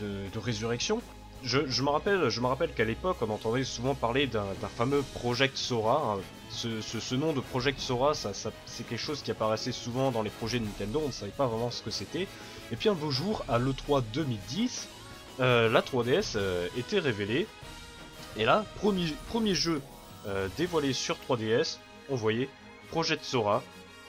de, 0.00 0.38
résurrection. 0.38 1.02
Je, 1.42 1.82
me 1.82 1.88
rappelle, 1.88 2.28
je 2.28 2.40
me 2.40 2.46
rappelle 2.46 2.72
qu'à 2.72 2.84
l'époque, 2.84 3.18
on 3.20 3.30
entendait 3.30 3.64
souvent 3.64 3.94
parler 3.94 4.26
d'un 4.26 4.44
fameux 4.76 5.02
Project 5.14 5.56
Sora. 5.56 6.16
hein. 6.16 6.20
Ce, 6.50 7.14
nom 7.14 7.32
de 7.32 7.40
Project 7.40 7.78
Sora, 7.80 8.12
c'est 8.14 8.88
quelque 8.88 8.96
chose 8.96 9.22
qui 9.22 9.30
apparaissait 9.30 9.72
souvent 9.72 10.10
dans 10.10 10.22
les 10.22 10.30
projets 10.30 10.58
de 10.58 10.64
Nintendo. 10.64 11.00
On 11.04 11.08
ne 11.08 11.12
savait 11.12 11.30
pas 11.30 11.46
vraiment 11.46 11.70
ce 11.70 11.82
que 11.82 11.90
c'était. 11.90 12.26
Et 12.72 12.76
puis 12.76 12.88
un 12.88 12.94
beau 12.94 13.10
jour, 13.10 13.44
à 13.48 13.58
l'E3 13.58 14.02
2010, 14.12 14.88
euh, 15.40 15.68
la 15.68 15.82
3DS 15.82 16.34
euh, 16.36 16.68
était 16.76 16.98
révélée. 16.98 17.46
Et 18.36 18.44
là, 18.44 18.64
premier, 18.76 19.14
premier 19.28 19.54
jeu 19.54 19.80
euh, 20.26 20.48
dévoilé 20.56 20.92
sur 20.92 21.16
3DS, 21.28 21.78
on 22.08 22.16
voyait 22.16 22.48
Project 22.90 23.24
Sora, 23.24 23.62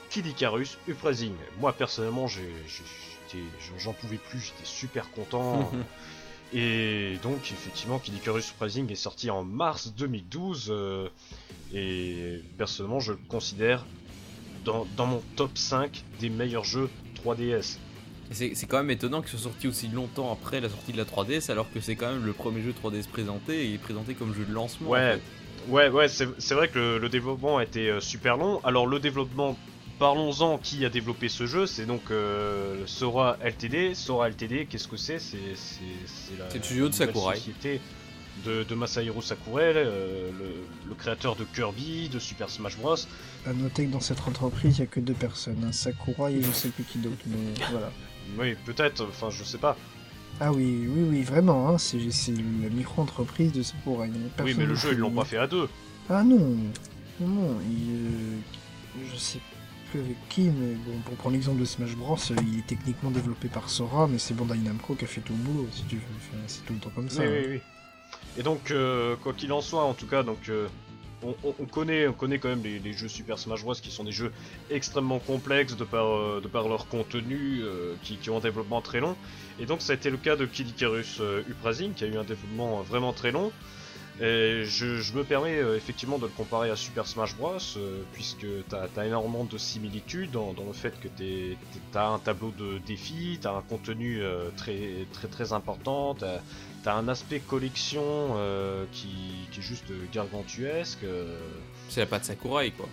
Kid 0.09 0.25
Icarus, 0.25 0.77
Uprising. 0.87 1.33
Moi 1.59 1.73
personnellement, 1.73 2.27
j'en 2.27 3.93
pouvais 3.93 4.17
plus, 4.17 4.39
j'étais 4.39 4.65
super 4.65 5.09
content. 5.11 5.71
Et 6.51 7.17
donc, 7.21 7.51
effectivement, 7.51 7.99
Kid 7.99 8.15
Icarus 8.15 8.49
Uprising 8.49 8.91
est 8.91 8.95
sorti 8.95 9.29
en 9.29 9.43
mars 9.43 9.93
2012. 9.95 10.67
euh, 10.69 11.07
et 11.71 12.41
personnellement, 12.57 12.99
je 12.99 13.11
le 13.11 13.19
considère 13.27 13.85
dans, 14.65 14.87
dans 14.97 15.05
mon 15.05 15.21
top 15.35 15.55
5 15.55 16.03
des 16.19 16.29
meilleurs 16.29 16.63
jeux 16.63 16.89
3DS. 17.23 17.77
C'est 18.31 18.53
c'est 18.53 18.67
quand 18.67 18.77
même 18.77 18.91
étonnant 18.91 19.21
qu'il 19.21 19.31
soit 19.31 19.39
sorti 19.39 19.67
aussi 19.67 19.87
longtemps 19.87 20.31
après 20.31 20.61
la 20.61 20.69
sortie 20.69 20.91
de 20.91 20.97
la 20.97 21.05
3DS, 21.05 21.49
alors 21.51 21.71
que 21.71 21.79
c'est 21.79 21.95
quand 21.95 22.11
même 22.11 22.25
le 22.25 22.33
premier 22.33 22.61
jeu 22.61 22.73
3DS 22.73 23.07
présenté 23.07 23.61
et 23.63 23.65
il 23.65 23.75
est 23.75 23.77
présenté 23.79 24.13
comme 24.13 24.35
jeu 24.35 24.45
de 24.45 24.53
lancement. 24.53 24.89
en 24.89 24.91
Ouais, 24.91 25.13
fait. 25.13 25.71
ouais, 25.71 25.89
ouais, 25.89 26.07
c'est 26.07 26.27
c'est 26.37 26.53
vrai 26.53 26.67
que 26.67 26.77
le, 26.77 26.97
le 26.99 27.09
développement 27.09 27.57
a 27.57 27.63
été 27.63 27.89
euh, 27.89 27.99
super 27.99 28.37
long. 28.37 28.61
Alors, 28.63 28.85
le 28.85 28.99
développement, 28.99 29.57
parlons-en, 29.97 30.59
qui 30.59 30.85
a 30.85 30.89
développé 30.89 31.27
ce 31.27 31.47
jeu 31.47 31.65
C'est 31.65 31.85
donc 31.87 32.01
euh, 32.11 32.83
Sora 32.85 33.37
LTD. 33.43 33.95
Sora 33.95 34.29
LTD, 34.29 34.67
qu'est-ce 34.69 34.87
que 34.87 34.97
c'est? 34.97 35.17
C'est 35.19 35.37
c'est- 35.55 35.79
c'est 36.05 36.37
la 36.37 36.49
C'est 36.51 36.59
le 36.59 36.63
studio 36.63 36.89
de 36.89 36.93
Sakurai. 36.93 37.35
société 37.35 37.81
de, 38.45 38.63
de 38.63 38.75
Masahiro 38.75 39.21
Sakurai, 39.23 39.73
euh, 39.75 40.29
le, 40.37 40.89
le 40.89 40.95
créateur 40.95 41.35
de 41.35 41.43
Kirby, 41.45 42.09
de 42.09 42.19
Super 42.19 42.49
Smash 42.49 42.77
Bros. 42.77 42.95
À 43.47 43.53
noter 43.53 43.85
que 43.87 43.91
dans 43.91 43.99
cette 43.99 44.21
entreprise, 44.27 44.77
il 44.77 44.81
n'y 44.81 44.87
a 44.87 44.91
que 44.91 44.99
deux 44.99 45.13
personnes, 45.15 45.63
un 45.67 45.71
Sakura 45.71 46.29
et 46.31 46.41
je 46.43 46.51
sais 46.51 46.69
plus 46.69 46.83
qui 46.83 46.99
d'autre, 46.99 47.17
mais 47.25 47.37
voilà. 47.71 47.91
Oui, 48.37 48.55
peut-être, 48.65 49.05
enfin, 49.05 49.29
je 49.29 49.43
sais 49.43 49.57
pas. 49.57 49.77
Ah 50.39 50.51
oui, 50.51 50.87
oui, 50.87 51.03
oui, 51.09 51.23
vraiment, 51.23 51.69
hein, 51.69 51.77
c'est 51.77 51.97
la 51.97 52.69
micro-entreprise 52.69 53.51
de 53.51 53.61
a 53.61 54.43
Oui, 54.43 54.55
mais 54.57 54.65
le 54.65 54.75
jeu, 54.75 54.93
ils 54.93 54.97
l'ont 54.99 55.11
pas 55.11 55.25
fait 55.25 55.37
à 55.37 55.47
deux. 55.47 55.67
Ah 56.09 56.23
non, 56.23 56.55
non, 57.19 57.27
non, 57.27 57.57
il, 57.69 57.91
euh, 57.91 59.05
je 59.11 59.17
sais 59.17 59.39
plus 59.91 59.99
avec 59.99 60.15
qui, 60.29 60.43
mais 60.43 60.75
bon, 60.75 60.97
pour 61.05 61.15
prendre 61.15 61.35
l'exemple 61.35 61.59
de 61.59 61.65
Smash 61.65 61.95
Bros, 61.95 62.15
euh, 62.15 62.35
il 62.47 62.59
est 62.59 62.67
techniquement 62.67 63.11
développé 63.11 63.47
par 63.47 63.69
Sora, 63.69 64.07
mais 64.07 64.17
c'est 64.17 64.33
Bandai 64.33 64.57
Namco 64.57 64.95
qui 64.95 65.05
a 65.05 65.07
fait 65.07 65.21
tout 65.21 65.33
le 65.33 65.39
boulot, 65.39 65.67
si 65.71 65.83
tu 65.83 65.95
veux, 65.95 66.01
Enfin, 66.17 66.37
c'est 66.47 66.65
tout 66.65 66.73
le 66.73 66.79
temps 66.79 66.91
comme 66.95 67.09
ça. 67.09 67.21
Oui, 67.21 67.27
hein. 67.27 67.41
oui, 67.41 67.45
oui. 67.55 67.61
Et 68.37 68.43
donc, 68.43 68.71
euh, 68.71 69.15
quoi 69.17 69.33
qu'il 69.33 69.51
en 69.51 69.61
soit, 69.61 69.83
en 69.83 69.93
tout 69.93 70.07
cas, 70.07 70.23
donc, 70.23 70.49
euh, 70.49 70.67
on, 71.21 71.35
on- 71.43 71.55
on 71.59 71.65
connaît, 71.67 72.07
on 72.07 72.13
connaît 72.13 72.39
quand 72.39 72.49
même 72.49 72.63
les, 72.63 72.79
jeux 72.93 73.07
Super 73.09 73.39
Smash 73.39 73.63
Bros. 73.63 73.73
qui 73.75 73.91
sont 73.91 74.03
des 74.03 74.11
jeux 74.11 74.33
extrêmement 74.69 75.19
complexes 75.19 75.75
de 75.75 75.83
par, 75.83 76.07
euh, 76.15 76.41
leur 76.67 76.87
contenu, 76.87 77.59
euh, 77.61 77.97
qui, 78.01 78.19
qui 78.19 78.29
ont 78.29 78.37
un 78.37 78.39
développement 78.41 78.81
très 78.81 78.99
long. 78.99 79.17
Et 79.57 79.65
donc, 79.65 79.81
ça 79.81 79.93
a 79.93 79.95
été 79.95 80.09
le 80.09 80.17
cas 80.17 80.35
de 80.35 80.45
Kid 80.45 80.67
Icarus 80.69 81.19
euh, 81.19 81.43
Uprising, 81.47 81.93
qui 81.93 82.03
a 82.03 82.07
eu 82.07 82.17
un 82.17 82.23
développement 82.23 82.81
vraiment 82.83 83.13
très 83.13 83.31
long. 83.31 83.53
Et 84.21 84.65
je, 84.65 84.97
je 84.97 85.13
me 85.13 85.23
permets 85.23 85.59
euh, 85.59 85.77
effectivement 85.77 86.17
de 86.17 86.23
le 86.25 86.31
comparer 86.31 86.69
à 86.69 86.75
Super 86.75 87.07
Smash 87.07 87.35
Bros. 87.37 87.57
euh, 87.77 88.01
puisque 88.11 88.45
t'as 88.67 88.87
as 88.97 89.05
énormément 89.05 89.45
de 89.45 89.57
similitudes 89.57 90.31
dans, 90.31 90.51
dans 90.51 90.65
le 90.65 90.73
fait 90.73 90.99
que 90.99 91.07
t'as 91.93 92.07
un 92.07 92.19
tableau 92.19 92.51
de 92.51 92.79
défis, 92.85 93.39
t'as 93.41 93.53
un 93.53 93.61
contenu 93.61 94.21
euh, 94.21 94.49
très 94.57 95.05
très 95.13 95.29
très 95.29 95.53
important, 95.53 96.15
t'as 96.15 96.93
un 96.93 97.07
aspect 97.07 97.39
collection 97.39 98.03
euh, 98.35 98.83
qui, 98.91 99.07
qui 99.51 99.59
est 99.61 99.63
juste 99.63 99.91
gargantuesque. 100.11 101.03
euh. 101.03 101.39
C'est 101.87 102.01
la 102.01 102.05
patte 102.05 102.25
Sakurai 102.25 102.71
quoi. 102.71 102.89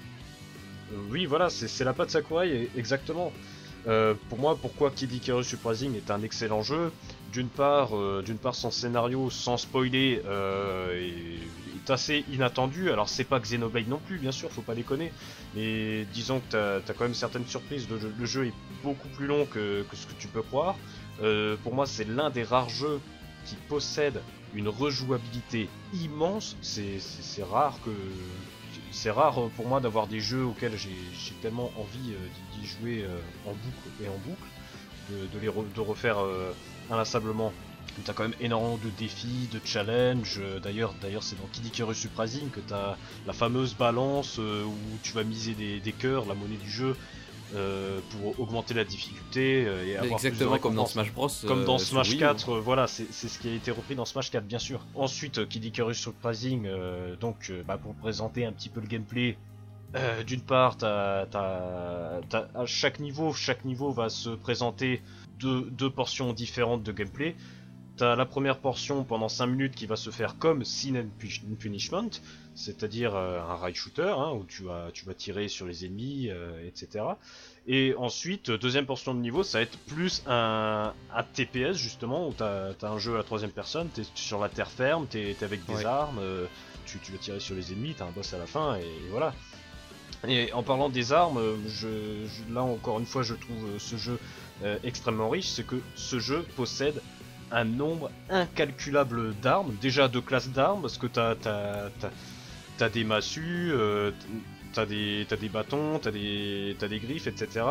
Euh, 0.92 0.96
oui, 1.10 1.26
voilà, 1.26 1.50
c'est 1.50 1.82
la 1.84 1.92
patte 1.92 2.10
Sakurai, 2.10 2.68
exactement. 2.76 3.32
Euh, 3.88 4.14
pour 4.28 4.38
moi, 4.38 4.56
pourquoi 4.60 4.90
Kid 4.90 5.12
Icarus 5.12 5.52
Uprising 5.52 5.96
est 5.96 6.10
un 6.10 6.22
excellent 6.22 6.62
jeu? 6.62 6.92
D'une 7.32 7.48
part, 7.48 7.96
euh, 7.96 8.22
part, 8.40 8.54
son 8.54 8.70
scénario, 8.70 9.30
sans 9.30 9.56
spoiler, 9.56 10.22
euh, 10.26 10.98
est, 10.98 11.90
assez 11.90 12.24
inattendu. 12.32 12.90
Alors, 12.90 13.08
c'est 13.08 13.24
pas 13.24 13.38
Xenoblade 13.38 13.86
non 13.88 14.00
plus, 14.00 14.18
bien 14.18 14.32
sûr, 14.32 14.50
faut 14.50 14.62
pas 14.62 14.74
déconner. 14.74 15.12
Mais 15.54 16.04
disons 16.06 16.40
que 16.40 16.46
t'as 16.50 16.76
as 16.78 16.94
quand 16.94 17.04
même 17.04 17.14
certaines 17.14 17.46
surprises. 17.46 17.88
Le 17.88 18.26
jeu, 18.26 18.46
est 18.46 18.54
beaucoup 18.82 19.08
plus 19.08 19.26
long 19.26 19.46
que, 19.46 19.84
que 19.88 19.96
ce 19.96 20.06
que 20.06 20.14
tu 20.18 20.26
peux 20.26 20.42
croire. 20.42 20.76
Euh, 21.22 21.56
pour 21.62 21.74
moi, 21.74 21.86
c'est 21.86 22.04
l'un 22.08 22.30
des 22.30 22.42
rares 22.42 22.68
jeux 22.68 23.00
qui 23.44 23.54
possède 23.68 24.20
une 24.54 24.68
rejouabilité 24.68 25.68
immense. 25.92 26.56
C'est- 26.60 26.98
rare 27.44 27.78
que 27.84 27.90
c'est 28.90 29.10
rare 29.10 29.48
pour 29.54 29.68
moi 29.68 29.80
d'avoir 29.80 30.06
des 30.08 30.20
jeux 30.20 30.44
auxquels 30.44 30.76
j'ai 30.76 31.34
tellement 31.40 31.70
envie 31.76 32.14
d'y- 32.54 32.66
jouer 32.66 33.06
en 33.44 33.52
boucle 33.52 33.88
et 34.02 34.08
en 34.08 34.16
boucle, 34.18 34.48
de, 35.10 35.38
les 35.38 35.46
de 35.46 35.80
refaire 35.80 36.18
inlassablement. 36.90 37.52
T'as 38.04 38.12
quand 38.12 38.24
même 38.24 38.34
énormément 38.40 38.76
de 38.76 38.90
défis, 38.90 39.48
de 39.50 39.60
challenges. 39.64 40.38
euh, 40.38 40.60
D'ailleurs, 40.60 40.94
d'ailleurs, 41.00 41.22
c'est 41.22 41.36
dans 41.36 41.46
Kid 41.46 41.64
Icarus 41.64 42.04
Uprising 42.04 42.50
que 42.50 42.60
t'as 42.60 42.96
la 43.26 43.32
fameuse 43.32 43.74
balance 43.74 44.38
euh, 44.38 44.64
où 44.64 44.76
tu 45.02 45.12
vas 45.12 45.24
miser 45.24 45.54
des, 45.54 45.80
des 45.80 45.92
cœurs, 45.92 46.26
la 46.26 46.34
monnaie 46.34 46.56
du 46.58 46.70
jeu, 46.70 46.94
euh, 47.54 48.00
pour 48.10 48.38
augmenter 48.38 48.74
la 48.74 48.84
difficulté 48.84 49.62
et 49.62 49.96
avoir 49.96 50.18
plus 50.20 50.28
de 50.28 50.34
Exactement 50.34 50.58
comme 50.58 50.74
dans. 50.74 50.84
Smash 50.86 51.12
Bros. 51.12 51.28
Comme 51.46 51.64
dans 51.64 51.76
euh, 51.76 51.78
Smash 51.78 52.08
Wii 52.08 52.16
U. 52.16 52.20
4, 52.20 52.48
euh, 52.50 52.60
voilà, 52.60 52.86
c'est 52.86 53.10
ce 53.12 53.38
qui 53.38 53.48
a 53.48 53.54
été 53.54 53.70
repris 53.70 53.94
dans 53.94 54.04
Smash 54.04 54.30
4, 54.30 54.44
bien 54.44 54.58
sûr. 54.58 54.84
Ensuite, 54.94 55.48
Kid 55.48 55.64
Icarus 55.64 55.98
Surprising, 55.98 56.66
euh, 56.66 57.16
donc, 57.16 57.50
bah, 57.66 57.78
pour 57.78 57.94
présenter 57.94 58.44
un 58.44 58.52
petit 58.52 58.68
peu 58.68 58.80
le 58.80 58.88
gameplay, 58.88 59.38
d'une 60.26 60.42
part, 60.42 60.76
t'as- 60.76 61.26
à 62.54 62.66
chaque 62.66 63.00
niveau, 63.00 63.32
chaque 63.32 63.64
niveau 63.64 63.90
va 63.90 64.10
se 64.10 64.30
présenter 64.30 65.00
deux, 65.38 65.62
deux 65.70 65.90
portions 65.90 66.32
différentes 66.32 66.82
de 66.82 66.92
gameplay. 66.92 67.36
T'as 67.96 68.14
la 68.14 68.26
première 68.26 68.58
portion 68.58 69.04
pendant 69.04 69.30
5 69.30 69.46
minutes 69.46 69.74
qui 69.74 69.86
va 69.86 69.96
se 69.96 70.10
faire 70.10 70.36
comme 70.36 70.64
Sin 70.66 70.96
and 70.96 71.06
Punish- 71.18 71.40
Punishment, 71.58 72.10
c'est-à-dire 72.54 73.14
euh, 73.16 73.40
un 73.40 73.54
rail 73.56 73.74
shooter, 73.74 74.12
hein, 74.18 74.32
où 74.32 74.44
tu 74.44 74.64
vas, 74.64 74.90
tu 74.92 75.06
vas 75.06 75.14
tirer 75.14 75.48
sur 75.48 75.66
les 75.66 75.86
ennemis, 75.86 76.28
euh, 76.28 76.60
etc. 76.66 77.04
Et 77.66 77.94
ensuite, 77.96 78.50
deuxième 78.50 78.84
portion 78.84 79.14
de 79.14 79.20
niveau, 79.20 79.42
ça 79.42 79.58
va 79.58 79.62
être 79.62 79.78
plus 79.86 80.22
un, 80.26 80.92
un 81.14 81.22
TPS 81.22 81.74
justement, 81.78 82.28
où 82.28 82.34
t'as 82.34 82.72
as 82.82 82.86
un 82.86 82.98
jeu 82.98 83.14
à 83.14 83.16
la 83.16 83.24
troisième 83.24 83.50
personne, 83.50 83.88
t'es 83.88 84.02
sur 84.14 84.40
la 84.40 84.50
terre 84.50 84.70
ferme, 84.70 85.06
t'es 85.06 85.30
es 85.30 85.42
avec 85.42 85.64
des 85.64 85.76
Ouais. 85.76 85.84
armes, 85.86 86.18
euh, 86.20 86.46
tu, 86.84 86.98
tu 86.98 87.12
vas 87.12 87.18
tirer 87.18 87.40
sur 87.40 87.54
les 87.54 87.72
ennemis, 87.72 87.94
t'as 87.96 88.04
un 88.04 88.10
boss 88.10 88.34
à 88.34 88.38
la 88.38 88.46
fin, 88.46 88.76
et, 88.76 88.84
voilà. 89.10 89.32
Et 90.28 90.52
en 90.52 90.62
parlant 90.62 90.88
des 90.90 91.12
armes, 91.12 91.40
je, 91.66 92.26
je- 92.26 92.52
là 92.54 92.62
encore 92.62 92.98
une 92.98 93.06
fois, 93.06 93.22
je 93.22 93.34
trouve 93.34 93.78
ce 93.78 93.96
jeu 93.96 94.18
euh, 94.64 94.78
extrêmement 94.84 95.28
riche, 95.28 95.48
c'est 95.48 95.66
que 95.66 95.76
ce 95.94 96.18
jeu 96.18 96.44
possède 96.56 97.02
un 97.52 97.64
nombre 97.64 98.10
incalculable 98.30 99.34
d'armes, 99.36 99.74
déjà 99.80 100.08
de 100.08 100.18
classes 100.18 100.48
d'armes, 100.48 100.82
parce 100.82 100.98
que 100.98 101.06
t'as 101.06 101.34
as, 102.80 102.88
des 102.88 103.04
massues, 103.04 103.70
euh, 103.72 104.10
t'as 104.72 104.86
des, 104.86 105.26
bâtons, 105.52 105.98
t'as 106.00 106.10
des, 106.10 106.74
des 106.80 106.98
griffes, 106.98 107.26
etc. 107.26 107.64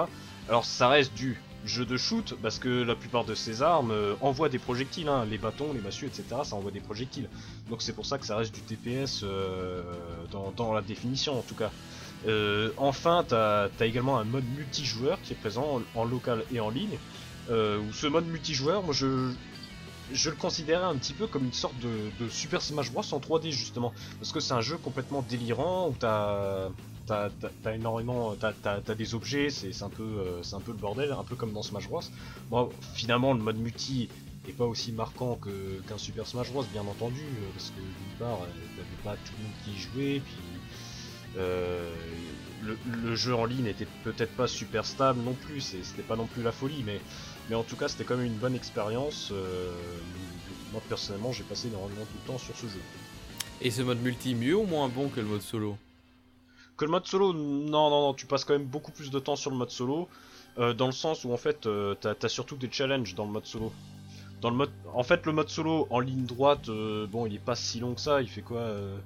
Alors 0.47 0.65
ça 0.65 0.87
reste 0.87 1.13
du 1.15 1.41
jeu 1.65 1.85
de 1.85 1.97
shoot, 1.97 2.35
parce 2.43 2.59
que 2.59 2.83
la 2.83 2.95
plupart 2.95 3.25
de 3.25 3.33
ces 3.33 3.63
armes 3.63 3.89
euh, 3.91 4.13
envoient 4.21 4.49
des 4.49 4.59
projectiles, 4.59 5.09
hein, 5.09 5.25
les 5.29 5.39
bâtons, 5.39 5.73
les 5.73 5.81
massues, 5.81 6.05
etc. 6.05 6.23
Ça 6.43 6.55
envoie 6.55 6.71
des 6.71 6.79
projectiles. 6.79 7.27
Donc 7.69 7.81
c'est 7.81 7.93
pour 7.93 8.05
ça 8.05 8.19
que 8.19 8.27
ça 8.27 8.37
reste 8.37 8.53
du 8.53 8.61
TPS 8.61 9.25
dans 10.31 10.73
la 10.73 10.81
définition 10.81 11.39
en 11.39 11.41
tout 11.41 11.55
cas. 11.55 11.71
Euh, 12.23 12.71
enfin, 12.77 13.25
t'as 13.27 13.69
as 13.79 13.85
également 13.85 14.17
un 14.17 14.23
mode 14.25 14.45
multijoueur 14.47 15.21
qui 15.21 15.33
est 15.33 15.35
présent 15.35 15.81
en, 15.93 16.03
local 16.05 16.45
et 16.49 16.59
en 16.59 16.69
ligne. 16.69 16.99
Euh, 17.49 17.83
ce 17.91 18.07
mode 18.07 18.25
multijoueur, 18.27 18.83
moi 18.83 18.93
je, 18.93 19.35
je 20.11 20.29
le 20.29 20.35
considérais 20.35 20.85
un 20.85 20.97
petit 20.97 21.13
peu 21.13 21.27
comme 21.27 21.45
une 21.45 21.53
sorte 21.53 21.77
de, 21.79 22.11
Super 22.29 22.61
Smash 22.61 22.91
Bros 22.91 23.03
en 23.11 23.19
3D 23.19 23.51
justement, 23.51 23.93
parce 24.19 24.31
que 24.31 24.39
c'est 24.39 24.53
un 24.53 24.61
jeu 24.61 24.77
complètement 24.77 25.21
délirant 25.21 25.89
où 25.89 25.95
t'as 25.99 26.69
t'as 27.05 27.29
t'as- 27.61 27.75
énormément, 27.75 28.35
t'as 28.35 28.53
t'as- 28.53 28.81
t'as 28.81 28.95
des 28.95 29.13
objets, 29.15 29.49
c'est 29.49 29.83
un 29.83 29.89
peu 29.89 30.03
euh, 30.03 30.41
un 30.53 30.61
peu 30.61 30.71
le 30.71 30.77
bordel, 30.77 31.11
un 31.11 31.23
peu 31.23 31.35
comme 31.35 31.53
dans 31.53 31.63
Smash 31.63 31.87
Bros. 31.87 32.01
Bon, 32.49 32.69
finalement 32.93 33.33
le 33.33 33.39
mode 33.41 33.57
multi 33.57 34.09
est 34.47 34.53
pas 34.53 34.65
aussi 34.65 34.91
marquant 34.91 35.39
qu'un 35.87 35.97
Super 35.97 36.27
Smash 36.27 36.51
Bros 36.51 36.63
bien 36.65 36.85
entendu, 36.85 37.39
euh, 37.41 37.51
parce 37.51 37.69
que 37.71 37.79
d'une 37.79 38.13
part 38.17 38.47
t'avais 38.75 38.95
pas 39.03 39.17
tout 39.17 39.33
le 39.37 39.43
monde 39.43 39.53
qui 39.63 39.73
y 39.73 39.77
jouait, 39.77 40.19
puis 40.21 40.44
le, 41.37 42.77
le 43.03 43.15
jeu 43.15 43.35
en 43.35 43.45
ligne 43.45 43.63
n'était 43.65 43.87
peut-être 44.03 44.35
pas 44.35 44.47
super 44.47 44.85
stable 44.85 45.21
non 45.21 45.33
plus, 45.33 45.61
c'était 45.61 46.01
pas 46.01 46.15
non 46.15 46.25
plus 46.27 46.43
la 46.43 46.51
folie, 46.51 46.83
mais, 46.85 46.99
mais 47.49 47.55
en 47.55 47.63
tout 47.63 47.75
cas 47.75 47.87
c'était 47.87 48.03
quand 48.03 48.17
même 48.17 48.25
une 48.25 48.37
bonne 48.37 48.55
expérience. 48.55 49.29
euh, 49.31 49.71
moi 50.71 50.81
personnellement 50.89 51.31
j'ai 51.31 51.43
passé 51.43 51.67
énormément 51.67 52.01
de 52.01 52.27
temps 52.27 52.37
sur 52.37 52.55
ce 52.55 52.67
jeu. 52.67 52.81
Et 53.61 53.71
ce 53.71 53.81
mode 53.81 54.01
multi 54.01 54.35
mieux 54.35 54.55
ou 54.57 54.65
moins 54.65 54.89
bon 54.89 55.09
que 55.09 55.19
le 55.19 55.27
mode 55.27 55.41
solo? 55.41 55.77
Que 56.77 56.85
le 56.85 56.91
mode 56.91 57.05
solo, 57.07 57.31
non, 57.33 57.89
non, 57.89 58.01
non, 58.01 58.13
tu 58.13 58.25
passes 58.25 58.43
quand 58.43 58.53
même 58.53 58.65
beaucoup 58.67 58.91
plus 58.91 59.09
de 59.09 59.19
temps 59.19 59.37
sur 59.37 59.51
le 59.51 59.57
mode 59.57 59.69
solo, 59.69 60.09
euh, 60.57 60.73
dans 60.73 60.87
le 60.87 60.91
sens 60.91 61.23
où 61.23 61.31
en 61.31 61.37
fait 61.37 61.65
euh, 61.65 61.95
t'as 61.99 62.15
as 62.21 62.29
surtout 62.29 62.57
des 62.57 62.69
challenges 62.71 63.15
dans 63.15 63.25
le 63.25 63.31
mode 63.31 63.45
solo. 63.45 63.71
Dans 64.41 64.49
le 64.49 64.57
mode, 64.57 64.71
en 64.93 65.01
fait, 65.03 65.25
le 65.25 65.31
mode 65.31 65.49
solo 65.49 65.87
en 65.89 65.99
ligne 66.01 66.25
droite, 66.25 66.67
euh, 66.67 67.07
bon, 67.07 67.25
il 67.25 67.33
est 67.33 67.39
pas 67.39 67.55
si 67.55 67.79
long 67.79 67.93
que 67.95 68.01
ça. 68.01 68.21
Il 68.21 68.27
fait 68.29 68.41
quoi 68.41 68.59
euh, 68.59 68.97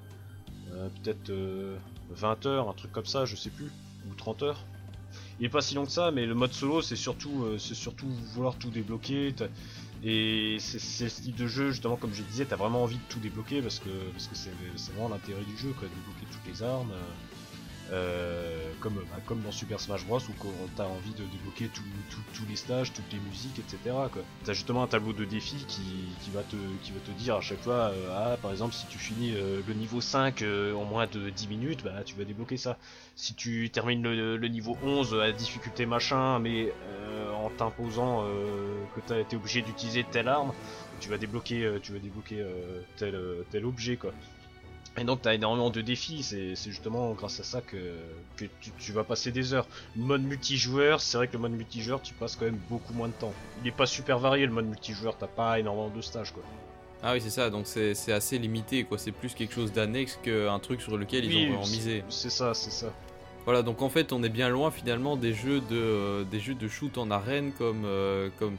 euh, 0.72 0.88
Peut-être 1.02 1.30
euh, 1.30 1.76
20 2.10 2.46
heures, 2.46 2.68
un 2.68 2.74
truc 2.74 2.92
comme 2.92 3.06
ça, 3.06 3.24
je 3.24 3.36
sais 3.36 3.50
plus, 3.50 3.72
ou 4.04 4.14
30 4.14 4.42
heures. 4.42 4.68
Il 5.38 5.46
est 5.46 5.50
pas 5.50 5.62
si 5.62 5.74
long 5.74 5.86
que 5.86 5.92
ça, 5.92 6.10
mais 6.12 6.26
le 6.26 6.34
mode 6.34 6.52
solo, 6.52 6.82
c'est 6.82 6.96
surtout, 6.96 7.44
euh, 7.44 7.58
c'est 7.58 7.74
surtout 7.74 8.08
vouloir 8.12 8.58
tout 8.58 8.70
débloquer. 8.70 9.34
Et 10.02 10.58
c'est 10.60 10.78
ce 11.08 11.20
type 11.22 11.36
de 11.36 11.46
jeu, 11.46 11.70
justement, 11.72 11.96
comme 11.98 12.14
je 12.14 12.22
disais, 12.22 12.46
t'as 12.46 12.56
vraiment 12.56 12.82
envie 12.84 12.98
de 13.00 13.04
tout 13.04 13.20
débloquer 13.20 13.62
parce 13.62 13.80
que 13.80 14.10
parce 14.12 14.28
que 14.28 14.34
c'est 14.34 14.56
c'est 14.76 14.92
vraiment 14.92 15.08
l'intérêt 15.10 15.44
du 15.44 15.56
jeu, 15.56 15.74
quoi, 15.74 15.88
de 15.88 15.94
débloquer 15.94 16.26
toutes 16.26 16.46
les 16.46 16.62
armes. 16.62 16.92
euh, 16.92 17.14
euh, 17.92 18.72
comme, 18.80 18.94
bah, 18.94 19.20
comme 19.26 19.42
dans 19.42 19.52
Super 19.52 19.80
Smash 19.80 20.06
Bros 20.06 20.20
où 20.20 20.32
t'as 20.76 20.84
envie 20.84 21.12
de 21.12 21.24
débloquer 21.24 21.68
tous 21.68 22.46
les 22.48 22.56
stages, 22.56 22.92
toutes 22.92 23.12
les 23.12 23.18
musiques, 23.18 23.58
etc. 23.58 23.96
T'as 24.44 24.52
justement 24.52 24.82
un 24.82 24.86
tableau 24.86 25.12
de 25.12 25.24
défi 25.24 25.56
qui, 25.66 26.30
va 26.32 26.42
te, 26.42 27.10
dire 27.12 27.36
à 27.36 27.40
chaque 27.40 27.60
fois, 27.60 27.90
euh, 27.90 28.32
ah, 28.32 28.36
par 28.36 28.50
exemple, 28.50 28.74
si 28.74 28.86
tu 28.86 28.98
finis 28.98 29.34
euh, 29.34 29.60
le 29.66 29.74
niveau 29.74 30.00
5 30.00 30.42
euh, 30.42 30.74
en 30.74 30.84
moins 30.84 31.06
de 31.06 31.30
10 31.30 31.48
minutes, 31.48 31.84
bah 31.84 32.02
tu 32.04 32.14
vas 32.14 32.24
débloquer 32.24 32.56
ça. 32.56 32.78
Si 33.16 33.34
tu 33.34 33.70
termines 33.70 34.02
le, 34.02 34.48
niveau 34.48 34.76
11 34.82 35.20
à 35.20 35.32
difficulté 35.32 35.86
machin, 35.86 36.38
mais 36.38 36.72
en 37.34 37.50
t'imposant 37.50 38.24
que 38.94 39.00
t'as 39.06 39.20
été 39.20 39.36
obligé 39.36 39.62
d'utiliser 39.62 40.04
telle 40.04 40.28
arme, 40.28 40.52
tu 41.00 41.10
vas 41.10 41.18
débloquer, 41.18 41.78
tu 41.82 41.92
vas 41.92 41.98
débloquer 41.98 42.44
tel, 42.96 43.18
tel 43.50 43.66
objet 43.66 43.96
quoi. 43.96 44.12
Et 44.98 45.04
donc 45.04 45.22
t'as 45.22 45.34
énormément 45.34 45.70
de 45.70 45.80
défis, 45.80 46.22
c'est 46.22 46.54
justement 46.56 47.12
grâce 47.12 47.40
à 47.40 47.44
ça 47.44 47.60
que, 47.60 47.76
que 48.36 48.44
tu, 48.60 48.70
tu 48.78 48.92
vas 48.92 49.04
passer 49.04 49.30
des 49.30 49.54
heures. 49.54 49.66
Le 49.96 50.02
mode 50.02 50.22
multijoueur, 50.22 51.00
c'est 51.00 51.16
vrai 51.16 51.28
que 51.28 51.34
le 51.34 51.38
mode 51.38 51.52
multijoueur, 51.52 52.02
tu 52.02 52.12
passes 52.12 52.36
quand 52.36 52.46
même 52.46 52.60
beaucoup 52.68 52.92
moins 52.92 53.08
de 53.08 53.12
temps. 53.12 53.32
Il 53.62 53.68
est 53.68 53.72
pas 53.72 53.86
super 53.86 54.18
varié 54.18 54.44
le 54.46 54.52
mode 54.52 54.66
multijoueur, 54.66 55.16
t'as 55.16 55.28
pas 55.28 55.58
énormément 55.60 55.88
de 55.88 56.00
stages 56.02 56.32
quoi. 56.32 56.42
Ah 57.02 57.14
oui, 57.14 57.20
c'est 57.22 57.30
ça, 57.30 57.48
donc 57.48 57.66
c'est 57.66 58.12
assez 58.12 58.38
limité, 58.38 58.84
quoi. 58.84 58.98
C'est 58.98 59.12
plus 59.12 59.32
quelque 59.34 59.54
chose 59.54 59.72
d'annexe 59.72 60.18
qu'un 60.22 60.58
truc 60.58 60.82
sur 60.82 60.98
lequel 60.98 61.24
ils 61.24 61.50
ont 61.54 61.60
misé. 61.60 62.04
C'est 62.10 62.28
ça, 62.28 62.52
c'est 62.52 62.70
ça. 62.70 62.92
Voilà, 63.46 63.62
donc 63.62 63.80
en 63.80 63.88
fait, 63.88 64.12
on 64.12 64.22
est 64.22 64.28
bien 64.28 64.50
loin 64.50 64.70
finalement 64.70 65.16
des 65.16 65.32
jeux 65.32 65.60
de, 65.60 65.76
euh, 65.76 66.24
des 66.24 66.40
jeux 66.40 66.54
de 66.54 66.68
shoot 66.68 66.98
en 66.98 67.10
arène 67.10 67.52
comme, 67.52 67.84
euh, 67.86 68.28
comme 68.38 68.58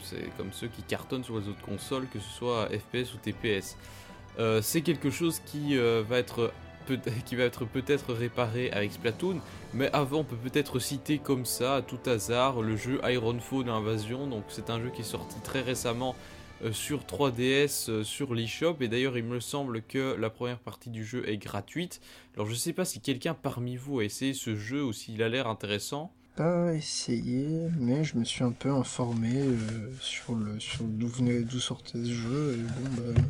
ceux 0.52 0.66
qui 0.66 0.82
cartonnent 0.82 1.22
sur 1.22 1.38
les 1.38 1.46
autres 1.46 1.62
consoles, 1.62 2.08
que 2.08 2.18
ce 2.18 2.28
soit 2.28 2.68
FPS 2.68 3.14
ou 3.14 3.18
TPS. 3.18 3.76
Euh, 4.38 4.62
c'est 4.62 4.82
quelque 4.82 5.10
chose 5.10 5.40
qui, 5.44 5.76
euh, 5.76 6.02
va 6.08 6.18
être 6.18 6.52
peut- 6.86 6.98
qui 7.26 7.36
va 7.36 7.44
être 7.44 7.64
peut-être 7.64 8.12
réparé 8.12 8.70
avec 8.72 8.92
Splatoon, 8.92 9.40
mais 9.74 9.90
avant 9.92 10.20
on 10.20 10.24
peut 10.24 10.36
peut-être 10.36 10.78
citer 10.80 11.18
comme 11.18 11.44
ça, 11.46 11.76
à 11.76 11.82
tout 11.82 11.98
hasard, 12.06 12.60
le 12.62 12.76
jeu 12.76 13.00
Ironfall 13.04 13.68
Invasion. 13.68 14.26
Donc 14.26 14.44
c'est 14.48 14.70
un 14.70 14.80
jeu 14.80 14.90
qui 14.90 15.02
est 15.02 15.04
sorti 15.04 15.36
très 15.44 15.60
récemment 15.60 16.16
euh, 16.64 16.72
sur 16.72 17.04
3DS, 17.04 17.88
euh, 17.90 18.04
sur 18.04 18.34
l'eShop, 18.34 18.76
et 18.80 18.88
d'ailleurs 18.88 19.16
il 19.18 19.24
me 19.24 19.38
semble 19.40 19.82
que 19.82 20.16
la 20.18 20.30
première 20.30 20.58
partie 20.58 20.90
du 20.90 21.04
jeu 21.04 21.28
est 21.28 21.36
gratuite. 21.38 22.00
Alors 22.34 22.48
je 22.48 22.54
sais 22.54 22.72
pas 22.72 22.84
si 22.84 23.00
quelqu'un 23.00 23.34
parmi 23.34 23.76
vous 23.76 24.00
a 24.00 24.04
essayé 24.04 24.32
ce 24.34 24.56
jeu 24.56 24.82
ou 24.84 24.92
s'il 24.92 25.22
a 25.22 25.28
l'air 25.28 25.46
intéressant. 25.46 26.12
Pas 26.36 26.72
essayé, 26.72 27.68
mais 27.78 28.04
je 28.04 28.16
me 28.16 28.24
suis 28.24 28.42
un 28.42 28.52
peu 28.52 28.70
informé 28.70 29.34
sur 30.00 30.34
le 30.34 30.58
sur 30.58 30.82
d'où 30.84 31.60
sortait 31.60 31.98
ce 31.98 32.10
jeu 32.12 32.54
et 32.58 32.62
bon 32.62 33.02
bah 33.14 33.20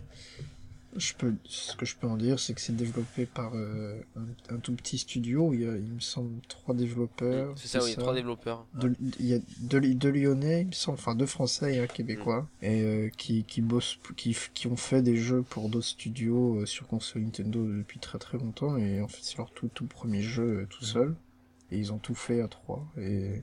je 0.96 1.14
peux 1.14 1.34
ce 1.44 1.74
que 1.76 1.86
je 1.86 1.96
peux 1.96 2.06
en 2.06 2.16
dire 2.16 2.38
c'est 2.38 2.52
que 2.54 2.60
c'est 2.60 2.76
développé 2.76 3.24
par 3.26 3.54
euh, 3.54 4.00
un, 4.16 4.54
un 4.54 4.58
tout 4.58 4.74
petit 4.74 4.98
studio, 4.98 5.52
il 5.54 5.60
y 5.62 5.66
a 5.66 5.76
il 5.76 5.92
me 5.92 6.00
semble 6.00 6.40
trois 6.48 6.74
développeurs. 6.74 7.54
C'est 7.56 7.68
ça, 7.68 7.82
oui, 7.82 7.94
trois 7.96 8.14
développeurs. 8.14 8.66
De- 8.74 8.94
Il 9.18 9.26
y 9.26 9.34
a 9.34 9.38
deux, 9.60 9.80
deux 9.80 10.10
Lyonnais, 10.10 10.62
il 10.62 10.66
me 10.68 10.72
semble, 10.72 10.98
enfin 10.98 11.14
deux 11.14 11.26
Français 11.26 11.74
et 11.76 11.78
un 11.80 11.86
Québécois, 11.86 12.46
et 12.60 12.82
euh, 12.82 13.08
qui, 13.16 13.44
qui 13.44 13.60
bossent, 13.62 13.98
qui, 14.16 14.36
qui 14.54 14.66
ont 14.66 14.76
fait 14.76 15.02
des 15.02 15.16
jeux 15.16 15.42
pour 15.42 15.68
d'autres 15.68 15.86
studios 15.86 16.60
euh, 16.60 16.66
sur 16.66 16.86
console 16.86 17.22
Nintendo 17.22 17.64
depuis 17.66 17.98
très 17.98 18.18
très 18.18 18.38
longtemps, 18.38 18.76
et 18.76 19.00
en 19.00 19.08
fait 19.08 19.20
c'est 19.22 19.38
leur 19.38 19.50
tout, 19.50 19.68
tout 19.72 19.86
premier 19.86 20.22
jeu 20.22 20.42
euh, 20.62 20.66
tout 20.68 20.84
seul, 20.84 21.14
et 21.70 21.78
ils 21.78 21.92
ont 21.92 21.98
tout 21.98 22.14
fait 22.14 22.40
à 22.42 22.48
trois, 22.48 22.86
et, 22.98 23.42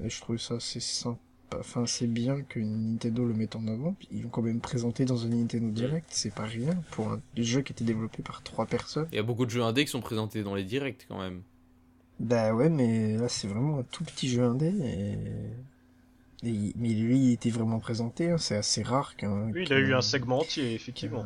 et 0.00 0.08
je 0.08 0.20
trouve 0.20 0.38
ça 0.38 0.54
assez 0.54 0.80
sympa, 0.80 1.18
enfin 1.56 1.86
c'est 1.86 2.06
bien 2.06 2.42
que 2.42 2.58
Nintendo 2.60 3.24
le 3.26 3.34
mette 3.34 3.56
en 3.56 3.66
avant, 3.68 3.94
ils 4.10 4.22
l'ont 4.22 4.28
quand 4.28 4.42
même 4.42 4.60
présenté 4.60 5.04
dans 5.04 5.24
un 5.24 5.28
Nintendo 5.28 5.70
Direct, 5.70 6.06
c'est 6.10 6.34
pas 6.34 6.44
rien, 6.44 6.74
pour 6.90 7.08
un 7.12 7.20
jeu 7.36 7.62
qui 7.62 7.72
était 7.72 7.84
développé 7.84 8.22
par 8.22 8.42
trois 8.42 8.66
personnes. 8.66 9.08
Il 9.12 9.16
y 9.16 9.18
a 9.18 9.22
beaucoup 9.22 9.46
de 9.46 9.50
jeux 9.50 9.62
indés 9.62 9.84
qui 9.84 9.90
sont 9.90 10.00
présentés 10.00 10.42
dans 10.42 10.54
les 10.54 10.64
directs 10.64 11.06
quand 11.08 11.20
même. 11.20 11.42
Bah 12.20 12.52
ouais, 12.54 12.68
mais 12.68 13.16
là 13.16 13.28
c'est 13.28 13.46
vraiment 13.48 13.78
un 13.78 13.84
tout 13.84 14.04
petit 14.04 14.28
jeu 14.28 14.42
indé. 14.42 14.66
Et... 14.66 15.12
et 16.48 16.50
il- 16.50 16.72
mais 16.76 16.90
lui, 16.90 17.18
il 17.18 17.32
était 17.32 17.50
vraiment 17.50 17.78
présenté. 17.78 18.30
hein, 18.30 18.38
C'est 18.38 18.56
assez 18.56 18.82
rare 18.82 19.16
qu'un. 19.16 19.50
Oui, 19.52 19.64
il 19.66 19.72
a 19.72 19.78
eu 19.78 19.94
un 19.94 20.00
segment 20.02 20.40
entier, 20.40 20.74
effectivement. 20.74 21.24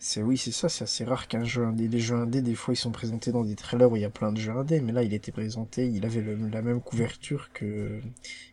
C'est 0.00 0.22
oui, 0.22 0.38
c'est 0.38 0.52
ça. 0.52 0.68
C'est 0.68 0.84
assez 0.84 1.04
rare 1.04 1.26
qu'un 1.26 1.42
jeu 1.44 1.64
indé. 1.64 1.88
Les 1.88 1.98
jeux 1.98 2.14
indés, 2.14 2.40
des 2.40 2.54
fois, 2.54 2.72
ils 2.72 2.76
sont 2.76 2.92
présentés 2.92 3.32
dans 3.32 3.42
des 3.44 3.56
trailers 3.56 3.90
où 3.90 3.96
il 3.96 4.02
y 4.02 4.04
a 4.04 4.10
plein 4.10 4.30
de 4.32 4.38
jeux 4.38 4.52
indés. 4.52 4.80
Mais 4.80 4.92
là, 4.92 5.02
il 5.02 5.12
était 5.12 5.32
présenté. 5.32 5.88
Il 5.88 6.04
avait 6.06 6.20
le- 6.20 6.36
la 6.48 6.62
même 6.62 6.80
couverture 6.80 7.50
que 7.52 8.00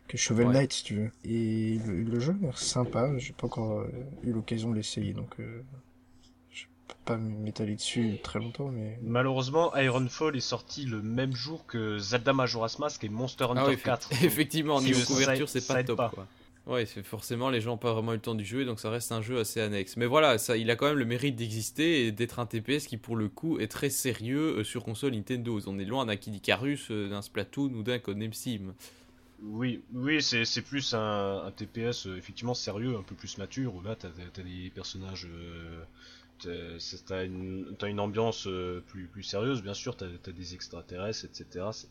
que 0.08 0.16
Shovel 0.16 0.48
Ouais. 0.48 0.52
Knight, 0.54 0.72
si 0.72 0.82
tu 0.84 0.94
veux. 0.96 1.10
Et 1.24 1.78
le, 1.86 2.02
le 2.02 2.20
jeu 2.20 2.32
a 2.40 2.44
l'air 2.44 2.58
sympa. 2.58 3.16
J'ai 3.18 3.32
pas 3.32 3.46
encore 3.46 3.78
euh, 3.80 3.88
eu 4.24 4.32
l'occasion 4.32 4.70
de 4.70 4.76
l'essayer, 4.76 5.12
donc 5.12 5.34
euh, 5.40 5.62
je 6.52 6.64
peux 6.88 6.94
pas 7.04 7.16
m'étaler 7.16 7.74
dessus 7.76 8.18
très 8.24 8.38
longtemps, 8.40 8.68
mais. 8.68 8.98
Malheureusement, 9.02 9.74
Ironfall 9.76 10.36
est 10.36 10.40
sorti 10.40 10.84
le 10.84 11.00
même 11.02 11.34
jour 11.34 11.64
que 11.66 11.98
Zelda 11.98 12.32
Majora's 12.32 12.78
Mask 12.80 13.02
et 13.04 13.08
Monster 13.08 13.44
Hunter 13.44 13.60
Ah 13.64 13.68
oui, 13.68 13.76
4. 13.78 14.10
effectivement, 14.24 14.80
niveau 14.80 15.04
couverture, 15.04 15.48
c'est 15.48 15.66
pas 15.66 15.82
top 15.84 15.96
pas. 15.96 16.10
quoi. 16.14 16.26
Ouais, 16.66 16.84
forcément 16.84 17.48
les 17.48 17.60
gens 17.60 17.70
n'ont 17.72 17.78
pas 17.78 17.92
vraiment 17.92 18.12
eu 18.12 18.16
le 18.16 18.20
temps 18.20 18.34
d'y 18.34 18.44
jouer, 18.44 18.64
donc 18.64 18.80
ça 18.80 18.90
reste 18.90 19.12
un 19.12 19.22
jeu 19.22 19.38
assez 19.38 19.60
annexe. 19.60 19.96
Mais 19.96 20.06
voilà, 20.06 20.36
ça, 20.36 20.56
il 20.56 20.68
a 20.70 20.74
quand 20.76 20.86
même 20.86 20.98
le 20.98 21.04
mérite 21.04 21.36
d'exister 21.36 22.06
et 22.06 22.12
d'être 22.12 22.40
un 22.40 22.46
TPS 22.46 22.88
qui, 22.88 22.96
pour 22.96 23.14
le 23.14 23.28
coup, 23.28 23.60
est 23.60 23.68
très 23.68 23.88
sérieux 23.88 24.58
euh, 24.58 24.64
sur 24.64 24.82
console 24.84 25.12
Nintendo. 25.14 25.60
On 25.66 25.78
est 25.78 25.84
loin 25.84 26.06
d'un 26.06 26.16
Kid 26.16 26.34
Icarus, 26.34 26.90
euh, 26.90 27.08
d'un 27.08 27.22
Splatoon 27.22 27.72
ou 27.72 27.82
d'un 27.84 28.00
Codename 28.00 28.32
Sim. 28.32 28.74
Oui, 29.42 29.82
oui, 29.92 30.22
c'est 30.22 30.62
plus 30.62 30.94
un, 30.94 31.52
TPS 31.56 32.06
euh, 32.06 32.16
effectivement 32.16 32.54
sérieux, 32.54 32.96
un 32.96 33.02
peu 33.02 33.14
plus 33.14 33.36
mature, 33.38 33.74
où 33.74 33.82
là 33.82 33.94
t'as 33.94 34.08
as 34.08 34.42
des 34.42 34.70
personnages, 34.74 35.28
t'as- 36.38 37.24
une, 37.24 37.76
une 37.82 38.00
ambiance 38.00 38.48
plus, 38.86 39.06
plus 39.06 39.22
sérieuse, 39.22 39.62
bien 39.62 39.74
sûr, 39.74 39.96
t'as 39.96 40.06
as 40.06 40.32
des 40.32 40.54
extraterrestres, 40.54 41.24
etc. 41.26 41.86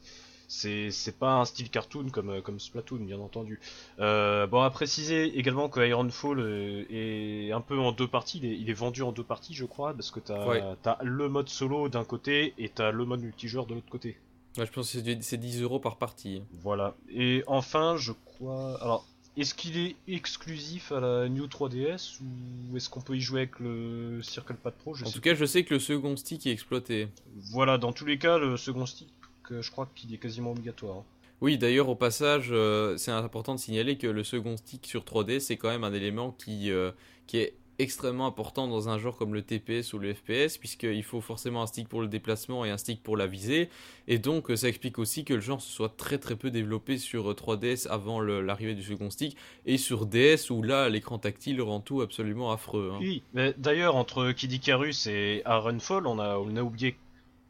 C'est- 0.47 1.17
pas 1.19 1.33
un 1.39 1.45
style 1.45 1.69
cartoon 1.69 2.09
comme, 2.09 2.29
euh, 2.29 2.41
comme 2.41 2.59
Splatoon, 2.59 2.97
bien 2.97 3.19
entendu. 3.19 3.59
Euh, 3.99 4.47
bon, 4.47 4.61
à 4.61 4.69
préciser 4.69 5.37
également 5.37 5.69
que 5.69 5.79
Ironfall 5.79 6.39
euh, 6.39 6.83
est 6.89 7.51
un 7.51 7.61
peu 7.61 7.77
en 7.79 7.91
deux 7.91 8.07
parties, 8.07 8.39
il 8.43 8.45
est, 8.45 8.57
il 8.57 8.69
est 8.69 8.73
vendu 8.73 9.01
en 9.01 9.11
deux 9.11 9.23
parties, 9.23 9.53
je 9.53 9.65
crois, 9.65 9.93
parce 9.93 10.11
que 10.11 10.19
t'as 10.19 10.45
Ouais. 10.47 10.61
as 10.85 10.97
le 11.03 11.29
mode 11.29 11.49
solo 11.49 11.89
d'un 11.89 12.03
côté 12.03 12.53
et 12.57 12.69
t'as 12.69 12.91
le 12.91 13.05
mode 13.05 13.21
multijoueur 13.21 13.65
de 13.65 13.75
l'autre 13.75 13.89
côté. 13.89 14.17
Ouais, 14.57 14.65
je 14.65 14.71
pense 14.71 14.91
que 14.93 14.99
c'est- 15.01 15.21
c'est 15.23 15.37
10 15.37 15.61
euros 15.61 15.79
par 15.79 15.97
partie. 15.97 16.41
Voilà. 16.61 16.95
Et 17.13 17.43
enfin, 17.47 17.95
je 17.97 18.13
crois. 18.25 18.81
Alors, 18.81 19.05
est-ce 19.37 19.53
qu'il 19.53 19.77
est 19.77 19.95
exclusif 20.07 20.91
à 20.93 20.99
la 21.01 21.27
New 21.29 21.45
3DS 21.47 22.19
ou 22.21 22.77
est-ce 22.77 22.89
qu'on 22.89 23.01
peut 23.01 23.15
y 23.17 23.21
jouer 23.21 23.41
avec 23.41 23.59
le 23.59 24.21
Circle 24.23 24.55
Pad 24.55 24.73
Pro? 24.75 24.93
Je 24.95 25.03
En 25.03 25.07
sais 25.07 25.13
tout 25.13 25.21
cas, 25.21 25.35
je 25.35 25.43
sais 25.45 25.63
que 25.65 25.73
le 25.73 25.79
second 25.79 26.15
stick 26.15 26.47
est 26.47 26.51
exploité. 26.51 27.09
Voilà, 27.51 27.77
dans 27.77 27.91
tous 27.91 28.05
les 28.05 28.17
cas, 28.17 28.37
le 28.37 28.55
second 28.57 28.85
stick, 28.85 29.09
euh, 29.51 29.61
je 29.61 29.71
crois 29.71 29.87
qu'il 29.95 30.13
est 30.13 30.17
quasiment 30.17 30.51
obligatoire. 30.51 30.97
hein. 30.97 31.03
Oui, 31.41 31.57
d'ailleurs, 31.57 31.89
au 31.89 31.95
passage, 31.95 32.47
euh, 32.51 32.95
c'est 32.97 33.11
important 33.11 33.55
de 33.55 33.59
signaler 33.59 33.97
que 33.97 34.07
le 34.07 34.23
second 34.23 34.55
stick 34.57 34.85
sur 34.87 35.03
3D, 35.03 35.39
c'est 35.39 35.57
quand 35.57 35.69
même 35.69 35.83
un 35.83 35.93
élément 35.93 36.31
qui, 36.31 36.71
euh, 36.71 36.91
qui 37.27 37.37
est 37.37 37.53
extrêmement 37.77 38.25
important 38.25 38.69
dans 38.69 38.87
un 38.87 38.97
genre 38.97 39.17
comme 39.17 39.33
le 39.33 39.41
TPS 39.41 39.91
ou 39.91 39.99
le 39.99 40.13
FPS, 40.13 40.57
puisqu'il 40.57 41.03
faut 41.03 41.19
forcément 41.19 41.61
un 41.61 41.67
stick 41.67 41.89
pour 41.89 41.99
le 41.99 42.07
déplacement 42.07 42.63
et 42.63 42.69
un 42.69 42.77
stick 42.77 43.03
pour 43.03 43.17
la 43.17 43.27
visée. 43.27 43.67
Et 44.07 44.17
donc, 44.17 44.49
euh, 44.49 44.55
ça 44.55 44.69
explique 44.69 44.97
aussi 44.97 45.25
que 45.25 45.33
le 45.33 45.41
genre 45.41 45.59
se 45.61 45.69
soit 45.73 45.93
très 45.97 46.17
très 46.17 46.37
peu 46.37 46.51
développé 46.51 46.97
sur 46.97 47.29
euh, 47.29 47.33
3DS 47.35 47.85
avant 47.89 48.21
le- 48.21 48.39
l'arrivée 48.41 48.73
du 48.75 48.81
second 48.81 49.09
stick, 49.09 49.35
et 49.65 49.77
sur 49.77 50.05
DS, 50.05 50.49
où 50.51 50.61
là, 50.63 50.87
l'écran 50.87 51.19
tactile 51.19 51.61
rend 51.61 51.81
tout 51.81 51.99
absolument 51.99 52.49
affreux. 52.53 52.91
hein. 52.93 52.99
Oui, 53.01 53.23
mais 53.33 53.53
d'ailleurs, 53.57 53.97
entre 53.97 54.31
Kid 54.31 54.53
Icarus 54.53 55.05
et 55.07 55.43
Ironfall, 55.45 56.07
on 56.07 56.17
a, 56.17 56.37
on 56.37 56.55
a 56.55 56.61
oublié 56.63 56.95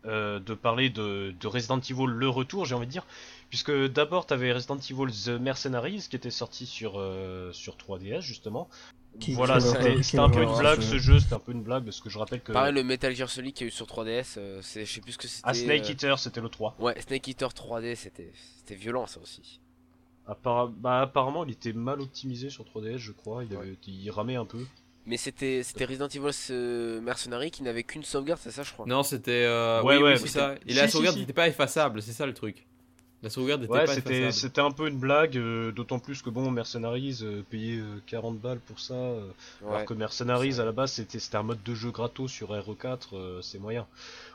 euh, 0.06 0.40
de 0.40 0.54
parler 0.54 0.90
de, 0.90 1.34
de 1.40 1.48
Resident 1.48 1.80
Evil 1.80 2.06
le 2.08 2.30
retour, 2.30 2.66
j'ai 2.66 2.76
envie 2.76 2.86
de 2.88 2.92
dire. 2.92 3.06
Puisque 3.50 3.72
d'abord, 3.72 4.26
t'avais 4.26 4.52
Resident 4.52 4.78
Evil 4.78 5.12
The 5.12 5.40
Mercenaries 5.40 6.08
qui 6.10 6.16
était 6.16 6.32
sorti 6.32 6.66
sur, 6.66 6.94
euh, 7.00 7.52
sur 7.54 7.76
3DS, 7.78 8.22
justement. 8.22 8.70
Qui- 9.20 9.34
voilà, 9.34 9.60
c'était 9.62 10.20
un 10.20 10.30
peu 10.30 10.44
une 10.44 10.58
blague 10.58 10.82
ce 10.82 10.90
ce 10.92 10.98
jeu. 10.98 11.20
c'était 11.20 11.36
un 11.36 11.40
peu 11.40 11.54
une 11.54 11.64
blague 11.64 11.86
parce 11.86 12.02
que 12.02 12.10
je 12.10 12.18
rappelle 12.18 12.42
que. 12.42 12.52
Pareil, 12.52 12.74
le 12.74 12.84
Metal 12.84 13.16
Gear 13.16 13.30
Solid 13.30 13.54
qu'il 13.54 13.66
y 13.66 13.68
a 13.68 13.70
eu 13.70 13.72
sur 13.72 13.86
3DS, 13.88 14.36
euh, 14.38 14.60
c'est, 14.62 14.86
je 14.86 14.92
sais 14.92 15.00
plus 15.00 15.14
ce 15.14 15.18
que 15.18 15.28
c'était. 15.30 15.48
Ah, 15.48 15.54
Snake 15.54 15.86
euh, 15.86 15.92
Eater, 15.92 16.20
c'était 16.20 16.42
le 16.42 16.50
3. 16.50 16.76
Ouais, 16.80 17.00
Snake 17.00 17.26
Eater 17.30 17.48
3D, 17.54 17.96
c'était, 17.96 18.34
c'était 18.58 18.76
violent 18.76 19.06
ça 19.08 19.22
aussi. 19.22 19.62
Appara- 20.28 20.70
bah, 20.76 21.02
apparemment, 21.02 21.46
il 21.46 21.52
était 21.52 21.72
mal 21.72 22.02
optimisé 22.02 22.50
sur 22.50 22.66
3DS, 22.66 22.98
je 22.98 23.12
crois. 23.14 23.46
Il, 23.46 23.56
avait, 23.56 23.70
Ouais. 23.70 23.78
il 23.88 24.10
ramait 24.12 24.36
un 24.36 24.46
peu. 24.46 24.66
Mais 25.08 25.18
c'était, 25.18 25.62
c'était 25.64 25.86
Resident 25.86 26.08
Evil 26.08 26.32
euh, 26.50 27.00
Mercenary 27.02 27.52
qui 27.52 27.62
n'avait 27.64 27.84
qu'une 27.84 28.04
sauvegarde, 28.04 28.40
c'est 28.44 28.52
ça, 28.52 28.64
je 28.64 28.74
crois. 28.74 28.86
Non, 28.88 29.04
c'était. 29.04 29.44
euh, 29.46 29.82
Ouais, 29.84 29.98
oui, 29.98 30.04
ouais, 30.04 30.12
oui, 30.14 30.20
c'est 30.20 30.28
ça. 30.30 30.56
Et 30.66 30.74
la 30.74 30.88
sauvegarde 30.88 31.14
si, 31.16 31.20
si. 31.20 31.24
n'était 31.26 31.34
pas 31.34 31.48
effaçable, 31.48 32.02
c'est 32.02 32.12
ça 32.12 32.26
le 32.26 32.34
truc. 32.34 32.66
La 33.22 33.30
sauvegarde 33.30 33.62
n'était 33.62 33.74
Ouais, 33.74 33.86
pas 33.86 33.94
c'était 33.96 34.22
effaçable. 34.22 34.34
c'était 34.34 34.62
un 34.62 34.72
peu 34.72 34.88
une 34.88 34.98
blague, 34.98 35.38
euh, 35.38 35.72
d'autant 35.72 36.00
plus 36.00 36.22
que 36.22 36.30
bon, 36.30 36.50
Mercenaries, 36.52 37.20
euh, 37.22 37.42
payer 37.50 37.78
euh, 37.80 38.02
40 38.08 38.40
balles 38.40 38.60
pour 38.60 38.80
ça. 38.80 38.94
euh, 38.96 39.28
Ouais. 39.62 39.74
Alors 39.76 39.86
que 39.86 39.94
Mercenaries 39.94 40.60
à 40.60 40.66
la 40.66 40.72
base 40.72 40.92
c'était 40.94 41.18
c'était 41.20 41.38
un 41.38 41.44
mode 41.44 41.62
de 41.64 41.74
jeu 41.76 41.92
gratos 41.92 42.32
sur 42.32 42.52
RE4, 42.52 42.98
euh, 43.14 43.42
c'est 43.42 43.58
moyen. 43.60 43.88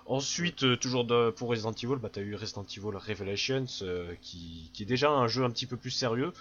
Ensuite, 0.06 0.64
euh, 0.64 0.76
toujours 0.76 1.04
de- 1.04 1.30
pour 1.30 1.50
Resident 1.50 1.72
Evil, 1.72 1.96
bah 2.00 2.08
t'as 2.12 2.20
eu 2.22 2.34
Resident 2.34 2.64
Evil 2.76 2.96
Revelations 2.96 3.66
euh, 3.82 4.12
qui, 4.22 4.70
qui 4.72 4.82
est 4.84 4.86
déjà 4.86 5.10
un 5.10 5.28
jeu 5.28 5.44
un 5.44 5.50
petit 5.50 5.66
peu 5.66 5.76
plus 5.76 5.90
sérieux. 5.90 6.32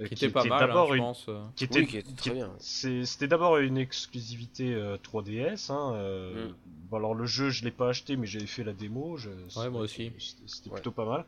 Euh, 0.00 0.06
Qui 0.08 0.14
était 0.14 0.28
pas 0.28 0.44
mal, 0.44 0.70
hein, 0.70 0.84
je 0.88 0.94
une, 0.94 1.00
pense. 1.00 1.26
euh. 1.28 1.40
qui 1.54 1.64
était, 1.64 1.80
Oui, 1.80 1.86
qui 1.86 1.98
était 1.98 2.12
très 2.12 2.30
qui- 2.30 2.36
bien. 2.36 2.50
C'était 2.58 3.28
d'abord 3.28 3.58
une 3.58 3.78
exclusivité 3.78 4.74
euh, 4.74 4.96
3DS. 5.02 5.70
Hein, 5.70 5.92
euh, 5.94 6.48
Mm. 6.48 6.54
bon, 6.90 6.96
alors 6.96 7.14
le 7.14 7.26
jeu, 7.26 7.50
je 7.50 7.64
l'ai 7.64 7.70
pas 7.70 7.90
acheté, 7.90 8.16
mais 8.16 8.26
j'avais 8.26 8.46
fait 8.46 8.64
la 8.64 8.72
démo. 8.72 9.16
je- 9.16 9.28
Ouais, 9.56 9.70
moi 9.70 9.82
aussi. 9.82 10.10
C'était 10.46 10.68
Ouais. 10.68 10.74
plutôt 10.74 10.90
pas 10.90 11.04
mal. 11.04 11.24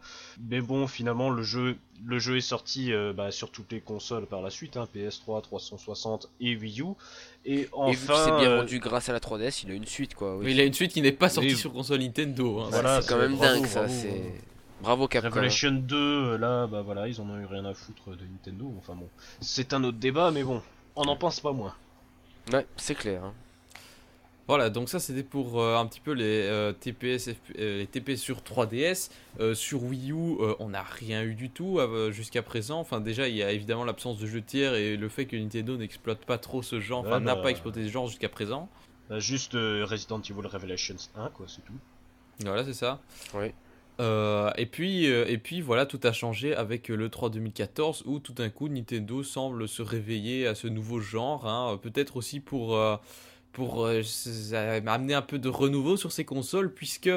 Mais 0.50 0.60
bon, 0.60 0.86
finalement, 0.88 1.30
le 1.30 1.42
jeu, 1.44 1.76
le 2.04 2.18
jeu 2.18 2.36
est 2.36 2.40
sorti 2.40 2.92
euh, 2.92 3.12
bah, 3.12 3.30
sur 3.30 3.50
toutes 3.52 3.70
les 3.70 3.80
consoles 3.80 4.26
par 4.26 4.42
la 4.42 4.50
suite, 4.50 4.76
hein, 4.76 4.88
PS3, 4.92 5.40
360 5.42 6.28
et 6.40 6.56
Wii 6.56 6.80
U. 6.80 6.84
Et 7.44 7.68
enfin, 7.72 7.92
Et 7.92 7.94
vu 7.94 8.06
que 8.08 8.14
c'est 8.16 8.36
bien 8.36 8.56
vendu 8.56 8.78
grâce 8.80 9.08
à 9.08 9.12
la 9.12 9.20
3DS, 9.20 9.62
il 9.64 9.70
a 9.70 9.74
une 9.74 9.86
suite 9.86 10.14
quoi. 10.16 10.36
oui. 10.36 10.44
Mais 10.46 10.50
il 10.52 10.60
a 10.60 10.64
une 10.64 10.72
suite 10.74 10.92
qui 10.92 11.02
n'est 11.02 11.12
pas 11.12 11.28
sortie 11.28 11.50
Oui. 11.50 11.56
sur 11.56 11.72
console 11.72 12.00
Nintendo. 12.00 12.60
hein. 12.62 12.66
Voilà, 12.70 13.00
c'est 13.00 13.08
quand 13.08 13.18
même 13.18 13.36
bravo, 13.36 13.54
dingue 13.60 13.66
ça. 13.66 13.84
bravo. 13.84 13.94
C'est 14.02 14.22
bravo 14.82 15.08
Capcom. 15.08 15.30
Revelation 15.30 15.72
2, 15.72 15.96
euh, 15.96 16.38
là, 16.38 16.66
bah 16.66 16.82
voilà, 16.82 17.08
ils 17.08 17.20
en 17.20 17.28
ont 17.28 17.38
eu 17.38 17.46
rien 17.46 17.64
à 17.64 17.74
foutre 17.74 18.10
de 18.10 18.24
Nintendo. 18.24 18.72
Enfin 18.78 18.94
bon, 18.94 19.08
c'est 19.40 19.72
un 19.72 19.82
autre 19.84 19.98
débat, 19.98 20.30
mais 20.30 20.42
bon, 20.42 20.62
on 20.96 21.04
n'en 21.04 21.16
pense 21.16 21.40
pas 21.40 21.52
moins. 21.52 21.74
Ouais, 22.52 22.66
c'est 22.76 22.94
clair. 22.94 23.24
hein. 23.24 23.34
Voilà, 24.48 24.70
donc 24.70 24.88
ça 24.88 25.00
c'était 25.00 25.24
pour 25.24 25.60
euh, 25.60 25.76
un 25.76 25.86
petit 25.86 25.98
peu 25.98 26.12
les, 26.12 26.42
euh, 26.42 26.72
TPS, 26.72 27.32
FP 27.32 27.58
euh, 27.58 27.78
les 27.78 27.86
TPS 27.88 28.20
sur 28.20 28.42
3DS. 28.42 29.10
Euh, 29.40 29.54
sur 29.54 29.82
Wii 29.82 30.12
U, 30.12 30.14
euh, 30.40 30.54
on 30.60 30.68
n'a 30.68 30.84
rien 30.84 31.24
eu 31.24 31.34
du 31.34 31.50
tout 31.50 31.80
euh, 31.80 32.12
jusqu'à 32.12 32.42
présent. 32.44 32.78
Enfin, 32.78 33.00
déjà, 33.00 33.26
il 33.26 33.34
y 33.34 33.42
a 33.42 33.50
évidemment 33.50 33.82
l'absence 33.84 34.18
de 34.18 34.26
jeux 34.28 34.42
tiers 34.42 34.74
et 34.74 34.96
le 34.96 35.08
fait 35.08 35.26
que 35.26 35.34
Nintendo 35.34 35.76
n'exploite 35.76 36.24
pas 36.24 36.38
trop 36.38 36.62
ce 36.62 36.78
genre, 36.78 37.00
enfin, 37.00 37.18
Ouais, 37.18 37.20
n'a 37.24 37.34
bah, 37.34 37.42
pas 37.42 37.50
exploité 37.50 37.84
ce 37.84 37.90
genre 37.90 38.06
jusqu'à 38.06 38.28
présent. 38.28 38.68
Bah, 39.10 39.18
juste 39.18 39.56
euh, 39.56 39.84
Resident 39.84 40.20
Evil 40.20 40.46
Revelations 40.46 40.94
1, 41.16 41.28
quoi, 41.30 41.46
c'est 41.48 41.64
tout. 41.64 41.74
Voilà, 42.44 42.64
c'est 42.64 42.72
ça. 42.74 43.00
Oui. 43.34 43.48
Euh, 43.98 44.50
et 44.58 44.66
puis, 44.66 45.10
euh, 45.10 45.24
et 45.26 45.38
puis 45.38 45.62
voilà, 45.62 45.86
tout 45.86 46.00
a 46.02 46.12
changé 46.12 46.54
avec 46.54 46.88
le 46.88 47.08
3 47.08 47.30
2014 47.30 48.02
où 48.06 48.18
tout 48.18 48.34
d'un 48.34 48.50
coup 48.50 48.68
Nintendo 48.68 49.22
semble 49.22 49.68
se 49.68 49.80
réveiller 49.82 50.46
à 50.46 50.54
ce 50.54 50.66
nouveau 50.66 51.00
genre. 51.00 51.46
hein. 51.46 51.78
Peut-être 51.82 52.16
aussi 52.16 52.40
pour 52.40 52.76
euh, 52.76 52.96
amener 54.86 55.14
un 55.14 55.22
peu 55.22 55.38
de 55.38 55.48
renouveau 55.48 55.96
sur 55.96 56.12
ces 56.12 56.24
consoles 56.26 56.72
puisque 56.72 57.10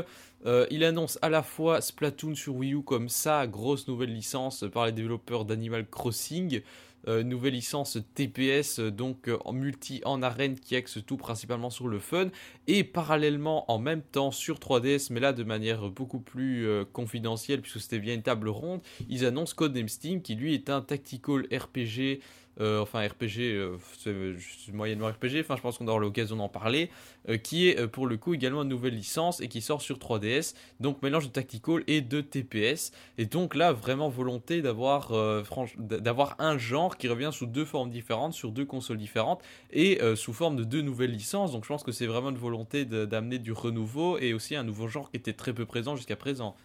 il 0.72 0.86
annonce 0.86 1.20
à 1.22 1.28
la 1.28 1.44
fois 1.44 1.82
Splatoon 1.82 2.34
sur 2.34 2.56
Wii 2.56 2.74
U 2.74 2.82
comme 2.82 3.10
ça 3.10 3.46
grosse 3.46 3.90
nouvelle 3.90 4.14
licence 4.14 4.64
par 4.72 4.86
les 4.86 4.94
développeurs 4.94 5.44
d'Animal 5.44 5.86
Crossing. 5.86 6.62
Euh, 7.08 7.24
nouvelle 7.24 7.54
licence 7.54 7.98
TPS 8.14 8.80
euh, 8.80 8.92
donc 8.92 9.30
euh, 9.30 9.38
en 9.46 9.54
multi 9.54 10.02
en 10.04 10.22
arène 10.22 10.60
qui 10.60 10.76
axe 10.76 11.00
tout 11.06 11.16
principalement 11.16 11.70
sur 11.70 11.88
le 11.88 11.98
fun 11.98 12.30
et 12.68 12.84
parallèlement 12.84 13.72
en 13.72 13.80
même 13.80 14.02
temps 14.02 14.32
sur 14.32 14.60
3DS 14.60 15.08
mais 15.12 15.22
là 15.22 15.32
de 15.32 15.44
manière 15.44 15.90
beaucoup 15.90 16.20
plus 16.20 16.68
confidentielle 16.92 17.62
puisque 17.62 17.80
c'était 17.80 18.00
bien 18.00 18.16
une 18.16 18.22
table 18.22 18.50
ronde 18.50 18.82
ils 19.08 19.26
annoncent 19.26 19.54
Codename 19.56 19.88
Steam 19.88 20.22
qui 20.22 20.36
lui 20.36 20.54
est 20.54 20.70
un 20.70 20.82
tactical 20.82 21.48
RPG 21.52 22.20
euh, 22.60 22.82
enfin 22.82 23.06
RPG 23.08 23.40
euh, 23.40 23.78
c'est 23.98 24.74
moyennement 24.74 25.08
RPG 25.08 25.42
enfin 25.42 25.56
je 25.56 25.62
pense 25.62 25.78
qu'on 25.78 25.88
aura 25.88 26.00
l'occasion 26.00 26.36
d'en 26.36 26.50
parler 26.50 26.90
euh, 27.30 27.38
qui 27.38 27.70
est 27.70 27.80
euh, 27.80 27.88
pour 27.88 28.08
le 28.08 28.18
coup 28.18 28.34
également 28.34 28.64
une 28.64 28.70
nouvelle 28.70 28.96
licence 28.96 29.42
et 29.42 29.48
qui 29.48 29.62
sort 29.62 29.82
sur 29.82 29.98
3DS 29.98 30.56
donc 30.80 31.02
mélange 31.02 31.28
de 31.28 31.32
tactical 31.32 31.84
et 31.88 32.02
de 32.02 32.22
TPS 32.22 32.92
et 33.18 33.26
donc 33.26 33.56
là 33.56 33.74
vraiment 33.74 34.10
volonté 34.10 34.62
d'avoir 34.62 35.12
euh, 35.12 35.44
d'avoir 35.78 36.36
un 36.40 36.58
genre 36.58 36.98
qui 36.98 37.08
revient 37.08 37.30
sous 37.32 37.46
deux 37.46 37.66
formes 37.66 37.90
différentes 37.90 38.34
sur 38.34 38.52
deux 38.52 38.66
consoles 38.66 38.98
différentes 38.98 39.42
et 39.72 40.02
euh, 40.02 40.16
sous 40.16 40.34
forme 40.34 40.56
de 40.56 40.64
deux 40.64 40.82
nouvelles 40.82 41.12
licences. 41.12 41.52
Donc 41.52 41.64
je 41.64 41.70
pense 41.70 41.84
que 41.84 41.92
c'est 41.92 42.08
vraiment 42.08 42.30
une 42.30 42.38
volonté 42.38 42.86
d'amener 42.86 43.40
du 43.40 43.52
renouveau 43.52 44.18
et 44.18 44.34
aussi 44.34 44.56
un 44.56 44.64
nouveau 44.64 44.88
genre 44.88 45.12
qui 45.12 45.18
était 45.18 45.34
très 45.34 45.54
peu 45.54 45.66
présent 45.66 45.96
jusqu'à 45.96 46.16
présent. 46.16 46.56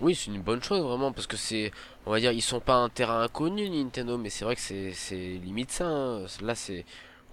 Oui, 0.00 0.14
c'est 0.14 0.30
une 0.30 0.40
bonne 0.40 0.62
chose 0.62 0.80
vraiment 0.82 1.12
parce 1.12 1.26
que 1.26 1.36
c'est, 1.36 1.70
on 2.06 2.10
va 2.10 2.20
dire, 2.20 2.32
ils 2.32 2.40
sont 2.42 2.60
pas 2.60 2.74
un 2.74 2.88
terrain 2.88 3.22
inconnu 3.22 3.68
Nintendo, 3.70 4.18
mais 4.18 4.30
c'est 4.30 4.44
vrai 4.44 4.56
que 4.56 4.60
c'est 4.60 5.16
limite 5.42 5.70
ça. 5.70 5.86
hein. 5.86 6.26
Là, 6.40 6.54
c'est 6.54 6.84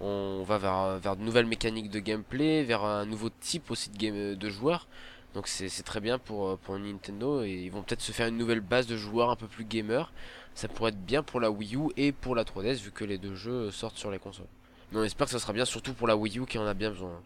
on 0.01 0.43
va 0.43 0.57
vers 0.97 1.17
de 1.17 1.21
nouvelles 1.21 1.45
mécaniques 1.45 1.89
de 1.89 1.99
gameplay, 1.99 2.63
vers 2.63 2.83
un 2.85 3.05
nouveau 3.05 3.29
type 3.29 3.69
aussi 3.71 3.89
de 3.89 3.97
game 3.97 4.35
de 4.35 4.49
joueurs. 4.49 4.87
Donc 5.35 5.47
c'est 5.47 5.69
très 5.83 5.99
bien 5.99 6.17
pour 6.17 6.47
euh, 6.49 6.59
pour 6.63 6.79
Nintendo 6.79 7.43
et 7.43 7.51
ils 7.51 7.69
vont 7.71 7.83
peut-être 7.83 8.01
se 8.01 8.11
faire 8.11 8.27
une 8.27 8.37
nouvelle 8.37 8.61
base 8.61 8.87
de 8.87 8.97
joueurs 8.97 9.29
un 9.29 9.35
peu 9.35 9.47
plus 9.47 9.65
gamers. 9.65 10.11
Ça 10.55 10.67
pourrait 10.67 10.89
être 10.91 11.05
bien 11.05 11.21
pour 11.21 11.39
la 11.39 11.51
Wii 11.51 11.75
U 11.75 11.89
et 11.97 12.11
pour 12.11 12.33
la 12.35 12.43
3DS 12.43 12.81
vu 12.81 12.91
que 12.91 13.03
les 13.05 13.17
deux 13.17 13.35
jeux 13.35 13.69
sortent 13.71 13.97
sur 13.97 14.09
les 14.09 14.17
consoles. 14.19 14.47
Mais 14.91 14.99
on 14.99 15.03
espère 15.03 15.27
que 15.27 15.31
ça 15.31 15.39
sera 15.39 15.53
bien 15.53 15.65
surtout 15.65 15.93
pour 15.93 16.07
la 16.07 16.15
Wii 16.17 16.39
U 16.39 16.45
qui 16.45 16.57
en 16.57 16.65
a 16.65 16.73
bien 16.73 16.89
besoin. 16.89 17.21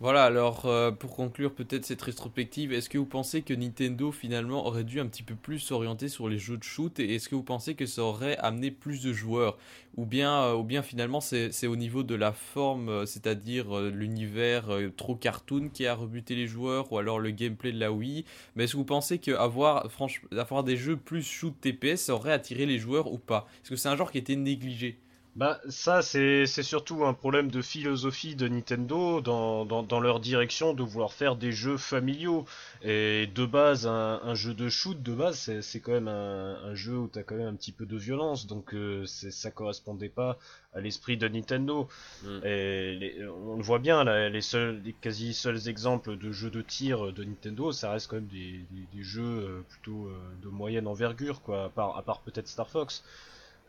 Voilà, 0.00 0.22
alors 0.22 0.66
euh, 0.66 0.92
pour 0.92 1.16
conclure 1.16 1.52
peut-être 1.52 1.84
cette 1.84 2.02
rétrospective, 2.02 2.72
est-ce 2.72 2.88
que 2.88 2.98
vous 2.98 3.04
pensez 3.06 3.42
que 3.42 3.52
Nintendo 3.52 4.12
finalement 4.12 4.64
aurait 4.64 4.84
dû 4.84 5.00
un 5.00 5.06
petit 5.08 5.24
peu 5.24 5.34
plus 5.34 5.58
s'orienter 5.58 6.08
sur 6.08 6.28
les 6.28 6.38
jeux 6.38 6.56
de 6.56 6.62
shoot 6.62 7.00
et 7.00 7.16
est-ce 7.16 7.28
que 7.28 7.34
vous 7.34 7.42
pensez 7.42 7.74
que 7.74 7.84
ça 7.84 8.02
aurait 8.02 8.36
amené 8.36 8.70
plus 8.70 9.02
de 9.02 9.12
joueurs? 9.12 9.58
Ou 9.96 10.06
bien, 10.06 10.40
euh, 10.42 10.82
finalement 10.82 11.20
c'est 11.20 11.66
au 11.66 11.74
niveau 11.74 12.04
de 12.04 12.14
la 12.14 12.30
forme, 12.32 12.88
euh, 12.88 13.06
c'est-à-dire 13.06 13.76
l'univers 13.80 14.68
trop 14.96 15.16
cartoon 15.16 15.68
qui 15.68 15.84
a 15.84 15.94
rebuté 15.94 16.36
les 16.36 16.46
joueurs 16.46 16.92
ou 16.92 16.98
alors 16.98 17.18
le 17.18 17.32
gameplay 17.32 17.72
de 17.72 17.80
la 17.80 17.90
Wii? 17.90 18.24
Mais 18.54 18.64
est-ce 18.64 18.74
que 18.74 18.78
vous 18.78 18.84
pensez 18.84 19.18
qu'avoir 19.18 19.88
avoir 20.30 20.62
des 20.62 20.76
jeux 20.76 20.96
plus 20.96 21.24
shoot 21.24 21.54
TPS 21.60 22.02
ça 22.02 22.14
aurait 22.14 22.32
attiré 22.32 22.66
les 22.66 22.78
joueurs 22.78 23.12
ou 23.12 23.18
pas? 23.18 23.48
Est-ce 23.64 23.70
que 23.70 23.76
c'est 23.76 23.88
un 23.88 23.96
genre 23.96 24.12
qui 24.12 24.18
était 24.18 24.36
négligé? 24.36 24.96
Bah 25.38 25.60
ça 25.68 26.02
c'est 26.02 26.46
c'est 26.46 26.64
surtout 26.64 27.04
un 27.04 27.14
problème 27.14 27.48
de 27.48 27.62
philosophie 27.62 28.34
de 28.34 28.48
Nintendo 28.48 29.20
dans, 29.20 29.64
dans, 29.64 29.84
dans 29.84 30.00
leur 30.00 30.18
direction 30.18 30.74
de 30.74 30.82
vouloir 30.82 31.12
faire 31.12 31.36
des 31.36 31.52
jeux 31.52 31.76
familiaux. 31.76 32.44
Et 32.82 33.28
de 33.32 33.46
base 33.46 33.86
un, 33.86 34.20
un 34.24 34.34
jeu 34.34 34.52
de 34.52 34.68
shoot 34.68 35.00
de 35.00 35.14
base 35.14 35.38
c'est 35.38 35.62
c'est 35.62 35.78
quand 35.80 35.92
même 35.92 36.08
un, 36.08 36.56
un 36.64 36.74
jeu 36.74 36.96
où 36.98 37.06
t'as 37.06 37.22
quand 37.22 37.36
même 37.36 37.46
un 37.46 37.54
petit 37.54 37.70
peu 37.70 37.86
de 37.86 37.96
violence 37.96 38.48
donc 38.48 38.74
euh, 38.74 39.04
ça 39.06 39.50
correspondait 39.52 40.08
pas 40.08 40.38
à 40.74 40.80
l'esprit 40.80 41.16
de 41.16 41.28
Nintendo. 41.28 41.86
Mm. 42.24 42.38
Et 42.44 42.94
les- 42.96 43.28
on 43.28 43.56
le 43.56 43.62
voit 43.62 43.78
bien 43.78 44.02
là, 44.02 44.28
les 44.28 44.40
seuls 44.40 44.82
les 44.84 44.92
quasi 44.92 45.34
seuls 45.34 45.68
exemples 45.68 46.16
de 46.16 46.32
jeux 46.32 46.50
de 46.50 46.62
tir 46.62 47.12
de 47.12 47.22
Nintendo 47.22 47.70
ça 47.70 47.92
reste 47.92 48.08
quand 48.08 48.16
même 48.16 48.26
des, 48.26 48.66
des, 48.72 48.86
des 48.92 49.02
jeux 49.04 49.22
euh, 49.22 49.62
plutôt 49.68 50.08
euh, 50.08 50.18
de 50.42 50.48
moyenne 50.48 50.88
envergure 50.88 51.42
quoi 51.42 51.66
à 51.66 51.68
part, 51.68 51.96
à 51.96 52.02
part 52.02 52.22
peut-être 52.22 52.48
Star 52.48 52.68
Fox 52.68 53.04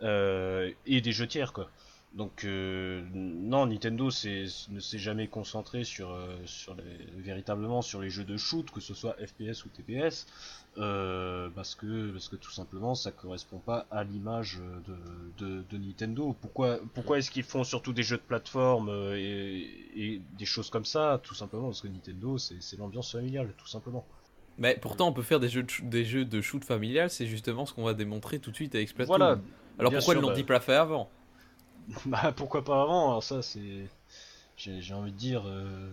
et 0.01 1.01
des 1.01 1.11
jeux 1.11 1.27
tiers 1.27 1.53
quoi. 1.53 1.69
Donc 2.13 2.43
euh, 2.43 3.03
non, 3.13 3.67
Nintendo 3.67 4.05
ne 4.05 4.79
s'est 4.79 4.97
jamais 4.97 5.27
concentré 5.27 5.83
sur, 5.83 6.09
euh, 6.09 6.35
sur 6.45 6.75
les, 6.75 7.21
véritablement 7.21 7.83
sur 7.83 8.01
les 8.01 8.09
jeux 8.09 8.23
de 8.23 8.35
shoot, 8.35 8.71
que 8.71 8.81
ce 8.81 8.95
soit 8.95 9.15
FPS 9.23 9.63
ou 9.63 9.69
TPS, 9.69 10.25
euh, 10.79 11.49
parce 11.53 11.75
que 11.75 12.09
parce 12.11 12.27
que 12.27 12.35
tout 12.35 12.49
simplement 12.49 12.95
ça 12.95 13.11
correspond 13.11 13.59
pas 13.59 13.85
à 13.91 14.03
l'image 14.03 14.59
de, 14.87 15.45
de, 15.45 15.63
de 15.69 15.77
Nintendo. 15.77 16.35
Pourquoi 16.41 16.79
pourquoi 16.95 17.19
est-ce 17.19 17.29
qu'ils 17.29 17.43
font 17.43 17.63
surtout 17.63 17.93
des 17.93 18.03
jeux 18.03 18.17
de 18.17 18.23
plateforme 18.23 18.89
euh, 18.89 19.15
et, 19.15 19.69
et 19.95 20.21
des 20.35 20.45
choses 20.45 20.71
comme 20.71 20.85
ça? 20.85 21.21
Tout 21.21 21.35
simplement 21.35 21.67
parce 21.67 21.81
que 21.81 21.89
Nintendo 21.89 22.39
c'est 22.39 22.77
l'ambiance 22.77 23.11
familiale, 23.11 23.53
tout 23.55 23.67
simplement. 23.67 24.03
Mais 24.57 24.77
pourtant, 24.81 25.07
on 25.07 25.13
peut 25.13 25.21
faire 25.21 25.39
des 25.39 25.47
jeux 25.47 25.63
de, 25.63 25.71
des 25.83 26.03
jeux 26.03 26.25
de 26.25 26.41
shoot 26.41 26.65
familial, 26.65 27.11
c'est 27.11 27.27
justement 27.27 27.65
ce 27.67 27.73
qu'on 27.73 27.83
va 27.83 27.93
démontrer 27.93 28.39
tout 28.39 28.49
de 28.49 28.55
suite 28.55 28.73
avec 28.73 28.89
Splatoon. 28.89 29.15
Voilà. 29.15 29.39
Alors 29.79 29.91
bien 29.91 29.99
pourquoi 29.99 30.13
sûr, 30.13 30.19
ils 30.21 30.23
l'ont 30.23 30.27
bah- 30.29 30.35
dit 30.35 30.43
pas 30.43 30.59
fait 30.59 30.75
avant? 30.75 31.09
Bah 32.05 32.31
pourquoi 32.35 32.63
pas 32.63 32.81
avant 32.83 33.09
Alors 33.09 33.23
ça 33.23 33.41
c'est 33.41 33.87
j'ai 34.57 34.81
j'ai 34.81 34.93
envie 34.93 35.11
de 35.11 35.17
dire 35.17 35.43
euh, 35.45 35.89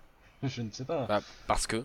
je 0.42 0.62
ne 0.62 0.70
sais 0.70 0.84
pas. 0.84 1.06
Bah, 1.06 1.22
parce 1.46 1.66
que 1.66 1.84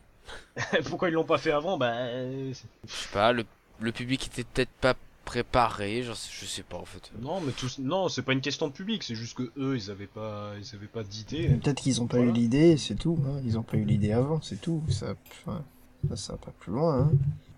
pourquoi 0.89 1.09
ils 1.09 1.13
l'ont 1.13 1.23
pas 1.23 1.37
fait 1.37 1.51
avant? 1.51 1.77
Bah 1.77 1.91
euh, 1.93 2.51
je 2.87 2.91
sais 2.93 3.09
pas, 3.13 3.31
le, 3.31 3.45
le 3.79 3.91
public 3.91 4.25
était 4.27 4.43
peut-être 4.43 4.71
pas 4.81 4.95
préparé, 5.23 6.03
je 6.03 6.13
sais, 6.13 6.29
je 6.31 6.45
sais 6.45 6.63
pas 6.63 6.77
en 6.77 6.85
fait. 6.85 7.11
non 7.19 7.41
mais 7.41 7.51
tout 7.51 7.67
non, 7.79 8.09
c'est 8.09 8.21
pas 8.21 8.33
une 8.33 8.41
question 8.41 8.67
de 8.67 8.73
public, 8.73 9.01
c'est 9.03 9.15
juste 9.15 9.35
que 9.37 9.51
eux 9.57 9.75
ils 9.75 9.89
avaient 9.91 10.05
pas 10.07 10.51
ils 10.59 10.75
avaient 10.75 10.85
pas 10.87 11.03
d'idée. 11.03 11.47
Peut-être 11.49 11.81
qu'ils 11.81 12.01
ont 12.01 12.07
pas 12.07 12.17
Voilà. 12.17 12.31
eu 12.31 12.33
l'idée, 12.33 12.77
c'est 12.77 12.95
tout. 12.95 13.17
hein. 13.27 13.39
Ils 13.45 13.57
ont 13.57 13.63
pas 13.63 13.77
eu 13.77 13.85
l'idée 13.85 14.11
avant, 14.11 14.41
c'est 14.41 14.59
tout. 14.61 14.83
Ça, 14.89 15.13
enfin, 15.45 15.63
ça, 16.09 16.15
ça 16.15 16.33
va 16.33 16.37
pas 16.39 16.51
plus 16.59 16.73
loin. 16.73 16.99
Hein. 17.01 17.11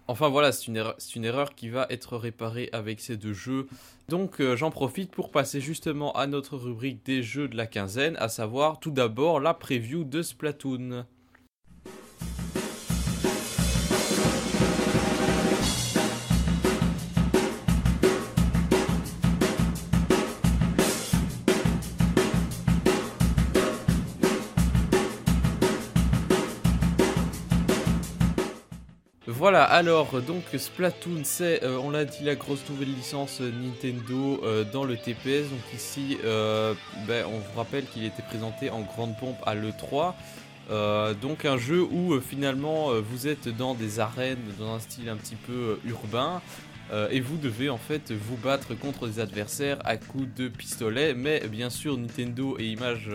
Enfin 0.09 0.29
voilà, 0.29 0.53
c'est 0.53 0.67
une, 0.67 1.25
erreur, 1.25 1.53
qui 1.53 1.67
va 1.67 1.85
être 1.89 2.15
réparée 2.15 2.69
avec 2.71 3.01
ces 3.01 3.17
deux 3.17 3.33
jeux. 3.33 3.67
Donc 4.07 4.39
euh, 4.39 4.55
j'en 4.55 4.71
profite 4.71 5.11
pour 5.11 5.31
passer 5.31 5.59
justement 5.59 6.13
à 6.13 6.27
notre 6.27 6.55
rubrique 6.55 7.05
des 7.05 7.21
jeux 7.21 7.49
de 7.49 7.57
la 7.57 7.67
quinzaine, 7.67 8.15
à 8.17 8.29
savoir 8.29 8.79
tout 8.79 8.91
d'abord 8.91 9.41
la 9.41 9.53
preview 9.53 10.05
de 10.05 10.21
Splatoon. 10.21 11.05
Voilà, 29.49 29.63
alors 29.63 30.21
donc 30.21 30.43
Splatoon, 30.57 31.21
c'est, 31.23 31.63
euh, 31.63 31.79
on 31.81 31.89
l'a 31.89 32.03
dit, 32.03 32.25
la 32.25 32.35
grosse 32.35 32.67
nouvelle 32.69 32.93
licence 32.93 33.39
euh, 33.39 33.49
Nintendo 33.49 34.41
euh, 34.43 34.65
dans 34.65 34.83
le 34.83 34.97
TPS. 34.97 35.49
Donc 35.49 35.61
ici, 35.73 36.17
ben, 36.21 37.25
on 37.27 37.37
vous 37.37 37.55
rappelle 37.57 37.85
qu'il 37.85 38.03
était 38.03 38.23
présenté 38.23 38.69
en 38.69 38.81
grande 38.81 39.17
pompe 39.17 39.37
à 39.45 39.55
l'E3. 39.55 40.15
Euh, 40.69 41.13
donc 41.13 41.45
un 41.45 41.57
jeu 41.57 41.81
où 41.81 42.19
finalement 42.19 42.91
vous 42.99 43.29
êtes 43.29 43.47
dans 43.47 43.73
des 43.73 44.01
arènes, 44.01 44.43
dans 44.59 44.73
un 44.73 44.79
style 44.81 45.07
un 45.07 45.15
petit 45.15 45.37
peu 45.37 45.79
urbain. 45.85 46.41
Et 47.09 47.21
vous 47.21 47.37
devez 47.37 47.69
en 47.69 47.77
fait 47.77 48.11
vous 48.11 48.35
battre 48.35 48.77
contre 48.77 49.07
des 49.07 49.21
adversaires 49.21 49.77
à 49.85 49.95
coups 49.95 50.27
de 50.35 50.49
pistolet. 50.49 51.13
Mais 51.13 51.39
bien 51.47 51.69
sûr, 51.69 51.97
Nintendo 51.97 52.57
et 52.59 52.65
images 52.65 53.09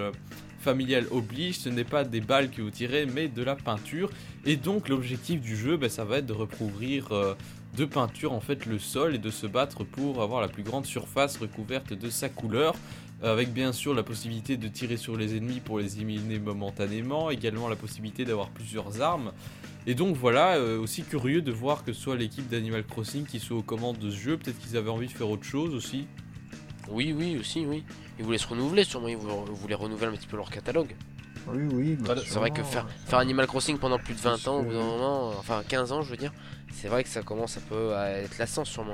familiales 0.62 1.06
oblige, 1.10 1.58
ce 1.58 1.68
n'est 1.68 1.84
pas 1.84 2.04
des 2.04 2.20
balles 2.20 2.50
que 2.50 2.62
vous 2.62 2.70
tirez, 2.70 3.06
mais 3.06 3.28
de 3.28 3.42
la 3.42 3.56
peinture. 3.56 4.10
Et 4.46 4.56
donc 4.56 4.88
l'objectif 4.88 5.40
du 5.40 5.56
jeu, 5.56 5.76
ben, 5.76 5.90
ça 5.90 6.04
va 6.04 6.18
être 6.18 6.26
de 6.26 6.32
recouvrir 6.32 7.12
euh, 7.12 7.34
de 7.76 7.84
peinture 7.84 8.32
en 8.32 8.40
fait 8.40 8.66
le 8.66 8.78
sol 8.78 9.14
et 9.14 9.18
de 9.18 9.30
se 9.30 9.46
battre 9.46 9.84
pour 9.84 10.22
avoir 10.22 10.40
la 10.40 10.48
plus 10.48 10.62
grande 10.62 10.86
surface 10.86 11.36
recouverte 11.36 11.92
de 11.92 12.10
sa 12.10 12.28
couleur. 12.28 12.74
Avec 13.24 13.52
bien 13.52 13.72
sûr 13.72 13.94
la 13.94 14.02
possibilité 14.02 14.56
de 14.56 14.66
tirer 14.66 14.96
sur 14.96 15.16
les 15.16 15.36
ennemis 15.36 15.60
pour 15.60 15.78
les 15.78 15.94
éliminer 15.94 16.40
momentanément, 16.40 17.30
également 17.30 17.68
la 17.68 17.76
possibilité 17.76 18.24
d'avoir 18.24 18.50
plusieurs 18.50 19.00
armes. 19.00 19.30
Et 19.86 19.94
donc 19.94 20.16
voilà, 20.16 20.56
euh, 20.56 20.78
aussi 20.78 21.02
curieux 21.02 21.40
de 21.40 21.52
voir 21.52 21.84
que 21.84 21.92
soit 21.92 22.16
l'équipe 22.16 22.48
d'Animal 22.48 22.84
Crossing 22.84 23.24
qui 23.24 23.38
soit 23.38 23.56
aux 23.56 23.62
commandes 23.62 23.98
de 23.98 24.10
ce 24.10 24.16
jeu, 24.16 24.36
peut-être 24.36 24.58
qu'ils 24.58 24.76
avaient 24.76 24.90
envie 24.90 25.06
de 25.06 25.12
faire 25.12 25.30
autre 25.30 25.44
chose 25.44 25.74
aussi. 25.74 26.06
Oui, 26.89 27.14
oui, 27.16 27.37
aussi, 27.39 27.64
oui. 27.66 27.85
Ils 28.18 28.24
voulaient 28.24 28.39
se 28.39 28.47
renouveler 28.47 28.85
sûrement, 28.85 29.09
ils 29.09 29.16
voulaient 29.16 29.35
voulaient 29.53 29.74
renouveler 29.74 30.07
un 30.09 30.12
petit 30.16 30.26
peu 30.26 30.37
leur 30.37 30.51
catalogue. 30.51 30.95
Oui, 31.49 31.62
oui. 31.72 31.97
bah, 31.99 32.14
C'est 32.24 32.39
vrai 32.39 32.51
que 32.51 32.62
faire, 32.62 32.87
faire 33.07 33.18
Animal 33.18 33.47
Crossing 33.47 33.78
pendant 33.78 33.99
plus 33.99 34.14
de 34.14 34.20
20 34.20 34.30
Parce 34.30 34.47
ans, 34.49 34.59
au 34.59 34.62
que- 34.62 34.66
bout 34.68 34.72
d'un 34.74 34.85
moment, 34.85 35.28
enfin 35.39 35.62
15 35.66 35.91
ans 35.93 36.03
je 36.03 36.11
veux 36.11 36.16
dire, 36.16 36.33
c'est 36.72 36.89
vrai 36.89 37.03
que 37.03 37.09
ça 37.09 37.22
commence 37.22 37.57
un 37.57 37.62
peu 37.62 37.95
à 37.97 38.11
être 38.11 38.39
lassant 38.39 38.64
sûrement. 38.64 38.93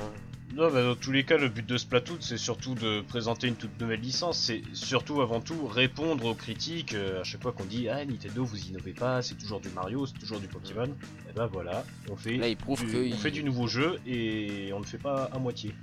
Non, 0.54 0.70
bah 0.72 0.82
dans 0.82 0.94
tous 0.96 1.12
les 1.12 1.24
cas, 1.24 1.36
le 1.36 1.50
but 1.50 1.64
de 1.66 1.76
Splatoon, 1.76 2.16
c'est 2.20 2.38
surtout 2.38 2.74
de 2.74 3.02
présenter 3.02 3.48
une 3.48 3.54
toute 3.54 3.78
nouvelle 3.78 4.00
licence. 4.00 4.38
C'est 4.38 4.62
surtout, 4.72 5.20
avant 5.20 5.40
tout, 5.40 5.66
répondre 5.66 6.24
aux 6.24 6.34
critiques. 6.34 6.94
euh, 6.94 7.20
à 7.20 7.24
chaque 7.24 7.42
fois 7.42 7.52
qu'on 7.52 7.66
dit 7.66 7.88
Ah, 7.90 8.02
Nintendo, 8.04 8.44
vous 8.46 8.58
innovez 8.66 8.94
pas, 8.94 9.20
c'est 9.20 9.34
toujours 9.34 9.60
du 9.60 9.68
Mario, 9.68 10.06
c'est 10.06 10.18
toujours 10.18 10.40
du 10.40 10.48
Pokémon. 10.48 10.86
Et 11.28 11.32
ben 11.36 11.46
voilà, 11.52 11.84
on 12.10 12.16
fait, 12.16 12.38
Là 12.38 12.48
du, 12.48 12.56
que 12.56 12.66
on 12.66 12.74
ils- 13.02 13.14
fait 13.14 13.30
du 13.30 13.44
nouveau 13.44 13.66
jeu 13.66 13.98
et 14.06 14.70
on 14.72 14.78
le 14.78 14.86
fait 14.86 14.96
pas 14.98 15.24
à 15.32 15.38
moitié. 15.38 15.74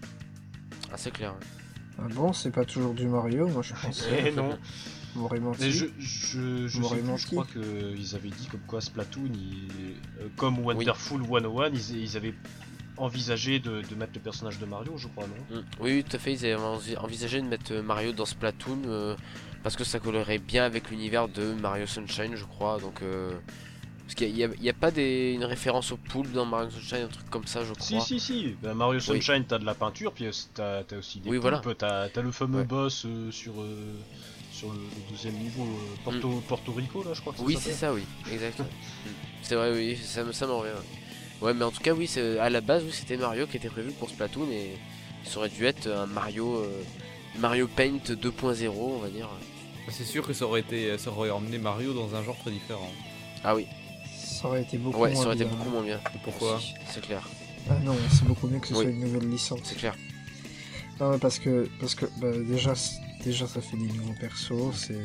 Ah 0.91 0.97
c'est 0.97 1.11
clair. 1.11 1.35
Ah 1.97 2.07
bon, 2.13 2.33
c'est 2.33 2.51
pas 2.51 2.65
toujours 2.65 2.93
du 2.93 3.07
Mario, 3.07 3.47
moi 3.47 3.61
je 3.61 3.73
pensais. 3.73 4.27
Et 4.27 4.31
non, 4.31 4.57
menti. 5.15 5.61
mais 5.61 5.71
je, 5.71 5.85
je, 5.97 6.67
je, 6.67 6.81
sais 6.83 6.95
plus, 6.97 7.17
je 7.17 7.27
crois 7.27 7.45
qu'ils 7.45 8.15
avaient 8.15 8.29
dit 8.29 8.47
comme 8.47 8.59
quoi 8.67 8.81
Splatoon, 8.81 9.29
ils- 9.33 9.95
euh, 10.21 10.27
comme 10.35 10.59
Wonderful 10.59 11.21
101, 11.25 11.69
ils, 11.69 11.97
ils 12.03 12.17
avaient 12.17 12.33
envisagé 12.97 13.59
de, 13.59 13.81
de 13.81 13.95
mettre 13.95 14.13
le 14.15 14.19
personnage 14.21 14.59
de 14.59 14.65
Mario, 14.65 14.97
je 14.97 15.07
crois, 15.07 15.25
non 15.27 15.57
Mm. 15.57 15.63
Oui, 15.79 16.03
tout 16.03 16.15
à 16.15 16.19
fait, 16.19 16.33
ils 16.33 16.45
avaient 16.45 16.55
envi- 16.55 16.97
envisagé 16.97 17.41
de 17.41 17.47
mettre 17.47 17.71
euh, 17.73 17.81
Mario 17.81 18.11
dans 18.11 18.25
Splatoon 18.25 18.81
euh, 18.87 19.15
parce 19.63 19.75
que 19.75 19.83
ça 19.83 19.99
collerait 19.99 20.37
bien 20.37 20.63
avec 20.65 20.89
l'univers 20.89 21.27
de 21.27 21.53
Mario 21.53 21.85
Sunshine 21.85 22.35
je 22.35 22.45
crois. 22.45 22.79
Donc, 22.79 23.01
euh, 23.01 23.31
parce 24.05 24.15
qu'il 24.15 24.33
n'y 24.33 24.43
a, 24.43 24.47
il 24.57 24.63
y 24.63 24.69
a 24.69 24.73
pas 24.73 24.91
des, 24.91 25.33
une 25.33 25.43
référence 25.45 25.91
aux 25.91 25.97
poules 25.97 26.31
dans 26.31 26.45
Mario 26.45 26.69
Sunshine, 26.69 27.05
un 27.05 27.07
truc 27.07 27.29
comme 27.29 27.47
ça 27.47 27.63
je 27.65 27.73
Si, 27.79 27.95
crois. 27.95 28.05
si, 28.05 28.19
si. 28.19 28.55
Bah, 28.61 28.73
Mario 28.73 28.99
Sunshine, 28.99 29.45
t'as 29.47 29.57
de 29.57 29.65
la 29.65 29.73
peinture, 29.75 30.11
puis 30.13 30.25
euh, 30.25 30.31
t'as 30.87 30.97
aussi 30.97 31.19
des 31.19 31.29
Oui, 31.29 31.37
voilà. 31.37 31.61
t'as 31.77 32.21
le 32.21 32.31
fameux 32.31 32.59
Ouais. 32.59 32.63
boss 32.65 33.05
euh, 33.05 33.31
sur, 33.31 33.53
euh, 33.59 33.93
sur 34.51 34.71
le, 34.71 34.77
le 34.79 35.11
deuxième 35.11 35.33
niveau, 35.35 35.63
euh, 35.63 35.95
Porto, 36.03 36.43
Porto 36.47 36.71
Rico, 36.73 37.03
là, 37.03 37.11
je 37.13 37.21
crois 37.21 37.33
que 37.33 37.41
Oui, 37.41 37.57
c'est 37.59 37.73
ça, 37.73 37.93
oui, 37.93 38.03
exact. 38.31 38.59
Mm. 38.59 38.63
c'est 39.41 39.55
vrai, 39.55 39.71
oui, 39.73 39.97
ça, 39.97 40.23
me- 40.23 40.31
ça 40.31 40.45
m'en 40.47 40.59
revient. 40.59 40.71
ouais. 40.71 41.47
Ouais, 41.47 41.53
mais 41.53 41.65
en 41.65 41.71
tout 41.71 41.81
cas, 41.81 41.93
oui, 41.93 42.07
c'est- 42.07 42.37
à 42.39 42.49
la 42.49 42.61
base, 42.61 42.83
oui, 42.85 42.91
c'était 42.93 43.17
Mario 43.17 43.45
qui 43.47 43.57
était 43.57 43.69
prévu 43.69 43.91
pour 43.91 44.09
Splatoon 44.09 44.47
et 44.51 44.77
ça 45.25 45.39
aurait 45.39 45.49
dû 45.49 45.65
être 45.65 45.87
un 45.87 46.05
Mario, 46.05 46.57
euh, 46.57 46.81
Mario 47.39 47.67
Paint 47.67 47.97
2.0, 48.07 48.71
on 48.77 48.99
va 48.99 49.09
dire. 49.09 49.27
C'est 49.89 50.05
sûr 50.05 50.25
que 50.25 50.31
ça 50.33 50.45
aurait, 50.45 50.61
été, 50.61 50.97
ça 50.97 51.09
aurait 51.11 51.29
emmené 51.31 51.57
Mario 51.57 51.93
dans 51.93 52.15
un 52.15 52.23
genre 52.23 52.37
très 52.39 52.51
différent. 52.51 52.89
Ah 53.43 53.53
oui, 53.55 53.67
Ça 54.41 54.47
aurait 54.47 54.61
été 54.63 54.77
beaucoup 54.77 54.99
ouais, 54.99 55.11
moins 55.13 55.21
ça 55.21 55.27
aurait 55.27 55.35
été 55.35 55.45
bien. 55.45 55.53
beaucoup 55.55 55.69
moins 55.69 55.83
bien. 55.83 55.99
Pourquoi 56.23 56.59
C'est 56.89 57.01
clair, 57.01 57.27
Ah 57.69 57.73
non, 57.83 57.95
c'est 58.11 58.25
beaucoup 58.25 58.47
mieux 58.47 58.59
que 58.59 58.67
ce 58.67 58.73
Oui. 58.73 58.81
soit 58.83 58.91
une 58.91 58.99
nouvelle 58.99 59.29
licence. 59.29 59.59
c'est 59.63 59.75
clair. 59.77 59.95
Non, 60.99 61.11
mais 61.11 61.17
parce 61.17 61.39
que, 61.39 61.69
parce 61.79 61.93
que 61.95 62.05
bah, 62.21 62.31
déjà, 62.47 62.73
déjà, 63.23 63.47
ça 63.47 63.59
fait 63.61 63.75
des 63.77 63.87
nouveaux 63.87 64.13
persos, 64.19 64.73
c'est. 64.75 64.95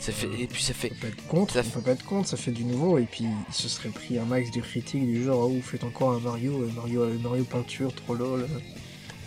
Ça 0.00 0.12
fait, 0.12 0.28
et 0.38 0.46
puis 0.46 0.62
ça 0.62 0.74
fait, 0.74 0.90
On 0.92 0.94
peut 0.94 1.00
pas 1.00 1.08
être 1.08 1.26
contre, 1.26 1.54
Ça 1.54 1.60
on 1.60 1.62
fait- 1.62 1.70
peut 1.70 1.80
pas 1.80 1.90
être 1.92 2.04
contre, 2.04 2.28
ça 2.28 2.36
fait 2.36 2.50
du 2.50 2.64
nouveau, 2.64 2.98
et 2.98 3.04
puis 3.04 3.24
il 3.48 3.54
se 3.54 3.68
serait 3.68 3.88
pris 3.90 4.18
un 4.18 4.24
max 4.24 4.50
de 4.50 4.60
critiques 4.60 5.06
du 5.06 5.24
genre, 5.24 5.44
oh, 5.44 5.48
vous 5.48 5.62
faites 5.62 5.84
encore 5.84 6.12
un 6.12 6.20
Mario, 6.20 6.62
euh, 6.62 6.70
Mario, 6.74 7.02
euh, 7.02 7.18
Mario 7.22 7.44
peinture, 7.44 7.94
trop 7.94 8.14
lol. 8.14 8.46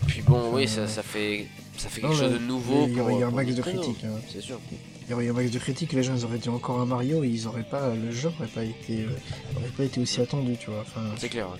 Puis 0.06 0.22
bon, 0.22 0.50
oui, 0.52 0.64
Euh, 0.64 0.66
ça, 0.66 0.86
ça 0.88 1.02
fait, 1.02 1.46
ça 1.76 1.88
fait 1.88 2.02
non, 2.02 2.08
quelque 2.10 2.20
chose 2.20 2.32
de 2.32 2.38
nouveau. 2.38 2.86
Il 2.86 2.92
y 2.92 2.96
eu 2.96 3.00
un 3.00 3.26
pour 3.28 3.32
max 3.32 3.54
de 3.54 3.62
critiques. 3.62 4.04
hein. 4.04 4.20
C'est 4.32 4.40
sûr. 4.42 4.60
Il 5.12 5.14
y 5.14 5.14
aurait 5.14 5.24
eu 5.26 5.30
un 5.30 5.34
max 5.34 5.50
de 5.50 5.58
critiques, 5.58 5.92
les 5.92 6.02
gens 6.02 6.14
ils 6.16 6.24
auraient 6.24 6.38
dit 6.38 6.48
encore 6.48 6.80
un 6.80 6.86
Mario, 6.86 7.22
et 7.22 7.28
ils 7.28 7.46
auraient 7.46 7.62
pas, 7.64 7.94
le 7.94 8.10
jeu 8.12 8.30
aurait 8.38 8.48
pas 8.48 8.64
été, 8.64 9.00
euh, 9.02 9.58
aurait 9.58 9.68
pas 9.76 9.84
été 9.84 10.00
aussi 10.00 10.22
attendu, 10.22 10.56
tu 10.56 10.70
vois. 10.70 10.80
Enfin, 10.80 11.02
C'est 11.18 11.28
clair. 11.28 11.48
ouais. 11.50 11.58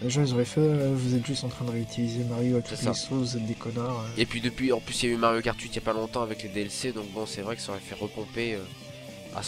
les 0.00 0.10
gens 0.10 0.22
ils 0.24 0.32
auraient 0.32 0.44
fait, 0.44 0.60
euh, 0.60 0.92
vous 0.94 1.16
êtes 1.16 1.26
juste 1.26 1.42
en 1.42 1.48
train 1.48 1.64
de 1.64 1.72
réutiliser 1.72 2.22
Mario 2.22 2.58
à 2.58 2.60
toutes 2.62 2.80
les 2.80 2.94
sauces, 2.94 3.08
vous 3.10 3.36
êtes 3.36 3.46
des 3.46 3.54
connards. 3.54 3.98
euh. 4.00 4.20
Et 4.20 4.26
puis 4.26 4.40
depuis, 4.40 4.72
en 4.72 4.78
plus, 4.78 5.02
il 5.02 5.08
y 5.08 5.12
a 5.12 5.14
eu 5.16 5.18
Mario 5.18 5.40
Kart 5.42 5.60
8 5.60 5.68
il 5.72 5.74
y 5.74 5.78
a 5.78 5.80
pas 5.80 5.92
longtemps 5.92 6.22
avec 6.22 6.44
les 6.44 6.50
DLC, 6.50 6.92
donc 6.92 7.10
bon, 7.12 7.26
c'est 7.26 7.42
vrai 7.42 7.56
que 7.56 7.62
ça 7.62 7.72
aurait 7.72 7.80
fait 7.80 7.96
repomper 7.96 8.54
euh, 8.54 8.58
à 9.36 9.40
100%. 9.40 9.44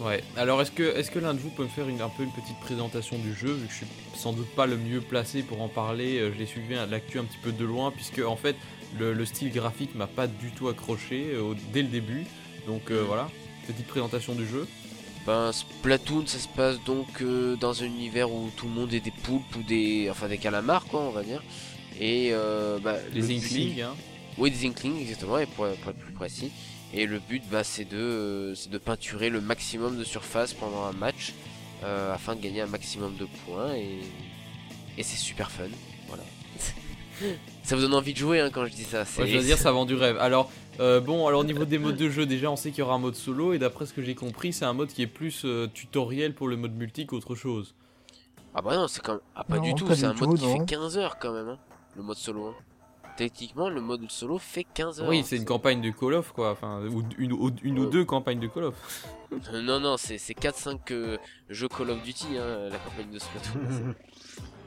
Ouais, 0.00 0.24
alors 0.36 0.60
est-ce 0.60 0.72
que, 0.72 0.82
est 0.98 1.08
que 1.08 1.20
l'un 1.20 1.34
de 1.34 1.38
vous 1.38 1.50
peut 1.50 1.62
me 1.62 1.68
faire 1.68 1.88
une, 1.88 2.00
un 2.00 2.08
peu 2.08 2.24
une 2.24 2.32
petite 2.32 2.58
présentation 2.60 3.16
du 3.18 3.32
jeu, 3.34 3.52
vu 3.52 3.66
que 3.66 3.72
je 3.72 3.76
suis 3.76 3.86
sans 4.16 4.32
doute 4.32 4.48
pas 4.56 4.66
le 4.66 4.76
mieux 4.76 5.00
placé 5.02 5.42
pour 5.42 5.62
en 5.62 5.68
parler, 5.68 6.18
je 6.34 6.38
l'ai 6.38 6.46
suivi 6.46 6.74
hein, 6.74 6.86
l'actu 6.90 7.20
un 7.20 7.24
petit 7.24 7.38
peu 7.42 7.52
de 7.52 7.64
loin, 7.64 7.92
puisque 7.92 8.18
en 8.26 8.34
fait 8.34 8.56
le, 8.98 9.12
le 9.14 9.24
style 9.26 9.50
graphique 9.52 9.94
m'a 9.94 10.06
pas 10.06 10.26
du 10.26 10.50
tout 10.50 10.68
accroché 10.68 11.30
euh, 11.34 11.40
au- 11.42 11.54
dès 11.72 11.82
le 11.82 11.88
début, 11.88 12.24
donc 12.66 12.90
euh, 12.90 13.02
voilà, 13.06 13.28
petite 13.66 13.86
présentation 13.86 14.34
du 14.34 14.46
jeu. 14.46 14.66
Ben, 15.26 15.52
Splatoon, 15.52 16.26
ça 16.26 16.38
se 16.38 16.48
passe 16.48 16.82
donc 16.84 17.22
euh, 17.22 17.54
dans 17.56 17.82
un 17.82 17.86
univers 17.86 18.30
où 18.32 18.50
tout 18.56 18.66
le 18.66 18.72
monde 18.72 18.92
est 18.92 19.00
des 19.00 19.12
poulpes 19.12 19.54
ou 19.56 19.62
des, 19.62 20.08
enfin 20.10 20.28
des 20.28 20.38
calamars, 20.38 20.84
quoi, 20.86 21.00
on 21.00 21.10
va 21.10 21.22
dire. 21.22 21.42
Et 22.00 22.30
euh, 22.32 22.78
bah, 22.80 22.96
le 23.14 23.20
Les 23.20 23.26
but- 23.26 23.36
Inklings, 23.44 23.82
hein. 23.82 23.94
Oui, 24.38 24.50
des 24.50 24.66
Inklings, 24.66 25.00
exactement, 25.00 25.38
et 25.38 25.46
pour, 25.46 25.66
pour 25.68 25.90
être 25.90 25.98
plus 25.98 26.12
précis. 26.12 26.50
Et 26.94 27.06
le 27.06 27.20
but, 27.20 27.42
bah, 27.50 27.62
c'est 27.64 27.84
de, 27.88 28.54
de 28.70 28.78
peinturer 28.78 29.30
le 29.30 29.40
maximum 29.40 29.96
de 29.96 30.04
surface 30.04 30.52
pendant 30.54 30.84
un 30.84 30.92
match 30.92 31.32
afin 31.84 32.36
de 32.36 32.40
gagner 32.40 32.60
un 32.60 32.66
maximum 32.66 33.14
de 33.16 33.26
points. 33.46 33.74
Et, 33.74 34.00
et 34.98 35.02
c'est 35.02 35.16
super 35.16 35.50
fun. 35.50 35.64
Ça 37.62 37.76
vous 37.76 37.82
donne 37.82 37.94
envie 37.94 38.12
de 38.12 38.18
jouer 38.18 38.40
hein, 38.40 38.50
quand 38.52 38.64
je 38.66 38.72
dis 38.72 38.84
ça. 38.84 39.02
Ouais, 39.18 39.26
je 39.26 39.36
veux 39.38 39.44
dire, 39.44 39.58
ça 39.58 39.72
vend 39.72 39.84
du 39.84 39.94
rêve. 39.94 40.16
Alors, 40.18 40.50
euh, 40.80 41.00
bon, 41.00 41.26
alors 41.26 41.40
au 41.40 41.44
niveau 41.44 41.64
des 41.64 41.78
modes 41.78 41.96
de 41.96 42.08
jeu, 42.10 42.26
déjà, 42.26 42.50
on 42.50 42.56
sait 42.56 42.70
qu'il 42.70 42.80
y 42.80 42.82
aura 42.82 42.94
un 42.94 42.98
mode 42.98 43.14
solo, 43.14 43.52
et 43.52 43.58
d'après 43.58 43.86
ce 43.86 43.92
que 43.92 44.02
j'ai 44.02 44.14
compris, 44.14 44.52
c'est 44.52 44.64
un 44.64 44.72
mode 44.72 44.88
qui 44.88 45.02
est 45.02 45.06
plus 45.06 45.42
euh, 45.44 45.68
tutoriel 45.72 46.34
pour 46.34 46.48
le 46.48 46.56
mode 46.56 46.72
multi 46.76 47.06
qu'autre 47.06 47.34
chose. 47.34 47.74
Ah 48.54 48.60
bah 48.62 48.76
non, 48.76 48.86
c'est 48.88 49.00
quand 49.02 49.12
même... 49.12 49.20
Ah 49.34 49.44
pas 49.44 49.56
Non, 49.56 49.62
du 49.62 49.74
tout, 49.74 49.86
c'est 49.94 50.04
un 50.04 50.12
mode 50.14 50.18
tout, 50.30 50.34
qui 50.36 50.44
non. 50.46 50.58
fait 50.60 50.66
15 50.66 50.98
heures 50.98 51.18
quand 51.18 51.32
même, 51.32 51.48
hein, 51.48 51.58
le 51.96 52.02
mode 52.02 52.16
solo. 52.18 52.48
hein. 52.48 52.54
Techniquement, 53.16 53.68
le 53.68 53.80
mode 53.82 54.10
solo 54.10 54.38
fait 54.38 54.64
15 54.74 55.00
heures. 55.02 55.08
Oui, 55.08 55.18
hein. 55.18 55.22
c'est 55.24 55.36
une 55.36 55.44
campagne 55.44 55.82
de 55.82 55.90
Call 55.90 56.14
of, 56.14 56.32
quoi, 56.32 56.50
enfin, 56.52 56.80
ou 56.86 57.02
une, 57.18 57.32
ou- 57.34 57.50
une 57.62 57.78
ou 57.78 57.84
Ouais. 57.84 57.90
deux 57.90 58.04
campagnes 58.06 58.40
de 58.40 58.46
Call 58.46 58.64
of. 58.64 58.74
Euh, 59.52 59.60
Non, 59.62 59.80
non, 59.80 59.96
c'est 59.98 60.16
c'est 60.18 60.32
4-5 60.34 60.78
euh, 60.92 61.18
jeux 61.50 61.68
Call 61.68 61.90
of 61.90 62.02
Duty, 62.02 62.38
hein, 62.38 62.68
la 62.70 62.78
campagne 62.78 63.10
de 63.12 63.18
Splatoon. 63.18 63.60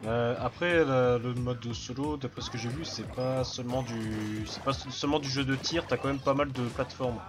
Euh, 0.04 0.36
après, 0.40 0.86
la- 0.86 1.18
le 1.18 1.34
mode 1.34 1.60
de 1.62 1.74
solo, 1.74 2.18
d'après 2.18 2.42
ce 2.42 2.50
que 2.50 2.58
j'ai 2.58 2.70
vu, 2.70 2.86
c'est 2.86 3.08
pas 3.14 3.44
seulement 3.44 3.82
du, 3.82 4.46
c'est 4.48 4.62
pas 4.64 4.74
seulement 4.74 5.20
du 5.20 5.30
jeu 5.30 5.44
de 5.44 5.56
tir. 5.56 5.86
T'as 5.88 5.98
quand 5.98 6.10
même 6.10 6.20
pas 6.20 6.34
mal 6.34 6.52
de 6.52 6.68
plateformes. 6.70 7.20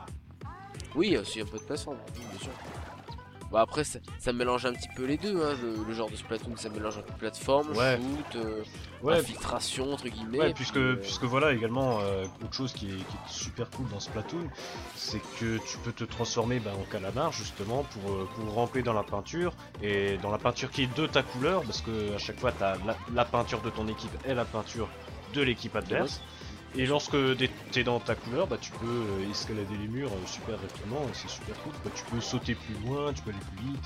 oui, 0.95 1.17
aussi 1.17 1.41
un 1.41 1.47
peu 1.47 1.59
de 1.59 1.63
plateforme, 1.63 1.99
bien 2.31 2.39
sûr. 2.39 2.53
Bon 3.51 3.59
après, 3.59 3.85
ça, 3.85 4.01
ça 4.19 4.33
mélange 4.33 4.67
un 4.67 4.73
petit 4.73 4.89
peu 4.97 5.05
les 5.05 5.17
deux, 5.17 5.41
hein, 5.41 5.55
le, 5.63 5.85
le 5.87 5.95
genre 5.95 6.11
de 6.11 6.17
Splatoon, 6.17 6.57
ça 6.57 6.69
mélange 6.69 6.99
un 6.99 7.03
peu 7.03 7.13
plateforme, 7.13 7.71
Ouais. 7.77 7.97
shoot, 7.97 8.37
euh, 8.37 8.63
Ouais, 9.03 9.19
infiltration, 9.19 9.93
entre 9.93 10.09
guillemets. 10.09 10.39
Ouais, 10.39 10.45
puis, 10.47 10.55
puisque, 10.55 10.77
euh, 10.79 10.97
puisque 10.97 11.23
voilà 11.25 11.53
également 11.53 12.01
euh, 12.01 12.25
autre 12.43 12.55
chose 12.55 12.73
qui 12.73 12.87
est, 12.87 12.97
qui 12.97 12.97
est 12.99 13.29
super 13.29 13.71
cool 13.71 13.87
dans 13.89 14.01
Splatoon, 14.01 14.49
c'est 14.97 15.21
que 15.39 15.59
tu 15.59 15.79
peux 15.85 15.93
te 15.93 16.03
transformer 16.03 16.59
bah, 16.59 16.73
en 16.77 16.83
calamar 16.91 17.31
justement 17.31 17.85
pour, 17.85 18.27
pour 18.29 18.53
ramper 18.55 18.83
dans 18.83 18.95
la 18.95 19.05
peinture 19.05 19.53
et 19.83 20.17
dans 20.19 20.31
la 20.33 20.39
peinture 20.39 20.71
qui 20.71 20.83
est 20.83 20.97
de 20.97 21.07
ta 21.07 21.23
couleur 21.23 21.63
parce 21.63 21.83
que 21.83 22.15
à 22.15 22.19
chaque 22.19 22.41
fois 22.41 22.51
t'as 22.53 22.77
la, 22.85 22.97
la 23.15 23.25
peinture 23.25 23.61
de 23.61 23.71
ton 23.71 23.87
équipe 23.87 24.11
et 24.27 24.35
la 24.35 24.45
peinture 24.45 24.89
de 25.35 25.43
l'équipe 25.43 25.77
adverse. 25.77 26.21
Et 26.79 26.87
lorsque 26.87 27.17
t'es- 27.73 27.85
dans 27.85 28.01
ta 28.01 28.15
couleur, 28.15 28.47
bah 28.47 28.59
tu 28.61 28.71
peux 28.73 28.87
euh, 28.87 29.31
escalader 29.31 29.77
les 29.81 29.89
murs 29.89 30.11
euh, 30.13 30.27
super 30.27 30.61
rapidement 30.61 31.01
et 31.09 31.15
c'est 31.15 31.29
super 31.31 31.57
cool. 31.63 31.73
quoi. 31.83 31.91
Tu 31.95 32.05
peux 32.05 32.21
sauter 32.21 32.55
plus 32.55 32.75
loin, 32.87 33.13
tu 33.13 33.23
peux 33.23 33.31
aller 33.31 33.39
plus 33.57 33.67
vite. 33.73 33.85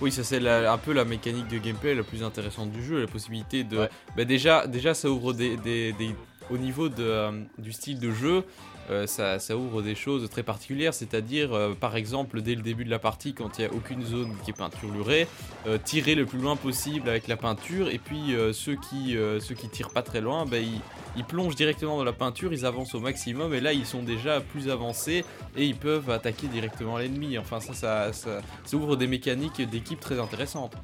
Oui, 0.00 0.12
ça 0.12 0.24
c'est 0.24 0.46
un 0.46 0.78
peu 0.78 0.92
la 0.92 1.04
mécanique 1.04 1.48
de 1.48 1.58
gameplay 1.58 1.94
la 1.94 2.02
plus 2.02 2.22
intéressante 2.22 2.70
du 2.70 2.82
jeu, 2.84 3.00
la 3.00 3.06
possibilité 3.06 3.64
de... 3.64 3.78
Ouais. 3.78 3.90
Bah, 4.16 4.24
déjà, 4.24 4.66
déjà, 4.66 4.92
ça 4.94 5.08
ouvre 5.10 5.32
des... 5.32 5.56
des- 5.56 5.92
des- 5.92 6.14
Au 6.50 6.58
niveau 6.58 6.88
de, 6.88 7.02
euh, 7.02 7.42
du 7.58 7.72
style 7.72 7.98
de 7.98 8.10
jeu, 8.12 8.44
euh, 8.90 9.06
ça, 9.06 9.56
ouvre 9.56 9.82
des 9.82 9.94
choses 9.94 10.28
très 10.30 10.42
particulières, 10.42 10.94
c'est-à-dire, 10.94 11.52
euh, 11.52 11.74
par 11.74 11.96
exemple, 11.96 12.40
dès 12.40 12.54
le 12.54 12.62
début 12.62 12.84
de 12.84 12.90
la 12.90 12.98
partie, 12.98 13.34
quand 13.34 13.58
il 13.58 13.62
n'y 13.62 13.70
a 13.70 13.72
aucune 13.72 14.04
zone 14.04 14.34
qui 14.44 14.50
est 14.50 14.56
peinturlurée, 14.56 15.26
euh, 15.66 15.78
tirer 15.78 16.14
le 16.14 16.24
plus 16.24 16.38
loin 16.38 16.56
possible 16.56 17.08
avec 17.08 17.26
la 17.26 17.36
peinture, 17.36 17.88
et 17.88 17.98
puis 17.98 18.34
euh, 18.34 18.52
ceux, 18.52 18.76
qui, 18.76 19.16
ceux 19.40 19.54
qui 19.54 19.68
tirent 19.68 19.90
pas 19.90 20.02
très 20.02 20.20
loin, 20.20 20.46
bah, 20.46 20.58
ils, 20.58 21.24
plongent 21.24 21.56
directement 21.56 21.96
dans 21.96 22.04
la 22.04 22.12
peinture, 22.12 22.52
ils 22.52 22.64
avancent 22.64 22.94
au 22.94 23.00
maximum, 23.00 23.52
et 23.54 23.60
là, 23.60 23.72
ils 23.72 23.86
sont 23.86 24.02
déjà 24.02 24.40
plus 24.40 24.68
avancés, 24.68 25.24
et 25.56 25.64
ils 25.64 25.74
peuvent 25.74 26.10
attaquer 26.10 26.46
directement 26.46 26.98
l'ennemi. 26.98 27.38
Enfin, 27.38 27.58
ça, 27.58 28.12
ça, 28.12 28.40
ouvre 28.72 28.96
des 28.96 29.08
mécaniques 29.08 29.60
d'équipe 29.68 29.98
très 29.98 30.20
intéressantes. 30.20 30.74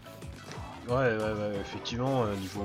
Ouais, 0.88 0.94
ouais, 0.94 1.16
ouais, 1.16 1.53
effectivement, 1.61 2.26
niveau, 2.40 2.64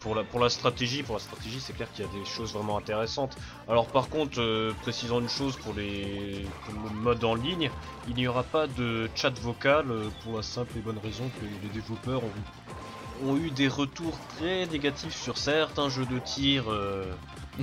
pour 0.00 0.14
la, 0.14 0.48
stratégie, 0.48 1.02
pour 1.02 1.16
la 1.16 1.20
stratégie, 1.20 1.60
c'est 1.60 1.74
clair 1.74 1.90
qu'il 1.92 2.04
y 2.04 2.08
a 2.08 2.10
des 2.10 2.24
choses 2.24 2.54
vraiment 2.54 2.78
intéressantes. 2.78 3.36
Alors 3.68 3.86
par 3.86 4.08
contre, 4.08 4.40
euh, 4.40 4.72
précisant 4.82 5.20
une 5.20 5.28
chose 5.28 5.56
pour 5.56 5.74
les 5.74 6.46
pour 6.64 6.74
le 6.74 6.96
mode 6.96 7.22
en 7.22 7.34
ligne, 7.34 7.70
il 8.08 8.14
n'y 8.14 8.26
aura 8.26 8.42
pas 8.42 8.66
de 8.66 9.08
chat 9.14 9.38
vocal 9.38 9.90
euh, 9.90 10.08
pour 10.24 10.36
la 10.36 10.42
simple 10.42 10.78
et 10.78 10.80
bonne 10.80 10.98
raison 10.98 11.24
que 11.38 11.44
les 11.44 11.68
développeurs 11.68 12.22
ont, 12.24 13.30
ont 13.30 13.36
eu 13.36 13.50
des 13.50 13.68
retours 13.68 14.18
très 14.36 14.66
négatifs 14.66 15.16
sur 15.16 15.36
certains 15.36 15.90
jeux 15.90 16.06
de 16.06 16.18
tir. 16.18 16.64
euh, 16.68 17.04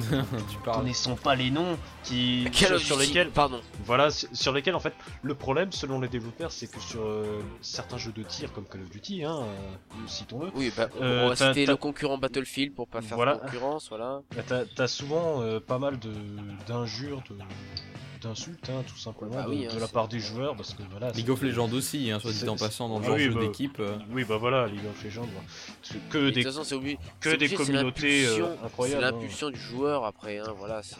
tu 0.50 0.58
parles. 0.64 0.78
connaissons 0.80 1.16
pas 1.16 1.36
les 1.36 1.50
noms 1.52 1.78
qui 2.04 2.48
Call 2.52 2.80
sur, 2.80 2.98
lesquels 2.98 3.30
Pardon. 3.30 3.62
voilà 3.86 4.10
sur, 4.12 4.54
lesquels 4.54 4.76
en 4.76 4.80
fait 4.80 4.93
le 5.22 5.36
problème 5.36 5.72
selon 5.72 6.00
les 6.00 6.08
développeurs 6.08 6.52
c'est 6.52 6.68
que 6.68 6.80
sur 6.80 7.02
euh, 7.04 7.41
certains 7.62 7.98
jeux 7.98 8.12
de 8.12 8.24
tir 8.24 8.52
comme 8.54 8.66
Call 8.66 8.82
of 8.82 8.89
Duty 8.89 9.24
hein 9.24 9.39
euh, 9.43 10.08
citons-le 10.08 10.52
Oui, 10.56 10.72
bah, 10.76 10.89
Euh, 11.02 11.26
on 11.26 11.30
va 11.30 11.36
citer 11.36 11.66
le 11.66 11.76
concurrent 11.76 12.18
Battlefield 12.18 12.74
pour 12.76 12.88
pas 12.88 13.02
faire 13.02 13.18
Voilà. 13.18 13.36
de 13.36 13.39
concurrence, 13.41 13.89
voilà. 13.89 14.22
bah, 14.36 14.43
t'as 14.48 14.66
t'as 14.66 14.88
souvent 14.88 15.41
euh, 15.41 15.60
pas 15.60 15.78
mal 15.80 16.00
de 16.00 16.12
d'injures 16.68 17.22
de 17.30 17.36
d'insultes 18.22 18.70
hein, 18.70 18.84
tout 18.88 18.97
simplement 18.97 19.36
Bah 19.36 19.43
de, 19.43 19.49
oui, 19.49 19.65
de 19.65 19.70
hein, 19.72 19.78
la 19.80 19.88
part 19.88 20.07
des 20.07 20.20
joueurs 20.20 20.55
parce 20.55 20.74
que 20.74 20.84
voilà 20.91 21.11
League 21.11 21.30
of 21.30 21.41
Legends 21.41 21.72
aussi, 21.72 22.11
hein, 22.11 22.20
soit 22.20 22.32
dit 22.32 22.47
en 22.49 22.55
passant 22.55 22.89
dans 22.89 22.99
le 22.99 23.05
Ah 23.07 23.11
oui, 23.13 23.24
jeu 23.26 23.34
bah, 23.34 23.41
d'équipe. 23.41 23.80
euh. 23.80 23.97
oui 24.11 24.24
bah 24.24 24.38
voilà 24.38 24.68
League 24.68 24.86
of 24.89 25.03
Legends 25.03 25.28
que 26.09 26.30
des 26.30 26.41
toute 26.43 26.51
façon, 26.51 26.63
c'est 26.63 26.76
obligé. 26.76 26.97
que 27.20 27.30
des 27.30 27.36
obligé, 27.36 27.55
communautés 27.55 28.26
euh, 28.26 28.30
l'impulsion- 28.39 28.57
C'est 28.59 28.65
incroyables 28.65 29.03
hein. 29.03 29.11
l'impulsion 29.11 29.49
du 29.49 29.59
joueur 29.59 30.05
après, 30.05 30.39
hein, 30.39 30.53
voilà. 30.57 30.82
c'est- 30.84 30.97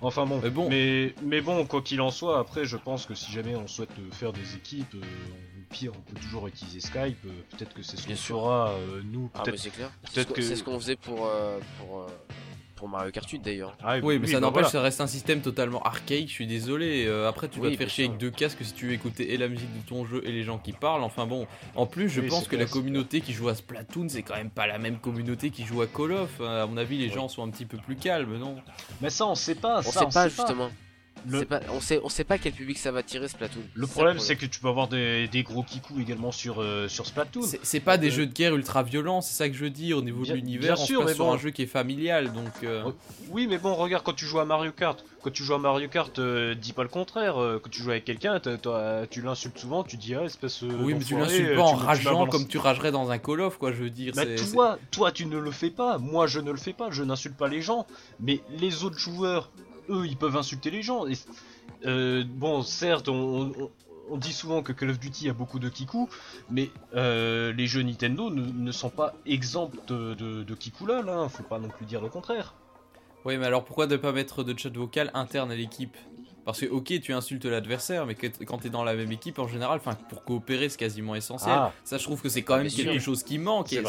Enfin 0.00 0.26
bon, 0.26 0.38
Mais 0.40 0.50
bon. 0.50 0.68
mais, 0.70 1.12
mais 1.24 1.40
bon, 1.40 1.66
quoi 1.66 1.82
qu'il 1.82 2.00
en 2.00 2.12
soit, 2.12 2.38
après, 2.38 2.64
je 2.64 2.76
pense 2.76 3.04
que 3.04 3.16
si 3.16 3.32
jamais 3.32 3.56
on 3.56 3.66
souhaite 3.66 3.90
euh, 3.98 4.12
faire 4.12 4.32
des 4.32 4.54
équipes, 4.54 4.94
euh, 4.94 4.98
au 5.00 5.74
pire, 5.74 5.90
on 5.92 6.00
peut 6.12 6.20
toujours 6.20 6.46
utiliser 6.46 6.78
Skype. 6.78 7.18
euh, 7.26 7.30
peut-être 7.50 7.74
que 7.74 7.82
c'est 7.82 7.96
ce 7.96 8.02
qu'on 8.02 8.06
Bien 8.08 8.16
sûr. 8.16 8.36
fera, 8.40 8.70
euh, 8.70 9.02
nous, 9.04 9.28
Ah, 9.34 9.38
mais 9.38 9.44
peut-être. 9.50 9.60
c'est 9.60 9.70
clair. 9.70 9.90
C'est 10.04 10.14
peut-être 10.14 10.28
qu'on- 10.28 10.34
que- 10.34 10.42
c'est 10.42 10.54
ce 10.54 10.62
qu'on 10.62 10.78
faisait 10.78 10.94
pour, 10.94 11.26
euh, 11.26 11.58
pour, 11.80 12.02
euh, 12.02 12.06
pour 12.78 12.88
Mario 12.88 13.10
Kart 13.10 13.28
8 13.28 13.40
d'ailleurs. 13.40 13.76
Ah, 13.82 13.98
Oui, 14.02 14.18
mais 14.18 14.26
ça 14.28 14.34
bah 14.34 14.40
n'empêche, 14.40 14.62
voilà. 14.62 14.68
ça 14.70 14.80
reste 14.82 15.00
un 15.00 15.06
système 15.06 15.40
totalement 15.40 15.82
archaïque, 15.82 16.28
je 16.28 16.32
suis 16.34 16.46
désolé. 16.46 17.04
Euh, 17.06 17.28
après, 17.28 17.48
tu 17.48 17.60
vas 17.60 17.66
Oui, 17.66 17.72
te 17.72 17.78
faire 17.78 17.90
chier 17.90 18.06
avec 18.06 18.18
deux 18.18 18.30
casques 18.30 18.64
si 18.64 18.72
tu 18.72 18.86
veux 18.86 18.92
écouter 18.92 19.32
et 19.32 19.36
la 19.36 19.48
musique 19.48 19.72
de 19.72 19.86
ton 19.88 20.04
jeu 20.06 20.22
et 20.24 20.32
les 20.32 20.42
gens 20.44 20.58
qui 20.58 20.72
parlent. 20.72 21.02
Enfin 21.02 21.26
bon, 21.26 21.46
en 21.74 21.86
plus, 21.86 22.08
je 22.08 22.20
Oui, 22.20 22.28
pense 22.28 22.48
que 22.48 22.56
la 22.56 22.66
communauté 22.66 23.20
qui 23.20 23.32
joue 23.32 23.48
à 23.48 23.54
Splatoon, 23.54 24.08
c'est 24.08 24.22
quand 24.22 24.36
même 24.36 24.50
pas 24.50 24.66
la 24.66 24.78
même 24.78 24.98
communauté 24.98 25.50
qui 25.50 25.64
joue 25.64 25.82
à 25.82 25.86
Call 25.86 26.12
of. 26.12 26.30
Euh, 26.40 26.62
À 26.62 26.66
mon 26.66 26.76
avis, 26.76 26.98
les 26.98 27.10
gens 27.10 27.28
sont 27.28 27.42
un 27.44 27.50
petit 27.50 27.66
peu 27.66 27.76
plus 27.78 27.96
calmes, 27.96 28.36
non? 28.38 28.56
Mais 29.00 29.10
ça, 29.10 29.26
on 29.26 29.34
sait 29.34 29.54
pas. 29.54 29.78
On 29.78 29.82
ça, 29.82 30.00
sait 30.00 30.04
pas 30.06 30.28
sait 30.28 30.30
justement. 30.30 30.70
Le- 31.26 31.40
C'est 31.40 31.44
Pas, 31.46 31.60
on 31.72 31.80
sait, 31.80 32.00
on 32.04 32.08
sait 32.08 32.24
pas 32.24 32.38
quel 32.38 32.52
public 32.52 32.78
ça 32.78 32.92
va 32.92 33.02
tirer 33.02 33.28
Splatoon. 33.28 33.62
Le 33.74 33.86
problème, 33.86 34.18
c'est 34.18 34.36
que 34.36 34.46
tu 34.46 34.60
peux 34.60 34.68
avoir 34.68 34.88
des, 34.88 35.28
des 35.28 35.42
gros 35.42 35.62
kikous 35.62 36.00
également 36.00 36.32
sur, 36.32 36.60
euh, 36.62 36.88
sur 36.88 37.06
Splatoon. 37.06 37.42
C'est 37.42 37.60
c'est 37.62 37.80
pas 37.80 37.96
des 37.98 38.08
Euh, 38.08 38.10
jeux 38.10 38.26
de 38.26 38.32
guerre 38.32 38.54
ultra 38.54 38.82
violents, 38.82 39.20
c'est 39.20 39.34
ça 39.34 39.48
que 39.48 39.54
je 39.54 39.64
veux 39.64 39.70
dire. 39.70 39.98
Au 39.98 40.02
niveau 40.02 40.22
Bien- 40.22 40.32
de 40.34 40.36
l'univers, 40.38 40.74
bien 40.74 40.82
on 40.82 40.86
sûr, 40.86 41.00
se 41.00 41.04
passe 41.04 41.10
mais 41.12 41.14
sur 41.16 41.24
bon. 41.26 41.32
un 41.32 41.38
jeu 41.38 41.50
qui 41.50 41.62
est 41.62 41.66
familial, 41.66 42.32
donc. 42.32 42.52
euh, 42.64 42.84
Ouais. 42.84 42.92
Oui, 43.30 43.46
mais 43.48 43.58
bon, 43.58 43.74
regarde, 43.74 44.04
quand 44.04 44.14
tu 44.14 44.24
joues 44.24 44.40
à 44.40 44.44
Mario 44.44 44.72
Kart, 44.72 45.04
quand 45.22 45.30
tu 45.30 45.42
joues 45.44 45.54
à 45.54 45.58
Mario 45.58 45.88
Kart, 45.88 46.18
euh, 46.18 46.54
dis 46.54 46.72
pas 46.72 46.82
le 46.82 46.88
contraire. 46.88 47.34
quand 47.62 47.70
tu 47.70 47.82
joues 47.82 47.90
avec 47.90 48.04
quelqu'un, 48.04 48.40
tu 49.10 49.22
l'insultes 49.22 49.58
souvent, 49.58 49.82
tu 49.84 49.96
dis, 49.96 50.14
ah, 50.14 50.24
espèce. 50.24 50.62
Oui, 50.62 50.94
mais 50.94 51.04
tu 51.04 51.16
l'insultes 51.16 51.54
pas 51.56 51.62
en 51.62 51.70
tu 51.70 51.76
me- 51.76 51.80
tu 51.80 51.86
rageant 51.86 52.26
comme 52.26 52.46
tu 52.46 52.58
ragerais 52.58 52.92
dans 52.92 53.10
un 53.10 53.18
Call 53.18 53.40
of, 53.40 53.58
quoi, 53.58 53.72
je 53.72 53.78
veux 53.82 53.90
dire. 53.90 54.12
Bah 54.14 54.22
toi, 54.52 54.78
toi 54.90 55.12
tu 55.12 55.26
ne 55.26 55.38
le 55.38 55.50
fais 55.50 55.70
pas, 55.70 55.98
moi 55.98 56.26
je 56.26 56.40
ne 56.40 56.50
le 56.50 56.56
fais 56.56 56.72
pas, 56.72 56.90
je 56.90 57.02
n'insulte 57.02 57.36
pas 57.36 57.48
les 57.48 57.60
gens, 57.62 57.86
mais 58.20 58.40
les 58.58 58.84
autres 58.84 58.98
joueurs, 58.98 59.50
eux, 59.88 60.06
ils 60.06 60.16
peuvent 60.16 60.36
insulter 60.36 60.70
les 60.70 60.82
gens. 60.82 61.06
Et, 61.06 61.14
euh, 61.86 62.24
bon, 62.26 62.62
certes, 62.62 63.08
on, 63.08 63.52
dit 64.16 64.32
souvent 64.32 64.62
que 64.62 64.72
Call 64.72 64.90
of 64.90 64.98
Duty 64.98 65.28
a 65.28 65.32
beaucoup 65.32 65.58
de 65.58 65.68
kikou, 65.68 66.08
mais 66.50 66.70
euh, 66.94 67.52
les 67.52 67.66
jeux 67.66 67.82
Nintendo 67.82 68.30
ne, 68.30 68.72
sont 68.72 68.90
pas 68.90 69.14
exempts 69.26 69.70
de, 69.86 70.14
de, 70.14 70.42
de 70.42 70.54
kikou 70.54 70.86
là, 70.86 71.02
là, 71.02 71.28
faut 71.28 71.42
pas 71.42 71.58
non 71.58 71.68
plus 71.68 71.84
dire 71.84 72.00
le 72.00 72.08
contraire. 72.08 72.54
Oui, 73.24 73.36
mais 73.36 73.46
alors 73.46 73.64
pourquoi 73.64 73.86
ne 73.86 73.96
pas 73.96 74.12
mettre 74.12 74.44
de 74.44 74.58
chat 74.58 74.74
vocal 74.74 75.10
interne 75.12 75.50
à 75.50 75.56
l'équipe? 75.56 75.96
Parce 76.48 76.60
que, 76.60 76.66
ok, 76.66 76.98
tu 77.02 77.12
insultes 77.12 77.44
l'adversaire, 77.44 78.06
mais 78.06 78.14
que- 78.14 78.26
quand 78.46 78.56
t'es 78.56 78.70
dans 78.70 78.82
la 78.82 78.94
même 78.94 79.12
équipe, 79.12 79.38
en 79.38 79.46
général, 79.46 79.76
enfin, 79.84 79.94
pour 80.08 80.24
coopérer, 80.24 80.70
c'est 80.70 80.78
quasiment 80.78 81.14
essentiel. 81.14 81.54
Ah. 81.54 81.74
Ça, 81.84 81.98
je 81.98 82.04
trouve 82.04 82.22
que 82.22 82.30
c'est 82.30 82.40
quand 82.40 82.54
Ah, 82.54 82.62
même 82.62 82.72
quelque 82.72 82.92
sûr. 82.92 83.00
chose 83.02 83.22
qui 83.22 83.36
manque. 83.36 83.68
C'est 83.68 83.84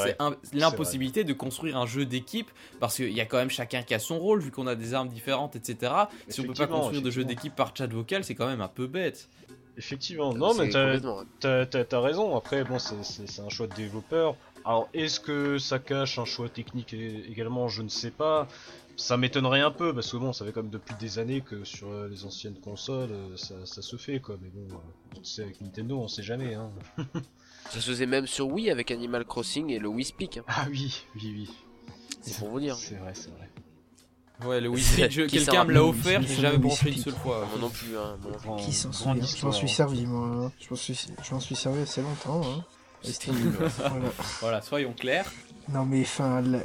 l'impossibilité 0.52 1.24
de 1.24 1.32
construire 1.32 1.78
un 1.78 1.86
jeu 1.86 2.06
d'équipe, 2.06 2.52
parce 2.82 2.98
qu'il 2.98 3.14
y 3.14 3.22
a 3.22 3.26
quand 3.26 3.38
même 3.38 3.50
chacun 3.50 3.82
qui 3.82 3.94
a 3.94 4.00
son 4.00 4.20
rôle, 4.20 4.42
vu 4.42 4.52
qu'on 4.52 4.68
a 4.68 4.76
des 4.76 4.94
armes 4.94 5.08
différentes, 5.08 5.56
etc. 5.56 5.94
Si 6.28 6.42
on 6.42 6.44
peut 6.44 6.54
pas 6.54 6.68
construire 6.68 7.02
de 7.02 7.10
jeux 7.10 7.22
effectivement. 7.22 7.28
d'équipe 7.44 7.56
par 7.56 7.74
chat 7.74 7.88
vocal, 7.88 8.26
c'est 8.26 8.36
quand 8.36 8.48
même 8.48 8.60
un 8.60 8.68
peu 8.68 8.88
bête. 8.88 9.30
Effectivement, 9.78 10.34
non 10.34 10.54
mais 10.54 10.68
t'as 10.68 12.02
raison, 12.02 12.36
après 12.36 12.66
bon 12.66 12.78
c'est- 12.78 13.40
un 13.40 13.48
choix 13.48 13.68
de 13.68 13.74
développeur. 13.76 14.36
Alors 14.66 14.90
est-ce 14.94 15.22
que 15.22 15.58
ça 15.58 15.80
cache 15.80 16.20
un 16.20 16.26
choix 16.26 16.50
technique 16.50 16.94
également? 16.94 17.70
Je 17.70 17.84
ne 17.84 17.88
sais 17.88 18.12
pas. 18.12 18.50
Ça 19.00 19.18
m'étonnerait 19.18 19.62
un 19.62 19.72
peu 19.72 19.94
parce 19.94 20.12
que 20.12 20.18
bon 20.18 20.34
ça 20.34 20.46
fait 20.46 20.56
même 20.56 20.70
depuis 20.70 20.94
des 21.00 21.20
années 21.20 21.42
que 21.42 21.64
sur 21.64 21.90
euh, 21.90 22.08
les 22.10 22.26
anciennes 22.26 22.60
consoles 22.60 23.12
euh, 23.12 23.38
ça, 23.38 23.56
ça 23.66 23.82
se 23.82 23.96
fait 23.96 24.20
quoi. 24.20 24.36
Mais 24.42 24.50
bon, 24.50 24.68
euh, 24.76 25.16
tu 25.16 25.24
sais 25.26 25.44
avec 25.44 25.62
Nintendo 25.62 26.00
on 26.00 26.08
sait 26.08 26.24
jamais. 26.24 26.54
Hein. 26.56 26.70
Ça 27.72 27.82
se 27.82 27.92
faisait 27.92 28.06
même 28.08 28.26
sur 28.26 28.48
Wii 28.48 28.72
avec 28.72 28.90
Animal 28.90 29.26
Crossing 29.26 29.70
et 29.70 29.78
le 29.80 29.88
Wii 29.90 30.06
Speak. 30.06 30.38
hein. 30.38 30.44
Ah 30.48 30.66
oui, 30.72 31.04
oui, 31.16 31.22
oui. 31.36 31.50
C'est 32.22 32.40
pour 32.40 32.50
vous 32.50 32.60
dire. 32.60 32.76
C'est 32.76 32.96
vrai, 32.96 33.14
c'est 33.14 33.30
vrai. 33.30 33.50
Ouais, 34.50 34.60
le 34.62 34.70
Wii 34.70 34.82
s'en 34.82 34.96
quelqu'un 35.28 35.66
me 35.66 35.74
l'a 35.74 35.84
offert, 35.84 36.22
j'ai 36.24 36.36
jamais 36.36 36.58
Wii 36.58 36.70
une 36.70 36.72
Speak. 36.72 36.98
seule 37.00 37.14
fois. 37.14 37.46
Moi 37.52 37.60
non 37.60 37.70
plus. 37.70 37.96
Hein, 37.98 38.18
Qui 38.58 38.74
s'en 38.74 38.90
grande 38.90 39.22
souvient 39.24 39.38
Je 39.40 39.46
m'en 39.46 39.52
suis 39.52 39.70
servi, 39.70 40.06
moi. 40.08 40.28
hein. 40.48 40.52
Je 40.60 40.68
m'en 40.72 40.76
suis, 40.76 40.96
je 41.24 41.34
m'en 41.34 41.40
suis 41.40 41.56
servi 41.56 41.82
assez 41.82 42.02
longtemps. 42.02 42.42
Hein. 42.44 42.64
Voilà, 44.42 44.62
soyons 44.62 44.94
clairs. 44.94 45.32
Non, 45.74 45.86
mais 45.86 46.02
enfin, 46.02 46.42
là, 46.42 46.60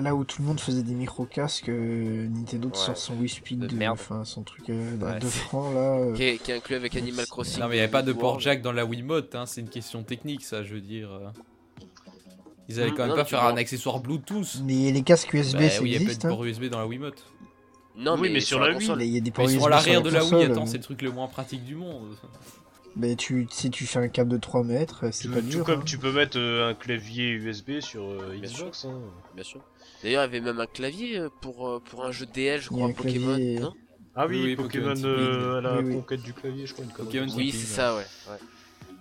là 0.00 0.14
où 0.14 0.24
tout 0.24 0.40
le 0.42 0.46
monde 0.48 0.60
faisait 0.60 0.82
des 0.84 0.94
micro-casques, 0.94 1.68
euh, 1.68 2.28
Nintendo 2.28 2.68
Ouais. 2.68 2.74
sort 2.76 2.96
son 2.96 3.14
Wii 3.16 3.28
Speak 3.28 3.58
De 3.58 3.66
de, 3.66 3.74
merde. 3.74 3.94
enfin, 3.98 4.24
son 4.24 4.42
truc 4.42 4.70
euh, 4.70 5.00
à 5.02 5.14
Ouais, 5.14 5.18
2 5.18 5.26
c'est- 5.28 5.38
francs, 5.40 5.74
là. 5.74 5.80
euh. 5.98 6.14
Qui 6.14 6.22
est, 6.24 6.38
qui 6.38 6.50
est 6.52 6.54
inclus 6.56 6.76
avec 6.76 6.94
Animal 6.96 7.26
Crossing. 7.26 7.60
Non, 7.60 7.66
mais 7.68 7.74
il 7.74 7.78
n'y 7.78 7.82
avait 7.82 7.90
pas 7.90 8.02
de 8.02 8.12
port 8.12 8.38
jack 8.38 8.62
dans 8.62 8.70
la 8.72 8.84
Wiimote, 8.84 9.34
hein, 9.34 9.44
c'est 9.46 9.60
une 9.60 9.68
question 9.68 10.02
technique, 10.04 10.44
ça, 10.44 10.62
je 10.62 10.74
veux 10.74 10.80
dire. 10.80 11.10
euh. 11.10 11.28
Ils 12.68 12.80
allaient 12.80 12.90
Hmm, 12.92 12.94
quand 12.94 13.02
même 13.02 13.10
non, 13.10 13.16
pas 13.16 13.24
faire 13.24 13.40
vois. 13.42 13.50
un 13.50 13.56
accessoire 13.56 13.98
Bluetooth. 14.00 14.60
Mais 14.64 14.90
les 14.92 15.02
casques 15.02 15.32
USB, 15.34 15.56
Bah 15.58 15.68
ça 15.68 15.82
oui, 15.82 15.90
il 15.92 15.98
n'y 15.98 16.04
a 16.04 16.08
pas 16.08 16.14
de 16.14 16.26
hein. 16.26 16.30
port 16.30 16.44
USB 16.44 16.64
dans 16.66 16.78
la 16.78 16.86
Wiimote. 16.86 17.22
Non, 17.96 18.16
Oui, 18.18 18.30
mais 18.32 18.40
sur 18.40 18.58
la 18.60 18.68
Wii, 18.68 18.74
console. 18.78 19.02
Il 19.02 19.08
y 19.14 19.16
a 19.16 19.20
des 19.20 19.26
Mais 19.26 19.30
ports 19.32 19.44
USB 19.48 19.62
à 19.64 19.68
l'arrière 19.68 19.94
sur 20.00 20.02
de 20.02 20.10
la 20.10 20.24
Wii, 20.24 20.44
attends, 20.44 20.66
c'est 20.66 20.78
le 20.78 20.82
truc 20.82 21.02
le 21.02 21.10
moins 21.10 21.26
pratique 21.28 21.64
du 21.64 21.74
monde. 21.74 22.16
Mais 22.96 23.16
tu, 23.16 23.46
si 23.50 23.70
tu 23.70 23.86
fais 23.86 23.98
un 23.98 24.08
câble 24.08 24.30
de 24.30 24.36
3 24.36 24.62
mètres, 24.62 25.06
c'est 25.12 25.28
Tout, 25.28 25.34
pas 25.34 25.40
tout 25.40 25.46
dur. 25.48 25.64
comme 25.64 25.80
hein. 25.80 25.84
tu 25.84 25.98
peux 25.98 26.12
mettre 26.12 26.38
euh, 26.38 26.70
un 26.70 26.74
clavier 26.74 27.30
USB 27.30 27.80
sur 27.80 28.04
euh, 28.04 28.36
Bien 28.40 28.48
Xbox. 28.48 28.84
hein. 28.84 29.00
Bien 29.34 29.44
sûr. 29.44 29.60
D'ailleurs, 30.02 30.22
il 30.22 30.26
y 30.26 30.36
avait 30.36 30.40
même 30.40 30.60
un 30.60 30.66
clavier 30.66 31.18
euh, 31.18 31.28
pour, 31.40 31.68
euh, 31.68 31.80
pour 31.80 32.04
un 32.04 32.12
jeu 32.12 32.26
DL, 32.26 32.60
je 32.60 32.68
crois, 32.68 32.86
un 32.86 32.92
Pokémon. 32.92 33.34
clavier- 33.36 33.58
Non? 33.60 33.72
Ah 34.14 34.26
oui, 34.28 34.36
Oui, 34.36 34.44
oui, 34.44 34.56
Pokémon, 34.56 34.94
euh, 35.04 35.58
à 35.58 35.60
la 35.60 35.78
Oui, 35.78 35.84
oui. 35.88 35.94
conquête 35.96 36.22
du 36.22 36.32
clavier, 36.32 36.66
je 36.66 36.72
crois. 36.72 36.84
Une 36.84 36.92
Pokémon. 36.92 37.26
Oui, 37.36 37.50
c'est 37.50 37.66
ça, 37.66 37.96
ouais. 37.96 38.04
ouais. 38.30 38.36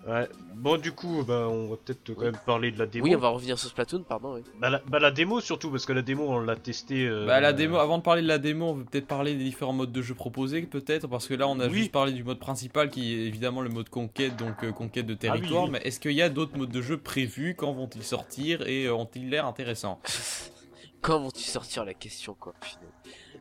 Ouais. 0.08 0.28
Bon, 0.56 0.78
du 0.78 0.92
coup, 0.92 1.24
bah, 1.26 1.48
on 1.50 1.70
va 1.70 1.78
peut-être 1.78 2.14
quand 2.14 2.24
même 2.24 2.38
parler 2.46 2.72
de 2.72 2.80
la 2.80 2.86
démo. 2.86 3.06
Oui, 3.06 3.16
on 3.16 3.20
va 3.20 3.30
revenir 3.30 3.58
sur 3.58 3.70
Splatoon, 3.70 4.04
pardon. 4.04 4.34
Oui. 4.36 4.42
bah, 4.60 4.70
la, 4.70 4.80
bah, 4.80 5.00
la 5.00 5.12
démo 5.12 5.40
surtout, 5.40 5.70
parce 5.72 5.86
que 5.86 5.94
la 5.94 6.02
démo, 6.02 6.26
on 6.28 6.40
l'a 6.42 6.58
testé. 6.58 7.06
euh, 7.08 7.26
Bah 7.26 7.40
la 7.40 7.54
démo, 7.54 7.78
avant 7.78 8.00
de 8.00 8.04
parler 8.04 8.22
de 8.22 8.28
la 8.28 8.38
démo, 8.38 8.66
on 8.72 8.74
veut 8.74 8.84
peut-être 8.84 9.08
parler 9.08 9.36
des 9.36 9.44
différents 9.46 9.72
modes 9.72 9.94
de 9.94 10.02
jeu 10.02 10.14
proposés, 10.14 10.62
peut-être, 10.64 11.08
parce 11.08 11.28
que 11.28 11.34
là 11.34 11.48
on 11.48 11.60
a 11.62 11.68
Oui. 11.68 11.74
juste 11.76 11.92
parlé 11.94 12.12
du 12.12 12.24
mode 12.26 12.40
principal 12.40 12.90
qui 12.90 13.14
est 13.14 13.28
évidemment 13.28 13.62
le 13.62 13.70
mode 13.70 13.88
conquête, 13.90 14.36
donc 14.36 14.64
euh, 14.66 14.72
conquête 14.74 15.06
de 15.06 15.14
oui, 15.14 15.20
territoire, 15.20 15.66
oui. 15.66 15.70
mais 15.72 15.80
est-ce 15.86 16.00
qu'il 16.02 16.12
y 16.12 16.22
a 16.22 16.30
d'autres 16.30 16.58
modes 16.58 16.72
de 16.72 16.82
jeu 16.82 16.98
prévus? 16.98 17.56
Quand 17.56 17.72
vont-ils 17.72 18.04
sortir? 18.04 18.68
Et 18.68 18.86
euh, 18.88 18.94
ont-ils 18.96 19.30
l'air 19.30 19.46
intéressants? 19.46 20.00
Quand 21.02 21.20
vont-ils 21.20 21.44
sortir 21.46 21.86
la 21.86 21.94
question, 21.94 22.36
quoi, 22.40 22.54
punaise. 22.60 22.92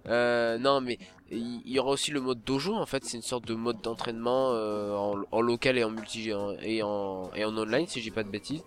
Euh, 0.08 0.58
non, 0.58 0.80
mais 0.80 0.98
il 1.30 1.62
y 1.64 1.78
aura 1.78 1.92
aussi 1.92 2.10
le 2.10 2.20
mode 2.20 2.42
dojo, 2.44 2.74
en 2.74 2.86
fait, 2.86 3.04
c'est 3.04 3.16
une 3.16 3.22
sorte 3.22 3.46
de 3.46 3.54
mode 3.54 3.80
d'entraînement 3.80 4.50
euh, 4.52 4.94
en, 4.96 5.22
en 5.30 5.40
local 5.40 5.78
et 5.78 5.84
en 5.84 5.90
multi 5.90 6.30
et 6.30 6.34
en, 6.82 7.30
et 7.34 7.44
en 7.44 7.56
online, 7.56 7.86
si 7.86 8.00
j'ai 8.00 8.10
pas 8.10 8.24
de 8.24 8.28
bêtises. 8.28 8.62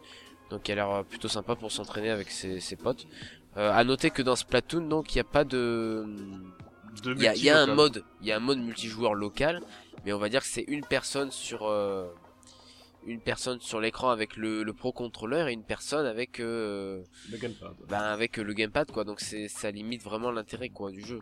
Donc, 0.49 0.67
il 0.67 0.73
a 0.73 0.75
l'air 0.75 1.03
plutôt 1.05 1.27
sympa 1.27 1.55
pour 1.55 1.71
s'entraîner 1.71 2.09
avec 2.09 2.29
ses, 2.31 2.59
ses 2.59 2.75
potes. 2.75 3.07
Euh, 3.57 3.71
à 3.71 3.83
noter 3.83 4.09
que 4.11 4.21
dans 4.21 4.35
Splatoon, 4.35 4.87
donc, 4.87 5.13
il 5.13 5.17
n'y 5.17 5.21
a 5.21 5.25
pas 5.25 5.43
de. 5.43 6.05
Il 7.05 7.21
y 7.21 7.27
a, 7.27 7.35
il 7.35 7.43
y 7.43 7.49
a 7.49 7.59
un 7.59 7.67
mode, 7.67 8.03
il 8.21 8.27
y 8.27 8.31
a 8.31 8.37
un 8.37 8.39
mode 8.39 8.59
multijoueur 8.59 9.15
local, 9.15 9.61
mais 10.05 10.13
on 10.13 10.17
va 10.17 10.29
dire 10.29 10.41
que 10.41 10.47
c'est 10.47 10.63
une 10.67 10.85
personne 10.85 11.29
sur 11.29 11.67
euh, 11.67 12.05
une 13.05 13.19
personne 13.21 13.59
sur 13.61 13.79
l'écran 13.79 14.09
avec 14.09 14.35
le, 14.35 14.63
le 14.63 14.73
pro 14.73 14.91
contrôleur 14.91 15.47
et 15.47 15.53
une 15.53 15.63
personne 15.63 16.05
avec 16.05 16.39
euh, 16.39 17.03
Le 17.31 17.37
gamepad. 17.37 17.73
ben 17.87 17.99
avec 17.99 18.37
le 18.37 18.53
gamepad 18.53 18.91
quoi. 18.91 19.03
Donc 19.03 19.19
c'est 19.19 19.47
ça 19.47 19.69
limite 19.71 20.01
vraiment 20.03 20.31
l'intérêt 20.31 20.69
quoi 20.69 20.91
du 20.91 21.01
jeu. 21.05 21.19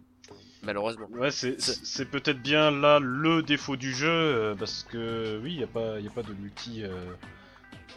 Malheureusement. 0.63 1.07
Ouais, 1.11 1.29
c'est 1.31 1.59
C'est- 1.59 2.05
peut-être 2.05 2.41
bien 2.41 2.71
là 2.71 2.99
le 3.01 3.43
défaut 3.43 3.75
du 3.75 3.93
jeu, 3.93 4.07
euh, 4.09 4.55
parce 4.55 4.84
que 4.84 5.38
oui, 5.43 5.51
il 5.51 5.57
n'y 5.57 5.63
a, 5.63 5.67
pas- 5.67 5.99
y 5.99 6.07
a 6.07 6.11
pas 6.11 6.23
de 6.23 6.31
multi. 6.34 6.84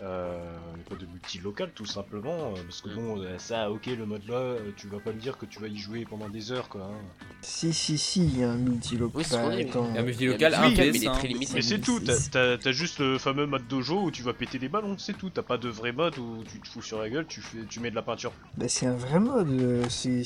Euh, 0.02 0.36
Euh, 0.36 0.88
pas 0.88 0.94
de 0.96 1.06
multi 1.06 1.38
local 1.38 1.70
tout 1.74 1.86
simplement, 1.86 2.52
euh, 2.54 2.62
parce 2.62 2.80
que 2.82 2.88
bon, 2.94 3.20
euh, 3.20 3.38
ça, 3.38 3.70
ok, 3.70 3.86
le 3.86 4.06
mode 4.06 4.26
là, 4.28 4.54
tu 4.76 4.86
vas 4.88 5.00
pas 5.00 5.12
me 5.12 5.18
dire 5.20 5.36
que 5.38 5.46
tu 5.46 5.58
vas 5.60 5.68
y 5.68 5.76
jouer 5.76 6.04
pendant 6.08 6.28
des 6.28 6.52
heures 6.52 6.68
quoi. 6.68 6.82
hein. 6.82 6.98
Si, 7.40 7.72
si, 7.72 7.96
si, 7.98 8.24
il 8.24 8.40
y 8.40 8.44
a 8.44 8.50
un 8.50 8.56
multi-local. 8.56 9.16
Oui, 9.16 9.24
c'est. 9.24 9.36
Un 9.36 10.02
multi 10.02 10.24
Il 10.24 10.26
y 10.26 10.28
a 10.28 10.32
local, 10.32 10.54
un 10.54 10.68
mais 10.70 10.74
PS, 10.90 10.96
il 10.96 11.04
est 11.04 11.08
hein. 11.08 11.12
très 11.12 11.28
limité. 11.28 11.52
Mais 11.54 11.62
c'est 11.62 11.78
tout, 11.80 12.00
t'as- 12.00 12.72
juste 12.72 12.98
le 13.00 13.18
fameux 13.18 13.46
mode 13.46 13.66
dojo 13.68 14.02
où 14.02 14.10
tu 14.10 14.22
vas 14.22 14.32
péter 14.34 14.58
des 14.58 14.68
ballons, 14.68 14.96
c'est 14.98 15.14
tout, 15.16 15.30
t'as 15.30 15.42
pas 15.42 15.58
de 15.58 15.68
vrai 15.68 15.92
mode 15.92 16.18
où 16.18 16.44
tu 16.44 16.60
te 16.60 16.68
fous 16.68 16.82
sur 16.82 17.00
la 17.00 17.08
gueule, 17.08 17.26
tu, 17.26 17.40
fais, 17.40 17.58
tu 17.68 17.80
mets 17.80 17.90
de 17.90 17.94
la 17.96 18.02
peinture. 18.02 18.32
Bah, 18.56 18.66
c'est 18.68 18.86
un 18.86 18.96
vrai 18.96 19.18
mode. 19.18 19.48
euh, 19.50 19.84
c'est, 19.88 20.22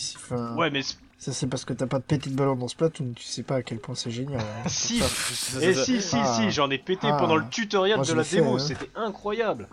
Ouais, 0.57 0.71
mais 0.71 0.81
Ça, 1.23 1.33
c'est 1.35 1.47
parce 1.47 1.67
que 1.67 1.75
t'as 1.75 1.87
pas 1.87 1.99
de 1.99 2.05
petit 2.05 2.31
de 2.31 2.35
ballon 2.35 2.57
dans 2.57 2.67
Splatoon. 2.67 3.13
Tu 3.15 3.25
sais 3.25 3.43
pas 3.43 3.57
à 3.57 3.63
quel 3.63 3.79
point 3.79 3.95
c'est 3.95 4.11
génial. 4.11 4.41
hein. 4.41 4.45
si, 4.69 5.01
Ça, 5.01 5.61
et 5.63 5.75
si, 5.75 6.01
si, 6.01 6.17
Ah. 6.19 6.25
si, 6.35 6.51
j'en 6.51 6.71
ai 6.71 6.79
pété 6.79 7.09
Ah. 7.13 7.17
pendant 7.19 7.37
le 7.37 7.47
tutoriel 7.51 7.99
Moi, 7.99 8.07
de 8.07 8.13
la 8.15 8.23
démo, 8.25 8.55
hein. 8.57 8.59
c'était 8.59 8.89
incroyable. 8.95 9.69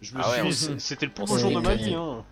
Je 0.00 0.14
me 0.16 0.20
Ah 0.22 0.30
ouais, 0.42 0.50
suis, 0.52 0.74
c'était 0.80 1.06
le 1.06 1.12
plus 1.12 1.22
on 1.22 1.26
beau 1.26 1.36
s'est 1.36 1.50
jour 1.52 1.60
de 1.62 1.66
ma 1.66 1.76
vie. 1.76 1.94
Hein. 1.94 2.24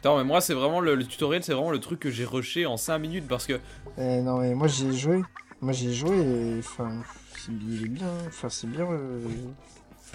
Attends, 0.00 0.18
mais 0.18 0.24
moi, 0.24 0.40
c'est 0.40 0.54
vraiment 0.54 0.80
le, 0.80 0.96
le 0.96 1.06
tutoriel, 1.06 1.44
c'est 1.44 1.52
vraiment 1.52 1.70
le 1.70 1.78
truc 1.78 2.00
que 2.00 2.10
j'ai 2.10 2.24
rushé 2.24 2.66
en 2.66 2.76
5 2.76 2.98
minutes 2.98 3.28
parce 3.28 3.46
que 3.46 3.60
Eh, 3.96 4.20
non, 4.22 4.38
mais 4.38 4.54
moi, 4.56 4.66
j'ai 4.66 4.92
joué. 4.92 5.22
Moi, 5.60 5.72
j'ai 5.72 5.92
joué 5.92 6.16
et. 6.16 6.58
Enfin, 6.58 6.90
c'est- 7.36 7.52
il 7.52 7.84
est 7.84 7.88
bien. 7.88 8.08
Enfin, 8.26 8.48
c'est 8.48 8.66
bien. 8.68 8.86
euh, 8.90 9.20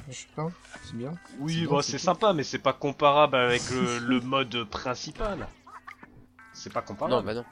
Je 0.10 0.14
sais 0.14 0.28
pas. 0.36 0.48
C'est 0.84 0.98
bien. 0.98 1.14
Oui, 1.40 1.62
C'est 1.64 1.72
bah, 1.74 1.80
c'est 1.82 1.98
sympa, 1.98 2.34
mais 2.34 2.44
c'est 2.44 2.60
pas 2.60 2.74
comparable 2.74 3.38
avec 3.38 3.62
le, 3.72 4.00
le 4.00 4.20
mode 4.20 4.66
principal. 4.66 5.48
C'est 6.52 6.74
pas 6.74 6.82
Non, 6.82 6.86
comparable. 6.88 7.26
bah 7.26 7.34
non. 7.36 7.46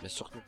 Bien 0.00 0.08
sûr 0.08 0.30
que. 0.30 0.38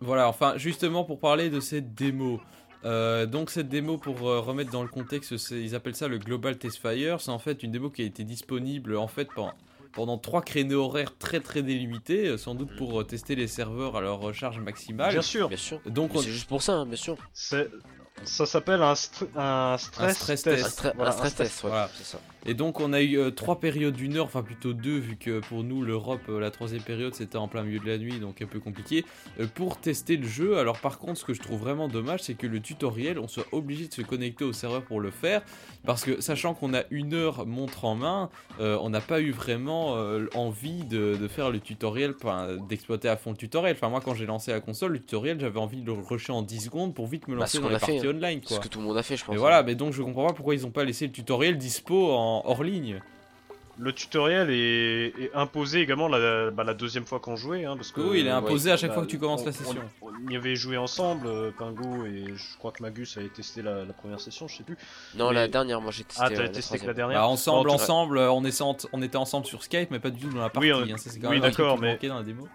Voilà, 0.00 0.28
enfin, 0.28 0.54
justement 0.56 1.04
pour 1.04 1.18
parler 1.20 1.50
de 1.50 1.60
cette 1.60 1.94
démo. 1.94 2.40
Euh, 2.86 3.26
donc 3.26 3.50
cette 3.50 3.68
démo, 3.68 3.98
pour 3.98 4.26
euh, 4.28 4.40
remettre 4.40 4.70
dans 4.70 4.82
le 4.82 4.88
contexte, 4.88 5.36
c'est- 5.36 5.60
ils 5.62 5.74
appellent 5.74 5.94
ça 5.94 6.08
le 6.08 6.16
Global 6.18 6.56
Test 6.56 6.78
Fire. 6.78 7.20
C'est 7.20 7.30
en 7.30 7.38
fait 7.38 7.62
une 7.62 7.70
démo 7.72 7.90
qui 7.90 8.00
a 8.02 8.04
été 8.06 8.24
disponible 8.24 8.96
en 8.96 9.08
fait 9.08 9.28
pendant, 9.34 9.52
pendant 9.92 10.16
trois 10.16 10.40
créneaux 10.40 10.84
horaires 10.84 11.14
très 11.18 11.40
très 11.40 11.62
délimités, 11.62 12.28
euh, 12.28 12.38
sans 12.38 12.54
doute 12.54 12.74
pour 12.78 12.98
euh, 13.00 13.04
tester 13.04 13.34
les 13.34 13.48
serveurs 13.48 13.96
à 13.96 14.00
leur 14.00 14.18
recharge 14.20 14.58
maximale. 14.60 15.12
Bien 15.12 15.20
sûr, 15.20 15.48
Bien 15.48 15.58
sûr. 15.58 15.78
Donc 15.84 16.14
on- 16.14 16.22
C'est 16.22 16.30
juste 16.30 16.48
pour 16.48 16.62
ça, 16.62 16.72
hein, 16.72 16.86
bien 16.86 16.96
sûr. 16.96 17.18
c'est- 17.34 17.68
ça 18.24 18.46
s'appelle 18.46 18.80
un, 18.82 18.94
str- 18.94 19.28
un 19.36 19.76
stress, 19.76 20.10
Un 20.10 20.14
stress 20.14 20.42
test. 20.42 20.56
test. 20.64 20.64
Un, 20.64 20.68
stra- 20.90 20.92
Voilà, 20.96 21.10
un 21.10 21.12
stress 21.12 21.34
test, 21.34 21.64
ouais, 21.64 21.68
Voilà. 21.70 21.90
c'est 21.94 22.04
ça. 22.04 22.20
Et 22.46 22.54
donc 22.54 22.80
on 22.80 22.92
a 22.92 23.02
eu 23.02 23.18
euh, 23.18 23.30
trois 23.30 23.60
périodes 23.60 23.94
d'une 23.94 24.16
heure, 24.16 24.24
enfin 24.24 24.42
plutôt 24.42 24.72
deux, 24.72 24.96
vu 24.98 25.16
que 25.16 25.40
pour 25.40 25.62
nous 25.62 25.82
l'Europe, 25.82 26.22
euh, 26.28 26.40
la 26.40 26.50
troisième 26.50 26.82
période 26.82 27.14
c'était 27.14 27.36
en 27.36 27.48
plein 27.48 27.62
milieu 27.62 27.78
de 27.80 27.86
la 27.86 27.98
nuit, 27.98 28.18
donc 28.18 28.40
un 28.40 28.46
peu 28.46 28.60
compliqué, 28.60 29.04
euh, 29.40 29.46
pour 29.54 29.76
tester 29.78 30.16
le 30.16 30.26
jeu. 30.26 30.56
Alors 30.58 30.78
par 30.78 30.98
contre 30.98 31.18
ce 31.20 31.24
que 31.24 31.34
je 31.34 31.40
trouve 31.40 31.60
vraiment 31.60 31.88
dommage 31.88 32.20
c'est 32.22 32.34
que 32.34 32.46
le 32.46 32.60
tutoriel, 32.60 33.18
on 33.18 33.28
soit 33.28 33.44
obligé 33.52 33.88
de 33.88 33.92
se 33.92 34.00
connecter 34.02 34.44
au 34.44 34.52
serveur 34.54 34.82
pour 34.82 35.00
le 35.00 35.10
faire, 35.10 35.42
parce 35.84 36.02
que 36.04 36.20
sachant 36.22 36.54
qu'on 36.54 36.72
a 36.72 36.82
une 36.90 37.12
heure 37.14 37.46
montre 37.46 37.84
en 37.84 37.94
main, 37.94 38.30
euh, 38.58 38.78
on 38.80 38.88
n'a 38.90 39.00
pas 39.02 39.20
eu 39.20 39.32
vraiment 39.32 39.96
euh, 39.96 40.26
envie 40.34 40.84
de, 40.84 41.16
de 41.20 41.28
faire 41.28 41.50
le 41.50 41.60
tutoriel, 41.60 42.14
d'exploiter 42.68 43.08
à 43.08 43.16
fond 43.16 43.32
le 43.32 43.36
tutoriel. 43.36 43.76
Enfin 43.76 43.90
moi 43.90 44.00
quand 44.02 44.14
j'ai 44.14 44.26
lancé 44.26 44.50
la 44.50 44.60
console, 44.60 44.92
le 44.92 44.98
tutoriel 45.00 45.38
j'avais 45.40 45.60
envie 45.60 45.82
de 45.82 45.86
le 45.86 45.92
rusher 45.92 46.32
en 46.32 46.42
10 46.42 46.60
secondes 46.64 46.94
pour 46.94 47.06
vite 47.06 47.28
me 47.28 47.34
Bah, 47.34 47.40
lancer 47.40 47.58
ce 47.58 47.62
dans 47.62 47.68
les 47.68 47.78
fait, 47.78 47.98
hein. 47.98 48.10
online 48.10 48.40
C'est 48.42 48.48
quoi. 48.48 48.56
ce 48.56 48.60
que 48.62 48.68
tout 48.68 48.78
le 48.80 48.86
monde 48.86 48.96
a 48.96 49.02
fait, 49.02 49.16
je 49.18 49.24
pense. 49.24 49.34
Mais 49.34 49.38
voilà, 49.38 49.62
mais 49.62 49.74
donc 49.74 49.92
je 49.92 50.02
comprends 50.02 50.26
pas 50.26 50.32
pourquoi 50.32 50.54
ils 50.54 50.66
ont 50.66 50.70
pas 50.70 50.84
laissé 50.84 51.06
le 51.06 51.12
tutoriel 51.12 51.58
dispo 51.58 52.10
en 52.12 52.29
hors 52.44 52.62
ligne. 52.62 53.00
Le 53.78 53.94
tutoriel 53.94 54.50
est, 54.50 55.06
est 55.18 55.30
imposé 55.34 55.80
également 55.80 56.06
la, 56.06 56.50
bah, 56.50 56.64
la 56.64 56.74
deuxième 56.74 57.06
fois 57.06 57.18
qu'on 57.18 57.36
jouait. 57.36 57.64
Hein, 57.64 57.76
parce 57.76 57.92
que, 57.92 58.02
Oui, 58.02 58.20
il 58.20 58.26
est 58.26 58.30
euh, 58.30 58.36
imposé 58.36 58.70
à 58.70 58.76
chaque 58.76 58.90
bah, 58.90 58.94
fois 58.96 59.04
que 59.04 59.08
tu 59.10 59.18
commences 59.18 59.40
on- 59.40 59.46
la 59.46 59.52
session. 59.52 59.80
On, 60.02 60.08
on 60.08 60.30
y 60.30 60.36
avait 60.36 60.54
joué 60.54 60.76
ensemble, 60.76 61.26
euh, 61.26 61.50
Pingo 61.58 62.04
et 62.04 62.26
je 62.36 62.58
crois 62.58 62.72
que 62.72 62.82
Magus 62.82 63.16
avait 63.16 63.28
testé 63.30 63.62
la, 63.62 63.84
la 63.86 63.92
première 63.94 64.20
session, 64.20 64.48
je 64.48 64.56
sais 64.58 64.64
plus. 64.64 64.76
Non, 65.14 65.28
Mais- 65.28 65.34
la 65.36 65.48
dernière, 65.48 65.80
moi 65.80 65.92
j'ai 65.92 66.04
testé. 66.04 66.22
Ah, 66.22 66.30
euh, 66.30 66.48
testé 66.48 66.78
que 66.78 66.86
la 66.86 66.92
dernière 66.92 67.20
Bah, 67.20 67.26
ensemble, 67.28 67.70
ensemble, 67.70 68.18
on, 68.18 68.44
est, 68.44 68.62
on 68.92 69.00
était 69.02 69.16
ensemble 69.16 69.46
sur 69.46 69.62
Skype, 69.62 69.90
mais 69.90 69.98
pas 70.00 70.10
du 70.10 70.20
tout 70.20 70.28
dans 70.34 70.42
la 70.42 70.50
partie. 70.50 70.70
Oui, 70.70 70.78
hein, 70.78 70.84
oui, 70.96 71.20
truc 71.22 71.40
d'accord, 71.40 71.78
mais- 71.78 71.96
dans 72.06 72.16
la 72.16 72.22
démo. 72.22 72.48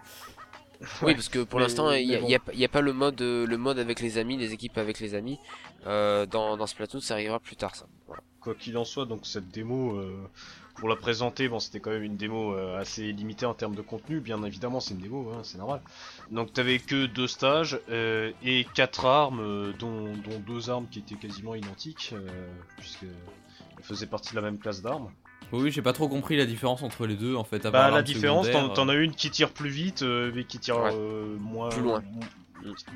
Oui, 1.02 1.14
parce 1.14 1.28
que 1.28 1.42
pour 1.44 1.60
l'instant, 1.60 1.90
il 1.92 2.06
n'y 2.08 2.14
a, 2.14 2.20
bon. 2.20 2.44
pas- 2.44 2.52
il 2.52 2.58
y 2.60 2.64
a 2.64 2.68
pas 2.68 2.80
le 2.80 2.92
mode, 2.92 3.20
euh, 3.22 3.46
le 3.46 3.56
mode 3.56 3.78
avec 3.78 4.00
les 4.00 4.18
amis, 4.18 4.36
les 4.36 4.52
équipes 4.52 4.78
avec 4.78 5.00
les 5.00 5.14
amis. 5.14 5.38
Euh, 5.86 6.26
dans, 6.26 6.56
dans 6.56 6.66
Splatoon, 6.66 7.00
ça 7.00 7.14
arrivera 7.14 7.40
plus 7.40 7.56
tard, 7.56 7.74
ça. 7.74 7.86
Voilà. 8.06 8.22
Quoi 8.40 8.54
qu'il 8.54 8.76
en 8.76 8.84
soit, 8.84 9.06
donc 9.06 9.26
cette 9.26 9.48
démo, 9.48 9.96
euh, 9.96 10.28
pour 10.76 10.88
la 10.88 10.96
présenter, 10.96 11.48
bon, 11.48 11.58
c'était 11.58 11.80
quand 11.80 11.90
même 11.90 12.02
une 12.02 12.16
démo 12.16 12.54
euh, 12.54 12.78
assez 12.78 13.10
limitée 13.12 13.46
en 13.46 13.54
termes 13.54 13.74
de 13.74 13.82
contenu. 13.82 14.20
Bien 14.20 14.42
évidemment, 14.44 14.80
c'est 14.80 14.94
une 14.94 15.00
démo, 15.00 15.30
hein, 15.32 15.40
c'est 15.42 15.58
normal. 15.58 15.80
Donc, 16.30 16.52
t'avais 16.52 16.78
que 16.78 17.06
deux 17.06 17.26
stages 17.26 17.80
et 17.88 18.66
quatre 18.74 19.06
armes, 19.06 19.72
dont, 19.78 20.12
dont 20.12 20.38
deux 20.46 20.70
armes 20.70 20.86
qui 20.90 20.98
étaient 21.00 21.14
quasiment 21.16 21.54
identiques, 21.54 22.10
euh, 22.12 22.28
puisque 22.76 23.04
elles 23.04 23.84
faisaient 23.84 24.06
partie 24.06 24.30
de 24.30 24.36
la 24.36 24.42
même 24.42 24.58
classe 24.58 24.82
d'armes. 24.82 25.10
Oui, 25.52 25.70
j'ai 25.70 25.82
pas 25.82 25.92
trop 25.92 26.08
compris 26.08 26.36
la 26.36 26.44
différence 26.46 26.82
entre 26.82 27.06
les 27.06 27.14
deux 27.14 27.34
en 27.36 27.44
fait. 27.44 27.64
à 27.66 27.70
Bah, 27.70 27.90
la 27.90 28.02
différence, 28.02 28.50
t'en 28.50 28.68
t'en 28.68 28.88
euh, 28.88 28.92
as 28.92 28.94
une 28.96 29.14
qui 29.14 29.30
tire 29.30 29.50
plus 29.52 29.70
vite, 29.70 30.02
euh, 30.02 30.32
mais 30.34 30.44
qui 30.44 30.58
tire 30.58 30.76
Ouais. 30.78 30.90
euh, 30.92 31.36
moins 31.38 31.68
Plus 31.68 31.82
loin. 31.82 32.02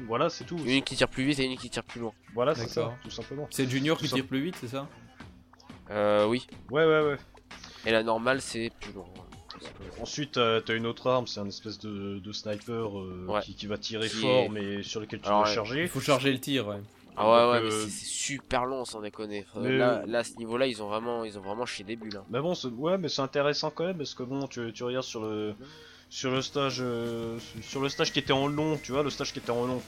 Voilà, 0.08 0.28
c'est 0.30 0.44
tout. 0.44 0.58
Une 0.66 0.82
qui 0.82 0.96
tire 0.96 1.08
plus 1.08 1.24
vite 1.24 1.38
et 1.38 1.44
une 1.44 1.56
qui 1.56 1.70
tire 1.70 1.84
plus 1.84 2.00
loin. 2.00 2.12
Voilà, 2.34 2.54
c'est 2.54 2.68
ça, 2.68 2.92
tout 3.04 3.10
simplement. 3.10 3.46
C'est 3.50 3.68
Junior 3.70 3.96
qui 3.98 4.08
tire 4.08 4.26
plus 4.26 4.42
vite, 4.42 4.56
c'est 4.60 4.68
ça? 4.68 4.88
Euh, 5.90 6.26
oui. 6.26 6.46
Ouais, 6.70 6.84
ouais, 6.84 7.02
ouais. 7.02 7.16
Et 7.86 7.92
la 7.92 8.02
normale, 8.02 8.40
c'est 8.40 8.70
plus 8.80 8.92
loin. 8.92 9.04
Ensuite, 10.00 10.36
euh, 10.38 10.60
t'as 10.60 10.74
une 10.74 10.86
autre 10.86 11.08
arme, 11.08 11.26
c'est 11.26 11.40
un 11.40 11.46
espèce 11.46 11.78
de, 11.78 12.18
de 12.18 12.32
sniper 12.32 12.98
euh, 12.98 13.26
Ouais. 13.28 13.40
qui, 13.42 13.54
qui 13.54 13.66
va 13.66 13.76
tirer 13.78 14.08
Qui 14.08 14.16
fort, 14.16 14.44
est- 14.44 14.48
mais 14.48 14.82
sur 14.82 15.00
lequel 15.00 15.20
tu 15.20 15.26
Alors, 15.26 15.40
dois 15.40 15.46
ouais, 15.48 15.52
Il 15.52 15.54
charger. 15.54 15.86
faut 15.88 16.00
charger 16.00 16.32
le 16.32 16.38
tir, 16.40 16.66
ouais. 16.68 16.80
Ah 17.22 17.30
ouais, 17.46 17.52
ouais, 17.52 17.60
mais 17.62 17.72
euh, 17.72 17.84
c'est- 17.84 17.90
c'est 17.90 18.04
super 18.06 18.64
long, 18.64 18.84
sans 18.84 19.00
déconner. 19.00 19.44
Mais- 19.56 19.76
Là, 19.76 20.02
là, 20.06 20.18
à 20.20 20.24
ce 20.24 20.36
niveau-là, 20.36 20.66
ils 20.66 20.82
ont 20.82 20.88
vraiment, 20.88 21.24
ils 21.24 21.38
ont 21.38 21.42
vraiment 21.42 21.66
chié 21.66 21.84
des 21.84 21.96
bulles. 21.96 22.16
hein. 22.16 22.24
Mais 22.30 22.40
bon, 22.40 22.54
ouais, 22.78 22.98
mais 22.98 23.08
c'est 23.08 23.22
intéressant 23.22 23.70
quand 23.70 23.84
même 23.84 23.96
parce 23.98 24.14
que 24.14 24.22
bon, 24.22 24.46
tu, 24.46 24.72
tu 24.72 24.82
regardes 24.84 25.04
sur 25.04 25.22
le 25.22 25.54
sur 26.08 26.32
le 26.32 26.42
stage 26.42 26.78
euh, 26.80 27.38
sur 27.62 27.80
le 27.80 27.88
stage 27.88 28.12
qui 28.12 28.18
était 28.18 28.32
en 28.32 28.48
long, 28.48 28.78
tu 28.82 28.90
vois, 28.92 29.02
le 29.04 29.10
stage 29.10 29.32
qui 29.32 29.38
était 29.38 29.50
en 29.52 29.64
long. 29.66 29.80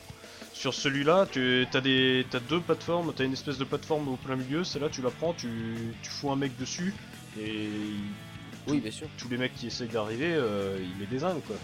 Sur 0.52 0.72
celui-là, 0.74 1.26
tu 1.30 1.66
as 1.72 1.80
des 1.80 2.24
t'as 2.30 2.38
deux 2.38 2.60
plateformes, 2.60 3.12
t'as 3.16 3.24
une 3.24 3.32
espèce 3.32 3.58
de 3.58 3.64
plateforme 3.64 4.06
au 4.08 4.16
plein 4.16 4.36
milieu, 4.36 4.62
celle-là 4.62 4.88
tu 4.90 5.02
la 5.02 5.10
prends, 5.10 5.32
tu, 5.32 5.48
tu 6.02 6.10
fous 6.10 6.30
un 6.30 6.36
mec 6.36 6.56
dessus 6.58 6.94
et 7.40 7.68
Oui, 8.68 8.78
bien 8.80 8.90
sûr. 8.92 9.08
tous 9.18 9.28
les 9.28 9.38
mecs 9.38 9.54
qui 9.56 9.66
essayent 9.68 9.88
d'arriver, 9.88 10.32
euh, 10.34 10.78
il 10.80 11.00
les 11.00 11.06
désingue 11.06 11.40
quoi. 11.46 11.56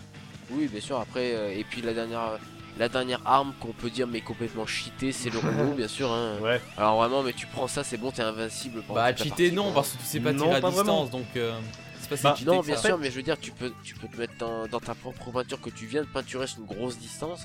Oui, 0.51 0.66
bien 0.66 0.81
sûr. 0.81 0.99
Après, 0.99 1.35
euh, 1.35 1.53
et 1.57 1.62
puis 1.62 1.83
la 1.83 1.93
dernière, 1.95 2.39
la 2.79 2.89
dernière 2.89 3.20
arme 3.24 3.53
qu'on 3.61 3.72
peut 3.72 3.91
dire 3.91 4.07
mais 4.07 4.20
complètement 4.20 4.66
cheatée, 4.66 5.12
c'est 5.12 5.31
le 5.31 5.39
rouleau, 5.41 5.74
bien 5.74 5.89
sûr. 5.89 6.11
Hein. 6.12 6.39
Ouais. 6.41 6.61
Alors 6.76 6.97
vraiment, 6.99 7.22
mais 7.22 7.33
tu 7.33 7.47
prends 7.47 7.66
ça, 7.68 7.83
c'est 7.85 7.97
bon, 7.97 8.11
t'es 8.11 8.22
invincible. 8.22 8.83
pendant 8.83 9.01
Bah, 9.01 9.12
partie, 9.12 9.53
non, 9.53 9.64
quoi. 9.64 9.74
parce 9.74 9.91
que 9.93 9.99
tu 9.99 10.05
sais 10.05 10.20
pas 10.20 10.33
Non, 10.33 10.45
tirer 10.45 10.57
à 10.57 10.61
pas 10.61 10.70
vraiment. 10.70 11.05
distance, 11.05 11.11
donc 11.11 11.26
euh, 11.37 11.59
c'est 12.01 12.09
pas 12.09 12.16
Bah, 12.31 12.35
cheaté 12.37 12.51
Non, 12.51 12.61
bien 12.61 12.76
ça. 12.76 12.89
sûr, 12.89 12.99
mais 12.99 13.11
je 13.11 13.16
veux 13.16 13.22
dire, 13.22 13.39
tu 13.41 13.51
peux, 13.51 13.72
tu 13.85 13.95
peux 13.95 14.09
te 14.09 14.16
mettre 14.16 14.35
dans, 14.39 14.66
dans 14.68 14.81
ta 14.81 14.95
propre 14.95 15.31
peinture 15.31 15.61
que 15.61 15.70
tu 15.70 15.87
viens 15.87 16.03
de 16.03 16.07
peinturer 16.09 16.47
sur 16.47 16.61
une 16.61 16.66
grosse 16.66 16.99
distance. 16.99 17.41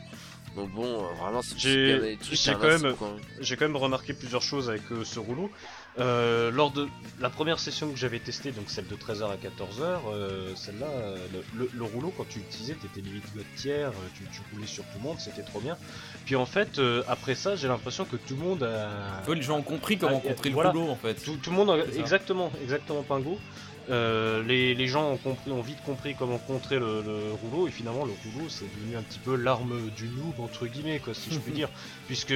Donc 0.56 0.70
bon, 0.70 0.86
euh, 0.86 1.14
vraiment, 1.20 1.42
si 1.42 1.56
tu 1.56 1.62
sais 1.62 1.70
J'ai- 1.70 1.86
bien 1.98 2.00
des 2.12 2.18
trucs, 2.18 2.38
j'ai 2.40 2.52
t'es 2.54 2.58
quand 2.60 2.68
même- 2.68 2.96
quand 3.58 3.62
même 3.62 3.76
remarqué 3.76 4.14
plusieurs 4.14 4.44
choses 4.44 4.70
avec 4.70 4.84
euh, 4.92 5.04
ce 5.04 5.20
rouleau. 5.20 5.50
Euh, 6.00 6.50
lors 6.50 6.72
de 6.72 6.88
la 7.22 7.30
première 7.30 7.60
session 7.60 7.91
que 7.91 7.98
j'avais 7.98 8.18
testée, 8.18 8.52
donc 8.52 8.66
celle 8.72 8.88
de 8.88 8.96
13h 8.96 9.26
à 9.32 9.36
14h, 9.36 10.00
euh, 10.12 10.56
celle-là, 10.56 10.88
euh, 10.88 11.18
le, 11.32 11.60
le- 11.60 11.70
le 11.72 11.84
rouleau, 11.84 12.12
quand 12.18 12.28
tu 12.28 12.39
l'utilisais, 12.39 12.74
t'étais 12.74 13.02
limite 13.02 13.24
tiers, 13.56 13.89
euh, 13.89 14.08
tu, 14.16 14.24
tu 14.34 14.41
roulais 14.52 14.66
sur 14.66 14.84
tout 14.86 14.98
le 14.98 15.04
monde, 15.04 15.18
c'était 15.20 15.44
trop 15.44 15.60
bien. 15.60 15.78
Puis 16.26 16.36
en 16.36 16.48
fait, 16.48 16.80
euh, 16.80 17.04
après 17.08 17.36
ça, 17.36 17.56
j'ai 17.56 17.68
l'impression 17.68 18.06
que 18.06 18.16
tout 18.16 18.36
le 18.36 18.41
monde 18.44 18.64
a. 18.64 18.89
Les 19.32 19.41
gens 19.44 19.60
ont 19.60 19.62
compris 19.62 20.00
comment 20.00 20.20
Ah, 20.26 20.28
contrer 20.30 20.50
le 20.50 20.56
voilà. 20.56 20.72
rouleau 20.72 20.89
en 20.89 20.96
fait. 20.96 21.14
Tout, 21.14 21.36
tout 21.38 21.52
le 21.52 21.56
monde, 21.58 21.70
a- 21.70 22.00
exactement, 22.00 22.52
exactement 22.64 23.04
Pingo. 23.04 23.38
Euh, 23.90 24.42
les, 24.44 24.74
les 24.76 24.88
gens 24.88 25.12
ont, 25.12 25.18
compris, 25.18 25.52
ont 25.52 25.62
vite 25.62 25.84
compris 25.86 26.16
comment 26.18 26.38
contrer 26.38 26.80
le, 26.80 27.02
le 27.02 27.34
rouleau 27.42 27.68
et 27.68 27.72
finalement 27.72 28.06
le 28.06 28.14
rouleau 28.14 28.48
c'est 28.48 28.64
devenu 28.80 28.96
un 28.96 29.02
petit 29.02 29.20
peu 29.20 29.36
l'arme 29.36 29.90
du 29.98 30.08
noob 30.08 30.40
entre 30.40 30.68
guillemets 30.68 31.00
quoi 31.00 31.14
si 31.14 31.32
je 31.34 31.40
puis 31.44 31.52
dire 31.52 31.68
puisque 32.08 32.34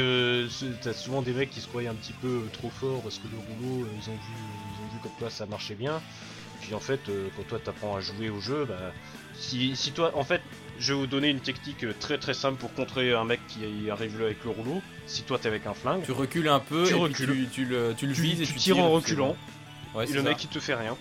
t'as 0.81 0.91
souvent 0.91 1.21
des 1.21 1.31
mecs 1.31 1.49
qui 1.49 1.61
se 1.61 1.67
croyaient 1.67 1.87
un 1.87 1.93
petit 1.95 2.11
peu 2.11 2.27
euh, 2.27 2.49
trop 2.51 2.69
forts 2.69 3.01
parce 3.01 3.17
que 3.19 3.27
le 3.31 3.37
rouleau 3.37 3.85
euh, 3.85 3.87
ils 3.95 4.09
ont 4.09 4.13
vu 4.15 4.19
ils 4.33 4.83
ont 4.83 4.93
vu 4.93 4.99
comme 5.01 5.11
quoi 5.19 5.29
ça 5.29 5.45
marchait 5.45 5.75
bien 5.75 6.01
puis 6.59 6.73
en 6.73 6.81
fait 6.81 6.99
euh, 7.07 7.29
quand 7.37 7.43
toi 7.47 7.59
t'apprends 7.63 7.95
à 7.95 8.01
jouer 8.01 8.29
au 8.29 8.41
jeu 8.41 8.65
bah 8.67 8.91
si, 9.33 9.73
si 9.77 9.93
toi 9.93 10.11
en 10.15 10.25
fait 10.25 10.41
je 10.79 10.91
vais 10.91 10.99
vous 10.99 11.07
donner 11.07 11.29
une 11.29 11.39
technique 11.39 11.85
très 11.99 12.17
très 12.17 12.33
simple 12.33 12.57
pour 12.57 12.73
contrer 12.73 13.13
un 13.13 13.23
mec 13.23 13.39
qui 13.47 13.89
arrive 13.89 14.21
avec 14.21 14.43
le 14.43 14.49
rouleau 14.49 14.81
si 15.05 15.21
toi 15.23 15.39
t'es 15.39 15.47
avec 15.47 15.65
un 15.65 15.73
flingue 15.73 16.03
Tu 16.03 16.11
recules 16.11 16.49
un 16.49 16.59
peu, 16.59 16.83
Tu 16.83 16.89
et 16.89 16.93
puis 16.93 17.03
recules. 17.03 17.27
tu, 17.45 17.47
tu 17.51 17.65
le, 17.65 17.93
tu 17.97 18.05
le 18.05 18.13
tu, 18.13 18.21
vises 18.21 18.41
et 18.41 18.45
tu 18.45 18.55
tires 18.55 18.79
en 18.79 18.89
reculant. 18.91 19.37
Ouais, 19.95 20.03
et 20.03 20.11
le 20.11 20.21
ça. 20.21 20.29
mec 20.29 20.43
il 20.43 20.49
te 20.49 20.59
fait 20.59 20.75
rien 20.75 20.97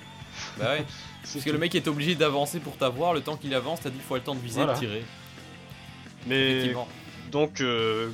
Bah 0.58 0.72
ouais. 0.72 0.84
Parce 1.32 1.44
que 1.44 1.50
le 1.50 1.58
mec 1.58 1.74
est 1.74 1.88
obligé 1.88 2.14
d'avancer 2.14 2.60
pour 2.60 2.76
t'avoir, 2.76 3.12
le 3.14 3.20
temps 3.20 3.36
qu'il 3.36 3.54
avance, 3.54 3.80
t'as 3.82 3.90
dit 3.90 3.96
qu'il 3.96 4.04
faut 4.04 4.14
le 4.14 4.20
temps 4.22 4.34
de 4.34 4.40
viser 4.40 4.62
Voilà. 4.62 4.72
et 4.72 4.76
de 4.76 4.80
tirer. 4.80 5.04
mais. 6.26 6.74
Donc, 7.32 7.60
euh, 7.60 8.08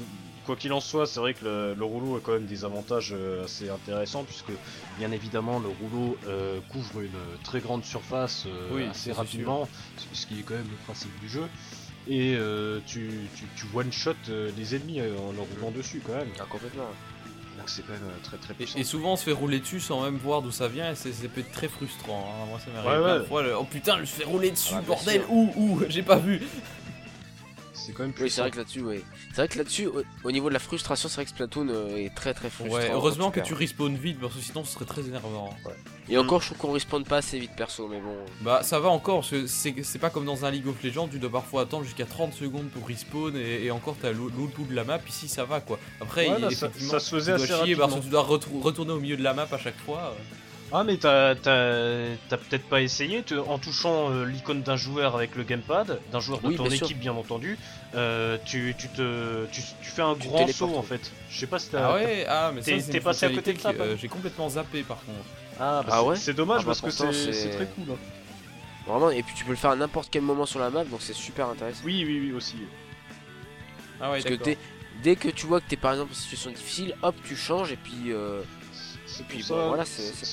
quoi 0.46 0.56
qu'il 0.56 0.72
en 0.72 0.80
soit, 0.80 1.06
c'est 1.06 1.20
vrai 1.20 1.34
que 1.34 1.44
le, 1.44 1.74
le 1.74 1.84
rouleau 1.84 2.16
a 2.16 2.20
quand 2.20 2.32
même 2.32 2.46
des 2.46 2.64
avantages 2.64 3.12
euh, 3.14 3.44
assez 3.44 3.68
intéressants, 3.68 4.24
puisque 4.24 4.50
bien 4.98 5.12
évidemment 5.12 5.58
le 5.60 5.68
rouleau 5.68 6.16
euh, 6.26 6.58
couvre 6.70 7.02
une 7.02 7.10
très 7.44 7.60
grande 7.60 7.84
surface 7.84 8.44
euh, 8.46 8.68
Oui, 8.72 8.84
assez 8.90 9.12
rapidement, 9.12 9.68
ce 9.98 10.22
ce 10.22 10.26
qui 10.26 10.40
est 10.40 10.42
quand 10.42 10.54
même 10.54 10.68
le 10.70 10.76
principe 10.86 11.12
du 11.20 11.28
jeu. 11.28 11.44
Et 12.08 12.34
euh, 12.34 12.80
tu, 12.86 13.10
tu, 13.36 13.44
tu 13.54 13.66
one-shot 13.76 14.14
euh, 14.30 14.50
les 14.56 14.74
ennemis 14.74 14.98
euh, 15.00 15.16
en 15.18 15.32
leur 15.32 15.44
roulant 15.54 15.70
dessus 15.70 16.02
quand 16.04 16.14
même. 16.16 16.28
Ah, 16.40 16.44
complètement. 16.48 16.88
Donc 17.62 17.70
c'est 17.70 17.82
quand 17.86 17.92
même 17.92 18.02
euh, 18.02 18.24
très 18.24 18.36
très 18.38 18.52
Et, 18.54 18.56
puissant. 18.56 18.78
et 18.80 18.82
souvent 18.82 19.12
on 19.12 19.16
se 19.16 19.22
fait 19.22 19.30
rouler 19.32 19.60
dessus 19.60 19.78
sans 19.78 20.02
même 20.02 20.16
voir 20.16 20.42
d'où 20.42 20.50
ça 20.50 20.66
vient 20.66 20.90
et 20.90 20.96
c'est- 20.96 21.12
ça 21.12 21.28
peut 21.28 21.42
être 21.42 21.52
très 21.52 21.68
frustrant. 21.68 22.28
hein. 22.42 22.46
Moi 22.48 22.58
ça 22.58 22.72
m'arrive 22.72 22.90
Ouais, 23.00 23.04
plein 23.06 23.14
de 23.16 23.20
ouais. 23.20 23.26
fois. 23.28 23.42
le- 23.44 23.56
Oh 23.56 23.62
putain, 23.64 23.94
je 23.96 24.00
me 24.00 24.06
fais 24.06 24.24
rouler 24.24 24.50
dessus, 24.50 24.74
Ah, 24.76 24.80
bordel, 24.80 25.22
où, 25.28 25.52
où, 25.56 25.80
j'ai 25.88 26.02
pas 26.02 26.16
vu. 26.16 26.40
C'est 27.74 27.92
quand 27.92 28.02
même 28.02 28.12
Oui, 28.20 28.30
c'est 28.30 28.40
vrai 28.40 28.50
que 28.50 28.58
là-dessus, 28.58 28.80
ouais. 28.82 29.02
C'est 29.30 29.36
vrai 29.36 29.48
que 29.48 29.58
là-dessus, 29.58 29.86
au, 29.86 30.02
au 30.24 30.30
niveau 30.32 30.48
de 30.48 30.54
la 30.54 30.58
frustration, 30.58 31.08
c'est 31.08 31.14
vrai 31.16 31.24
que 31.24 31.30
Splatoon 31.30 31.68
euh, 31.68 31.96
est 31.96 32.14
très 32.14 32.34
très 32.34 32.50
frustrant. 32.50 32.76
Ouais, 32.76 32.90
heureusement 32.92 33.30
que 33.30 33.40
tu 33.40 33.54
respawns 33.54 33.96
vite 33.96 34.20
parce 34.20 34.34
que 34.34 34.40
sinon 34.40 34.64
ce 34.64 34.72
serait 34.74 34.84
très 34.84 35.02
énervant. 35.02 35.50
Et 36.08 36.18
encore, 36.18 36.40
je 36.40 36.46
trouve 36.46 36.58
qu'on 36.58 36.72
respawn 36.72 37.04
pas 37.04 37.18
assez 37.18 37.38
vite 37.38 37.52
perso, 37.56 37.88
mais 37.88 38.00
bon. 38.00 38.14
Bah 38.42 38.62
ça 38.62 38.78
va 38.80 38.88
encore, 38.90 39.20
parce 39.20 39.30
que 39.30 39.46
c'est 39.46 39.74
c'est 39.82 39.98
pas 39.98 40.10
comme 40.10 40.24
dans 40.26 40.44
un 40.44 40.50
League 40.50 40.66
of 40.66 40.82
Legends, 40.82 41.08
tu 41.08 41.18
dois 41.18 41.30
parfois 41.30 41.62
attendre 41.62 41.84
jusqu'à 41.84 42.04
30 42.06 42.34
secondes 42.34 42.68
pour 42.68 42.86
respawn 42.86 43.34
et, 43.36 43.64
et 43.64 43.70
encore 43.70 43.96
t'as 44.00 44.12
l'au- 44.12 44.28
l'autre 44.36 44.52
bout 44.56 44.66
de 44.66 44.74
la 44.74 44.84
map, 44.84 44.98
ici 45.08 45.28
ça 45.28 45.44
va 45.44 45.60
quoi. 45.60 45.78
Après, 46.00 46.28
Ouais, 46.28 46.34
il- 46.38 46.42
là, 46.42 46.50
ça- 46.50 46.66
effectivement, 46.66 46.90
ça 46.92 47.00
se 47.00 47.10
faisait 47.16 47.32
tu 47.32 47.38
dois 47.48 47.56
assez 47.56 47.64
chier 47.66 47.76
parce 47.76 47.94
que 47.94 48.00
tu 48.00 48.08
dois 48.10 48.22
retourner 48.22 48.92
au 48.92 49.00
milieu 49.00 49.16
de 49.16 49.22
la 49.22 49.32
map 49.34 49.46
à 49.50 49.58
chaque 49.58 49.78
fois. 49.86 50.14
euh. 50.18 50.36
Ah 50.74 50.84
mais 50.84 50.96
t'as 50.96 51.34
peut-être 51.34 52.64
pas 52.68 52.80
essayé 52.80 53.22
en 53.46 53.58
touchant 53.58 54.10
euh, 54.10 54.24
l'icône 54.24 54.62
d'un 54.62 54.76
joueur 54.76 55.14
avec 55.14 55.36
le 55.36 55.42
gamepad, 55.42 56.00
d'un 56.10 56.20
joueur 56.20 56.40
de 56.40 56.46
Oui, 56.48 56.56
ton 56.56 56.62
bien 56.64 56.76
sûr. 56.76 56.86
équipe 56.86 56.98
bien 56.98 57.12
entendu, 57.12 57.58
euh, 57.94 58.38
tu, 58.46 58.74
tu 58.78 58.88
te 58.88 59.44
tu, 59.52 59.60
tu 59.82 59.90
fais 59.90 60.00
un 60.02 60.14
Tu 60.14 60.28
grand 60.28 60.46
saut 60.48 60.74
en 60.76 60.82
fait. 60.82 61.12
Je 61.30 61.38
sais 61.40 61.46
pas 61.46 61.58
si 61.58 61.68
t'as. 61.70 61.90
Ah 61.90 61.94
ouais, 61.94 62.24
ah 62.28 62.52
mais 62.54 62.62
T'es- 62.62 63.00
passé 63.00 63.26
à 63.26 63.30
côté 63.30 63.52
de 63.52 63.60
ça, 63.60 63.74
que, 63.74 63.80
euh, 63.82 63.96
j'ai 63.98 64.08
complètement 64.08 64.48
zappé 64.48 64.82
par 64.82 64.98
contre. 65.04 65.18
Ah, 65.60 65.82
bah, 65.84 65.92
Ah 65.92 65.98
c'est- 66.00 66.06
ouais 66.08 66.16
c'est 66.16 66.32
dommage 66.34 66.60
Ah 66.60 66.62
bah 66.62 66.66
parce 66.68 66.80
que 66.80 66.86
pourtant, 66.86 67.12
c'est 67.12 67.50
très 67.50 67.66
cool. 67.66 67.84
hein. 67.92 67.98
Vraiment, 68.86 69.10
et 69.10 69.22
puis 69.22 69.34
tu 69.36 69.44
peux 69.44 69.50
le 69.52 69.56
faire 69.56 69.70
à 69.72 69.76
n'importe 69.76 70.08
quel 70.10 70.22
moment 70.22 70.46
sur 70.46 70.58
la 70.58 70.70
map, 70.70 70.84
donc 70.84 71.00
c'est 71.02 71.12
super 71.12 71.48
intéressant. 71.50 71.82
Oui 71.84 72.02
oui 72.06 72.18
oui 72.20 72.32
aussi. 72.32 72.56
Ah 74.00 74.10
ouais, 74.10 74.22
Parce 74.22 74.36
que 74.36 74.56
dès 75.02 75.16
que 75.16 75.28
tu 75.28 75.46
vois 75.46 75.60
que 75.60 75.68
t'es 75.68 75.76
par 75.76 75.92
exemple 75.92 76.12
en 76.12 76.14
situation 76.14 76.50
difficile, 76.50 76.94
hop, 77.02 77.14
tu 77.24 77.36
changes 77.36 77.72
et 77.72 77.76
puis. 77.76 78.10
Euh, 79.22 79.34
C'est 79.34 79.36
puis 79.36 79.42
pour 79.44 79.56
bon, 79.56 79.62
ça. 79.62 79.68
voilà, 79.68 79.84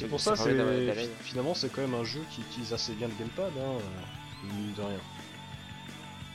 pour 0.10 0.20
ça 0.20 0.36
c'est-. 0.36 1.10
Finalement 1.24 1.54
c'est 1.54 1.72
quand 1.72 1.82
même 1.82 1.96
un 1.96 2.04
jeu 2.04 2.22
qui 2.32 2.42
utilise 2.42 2.74
assez 2.74 2.94
bien 2.94 3.08
le 3.08 3.14
gamepad. 3.18 3.52
Hein, 3.58 3.78
euh, 3.80 4.48
mine 4.54 4.74
de 4.76 4.82
rien. 4.82 5.00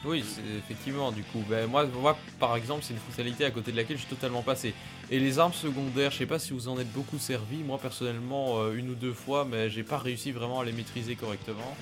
Oui, 0.05 0.23
c'est 0.27 0.43
effectivement, 0.59 1.11
du 1.13 1.23
coup. 1.23 1.43
Ben, 1.49 1.67
moi, 1.67 1.87
moi, 1.87 2.19
par 2.39 2.57
exemple, 2.57 2.83
c'est 2.85 2.93
une 2.93 3.01
fonctionnalité 3.01 3.47
à 3.47 3.51
côté 3.51 3.73
de 3.73 3.77
laquelle 3.77 3.97
je 3.97 4.03
suis 4.03 4.11
totalement 4.15 4.43
passé. 4.43 4.75
Et 5.11 5.19
les 5.19 5.39
armes 5.39 5.55
secondaires, 5.55 6.11
je 6.11 6.19
sais 6.19 6.27
pas 6.27 6.39
si 6.39 6.53
vous 6.53 6.69
en 6.69 6.79
êtes 6.79 6.93
beaucoup 6.93 7.19
servi. 7.19 7.63
Moi, 7.65 7.79
personnellement, 7.79 8.61
euh, 8.61 8.75
une 8.75 8.91
ou 8.91 8.95
deux 8.95 9.15
fois, 9.15 9.47
mais 9.47 9.71
j'ai 9.71 9.83
pas 9.83 9.97
réussi 9.97 10.31
vraiment 10.31 10.61
à 10.61 10.65
les 10.67 10.73
maîtriser 10.73 11.17
correctement. 11.17 11.75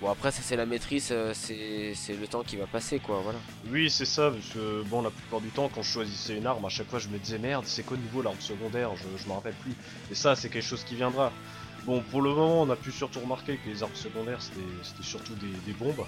Bon, 0.00 0.10
après, 0.10 0.30
ça 0.30 0.42
c'est 0.42 0.56
la 0.56 0.66
maîtrise, 0.66 1.08
euh, 1.10 1.32
c'est 1.32 1.92
c'est 1.94 2.14
le 2.14 2.28
temps 2.28 2.42
qui 2.42 2.56
va 2.56 2.66
passer 2.66 2.98
quoi, 2.98 3.20
voilà. 3.22 3.38
Oui, 3.70 3.88
c'est 3.90 4.04
ça, 4.04 4.30
parce 4.30 4.46
que 4.50 4.82
bon, 4.90 5.00
la 5.00 5.10
plupart 5.10 5.40
du 5.40 5.48
temps, 5.48 5.70
quand 5.74 5.80
je 5.82 5.90
choisissais 5.90 6.36
une 6.36 6.46
arme, 6.46 6.64
à 6.66 6.68
chaque 6.68 6.88
fois 6.88 6.98
je 6.98 7.08
me 7.08 7.18
disais 7.18 7.38
merde, 7.38 7.64
c'est 7.66 7.82
quoi 7.82 7.96
niveau 7.96 8.20
l'arme 8.20 8.40
secondaire 8.40 8.90
Je, 8.96 9.22
je 9.22 9.26
m'en 9.28 9.36
rappelle 9.36 9.54
plus. 9.54 9.74
Et 10.10 10.14
ça, 10.14 10.36
c'est 10.36 10.50
quelque 10.50 10.62
chose 10.64 10.84
qui 10.84 10.96
viendra. 10.96 11.32
Bon, 11.86 12.02
pour 12.10 12.20
le 12.20 12.30
moment, 12.30 12.62
on 12.62 12.70
a 12.70 12.76
pu 12.76 12.92
surtout 12.92 13.20
remarquer 13.20 13.56
que 13.56 13.70
les 13.70 13.82
armes 13.82 13.94
secondaires 13.94 14.42
c'était 14.42 14.60
c'était 14.82 15.02
surtout 15.02 15.34
des, 15.36 15.48
des 15.64 15.72
bombes. 15.72 16.04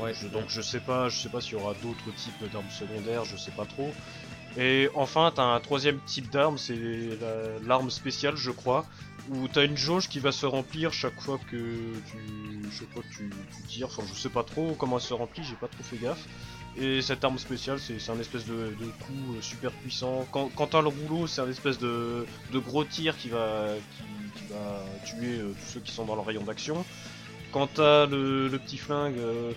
Ouais. 0.00 0.14
Je- 0.14 0.28
donc 0.28 0.44
je 0.48 0.62
sais 0.62 0.80
pas, 0.80 1.08
je 1.10 1.16
sais 1.18 1.28
pas 1.28 1.42
s'il 1.42 1.52
y 1.52 1.56
aura 1.56 1.74
d'autres 1.74 2.10
types 2.16 2.42
d'armes 2.50 2.70
secondaires, 2.70 3.24
je 3.26 3.36
sais 3.36 3.50
pas 3.50 3.66
trop. 3.66 3.90
Et 4.56 4.88
enfin, 4.94 5.30
t'as 5.34 5.42
un 5.42 5.60
troisième 5.60 6.00
type 6.06 6.30
d'arme, 6.30 6.56
c'est 6.56 6.74
la- 7.20 7.58
l'arme 7.66 7.90
spéciale, 7.90 8.34
je 8.36 8.50
crois, 8.50 8.86
où 9.30 9.48
t'as 9.48 9.64
une 9.64 9.76
jauge 9.76 10.08
qui 10.08 10.20
va 10.20 10.32
se 10.32 10.46
remplir 10.46 10.92
chaque 10.92 11.20
fois 11.20 11.38
que 11.50 11.56
tu, 12.10 12.18
chaque 12.72 12.90
fois 12.90 13.02
que 13.02 13.14
tu, 13.14 13.30
tu 13.30 13.62
tires. 13.68 13.86
Enfin, 13.86 14.02
je 14.08 14.18
sais 14.18 14.28
pas 14.28 14.42
trop 14.42 14.74
comment 14.78 14.96
elle 14.96 15.02
se 15.02 15.14
remplit, 15.14 15.42
j'ai 15.44 15.54
pas 15.56 15.68
trop 15.68 15.82
fait 15.82 15.98
gaffe. 15.98 16.26
Et 16.80 17.02
cette 17.02 17.24
arme 17.24 17.38
spéciale, 17.38 17.78
c'est 17.80 18.10
un 18.10 18.20
espèce 18.20 18.44
de, 18.46 18.54
de 18.78 18.86
coup 19.00 19.34
euh, 19.36 19.40
super 19.42 19.72
puissant. 19.72 20.26
Quand, 20.30 20.48
quand 20.54 20.68
t'as 20.68 20.80
le 20.82 20.88
rouleau, 20.88 21.26
c'est 21.26 21.40
un 21.40 21.50
espèce 21.50 21.78
de, 21.78 22.24
de 22.52 22.58
gros 22.58 22.84
tir 22.84 23.16
qui 23.16 23.28
va, 23.30 23.66
qui, 23.96 24.40
qui 24.40 24.52
va 24.52 24.84
tuer 25.04 25.40
euh, 25.40 25.52
tous 25.52 25.72
ceux 25.72 25.80
qui 25.80 25.92
sont 25.92 26.04
dans 26.04 26.14
le 26.14 26.20
rayon 26.20 26.42
d'action. 26.44 26.84
Quand 27.52 27.66
t'as 27.74 28.06
le, 28.06 28.48
le 28.48 28.58
petit 28.58 28.78
flingue, 28.78 29.18
euh, 29.18 29.50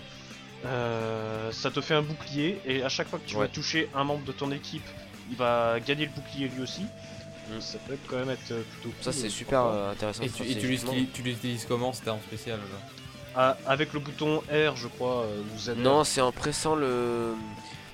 euh, 0.64 1.52
ça 1.52 1.70
te 1.70 1.80
fait 1.80 1.94
un 1.94 2.02
bouclier. 2.02 2.60
Et 2.66 2.82
à 2.82 2.88
chaque 2.88 3.08
fois 3.08 3.18
que 3.18 3.28
tu 3.28 3.36
Ouais. 3.36 3.42
vas 3.42 3.48
toucher 3.48 3.88
un 3.94 4.04
membre 4.04 4.24
de 4.24 4.32
ton 4.32 4.50
équipe, 4.50 4.86
il 5.30 5.36
va 5.36 5.78
gagner 5.80 6.06
le 6.06 6.12
bouclier 6.12 6.48
lui 6.48 6.62
aussi. 6.62 6.86
Mm. 7.56 7.60
Ça 7.60 7.78
peut 7.78 7.96
quand 8.08 8.16
même 8.16 8.30
être 8.30 8.50
euh, 8.52 8.62
plutôt 8.62 8.90
cool. 8.90 9.02
Ça 9.04 9.12
c'est 9.12 9.26
euh, 9.26 9.30
super 9.30 9.64
euh, 9.64 9.92
intéressant. 9.92 10.22
Et 10.22 10.28
tu, 10.30 10.42
et 10.42 10.46
tu 10.46 10.52
stratégiquement. 10.52 10.92
l'utilises- 10.92 11.12
tu 11.14 11.22
l'utilises 11.22 11.64
comment 11.68 11.92
cette 11.92 12.08
arme 12.08 12.20
spéciale 12.20 12.58
là 12.58 12.78
Ah, 13.34 13.56
avec 13.66 13.92
le 13.92 14.00
bouton 14.00 14.38
R, 14.50 14.76
je 14.76 14.88
crois, 14.88 15.22
euh, 15.22 15.42
vous. 15.54 15.74
Non, 15.80 16.04
c'est 16.04 16.20
en 16.20 16.32
pressant 16.32 16.74
le 16.74 17.34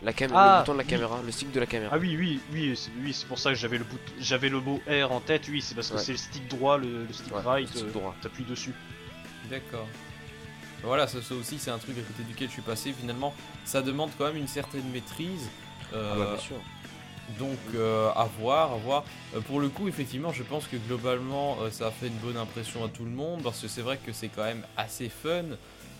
la 0.03 0.13
cam- 0.13 0.31
Ah, 0.35 0.59
le 0.59 0.61
bouton 0.63 0.73
de 0.75 0.79
la 0.79 0.85
oui. 0.85 0.91
caméra, 0.91 1.21
le 1.25 1.33
stick 1.33 1.51
de 1.53 1.59
la 1.61 1.67
caméra. 1.67 1.93
Ah 1.95 1.99
oui, 1.99 2.17
oui, 2.17 2.41
oui, 2.53 2.77
c'est 2.77 2.91
oui, 3.03 3.13
c'est 3.13 3.27
pour 3.27 3.39
ça 3.39 3.51
que 3.51 3.57
j'avais 3.57 3.79
le 3.79 3.85
bout, 3.85 3.99
j'avais 4.21 4.49
le 4.49 4.61
mot 4.61 4.81
R 4.89 5.11
en 5.11 5.21
tête. 5.21 5.47
Oui, 5.49 5.61
c'est 5.61 5.75
parce 5.75 5.89
que 5.89 5.95
Ouais. 5.97 6.03
c'est 6.03 6.13
le 6.13 6.19
stick 6.19 6.47
droit, 6.49 6.79
le, 6.79 7.05
le 7.05 7.13
stick 7.13 7.35
Ouais, 7.35 7.43
right. 7.45 7.69
le 7.69 7.75
stick 7.81 7.89
euh, 7.89 7.93
droit. 7.93 8.15
T'appuies 8.23 8.45
dessus. 8.45 8.75
D'accord. 9.51 9.87
Voilà, 10.85 11.09
ça, 11.09 11.21
ça 11.21 11.35
aussi, 11.35 11.59
c'est 11.59 11.73
un 11.73 11.79
truc 11.79 11.97
à 11.99 12.03
côté 12.03 12.23
duquel 12.23 12.47
je 12.47 12.53
suis 12.53 12.63
passé. 12.63 12.95
Finalement, 12.99 13.35
ça 13.65 13.83
demande 13.83 14.11
quand 14.17 14.27
même 14.27 14.37
une 14.37 14.47
certaine 14.47 14.89
maîtrise. 14.93 15.49
Euh, 15.93 16.13
Ah 16.15 16.19
bah, 16.19 16.27
bien 16.35 16.39
sûr. 16.39 16.57
Donc 17.39 17.59
euh, 17.75 18.09
à 18.17 18.29
voir, 18.41 18.73
à 18.73 18.77
voir. 18.77 19.05
Euh, 19.37 19.41
pour 19.41 19.61
le 19.61 19.69
coup, 19.69 19.89
effectivement, 19.89 20.33
je 20.33 20.43
pense 20.43 20.67
que 20.67 20.77
globalement, 20.77 21.59
euh, 21.61 21.71
ça 21.71 21.89
a 21.89 21.91
fait 21.91 22.07
une 22.09 22.15
bonne 22.19 22.37
impression 22.37 22.85
à 22.85 22.89
tout 22.89 23.05
le 23.05 23.11
monde 23.11 23.43
parce 23.43 23.61
que 23.61 23.69
c'est 23.69 23.83
vrai 23.83 23.99
que 24.05 24.13
c'est 24.13 24.29
quand 24.29 24.45
même 24.45 24.65
assez 24.77 25.09
fun. 25.09 25.45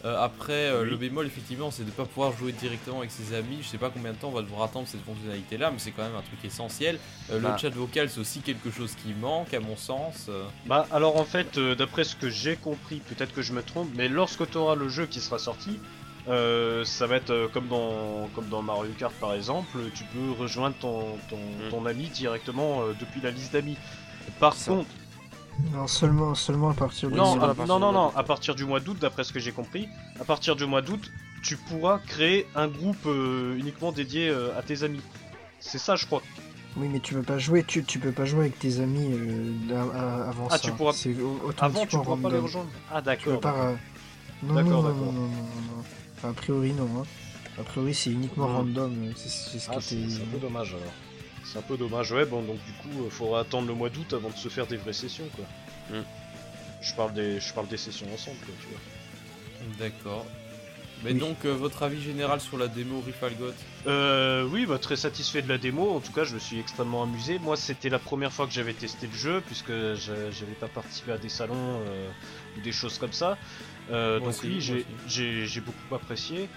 Après, 0.05 0.71
Oui. 0.81 0.91
le 0.91 0.97
bémol, 0.97 1.27
effectivement, 1.27 1.73
c'est 1.73 1.83
de 1.83 1.89
ne 1.89 1.93
pas 1.93 2.05
pouvoir 2.05 2.33
jouer 2.33 2.53
directement 2.53 2.99
avec 2.99 3.11
ses 3.11 3.35
amis. 3.35 3.59
Je 3.63 3.67
sais 3.67 3.79
pas 3.79 3.91
combien 3.91 4.13
de 4.13 4.17
temps 4.17 4.29
on 4.29 4.33
va 4.33 4.43
devoir 4.43 4.63
attendre 4.63 4.87
cette 4.87 5.05
fonctionnalité-là, 5.05 5.73
mais 5.73 5.79
c'est 5.81 5.91
quand 5.91 6.05
même 6.05 6.15
un 6.15 6.23
truc 6.23 6.39
essentiel. 6.45 7.01
Euh, 7.33 7.41
Bah. 7.41 7.51
Le 7.53 7.59
chat 7.59 7.71
vocal, 7.75 8.09
c'est 8.09 8.21
aussi 8.21 8.39
quelque 8.41 8.71
chose 8.71 8.95
qui 9.03 9.13
manque, 9.13 9.53
à 9.55 9.59
mon 9.61 9.77
sens. 9.77 10.31
Bah 10.67 10.87
alors 10.93 11.17
en 11.17 11.25
fait, 11.25 11.59
d'après 11.59 12.05
ce 12.05 12.15
que 12.15 12.31
j'ai 12.31 12.55
compris, 12.55 13.01
peut-être 13.01 13.35
que 13.35 13.43
je 13.43 13.53
me 13.53 13.61
trompe, 13.61 13.89
mais 13.97 14.09
lorsque 14.09 14.49
tu 14.49 14.57
auras 14.57 14.77
le 14.77 14.89
jeu 14.89 15.07
qui 15.07 15.19
sera 15.21 15.39
sorti, 15.41 15.81
euh, 16.29 16.85
ça 16.85 17.07
va 17.07 17.17
être 17.17 17.31
euh, 17.31 17.49
comme 17.53 17.69
dans 17.69 18.29
comme 18.35 18.49
dans 18.49 18.63
Mario 18.63 18.93
Kart 18.99 19.15
par 19.15 19.35
exemple, 19.35 19.79
tu 19.95 20.05
peux 20.05 20.33
rejoindre 20.39 20.77
ton 20.81 21.17
ton, 21.31 21.37
Mm. 21.37 21.71
ton 21.71 21.87
ami 21.87 22.07
directement 22.09 22.83
euh, 22.83 22.93
depuis 22.99 23.21
la 23.21 23.31
liste 23.31 23.53
d'amis. 23.53 23.77
Par 24.41 24.55
Ça. 24.55 24.73
contre, 24.73 24.89
Non, 25.73 25.87
seulement, 25.87 26.35
seulement 26.35 26.71
à 26.71 26.75
partir 26.75 27.11
non, 27.11 27.41
à- 27.41 27.51
à 27.51 27.55
partir 27.55 27.67
non, 27.67 27.77
du 27.77 27.81
non, 27.81 27.93
mois 27.93 27.93
non, 27.93 28.07
d'août. 28.09 28.13
à 28.17 28.23
partir 28.25 28.55
du 28.55 28.65
mois 28.65 28.81
d'août, 28.81 28.97
d'après 29.01 29.25
ce 29.25 29.33
que 29.33 29.41
j'ai 29.41 29.53
compris, 29.53 29.89
à 30.21 30.25
partir 30.25 30.55
du 30.55 30.67
mois 30.67 30.83
d'août, 30.83 31.11
tu 31.43 31.57
pourras 31.57 31.99
créer 31.99 32.47
un 32.55 32.69
groupe 32.69 33.07
euh, 33.07 33.57
uniquement 33.57 33.91
dédié 33.93 34.29
euh, 34.29 34.57
à 34.59 34.63
tes 34.63 34.83
amis. 34.83 35.01
C'est 35.61 35.79
ça, 35.79 35.97
je 35.97 36.07
crois. 36.07 36.23
Oui, 36.77 36.89
mais 36.93 37.01
tu 37.01 37.15
peux 37.15 37.23
pas 37.23 37.39
jouer, 37.39 37.65
tu, 37.65 37.83
tu 37.83 37.99
peux 37.99 38.13
pas 38.13 38.25
jouer 38.27 38.41
avec 38.41 38.59
tes 38.59 38.79
amis 38.81 39.09
euh, 39.13 40.29
avant 40.29 40.47
Ah, 40.51 40.59
ça. 40.59 40.59
tu 40.61 40.71
pourras- 40.73 40.93
Avant, 41.61 41.87
tu 41.87 41.97
pourras 41.97 42.17
pas 42.23 42.31
les 42.31 42.39
rejoindre. 42.39 42.69
Ah, 42.93 42.99
Tu 43.01 43.25
peux 43.25 43.33
d'accord. 43.33 43.41
pas. 43.41 43.55
euh, 43.55 43.75
Non, 44.45 44.55
D'accord, 44.55 44.83
non, 44.83 44.83
non, 44.83 44.89
d'accord. 44.95 45.15
Enfin, 46.19 46.31
a 46.31 46.33
priori, 46.35 46.73
non. 46.73 46.89
Hein. 46.99 47.05
A 47.59 47.63
priori, 47.65 47.95
c'est 47.95 48.11
uniquement 48.11 48.47
random. 48.47 48.93
euh, 49.09 49.13
C'est 49.17 49.29
ce 49.29 49.51
qui 49.51 49.67
Ah, 49.71 49.81
c'est 49.81 49.97
un 49.97 50.27
peu 50.33 50.39
dommage 50.39 50.69
alors. 50.75 50.93
C'est 51.45 51.59
un 51.59 51.63
peu 51.63 51.77
dommage, 51.79 52.13
ouais, 52.13 52.27
bon, 52.27 52.43
donc 52.43 52.59
du 52.67 52.73
coup, 52.73 53.05
il 53.07 53.11
faudra 53.11 53.41
attendre 53.41 53.67
le 53.69 53.75
mois 53.75 53.89
d'août 53.89 54.13
avant 54.13 54.29
de 54.29 54.37
se 54.37 54.49
faire 54.49 54.67
des 54.67 54.77
vraies 54.77 54.93
sessions, 54.93 55.29
quoi. 55.35 55.45
Mm. 55.99 56.03
Je, 56.83 56.95
parle 56.95 57.15
des, 57.15 57.41
je 57.41 57.53
parle 57.55 57.69
des 57.69 57.79
sessions 57.79 58.07
ensemble, 58.13 58.37
quoi, 58.45 58.55
tu 58.61 58.67
vois. 58.69 59.77
D'accord. 59.79 60.27
Mais 61.05 61.13
Oui. 61.13 61.19
donc, 61.19 61.37
euh, 61.45 61.55
votre 61.55 61.83
avis 61.85 62.03
général 62.03 62.41
sur 62.41 62.59
la 62.59 62.67
démo 62.69 63.01
Rifalgot 63.07 63.53
Euh, 63.87 64.45
oui, 64.51 64.67
bah, 64.67 64.79
très 64.79 64.97
satisfait 64.97 65.41
de 65.43 65.49
la 65.49 65.57
démo, 65.57 65.91
en 65.95 66.01
tout 66.01 66.13
cas, 66.13 66.25
je 66.25 66.35
me 66.35 66.39
suis 66.41 66.59
extrêmement 66.59 67.05
amusé. 67.05 67.39
Moi, 67.39 67.57
c'était 67.57 67.89
la 67.89 67.99
première 68.01 68.33
fois 68.33 68.47
que 68.47 68.53
j'avais 68.53 68.75
testé 68.75 69.07
le 69.07 69.17
jeu, 69.17 69.41
puisque 69.47 69.71
j'a- 69.71 70.31
j'avais 70.31 70.55
pas 70.61 70.69
participé 70.69 71.13
à 71.13 71.19
des 71.19 71.29
salons 71.31 71.55
euh, 71.87 72.11
ou 72.57 72.61
des 72.61 72.73
choses 72.73 72.99
comme 72.99 73.13
ça. 73.13 73.39
Euh, 73.91 74.19
donc, 74.19 74.29
aussi, 74.29 74.47
oui, 74.49 74.61
j'ai- 74.61 74.75
aussi. 74.75 74.87
j'ai 75.07 75.47
j'ai 75.47 75.61
beaucoup 75.61 75.95
apprécié. 75.95 76.49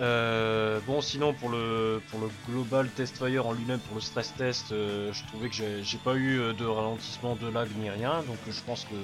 Euh, 0.00 0.80
bon, 0.86 1.00
sinon, 1.00 1.34
pour 1.34 1.50
le, 1.50 2.00
pour 2.08 2.20
le 2.20 2.28
Global 2.46 2.90
Test 2.90 3.18
Fire 3.18 3.46
en 3.46 3.52
lui-même, 3.52 3.80
pour 3.80 3.94
le 3.94 4.00
stress 4.00 4.34
test, 4.34 4.72
euh, 4.72 5.12
je 5.12 5.24
trouvais 5.26 5.48
que 5.48 5.54
j'ai 5.54 5.82
j'ai 5.82 5.98
pas 5.98 6.14
eu 6.14 6.38
euh, 6.40 6.52
de 6.54 6.64
ralentissement 6.64 7.36
de 7.36 7.48
lag 7.48 7.68
ni 7.76 7.90
rien, 7.90 8.22
donc 8.22 8.38
euh, 8.48 8.50
je 8.50 8.62
pense 8.62 8.84
que 8.84 8.94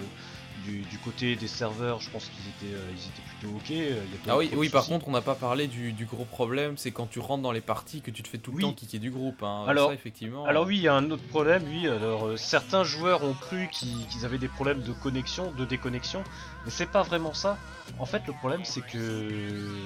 du, 0.64 0.80
du 0.84 0.98
côté 0.98 1.36
des 1.36 1.48
serveurs, 1.48 2.00
je 2.00 2.08
pense 2.10 2.28
qu'ils 2.30 2.48
étaient, 2.48 2.74
euh, 2.74 2.90
ils 2.92 3.08
étaient 3.08 3.22
plutôt 3.38 3.56
ok. 3.56 3.70
euh, 3.70 4.04
y 4.10 4.14
a 4.14 4.18
pas 4.24 4.32
Ah 4.32 4.36
oui, 4.38 4.50
oui 4.54 4.68
par 4.68 4.82
soucis. 4.82 4.92
contre, 4.94 5.08
on 5.08 5.12
n'a 5.12 5.20
pas 5.22 5.34
parlé 5.34 5.66
du, 5.66 5.92
du 5.92 6.04
gros 6.06 6.24
problème, 6.24 6.76
c'est 6.76 6.90
quand 6.90 7.06
tu 7.06 7.18
rentres 7.20 7.42
dans 7.42 7.52
les 7.52 7.60
parties 7.60 8.00
que 8.00 8.10
tu 8.10 8.22
te 8.22 8.28
fais 8.28 8.38
tout 8.38 8.50
le 8.52 8.56
Oui. 8.58 8.62
temps 8.62 8.72
kicker 8.72 8.98
du 8.98 9.10
groupe. 9.10 9.42
Hein. 9.42 9.64
Alors- 9.68 9.88
ça, 9.88 9.94
effectivement. 9.94 10.44
Alors 10.46 10.64
euh, 10.64 10.68
oui, 10.68 10.76
il 10.76 10.82
y 10.82 10.88
a 10.88 10.94
un 10.94 11.10
autre 11.10 11.22
problème, 11.28 11.62
oui. 11.68 11.86
Alors 11.88 12.26
euh, 12.26 12.36
certains 12.36 12.84
joueurs 12.84 13.22
ont 13.24 13.34
cru 13.34 13.68
qu'ils 13.70 14.24
avaient 14.24 14.38
des 14.38 14.48
problèmes 14.48 14.82
de 14.82 14.92
connexion, 14.92 15.50
de 15.52 15.64
déconnexion, 15.64 16.24
mais 16.64 16.70
c'est 16.70 16.86
pas 16.86 17.02
vraiment 17.02 17.34
ça. 17.34 17.58
En 17.98 18.06
fait, 18.06 18.26
le 18.26 18.32
problème 18.32 18.64
c'est 18.64 18.82
que 18.82 19.78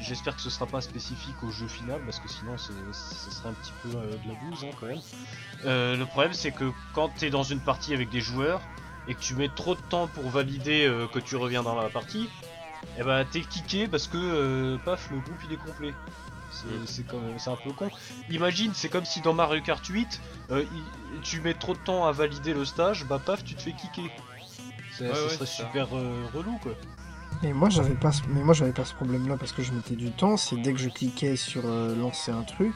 j'espère 0.00 0.36
que 0.36 0.42
ce 0.42 0.50
sera 0.50 0.66
pas 0.66 0.80
spécifique 0.80 1.42
au 1.42 1.50
jeu 1.50 1.66
final, 1.66 2.00
parce 2.04 2.18
que 2.18 2.28
sinon 2.28 2.56
ce 2.58 2.72
serait 2.92 3.48
un 3.48 3.52
petit 3.54 3.72
peu 3.82 3.88
euh, 3.96 4.16
de 4.22 4.28
la 4.28 4.34
bouse 4.34 4.64
hein, 4.64 4.74
quand 4.80 4.86
même. 4.86 5.00
Euh, 5.64 5.96
le 5.96 6.06
problème 6.06 6.32
c'est 6.32 6.52
que 6.52 6.72
quand 6.92 7.08
t'es 7.08 7.30
dans 7.30 7.42
une 7.42 7.60
partie 7.60 7.92
avec 7.94 8.08
des 8.10 8.20
joueurs 8.20 8.62
et 9.06 9.14
que 9.14 9.20
tu 9.20 9.34
mets 9.34 9.48
trop 9.48 9.74
de 9.74 9.80
temps 9.80 10.06
pour 10.06 10.28
valider 10.30 10.86
euh, 10.86 11.06
que 11.08 11.18
tu 11.18 11.34
reviens 11.36 11.62
dans 11.62 11.74
la 11.74 11.88
partie, 11.90 12.28
eh 12.98 13.02
ben 13.02 13.24
t'es 13.30 13.40
kické 13.40 13.88
parce 13.88 14.06
que 14.06 14.16
euh, 14.18 14.76
paf 14.84 15.10
le 15.10 15.18
groupe 15.18 15.36
il 15.48 15.52
est 15.54 15.56
complet. 15.56 15.94
C'est 16.50 16.66
Mm. 16.66 16.86
c'est 16.86 17.04
c'est 17.38 17.50
un 17.50 17.56
peu 17.56 17.72
con. 17.72 17.88
Imagine, 18.30 18.72
c'est 18.74 18.88
comme 18.90 19.04
si 19.06 19.20
dans 19.22 19.32
Mario 19.32 19.62
Kart 19.62 19.84
8, 19.84 20.20
euh, 20.50 20.64
il- 20.72 21.20
tu 21.22 21.40
mets 21.40 21.54
trop 21.54 21.72
de 21.72 21.78
temps 21.78 22.06
à 22.06 22.12
valider 22.12 22.52
le 22.54 22.64
stage, 22.64 23.06
bah 23.06 23.18
paf, 23.24 23.42
tu 23.44 23.54
te 23.54 23.62
fais 23.62 23.72
kicker. 23.72 24.10
Ça, 24.98 25.04
Ouais, 25.04 25.14
ça 25.14 25.22
ouais, 25.22 25.28
serait 25.30 25.46
c'est 25.46 25.46
ça. 25.46 25.46
super 25.66 25.88
euh, 25.96 26.24
relou 26.34 26.58
quoi. 26.62 26.72
Mais 27.42 27.52
moi 27.54 27.70
j'avais 27.70 27.94
pas, 27.94 28.12
ce- 28.12 28.22
mais 28.28 28.42
moi 28.42 28.52
j'avais 28.54 28.72
pas 28.72 28.84
ce 28.84 28.94
problème-là 28.94 29.36
parce 29.38 29.52
que 29.52 29.62
je 29.62 29.72
mettais 29.72 29.96
du 29.96 30.10
temps. 30.12 30.36
C'est 30.36 30.56
dès 30.56 30.72
que 30.74 30.78
je 30.78 30.90
cliquais 30.90 31.34
sur 31.36 31.62
euh, 31.64 31.96
lancer 31.96 32.30
un 32.30 32.42
truc, 32.42 32.74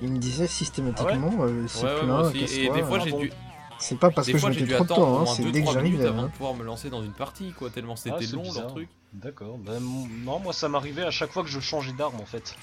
il 0.00 0.10
me 0.10 0.18
disait 0.18 0.46
systématiquement 0.46 1.30
euh, 1.40 1.66
c'est 1.68 1.84
Ouais, 1.84 1.92
ouais, 1.94 2.00
plein. 2.00 2.30
Et 2.32 2.70
des 2.70 2.82
fois, 2.82 2.98
Ah 3.00 3.04
j'ai 3.04 3.12
dû, 3.12 3.32
C'est 3.78 3.98
pas 3.98 4.10
parce 4.10 4.26
des 4.26 4.32
que 4.32 4.38
fois, 4.38 4.50
je 4.50 4.58
j'ai 4.58 4.64
mettais 4.64 4.74
trop 4.74 4.84
de 4.84 4.88
temps, 4.88 5.20
hein, 5.20 5.26
c'est 5.26 5.42
2-3 5.44 5.52
dès 5.52 5.62
que 5.62 5.70
j'arrivais. 5.72 6.06
avant 6.06 6.22
hein. 6.22 6.26
de 6.26 6.32
pouvoir 6.32 6.54
me 6.54 6.64
lancer 6.64 6.90
dans 6.90 7.02
une 7.02 7.12
partie, 7.12 7.52
quoi, 7.52 7.70
tellement 7.70 7.94
Ah, 7.94 8.00
c'était 8.02 8.26
c'est 8.26 8.32
long 8.34 8.42
bizarre. 8.42 8.62
leur 8.64 8.72
truc. 8.72 8.88
D'accord. 9.12 9.58
M- 9.66 10.08
non, 10.24 10.38
moi 10.38 10.52
ça 10.52 10.68
m'arrivait 10.68 11.02
à 11.04 11.10
chaque 11.10 11.32
fois 11.32 11.42
que 11.42 11.48
je 11.48 11.60
changeais 11.60 11.92
d'arme 11.92 12.20
en 12.20 12.26
fait. 12.26 12.54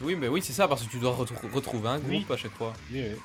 Oui, 0.00 0.14
mais 0.14 0.28
oui, 0.28 0.40
c'est 0.42 0.52
ça, 0.52 0.68
parce 0.68 0.84
que 0.84 0.88
tu 0.90 0.98
dois 0.98 1.12
retrou- 1.12 1.50
retrouver 1.52 1.88
un 1.88 2.00
Oui. 2.00 2.18
groupe 2.20 2.30
à 2.30 2.36
chaque 2.36 2.56
fois. 2.56 2.72
Oui, 2.90 3.02
oui. 3.02 3.16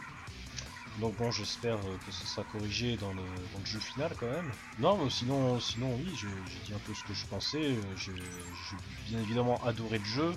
Donc 1.00 1.16
bon, 1.18 1.32
j'espère 1.32 1.78
euh, 1.78 1.98
que 2.06 2.12
ce 2.12 2.26
sera 2.26 2.44
corrigé 2.44 2.98
dans 2.98 3.14
le, 3.14 3.22
dans 3.54 3.60
le 3.60 3.66
jeu 3.66 3.80
final 3.80 4.12
quand 4.20 4.30
même. 4.30 4.50
Non, 4.80 5.04
mais 5.04 5.10
sinon, 5.10 5.60
sinon 5.60 5.96
oui, 5.96 6.12
j'ai 6.16 6.28
dit 6.66 6.74
un 6.74 6.80
peu 6.80 6.94
ce 6.94 7.04
que 7.04 7.14
je 7.14 7.26
pensais. 7.26 7.64
euh, 7.64 7.82
J'ai 7.96 8.14
j'ai 8.16 8.78
bien 9.10 9.20
évidemment 9.20 9.64
adoré 9.64 10.00
le 10.00 10.06
jeu. 10.06 10.34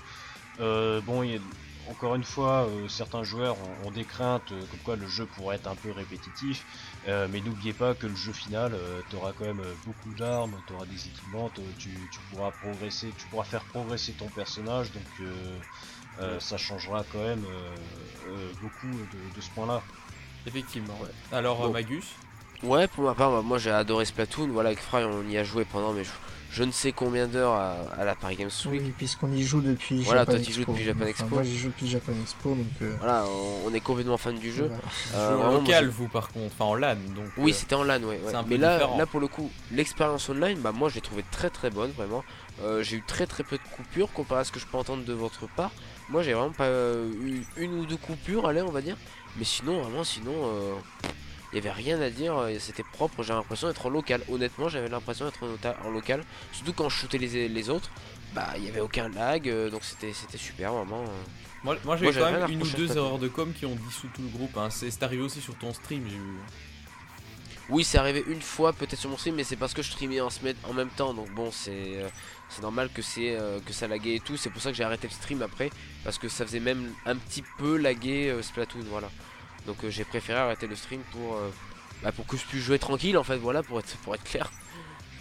Euh, 0.61 1.01
bon, 1.03 1.23
il 1.23 1.31
y 1.33 1.37
a- 1.37 1.41
encore 1.91 2.15
une 2.17 2.25
fois, 2.25 2.67
euh, 2.69 2.89
certains 2.89 3.23
joueurs 3.23 3.57
ont, 3.61 3.87
ont 3.89 3.91
des 3.91 4.05
craintes 4.05 4.51
euh, 4.53 4.61
comme 4.71 4.81
quoi 4.81 4.97
le 4.97 5.07
jeu 5.07 5.25
pourrait 5.27 5.57
être 5.57 5.69
un 5.69 5.75
peu 5.77 5.91
répétitif. 5.93 6.65
Euh, 7.09 7.29
mais 7.31 7.41
n'oubliez 7.41 7.73
pas 7.73 7.95
que 7.95 8.07
le 8.07 8.17
jeu 8.17 8.33
final, 8.33 8.77
tu 9.11 9.17
auras 9.17 9.33
quand 9.33 9.45
même 9.45 9.61
euh, 9.61 9.75
beaucoup 9.87 10.13
d'armes, 10.19 10.57
tu 10.67 10.73
auras 10.73 10.87
des 10.87 11.07
équipements, 11.07 11.51
tu, 11.79 11.91
tu 12.11 12.19
pourras 12.31 12.51
progresser, 12.51 13.13
tu 13.17 13.27
pourras 13.27 13.45
faire 13.45 13.63
progresser 13.65 14.13
ton 14.13 14.27
personnage. 14.27 14.91
Donc 14.93 15.05
euh, 15.21 15.59
euh, 16.21 16.41
ça 16.41 16.57
changera 16.57 17.05
quand 17.13 17.23
même 17.23 17.45
euh, 17.45 17.77
euh, 18.29 18.51
beaucoup 18.61 18.89
de, 18.89 19.37
de 19.37 19.41
ce 19.41 19.51
point-là. 19.51 19.83
Effectivement. 20.47 20.99
Alors, 21.31 21.63
euh, 21.63 21.67
Bon. 21.69 21.73
Magus? 21.73 22.07
Ouais, 22.63 22.89
pour 22.89 23.05
ma 23.05 23.15
part, 23.15 23.31
bah, 23.31 23.43
moi 23.43 23.59
j'ai 23.59 23.71
adoré 23.71 24.05
Splatoon. 24.05 24.49
Voilà, 24.49 24.71
avec 24.71 24.81
Fry, 24.81 25.05
on 25.05 25.29
y 25.29 25.37
a 25.37 25.45
joué 25.45 25.65
pendant 25.65 25.93
mais 25.93 26.05
je, 26.05 26.11
je 26.57 26.65
ne 26.65 26.71
sais 26.73 26.93
combien 26.93 27.27
d'heures 27.27 27.53
à, 27.53 27.75
à 27.99 28.05
la 28.07 28.15
Paris 28.15 28.37
Games 28.37 28.49
Week. 28.71 28.81
Oui, 28.83 28.93
puisqu'on 28.97 29.31
y 29.31 29.43
joue 29.43 29.61
depuis 29.61 30.01
Voilà, 30.03 30.23
Japan 30.23 30.33
toi, 30.33 30.41
tu 30.41 30.53
joues 30.53 30.65
depuis 30.65 30.85
Japan 30.85 31.01
Enfin, 31.03 31.11
Expo. 31.11 31.29
Moi 31.35 31.43
j'y 31.43 31.59
joue 31.59 31.69
depuis 31.69 31.87
Japan 31.87 32.13
Expo 32.23 32.49
donc. 32.55 32.67
euh, 32.81 32.95
Voilà, 32.99 33.25
on, 33.29 33.69
on 33.69 33.75
est 33.75 33.81
complètement 33.81 34.17
fan 34.17 34.39
du 34.39 34.51
jeu. 34.51 34.71
voilà. 35.13 35.27
Euh, 35.27 35.37
en 35.49 35.53
local, 35.61 35.89
vous, 35.89 36.09
par 36.09 36.29
contre. 36.29 36.47
Enfin, 36.55 36.65
en 36.65 36.75
LAN, 36.75 36.95
donc. 37.15 37.27
Oui, 37.37 37.51
euh, 37.51 37.55
c'était 37.55 37.75
en 37.75 37.85
LAN, 37.85 38.03
ouais. 38.05 38.19
peu 38.25 38.33
Mais 38.49 38.57
là, 38.57 38.75
différent. 38.79 38.97
là, 38.97 39.05
pour 39.07 39.21
le 39.21 39.29
coup, 39.29 39.51
l'expérience 39.71 40.29
online, 40.31 40.59
bah, 40.61 40.73
moi, 40.73 40.89
je 40.89 40.95
l'ai 40.95 41.01
trouvé 41.03 41.23
très 41.31 41.51
très 41.51 41.69
bonne, 41.69 41.91
vraiment. 41.91 42.25
Euh, 42.63 42.83
j'ai 42.83 42.97
eu 42.97 43.03
très 43.07 43.27
très 43.27 43.43
peu 43.45 43.59
de 43.59 43.63
coupures 43.77 44.11
comparé 44.15 44.41
à 44.41 44.45
ce 44.45 44.51
que 44.53 44.59
je 44.59 44.65
peux 44.67 44.79
entendre 44.79 45.05
de 45.05 45.13
votre 45.13 45.47
part. 45.57 45.73
Moi, 46.09 46.23
j'ai 46.23 46.33
vraiment 46.33 46.53
pas 46.53 46.71
eu 46.71 47.43
une 47.59 47.81
ou 47.81 47.85
deux 47.85 47.99
coupures, 47.99 48.47
allez, 48.49 48.63
on 48.63 48.71
va 48.73 48.81
dire. 48.81 48.97
Mais 49.37 49.45
sinon, 49.45 49.83
vraiment, 49.83 50.05
sinon, 50.05 50.33
euh, 50.35 50.73
il 51.53 51.57
y 51.57 51.59
avait 51.59 51.71
rien 51.73 52.01
à 52.01 52.11
dire. 52.11 52.37
euh, 52.37 52.57
C'était 52.59 52.83
propre. 52.83 53.23
J'ai 53.23 53.33
l'impression 53.33 53.69
d'être 53.69 53.87
en 53.87 53.91
local. 53.91 54.23
Honnêtement, 54.31 54.69
j'avais 54.69 54.89
l'impression 54.89 55.25
d'être 55.27 55.43
en, 55.85 55.91
local. 55.91 56.25
Surtout 56.53 56.73
quand 56.73 56.89
je 56.89 56.97
shootais 56.97 57.19
les, 57.19 57.49
les 57.49 57.71
autres, 57.71 57.91
bah, 58.35 58.49
il 58.57 58.65
y 58.65 58.69
avait 58.69 58.81
aucun 58.81 59.09
lag. 59.09 59.49
euh, 59.49 59.71
donc 59.71 59.83
c'était 59.85 60.13
super, 60.37 60.73
vraiment. 60.73 61.03
euh. 61.03 61.07
Moi, 61.65 61.77
moi 61.85 61.97
j'ai 61.97 62.09
eu 62.09 62.13
j'avais 62.13 62.33
quand 62.33 62.41
même 62.41 62.51
une 62.51 62.63
ou 62.63 62.69
deux 62.71 62.97
erreurs 62.97 63.19
de 63.19 63.29
com 63.29 63.53
qui 63.53 63.67
ont 63.67 63.75
dissous 63.75 64.09
tout 64.15 64.23
le 64.23 64.29
groupe. 64.29 64.57
Hein. 64.57 64.69
C'est 64.71 65.03
arrivé 65.03 65.23
aussi 65.23 65.41
sur 65.41 65.55
ton 65.57 65.73
stream, 65.73 66.05
j'ai 66.09 66.17
vu. 66.17 66.37
Oui, 67.69 67.83
c'est 67.83 67.99
arrivé 67.99 68.23
une 68.29 68.41
fois 68.43 68.73
peut-être 68.73 68.97
sur 69.01 69.11
mon 69.11 69.17
stream, 69.17 69.35
mais 69.35 69.43
c'est 69.43 69.57
parce 69.57 69.75
que 69.75 69.83
je 69.83 69.91
streamais 69.91 70.21
en, 70.21 70.29
en 70.65 70.73
même 70.73 70.91
temps. 70.91 71.13
Donc 71.15 71.31
bon, 71.35 71.51
c'est 71.51 71.73
euh, 71.97 72.09
c'est 72.49 72.63
normal 72.63 72.91
que 72.95 73.03
c'est 73.03 73.35
euh, 73.37 73.59
que 73.67 73.73
ça 73.73 73.89
laguait 73.89 74.15
et 74.17 74.21
tout. 74.21 74.37
C'est 74.37 74.51
pour 74.51 74.63
ça 74.63 74.71
que 74.71 74.77
j'ai 74.77 74.85
arrêté 74.85 75.09
le 75.09 75.13
stream 75.13 75.43
après, 75.43 75.71
parce 76.05 76.17
que 76.19 76.29
ça 76.29 76.47
faisait 76.47 76.61
même 76.61 76.93
un 77.07 77.17
petit 77.17 77.43
peu 77.59 77.77
laguer 77.77 78.29
euh, 78.29 78.41
Splatoon, 78.43 78.85
voilà. 78.89 79.11
Donc 79.67 79.83
euh, 79.85 79.91
j'ai 79.91 80.05
préféré 80.05 80.39
arrêter 80.39 80.67
le 80.67 80.77
stream 80.77 81.01
pour 81.13 81.37
euh, 81.37 81.51
bah, 82.03 82.13
pour 82.13 82.27
que 82.27 82.37
je 82.37 82.45
puisse 82.45 82.63
jouer 82.63 82.79
tranquille 82.79 83.17
en 83.19 83.25
fait, 83.25 83.37
voilà, 83.37 83.63
pour 83.63 83.79
être 83.81 83.97
pour 83.99 84.15
être 84.15 84.25
clair. 84.25 84.51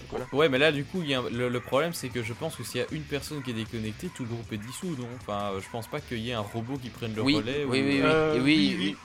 Donc, 0.02 0.10
voilà. 0.12 0.26
Ouais, 0.34 0.50
mais 0.50 0.60
là, 0.60 0.72
du 0.72 0.86
coup, 0.86 1.02
il 1.02 1.10
y 1.10 1.14
a 1.16 1.20
un- 1.20 1.30
le, 1.30 1.50
le 1.50 1.60
problème, 1.60 1.94
c'est 1.94 2.10
que 2.10 2.22
je 2.22 2.34
pense 2.34 2.56
que 2.56 2.64
s'il 2.64 2.80
y 2.80 2.84
a 2.84 2.88
une 2.92 3.02
personne 3.04 3.42
qui 3.42 3.50
est 3.52 3.54
déconnectée, 3.56 4.10
tout 4.16 4.24
le 4.24 4.30
groupe 4.30 4.54
est 4.54 4.58
dissous, 4.58 4.96
non 5.00 5.08
Enfin, 5.22 5.52
euh, 5.54 5.62
je 5.62 5.70
pense 5.72 5.88
pas 5.88 6.00
qu'il 6.00 6.20
y 6.20 6.30
ait 6.30 6.34
un 6.34 6.42
robot 6.42 6.78
qui 6.78 6.90
prenne 6.90 7.16
le 7.16 7.22
Oui, 7.24 7.36
relais. 7.38 7.64
oui, 7.66 7.82
ou- 7.82 7.84
oui, 7.86 7.96
oui, 7.96 8.02
Euh, 8.04 8.36
et 8.36 8.40
oui, 8.40 8.76
oui, 8.78 8.78
oui. 8.80 8.98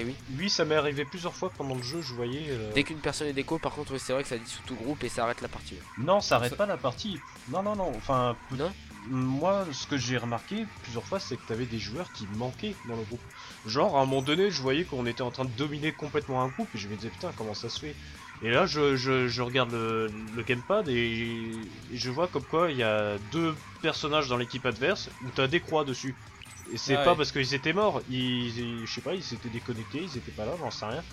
Et 0.00 0.04
oui. 0.04 0.14
Oui, 0.38 0.48
ça 0.50 0.64
m'est 0.64 0.76
arrivé 0.76 1.04
plusieurs 1.04 1.34
fois 1.34 1.50
pendant 1.56 1.74
le 1.74 1.82
jeu, 1.82 2.00
je 2.02 2.12
voyais. 2.14 2.44
euh, 2.50 2.70
Dès 2.74 2.84
qu'une 2.84 2.98
personne 2.98 3.26
est 3.28 3.32
déco, 3.32 3.58
par 3.58 3.72
contre, 3.72 3.92
oui, 3.94 3.98
c'est 3.98 4.12
vrai 4.12 4.22
que 4.22 4.28
ça 4.28 4.36
dissout 4.38 4.62
tout 4.66 4.76
groupe 4.76 5.02
et 5.02 5.08
ça 5.08 5.24
arrête 5.24 5.40
la 5.40 5.48
partie. 5.48 5.74
Non, 5.98 6.20
ça 6.20 6.36
arrête 6.36 6.50
Ça- 6.50 6.56
pas 6.56 6.66
la 6.66 6.76
partie. 6.76 7.18
Non, 7.48 7.62
non, 7.62 7.74
non. 7.74 7.90
Enfin, 7.96 8.36
Non 8.52 8.70
moi, 9.10 9.68
ce 9.72 9.86
que 9.86 9.96
j'ai 9.96 10.16
remarqué 10.18 10.66
plusieurs 10.80 11.06
fois, 11.06 11.20
c'est 11.20 11.38
que 11.38 11.44
t'avais 11.44 11.66
des 11.66 11.78
joueurs 11.78 12.12
qui 12.12 12.28
manquaient 12.28 12.80
dans 12.84 12.96
le 12.96 13.04
groupe. 13.04 13.26
Genre, 13.64 13.96
à 13.96 14.00
un 14.02 14.06
moment 14.06 14.22
donné, 14.22 14.50
je 14.50 14.62
voyais 14.62 14.86
qu'on 14.86 15.06
était 15.06 15.22
en 15.22 15.30
train 15.32 15.44
de 15.44 15.52
dominer 15.54 15.94
complètement 15.94 16.42
un 16.42 16.48
groupe 16.48 16.74
et 16.74 16.78
je 16.78 16.88
me 16.88 16.96
disais 16.96 17.10
putain, 17.10 17.32
comment 17.32 17.54
ça 17.54 17.68
se 17.68 17.78
fait? 17.80 17.96
Et 18.40 18.50
là, 18.50 18.66
je, 18.66 18.96
je, 18.96 19.28
je 19.28 19.42
regarde 19.42 19.70
le, 19.72 20.08
le 20.08 20.42
gamepad 20.42 20.88
et, 20.88 21.72
et 21.88 21.96
je 21.96 22.10
vois 22.10 22.28
comme 22.28 22.46
quoi 22.46 22.70
il 22.70 22.78
y 22.78 22.82
a 22.82 23.18
deux 23.18 23.56
personnages 23.82 24.28
dans 24.28 24.36
l'équipe 24.36 24.64
adverse 24.66 25.10
où 25.20 25.30
t'as 25.32 25.48
des 25.48 25.60
croix 25.60 25.84
dessus. 25.84 26.18
Et 26.66 26.76
c'est 26.76 26.98
Ah 26.98 27.02
pas 27.02 27.16
ouais. 27.16 27.16
parce 27.16 27.32
qu'ils 27.32 27.54
étaient 27.54 27.72
morts, 27.72 28.02
ils, 28.06 28.58
ils- 28.58 28.86
je 28.86 28.92
sais 28.94 29.02
pas, 29.02 29.14
ils 29.14 29.22
s'étaient 29.24 29.50
déconnectés, 29.50 30.02
ils 30.02 30.16
étaient 30.18 30.32
pas 30.32 30.44
là, 30.46 30.56
j'en 30.58 30.70
sais 30.70 30.86
rien. 30.86 31.04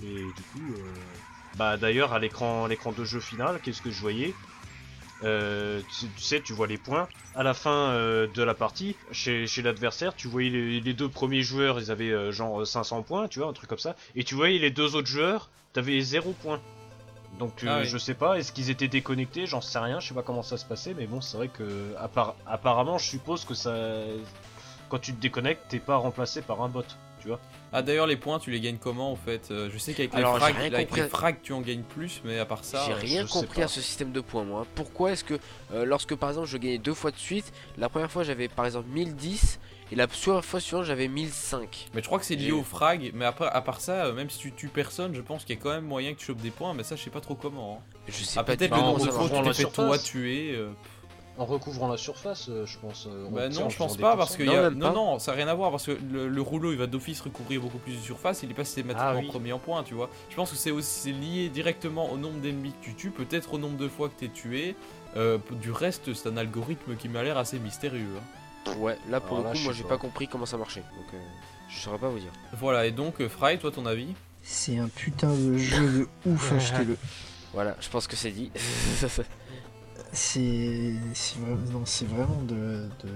Et 0.00 0.32
du 0.32 0.44
coup, 0.44 0.74
euh, 0.76 1.20
bah 1.54 1.76
d'ailleurs 1.76 2.12
à 2.12 2.18
l'écran, 2.18 2.66
l'écran 2.66 2.92
de 2.92 3.04
jeu 3.04 3.20
final, 3.20 3.60
qu'est-ce 3.60 3.82
que 3.82 3.90
je 3.90 4.00
voyais? 4.00 4.40
Euh, 5.22 5.82
tu, 5.88 6.10
tu 6.10 6.22
sais, 6.22 6.40
tu 6.42 6.52
vois 6.52 6.66
les 6.66 6.78
points. 6.78 7.08
À 7.34 7.42
la 7.44 7.54
fin 7.54 7.90
euh, 7.90 8.26
de 8.26 8.42
la 8.42 8.54
partie, 8.54 8.96
chez, 9.12 9.46
chez 9.46 9.62
l'adversaire, 9.62 10.16
tu 10.16 10.26
voyais 10.26 10.50
les, 10.50 10.80
les 10.80 10.94
deux 10.94 11.08
premiers 11.08 11.42
joueurs, 11.42 11.78
ils 11.78 11.90
avaient 11.92 12.10
euh, 12.10 12.32
genre 12.32 12.66
500 12.66 13.02
points, 13.02 13.28
tu 13.28 13.38
vois, 13.38 13.48
un 13.48 13.52
truc 13.52 13.68
comme 13.68 13.78
ça. 13.78 13.94
Et 14.16 14.24
tu 14.24 14.34
voyais 14.34 14.58
les 14.58 14.70
deux 14.70 14.96
autres 14.96 15.06
joueurs, 15.06 15.50
t'avais 15.72 16.00
0 16.00 16.32
points. 16.32 16.60
Donc 17.38 17.52
Ah 17.64 17.78
oui. 17.78 17.86
je 17.86 17.96
sais 17.98 18.14
pas, 18.14 18.38
est-ce 18.38 18.50
qu'ils 18.52 18.70
étaient 18.70 18.88
déconnectés, 18.88 19.46
j'en 19.46 19.60
sais 19.60 19.78
rien, 19.78 20.00
je 20.00 20.08
sais 20.08 20.14
pas 20.14 20.22
comment 20.22 20.42
ça 20.42 20.56
se 20.56 20.64
passait, 20.64 20.94
mais 20.94 21.06
bon, 21.06 21.20
c'est 21.20 21.36
vrai 21.36 21.48
que 21.48 21.94
appar- 21.96 22.34
apparemment, 22.46 22.98
je 22.98 23.06
suppose 23.06 23.44
que 23.44 23.54
ça, 23.54 23.72
quand 24.88 24.98
tu 24.98 25.14
te 25.14 25.20
déconnectes, 25.20 25.62
t'es 25.68 25.78
pas 25.78 25.96
remplacé 25.96 26.42
par 26.42 26.60
un 26.62 26.68
bot, 26.68 26.82
tu 27.20 27.28
vois. 27.28 27.38
Ah, 27.72 27.82
d'ailleurs, 27.82 28.06
les 28.08 28.16
points, 28.16 28.38
tu 28.40 28.50
les 28.50 28.60
gagnes 28.60 28.78
comment 28.78 29.12
en 29.12 29.16
fait 29.16 29.48
Euh, 29.50 29.70
Je 29.72 29.78
sais 29.78 29.92
qu'avec 29.92 30.12
les, 30.14 30.22
frags, 30.22 30.56
rien 30.56 30.72
avec 30.72 30.88
compris. 30.88 31.00
les 31.02 31.08
frags, 31.08 31.36
tu 31.42 31.52
en 31.52 31.60
gagnes 31.60 31.82
plus, 31.82 32.20
mais 32.24 32.38
à 32.38 32.44
part 32.44 32.64
ça. 32.64 32.82
J'ai 32.86 32.92
euh, 32.92 32.96
rien 32.96 33.26
compris 33.26 33.62
à 33.62 33.68
ce 33.68 33.80
système 33.80 34.10
de 34.10 34.20
points 34.20 34.44
moi. 34.44 34.66
Pourquoi 34.74 35.12
est-ce 35.12 35.22
que 35.24 35.38
euh, 35.72 35.84
lorsque 35.84 36.14
par 36.16 36.30
exemple 36.30 36.48
je 36.48 36.56
gagnais 36.56 36.78
deux 36.78 36.94
fois 36.94 37.10
de 37.12 37.16
suite, 37.16 37.52
la 37.78 37.88
première 37.88 38.10
fois 38.10 38.24
j'avais 38.24 38.48
par 38.48 38.66
exemple 38.66 38.88
1010 38.88 39.60
et 39.92 39.96
la 39.96 40.08
fois 40.08 40.42
suivante 40.60 40.84
j'avais 40.84 41.06
1005 41.08 41.88
Mais 41.94 42.00
je 42.00 42.06
crois 42.06 42.18
que 42.18 42.24
c'est 42.24 42.34
lié 42.36 42.52
au 42.52 42.62
frag, 42.64 43.10
mais 43.14 43.24
après, 43.24 43.46
à 43.46 43.60
part 43.60 43.80
ça, 43.80 44.10
même 44.12 44.30
si 44.30 44.38
tu 44.38 44.52
tues 44.52 44.68
personne, 44.68 45.14
je 45.14 45.20
pense 45.20 45.44
qu'il 45.44 45.56
y 45.56 45.58
a 45.58 45.62
quand 45.62 45.70
même 45.70 45.84
moyen 45.84 46.12
que 46.14 46.18
tu 46.18 46.26
chopes 46.26 46.40
des 46.40 46.50
points, 46.50 46.74
mais 46.74 46.82
ça, 46.82 46.96
je 46.96 47.02
sais 47.02 47.10
pas 47.10 47.20
trop 47.20 47.34
comment. 47.34 47.80
hein. 47.80 47.96
Je 48.08 48.24
sais 48.24 48.38
Ah, 48.40 48.44
pas 48.44 48.56
peut-être 48.56 48.74
le 48.74 48.82
nombre 48.82 49.04
de 49.06 49.10
fois 49.10 49.28
tu 49.28 49.42
t'es 49.42 49.52
fait 49.64 49.70
toi 49.70 49.98
tuer. 49.98 50.52
euh, 50.56 50.70
En 51.40 51.46
recouvrant 51.46 51.88
la 51.88 51.96
surface, 51.96 52.48
euh, 52.50 52.66
je 52.66 52.76
pense. 52.78 53.08
euh, 53.10 53.26
Bah 53.30 53.48
non, 53.48 53.70
je 53.70 53.76
pense 53.78 53.96
pas 53.96 54.14
parce 54.14 54.36
que 54.36 54.42
y 54.42 54.54
a... 54.54 54.68
non 54.68 54.92
non, 54.92 55.18
ça 55.18 55.30
n'a 55.32 55.38
rien 55.38 55.48
à 55.48 55.54
voir 55.54 55.70
parce 55.70 55.86
que 55.86 55.92
le, 56.12 56.28
le 56.28 56.42
rouleau 56.42 56.70
il 56.70 56.76
va 56.76 56.86
d'office 56.86 57.22
recouvrir 57.22 57.62
beaucoup 57.62 57.78
plus 57.78 57.94
de 57.94 58.00
surface, 58.00 58.42
il 58.42 58.50
est 58.50 58.54
pas 58.54 58.64
systématiquement 58.66 59.08
Ah 59.12 59.16
oui. 59.16 59.26
premier 59.28 59.52
en 59.54 59.58
points, 59.58 59.82
tu 59.82 59.94
vois. 59.94 60.10
Je 60.28 60.36
pense 60.36 60.50
que 60.50 60.56
c'est 60.58 60.70
aussi 60.70 61.12
lié 61.14 61.48
directement 61.48 62.10
au 62.12 62.18
nombre 62.18 62.40
d'ennemis 62.40 62.72
que 62.78 62.84
tu 62.84 62.94
tues, 62.94 63.10
peut-être 63.10 63.54
au 63.54 63.58
nombre 63.58 63.78
de 63.78 63.88
fois 63.88 64.10
que 64.10 64.18
tu 64.18 64.26
es 64.26 64.28
tué. 64.28 64.76
Euh, 65.16 65.38
du 65.62 65.72
reste, 65.72 66.12
c'est 66.12 66.28
un 66.28 66.36
algorithme 66.36 66.94
qui 66.96 67.08
m'a 67.08 67.22
l'air 67.22 67.38
assez 67.38 67.58
mystérieux. 67.58 68.06
hein. 68.68 68.74
Ouais, 68.78 68.98
là 69.08 69.20
pour 69.20 69.38
Alors 69.38 69.44
là, 69.46 69.50
le 69.52 69.54
coup 69.54 69.60
je 69.60 69.64
moi 69.64 69.72
j'ai 69.72 69.84
pas. 69.84 69.96
compris 69.96 70.28
comment 70.28 70.44
ça 70.46 70.58
marchait. 70.58 70.80
Donc 70.82 71.14
euh, 71.14 71.18
je 71.70 71.80
saurais 71.80 71.98
pas 71.98 72.08
vous 72.10 72.18
dire. 72.18 72.32
Voilà, 72.58 72.84
et 72.84 72.90
donc 72.90 73.26
Fry, 73.28 73.58
toi 73.58 73.70
ton 73.70 73.86
avis? 73.86 74.08
C'est 74.42 74.76
un 74.78 74.88
putain 74.88 75.32
de 75.34 75.56
jeu 75.56 76.06
de 76.24 76.30
ouf, 76.30 76.52
achetez-le. 76.52 76.98
Voilà, 77.54 77.76
je 77.80 77.88
pense 77.88 78.06
que 78.06 78.14
c'est 78.14 78.30
dit. 78.30 78.52
C'est 80.12 80.94
c'est 81.14 81.38
vraiment, 82.06 82.42
de, 82.42 82.88
de 83.04 83.12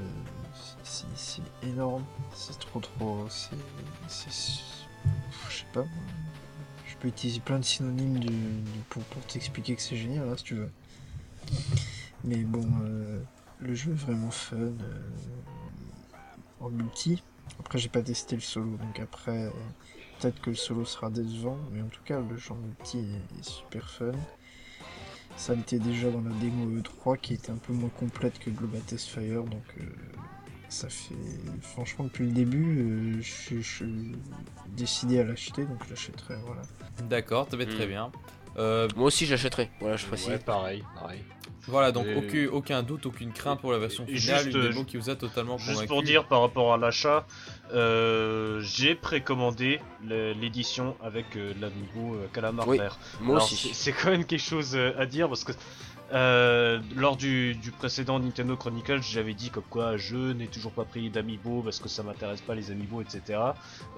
c'est 0.84 1.42
énorme, 1.62 2.04
c'est 2.34 2.58
trop 2.58 2.80
trop, 2.80 3.26
c'est 3.28 3.56
je 5.48 5.56
sais 5.58 5.66
pas, 5.72 5.84
je 6.86 6.96
peux 6.96 7.08
utiliser 7.08 7.40
plein 7.40 7.58
de 7.58 7.64
synonymes 7.64 8.20
pour, 8.90 9.02
pour 9.04 9.22
t'expliquer 9.26 9.74
que 9.74 9.82
c'est 9.82 9.96
génial 9.96 10.28
hein, 10.28 10.34
si 10.36 10.44
tu 10.44 10.54
veux. 10.54 10.70
Mais 12.22 12.36
bon, 12.36 12.66
euh, 12.84 13.20
le 13.58 13.74
jeu 13.74 13.90
est 13.92 13.96
vraiment 13.96 14.30
fun 14.30 14.56
euh, 14.56 14.74
en 16.60 16.70
multi. 16.70 17.22
Après 17.58 17.78
j'ai 17.78 17.88
pas 17.88 18.02
testé 18.02 18.36
le 18.36 18.40
solo, 18.40 18.76
donc 18.76 19.00
après 19.00 19.50
peut-être 20.20 20.40
que 20.40 20.50
le 20.50 20.56
solo 20.56 20.84
sera 20.84 21.10
décevant, 21.10 21.58
mais 21.72 21.82
en 21.82 21.88
tout 21.88 22.02
cas 22.04 22.20
le 22.20 22.36
jeu 22.36 22.52
en 22.52 22.56
multi 22.56 23.00
est 23.38 23.42
super 23.42 23.90
fun. 23.90 24.12
Ça 25.36 25.54
l'était 25.54 25.78
déjà 25.78 26.10
dans 26.10 26.20
la 26.20 26.30
démo 26.40 26.78
E3 26.80 27.18
qui 27.18 27.34
était 27.34 27.50
un 27.50 27.56
peu 27.56 27.72
moins 27.72 27.90
complète 27.90 28.38
que 28.38 28.50
Global 28.50 28.80
Test 28.82 29.08
Fire, 29.08 29.42
donc 29.42 29.64
euh, 29.80 29.84
ça 30.68 30.88
fait. 30.88 31.14
Franchement, 31.60 32.04
depuis 32.04 32.24
le 32.26 32.32
début, 32.32 32.78
euh, 33.18 33.20
je 33.20 33.60
suis- 33.60 34.12
décidé 34.68 35.20
à 35.20 35.24
l'acheter, 35.24 35.64
donc 35.64 35.78
je 35.84 35.90
l'achèterai, 35.90 36.36
voilà. 36.46 36.62
D'accord, 37.08 37.48
ça 37.50 37.56
va 37.56 37.64
être 37.64 37.74
très 37.74 37.86
Hmm. 37.86 37.90
bien. 37.90 38.12
Euh, 38.56 38.88
moi 38.96 39.06
aussi 39.06 39.26
j'achèterai. 39.26 39.70
Voilà, 39.80 39.96
je 39.96 40.06
précise. 40.06 40.28
Ouais, 40.28 40.38
pareil, 40.38 40.82
pareil. 40.94 41.20
Voilà, 41.66 41.92
donc 41.92 42.06
Et- 42.06 42.14
aucun, 42.16 42.56
aucun 42.56 42.82
doute, 42.82 43.06
aucune 43.06 43.32
crainte 43.32 43.60
pour 43.60 43.72
la 43.72 43.78
version 43.78 44.04
finale, 44.06 44.20
juste, 44.44 44.54
une 44.54 44.56
euh, 44.62 44.68
démo 44.68 44.84
qui 44.84 44.96
vous 44.98 45.08
a 45.10 45.16
totalement 45.16 45.56
Juste 45.56 45.70
convaincu. 45.72 45.88
pour 45.88 46.02
dire 46.02 46.24
par 46.26 46.42
rapport 46.42 46.74
à 46.74 46.76
l'achat, 46.76 47.26
euh, 47.72 48.60
j'ai 48.60 48.94
précommandé 48.94 49.80
le- 50.06 50.32
l'édition 50.32 50.96
avec 51.02 51.36
euh, 51.36 51.52
l'amiibo 51.60 52.16
euh, 52.16 52.26
Calamar 52.32 52.68
Oui, 52.68 52.78
vert. 52.78 52.98
Moi 53.20 53.36
Alors, 53.36 53.44
aussi. 53.50 53.70
c'est- 53.72 53.92
quand 53.92 54.10
même 54.10 54.24
quelque 54.24 54.42
chose 54.42 54.76
à 54.76 55.06
dire 55.06 55.28
parce 55.28 55.44
que 55.44 55.52
euh, 56.12 56.80
lors 56.96 57.16
du, 57.16 57.54
du 57.54 57.70
précédent 57.72 58.18
Nintendo 58.20 58.56
Chronicles, 58.56 59.02
j'avais 59.02 59.34
dit 59.34 59.50
comme 59.50 59.64
quoi 59.64 59.96
je 59.96 60.32
n'ai 60.32 60.46
toujours 60.48 60.72
pas 60.72 60.84
pris 60.84 61.08
d'amiibo 61.10 61.62
parce 61.62 61.80
que 61.80 61.88
ça 61.88 62.02
m'intéresse 62.02 62.40
pas 62.42 62.54
les 62.54 62.70
amiibo, 62.70 63.00
etc. 63.00 63.40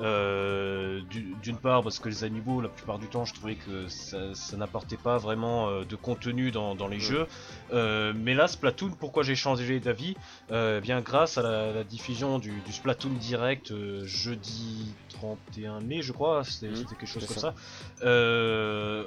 Euh, 0.00 1.00
du- 1.10 1.34
D'une 1.42 1.56
part 1.58 1.82
parce 1.82 1.98
que 1.98 2.08
les 2.08 2.24
amiibo, 2.24 2.60
la 2.60 2.68
plupart 2.68 2.98
du 2.98 3.06
temps, 3.08 3.24
je 3.24 3.34
trouvais 3.34 3.56
que 3.56 3.88
ça, 3.88 4.34
ça 4.34 4.56
n'apportait 4.56 4.96
pas 4.96 5.18
vraiment 5.18 5.68
euh, 5.68 5.84
de 5.84 5.96
contenu 5.96 6.50
dans, 6.50 6.74
dans 6.74 6.88
les 6.88 7.00
jeux. 7.00 7.26
Euh, 7.72 8.12
mais 8.16 8.34
là, 8.34 8.46
Splatoon, 8.48 8.90
pourquoi 8.98 9.22
j'ai 9.22 9.34
changé 9.36 9.80
d'avis? 9.80 10.16
Bien 10.50 11.00
grâce 11.00 11.38
à 11.38 11.42
la, 11.42 11.72
la 11.72 11.84
diffusion 11.84 12.38
du, 12.38 12.50
du 12.60 12.72
Splatoon 12.72 13.10
direct 13.14 13.72
jeudi 14.04 14.94
31 15.10 15.80
mai, 15.80 16.02
je 16.02 16.12
crois, 16.12 16.44
c'était 16.44 16.66
Mm. 16.72 16.76
c'était 16.76 16.94
quelque 16.96 17.06
chose 17.06 17.26
comme 17.26 17.36
ça. 17.36 17.54
ça. 18.00 18.04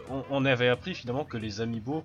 On, 0.09 0.23
on 0.29 0.45
avait 0.45 0.69
appris 0.69 0.93
finalement 0.95 1.23
que 1.25 1.37
les 1.37 1.61
amiibo 1.61 2.03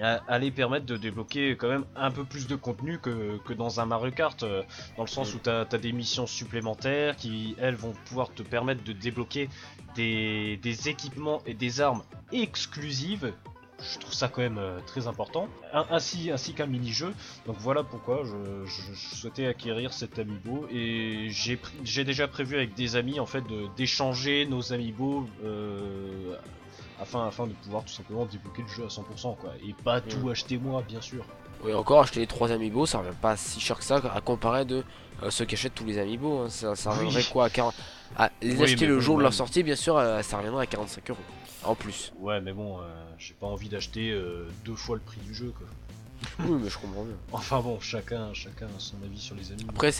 a- 0.00 0.20
allaient 0.28 0.50
permettre 0.50 0.86
de 0.86 0.96
débloquer 0.96 1.56
quand 1.56 1.68
même 1.68 1.84
un 1.96 2.10
peu 2.10 2.24
plus 2.24 2.46
de 2.46 2.56
contenu 2.56 2.98
que, 2.98 3.38
que 3.44 3.52
dans 3.52 3.80
un 3.80 3.86
Mario 3.86 4.10
Kart, 4.12 4.42
euh, 4.42 4.62
dans 4.96 5.04
le 5.04 5.08
sens 5.08 5.32
Mm. 5.32 5.36
où 5.36 5.40
tu 5.44 5.50
as, 5.50 5.64
des 5.78 5.92
missions 5.92 6.26
supplémentaires 6.26 7.16
qui, 7.16 7.54
elles, 7.58 7.76
vont 7.76 7.92
pouvoir 8.06 8.32
te 8.34 8.42
permettre 8.42 8.82
de 8.84 8.92
débloquer 8.92 9.48
des, 9.94 10.58
des 10.62 10.88
équipements 10.88 11.42
et 11.46 11.54
des 11.54 11.80
armes 11.80 12.02
exclusives. 12.32 13.32
Je 13.92 13.98
trouve 13.98 14.14
ça 14.14 14.28
quand 14.28 14.40
même 14.40 14.56
euh, 14.58 14.78
très 14.86 15.08
important, 15.08 15.48
Un- 15.72 15.86
ainsi, 15.90 16.30
ainsi 16.30 16.54
qu'un 16.54 16.66
mini-jeu. 16.66 17.12
Donc 17.44 17.56
voilà 17.58 17.82
pourquoi 17.82 18.22
je, 18.24 18.64
je- 18.64 18.94
je 18.94 19.14
souhaitais 19.16 19.46
acquérir 19.46 19.92
cet 19.92 20.18
amiibo 20.18 20.66
et 20.70 21.28
j'ai 21.84 22.04
déjà 22.04 22.26
prévu 22.28 22.56
avec 22.56 22.74
des 22.74 22.96
amis 22.96 23.20
en 23.20 23.26
fait 23.26 23.44
d'échanger 23.76 24.46
nos 24.46 24.72
amiibo 24.72 25.26
euh, 25.44 26.34
afin, 27.00 27.26
afin 27.26 27.46
de 27.46 27.52
pouvoir 27.52 27.84
tout 27.84 27.92
simplement 27.92 28.24
débloquer 28.26 28.62
le 28.62 28.68
jeu 28.68 28.84
à 28.84 28.88
100% 28.88 29.36
quoi 29.36 29.52
et 29.66 29.72
pas 29.72 30.00
tout 30.00 30.28
acheter 30.30 30.58
moi 30.58 30.82
bien 30.86 31.00
sûr. 31.00 31.24
Oui, 31.62 31.72
encore 31.72 32.02
acheter 32.02 32.20
les 32.20 32.26
3 32.26 32.52
amiibo, 32.52 32.84
ça 32.86 32.98
revient 32.98 33.16
pas 33.20 33.36
si 33.36 33.58
cher 33.60 33.78
que 33.78 33.84
ça 33.84 33.96
à 34.14 34.20
comparer 34.20 34.64
de 34.64 34.84
euh, 35.22 35.30
ceux 35.30 35.44
qui 35.46 35.54
achètent 35.54 35.74
tous 35.74 35.84
les 35.86 35.98
amiibo. 35.98 36.40
hein. 36.40 36.48
Ça, 36.50 36.76
ça 36.76 36.90
Oui. 36.92 36.98
reviendrait 36.98 37.24
quoi 37.24 37.44
à 37.46 37.50
40 37.50 37.74
à 38.16 38.30
Les 38.42 38.56
Oui, 38.56 38.62
acheter 38.64 38.86
le 38.86 39.00
jour 39.00 39.16
de 39.16 39.22
leur 39.22 39.32
sortie, 39.34 39.62
bien 39.62 39.76
sûr, 39.76 39.96
euh, 39.96 40.20
ça 40.22 40.36
reviendrait 40.38 40.64
à 40.64 40.66
45 40.66 41.10
euros 41.10 41.18
en 41.64 41.74
plus. 41.74 42.12
Ouais 42.18 42.40
mais 42.40 42.52
bon, 42.52 42.80
euh, 42.80 42.84
j'ai 43.18 43.34
pas 43.34 43.46
envie 43.46 43.68
d'acheter 43.70 44.10
euh, 44.10 44.48
deux 44.64 44.74
fois 44.76 44.96
le 44.96 45.02
prix 45.02 45.20
du 45.22 45.34
jeu 45.34 45.52
quoi. 45.56 45.66
oui, 46.46 46.58
mais 46.62 46.68
je 46.68 46.76
comprends 46.78 47.04
bien. 47.04 47.16
Enfin 47.32 47.60
bon, 47.60 47.80
chacun, 47.80 48.32
chacun 48.34 48.66
a 48.66 48.78
son 48.78 48.96
avis 49.04 49.18
sur 49.20 49.34
les 49.34 49.50
amiibo. 49.52 49.70
Après, 49.70 49.92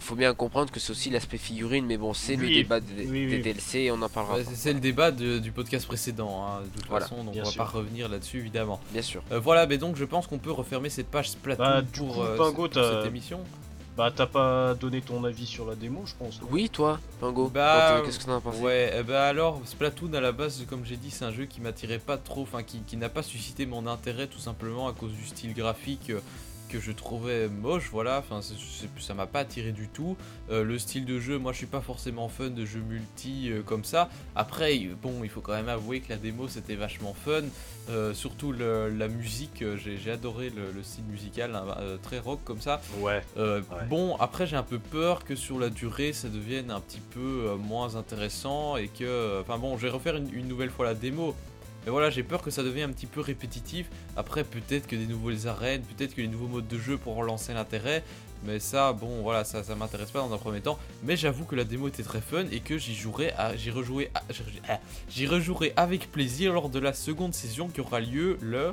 faut 0.00 0.14
bien 0.14 0.34
comprendre 0.34 0.70
que 0.70 0.80
c'est 0.80 0.90
aussi 0.90 1.10
l'aspect 1.10 1.38
figurine, 1.38 1.86
mais 1.86 1.96
bon, 1.96 2.12
c'est 2.14 2.36
le 2.36 2.48
débat 2.48 2.80
des, 2.80 3.06
oui, 3.06 3.26
des 3.26 3.36
oui. 3.36 3.42
DLC 3.42 3.78
et 3.80 3.90
on 3.92 4.00
en 4.02 4.08
parlera. 4.08 4.36
Ouais, 4.36 4.44
c'est- 4.54 4.72
le 4.72 4.80
débat 4.80 5.10
de- 5.10 5.38
du 5.38 5.52
podcast 5.52 5.86
précédent, 5.86 6.44
hein, 6.46 6.60
de 6.62 6.80
toute 6.80 6.88
Voilà, 6.88 7.06
façon, 7.06 7.22
donc 7.24 7.32
bien 7.32 7.42
on 7.42 7.46
va 7.46 7.50
sûr. 7.52 7.64
pas 7.64 7.70
revenir 7.70 8.08
là-dessus 8.08 8.38
évidemment. 8.40 8.80
Bien 8.92 9.02
sûr. 9.02 9.22
Euh, 9.32 9.38
voilà, 9.38 9.66
mais 9.66 9.78
donc 9.78 9.96
je 9.96 10.04
pense 10.04 10.26
qu'on 10.26 10.38
peut 10.38 10.50
refermer 10.52 10.88
cette 10.90 11.08
page 11.10 11.30
Splatoon 11.30 11.64
Bah, 11.64 11.82
pour, 11.94 12.14
coup, 12.14 12.22
euh, 12.22 12.36
Pingo, 12.36 12.52
pour 12.54 12.70
t'as- 12.70 12.96
cette 13.02 13.06
émission. 13.06 13.40
Bah 13.96 14.12
t'as 14.14 14.26
pas 14.26 14.74
donné 14.74 15.00
ton 15.00 15.24
avis 15.24 15.46
sur 15.46 15.64
la 15.66 15.74
démo 15.74 16.02
je 16.04 16.12
pense. 16.18 16.38
Oui, 16.50 16.68
toi, 16.68 17.00
Pingo, 17.18 17.48
Bah, 17.48 17.94
toi, 17.96 18.02
qu'est-ce 18.04 18.18
que 18.18 18.24
t'en 18.26 18.36
as 18.36 18.40
pensé? 18.42 18.60
Ouais, 18.60 19.02
ben 19.02 19.14
alors, 19.14 19.58
Splatoon 19.64 20.12
à 20.12 20.20
la 20.20 20.32
base, 20.32 20.66
comme 20.68 20.84
j'ai 20.84 20.98
dit, 20.98 21.10
c'est 21.10 21.24
un 21.24 21.32
jeu 21.32 21.46
qui 21.46 21.62
m'attirait 21.62 21.98
pas 21.98 22.18
trop, 22.18 22.42
enfin 22.42 22.62
qui, 22.62 22.80
qui 22.80 22.98
n'a 22.98 23.08
pas 23.08 23.22
suscité 23.22 23.64
mon 23.64 23.86
intérêt 23.86 24.26
tout 24.26 24.38
simplement 24.38 24.86
à 24.86 24.92
cause 24.92 25.12
du 25.12 25.24
style 25.24 25.54
graphique 25.54 26.10
euh, 26.10 26.20
que 26.68 26.80
je 26.80 26.92
trouvais 26.92 27.48
moche, 27.48 27.88
voilà, 27.90 28.18
enfin 28.18 28.40
ça 28.98 29.14
m'a 29.14 29.26
pas 29.26 29.40
attiré 29.40 29.72
du 29.72 29.88
tout. 29.88 30.16
Euh, 30.50 30.64
le 30.64 30.78
style 30.78 31.04
de 31.04 31.18
jeu, 31.20 31.38
moi 31.38 31.52
je 31.52 31.58
suis 31.58 31.66
pas 31.66 31.80
forcément 31.80 32.28
fan 32.28 32.54
de 32.54 32.64
jeux 32.64 32.80
multi 32.80 33.50
euh, 33.50 33.62
comme 33.62 33.84
ça. 33.84 34.08
Après, 34.34 34.76
bon, 35.02 35.22
il 35.22 35.30
faut 35.30 35.40
quand 35.40 35.52
même 35.54 35.68
avouer 35.68 36.00
que 36.00 36.08
la 36.10 36.16
démo 36.16 36.48
c'était 36.48 36.74
vachement 36.76 37.14
fun, 37.14 37.42
Euh, 37.88 38.12
surtout 38.14 38.50
le- 38.50 38.88
la 38.90 39.06
musique, 39.06 39.62
j'ai 39.76 40.10
adoré 40.10 40.50
le, 40.50 40.72
le 40.74 40.82
style 40.82 41.04
musical, 41.04 41.54
hein, 41.54 41.66
euh, 41.78 41.96
très 42.02 42.18
rock 42.18 42.40
comme 42.44 42.60
ça. 42.60 42.80
Ouais. 42.98 43.22
Ouais. 43.36 43.60
Bon, 43.88 44.16
après 44.16 44.44
j'ai 44.48 44.56
un 44.56 44.64
peu 44.64 44.80
peur 44.80 45.22
que 45.24 45.36
sur 45.36 45.60
la 45.60 45.70
durée 45.70 46.12
ça 46.12 46.28
devienne 46.28 46.72
un 46.72 46.80
petit 46.80 46.98
peu 47.14 47.54
moins 47.60 47.94
intéressant 47.94 48.76
et 48.76 48.88
que... 48.88 49.40
Enfin 49.40 49.56
bon, 49.58 49.76
je 49.78 49.82
vais 49.86 49.92
refaire 49.92 50.16
une, 50.16 50.34
une 50.34 50.48
nouvelle 50.48 50.70
fois 50.70 50.84
la 50.86 50.94
démo. 50.94 51.36
Mais 51.86 51.92
voilà, 51.92 52.10
j'ai 52.10 52.24
peur 52.24 52.42
que 52.42 52.50
ça 52.50 52.64
devienne 52.64 52.90
un 52.90 52.92
petit 52.92 53.06
peu 53.06 53.20
répétitif. 53.20 53.86
Après, 54.16 54.42
peut-être 54.42 54.88
que 54.88 54.96
des 54.96 55.06
nouvelles 55.06 55.46
arènes, 55.46 55.82
peut-être 55.82 56.14
que 56.16 56.20
les 56.20 56.26
nouveaux 56.28 56.48
modes 56.48 56.66
de 56.66 56.78
jeu 56.78 56.98
pourront 56.98 57.20
relancer 57.20 57.54
l'intérêt. 57.54 58.02
Mais 58.44 58.58
ça, 58.58 58.92
bon, 58.92 59.22
voilà, 59.22 59.44
ça, 59.44 59.62
ça 59.62 59.74
m'intéresse 59.76 60.10
pas 60.10 60.18
dans 60.18 60.32
un 60.34 60.36
premier 60.38 60.60
temps. 60.60 60.78
Mais 61.04 61.16
j'avoue 61.16 61.44
que 61.44 61.54
la 61.54 61.62
démo 61.64 61.86
était 61.88 62.02
très 62.02 62.20
fun 62.20 62.44
et 62.50 62.58
que 62.60 62.76
j'y 62.76 62.94
jouerai, 62.94 63.30
à- 63.32 63.56
j'y 63.56 63.70
rejouerai, 63.70 64.10
à- 64.14 64.22
j'y- 64.30 64.42
ah, 64.68 64.80
j'y 65.08 65.26
rejouerai 65.26 65.72
avec 65.76 66.10
plaisir 66.10 66.52
lors 66.52 66.68
de 66.68 66.78
la 66.80 66.92
seconde 66.92 67.34
saison 67.34 67.68
qui 67.68 67.80
aura 67.80 68.00
lieu 68.00 68.36
le 68.42 68.72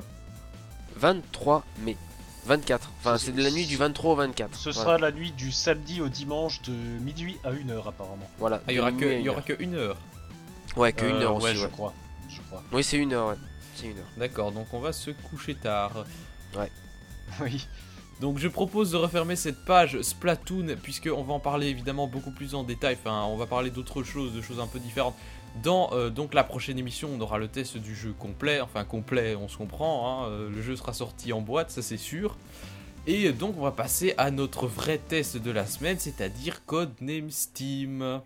23 0.97 1.63
mai. 1.85 1.97
24. 2.45 2.91
Enfin, 2.99 3.17
Ce- 3.17 3.27
c'est 3.27 3.31
de 3.31 3.41
la 3.41 3.51
nuit 3.51 3.65
du 3.65 3.77
23 3.77 4.11
au 4.11 4.15
24. 4.15 4.55
Ce 4.55 4.69
Voilà. 4.69 4.81
sera 4.81 4.97
la 4.97 5.11
nuit 5.11 5.31
du 5.31 5.51
samedi 5.51 6.01
au 6.01 6.09
dimanche 6.09 6.61
de 6.63 6.71
minuit 6.73 7.37
à 7.45 7.51
1h 7.51 7.87
apparemment. 7.87 8.29
Voilà. 8.37 8.59
Ah, 8.67 8.71
il 8.71 8.75
y 8.75 8.79
aura 8.79 8.91
que, 8.91 8.95
minuit 8.97 9.13
à 9.15 9.19
il 9.19 9.25
y 9.25 9.29
aura 9.29 9.39
une 9.39 9.45
que 9.55 9.63
une 9.63 9.75
heure. 9.75 9.89
heure. 9.91 9.97
Ouais, 10.77 10.91
que 10.91 11.05
une 11.05 11.15
Euh, 11.15 11.21
heure 11.21 11.35
ouais, 11.37 11.51
aussi. 11.51 11.55
je 11.59 11.65
Ouais. 11.65 11.71
crois. 11.71 11.93
Crois. 12.53 12.63
Oui, 12.71 12.83
c'est 12.83 12.97
une 12.97 13.13
heure, 13.13 13.29
ouais. 13.29 13.35
C'est 13.75 13.87
une 13.87 13.97
heure. 13.97 14.11
D'accord, 14.17 14.51
donc 14.51 14.67
on 14.73 14.79
va 14.79 14.93
se 14.93 15.11
coucher 15.11 15.55
tard. 15.55 16.05
Oui. 17.41 17.67
Donc 18.21 18.37
je 18.37 18.47
propose 18.47 18.91
de 18.91 18.97
refermer 18.97 19.35
cette 19.35 19.65
page 19.65 19.99
Splatoon 20.01 20.75
puisqu'on 20.83 21.23
va 21.23 21.33
en 21.33 21.39
parler 21.39 21.67
évidemment 21.67 22.05
beaucoup 22.05 22.29
plus 22.29 22.53
en 22.53 22.63
détail, 22.63 22.95
enfin 22.99 23.23
on 23.23 23.37
va 23.37 23.47
parler 23.47 23.71
d'autres 23.71 24.03
choses, 24.03 24.33
de 24.33 24.41
choses 24.41 24.59
un 24.59 24.67
peu 24.67 24.77
différentes. 24.77 25.15
Dans 25.63 25.89
euh, 25.93 26.11
donc 26.11 26.35
la 26.35 26.43
prochaine 26.43 26.77
émission 26.77 27.09
on 27.11 27.19
aura 27.21 27.39
le 27.39 27.47
test 27.47 27.77
du 27.77 27.95
jeu 27.95 28.13
complet, 28.13 28.61
enfin 28.61 28.83
complet 28.83 29.35
on 29.35 29.47
se 29.47 29.57
comprend, 29.57 30.25
hein, 30.25 30.27
euh, 30.27 30.49
le 30.49 30.61
jeu 30.61 30.75
sera 30.75 30.93
sorti 30.93 31.33
en 31.33 31.41
boîte 31.41 31.71
ça 31.71 31.81
c'est 31.81 31.97
sûr. 31.97 32.37
Et 33.07 33.31
donc 33.31 33.55
on 33.57 33.63
va 33.63 33.71
passer 33.71 34.13
à 34.19 34.29
notre 34.29 34.67
vrai 34.67 34.99
test 34.99 35.37
de 35.37 35.49
la 35.49 35.65
semaine, 35.65 35.97
c'est-à-dire 35.97 36.63
Codename 36.65 37.31
Steam. 37.31 38.21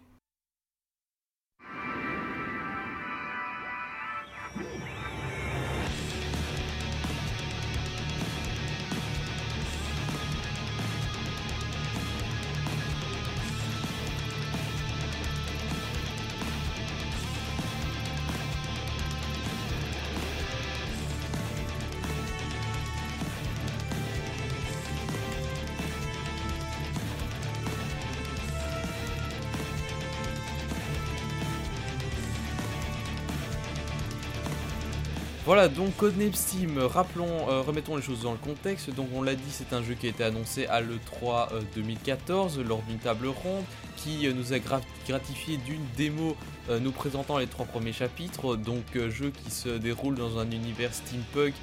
Voilà 35.57 35.73
donc 35.73 35.97
Codename 35.97 36.35
Steam, 36.35 36.77
rappelons, 36.77 37.49
euh, 37.49 37.61
remettons 37.61 37.95
les 37.95 38.03
choses 38.03 38.21
dans 38.21 38.31
le 38.33 38.37
contexte. 38.37 38.93
Donc 38.93 39.07
on 39.15 39.23
l'a 39.23 39.33
dit, 39.33 39.49
c'est 39.49 39.73
un 39.73 39.81
jeu 39.81 39.95
qui 39.95 40.05
a 40.05 40.09
été 40.09 40.23
annoncé 40.23 40.67
à 40.67 40.81
l'E3 40.81 41.51
euh, 41.51 41.61
2014 41.73 42.59
lors 42.59 42.83
d'une 42.83 42.99
table 42.99 43.25
ronde 43.25 43.63
qui 43.95 44.27
euh, 44.27 44.33
nous 44.33 44.53
a 44.53 44.57
gra- 44.57 44.83
gratifié 45.09 45.57
d'une 45.57 45.81
démo 45.97 46.37
euh, 46.69 46.79
nous 46.79 46.91
présentant 46.91 47.39
les 47.39 47.47
trois 47.47 47.65
premiers 47.65 47.91
chapitres. 47.91 48.55
Donc 48.55 48.83
euh, 48.95 49.09
jeu 49.09 49.31
qui 49.31 49.49
se 49.49 49.69
déroule 49.69 50.13
dans 50.13 50.37
un 50.37 50.51
univers 50.51 50.93
steampunk 50.93 51.55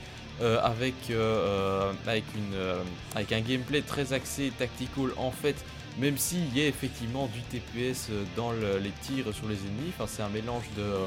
euh, 0.43 0.61
avec, 0.61 0.95
euh, 1.11 1.15
euh, 1.15 1.93
avec, 2.09 2.25
euh, 2.55 2.83
avec 3.15 3.31
un 3.31 3.43
gameplay 3.43 3.83
très 3.83 4.13
axé 4.13 4.51
tactical 4.59 5.11
en 5.17 5.31
fait. 5.31 5.55
Même 6.01 6.19
s'il 6.19 6.53
y 6.59 6.63
a 6.63 6.67
effectivement 6.67 7.29
du 7.33 7.43
TPS 7.43 8.09
euh, 8.11 8.25
dans 8.37 8.51
le- 8.51 8.79
les 8.79 8.91
tirs 9.03 9.33
sur 9.33 9.47
les 9.47 9.55
ennemis, 9.55 9.93
enfin, 9.97 10.07
c'est 10.09 10.23
un 10.25 10.29
mélange 10.31 10.65
de, 10.77 10.83
euh, 10.83 11.07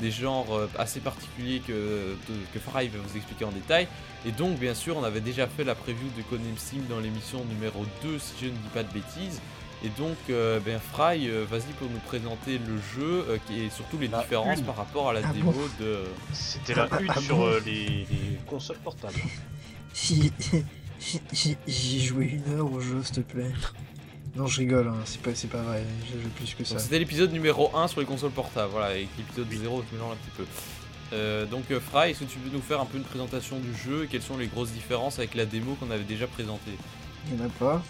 des 0.00 0.10
genres 0.10 0.46
euh, 0.54 0.68
assez 0.78 1.00
particuliers 1.00 1.60
que, 1.66 2.16
que 2.52 2.58
Fry 2.58 2.88
va 2.88 2.98
vous 2.98 3.16
expliquer 3.16 3.44
en 3.44 3.50
détail. 3.52 3.88
Et 4.26 4.32
donc, 4.32 4.58
bien 4.58 4.74
sûr, 4.74 4.96
on 4.96 5.04
avait 5.04 5.20
déjà 5.20 5.46
fait 5.46 5.64
la 5.64 5.74
preview 5.74 6.08
de 6.16 6.22
Codename 6.22 6.56
Steam 6.56 6.82
dans 6.88 7.00
l'émission 7.00 7.44
numéro 7.44 7.84
2, 8.02 8.18
si 8.18 8.32
je 8.40 8.46
ne 8.46 8.50
dis 8.52 8.68
pas 8.74 8.82
de 8.82 8.92
bêtises. 8.92 9.40
Et 9.84 9.90
donc, 9.90 10.16
euh, 10.30 10.58
ben 10.58 10.80
Fry, 10.92 11.28
euh, 11.28 11.44
vas-y 11.48 11.72
pour 11.78 11.88
nous 11.88 12.00
présenter 12.00 12.58
le 12.58 12.76
jeu 12.96 13.24
euh, 13.28 13.38
qui- 13.46 13.60
et 13.60 13.70
surtout 13.70 13.96
les 13.98 14.08
La 14.08 14.18
différences 14.22 14.58
une. 14.58 14.64
par 14.64 14.76
rapport 14.76 15.10
à 15.10 15.12
la 15.12 15.20
Ah 15.24 15.32
démo 15.32 15.52
bon 15.52 15.60
de. 15.78 16.00
C'était 16.32 16.74
la 16.74 16.88
Ah, 16.90 17.00
une 17.00 17.10
ah 17.14 17.20
sur 17.20 17.36
bon 17.36 17.46
euh, 17.46 17.60
les, 17.64 17.84
les 18.10 18.38
consoles 18.48 18.78
portables. 18.78 19.14
J'y 21.66 22.04
joué 22.04 22.24
une 22.44 22.54
heure 22.54 22.72
au 22.72 22.80
jeu, 22.80 23.02
s'il 23.04 23.14
te 23.16 23.20
plaît. 23.20 23.52
Non, 24.36 24.46
je 24.46 24.58
rigole, 24.58 24.88
hein, 24.88 24.96
c'est 25.04 25.20
pas, 25.20 25.34
c'est 25.34 25.48
pas 25.48 25.62
vrai, 25.62 25.82
j'ai 26.06 26.20
joué 26.20 26.30
plus 26.36 26.54
que 26.54 26.64
ça. 26.64 26.74
Donc, 26.74 26.82
C'était 26.82 26.98
l'épisode 26.98 27.32
numéro 27.32 27.74
1 27.76 27.88
sur 27.88 28.00
les 28.00 28.06
consoles 28.06 28.30
portables, 28.30 28.70
voilà, 28.70 28.96
et 28.96 29.08
l'épisode 29.18 29.48
0 29.50 29.84
se 29.88 29.94
mélange 29.94 30.12
un 30.12 30.16
petit 30.16 30.36
peu. 30.36 30.44
Euh, 31.12 31.46
donc 31.46 31.70
euh, 31.70 31.80
Fry, 31.80 32.10
est-ce 32.10 32.20
que 32.20 32.24
tu 32.24 32.38
peux 32.38 32.54
nous 32.54 32.60
faire 32.62 32.80
un 32.80 32.84
peu 32.84 32.98
une 32.98 33.04
présentation 33.04 33.58
du 33.58 33.74
jeu 33.74 34.04
et 34.04 34.06
quelles 34.08 34.22
sont 34.22 34.36
les 34.36 34.46
grosses 34.46 34.72
différences 34.72 35.18
avec 35.18 35.34
la 35.34 35.46
démo 35.46 35.74
qu'on 35.74 35.90
avait 35.90 36.04
déjà 36.04 36.26
présentée? 36.26 36.76
Il 37.28 37.36
n'y 37.36 37.42
en 37.42 37.46
a 37.46 37.48
pas. 37.48 37.82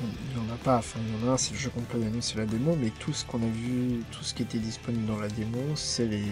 Il 0.00 0.40
n'y 0.40 0.50
en 0.50 0.54
a 0.54 0.56
pas, 0.56 0.78
enfin 0.78 0.98
il 1.06 1.22
y 1.22 1.24
en 1.24 1.30
a 1.30 1.34
un, 1.34 1.36
c'est 1.36 1.52
le 1.52 1.58
jeu 1.58 1.68
complet, 1.68 2.00
c'est 2.20 2.38
la 2.38 2.46
démo, 2.46 2.76
mais 2.80 2.90
tout 2.98 3.12
ce 3.12 3.24
qu'on 3.26 3.42
a 3.42 3.46
vu, 3.46 4.02
tout 4.10 4.24
ce 4.24 4.32
qui 4.32 4.42
était 4.42 4.58
disponible 4.58 5.06
dans 5.06 5.18
la 5.18 5.28
démo, 5.28 5.58
c'est 5.76 6.06
les, 6.06 6.24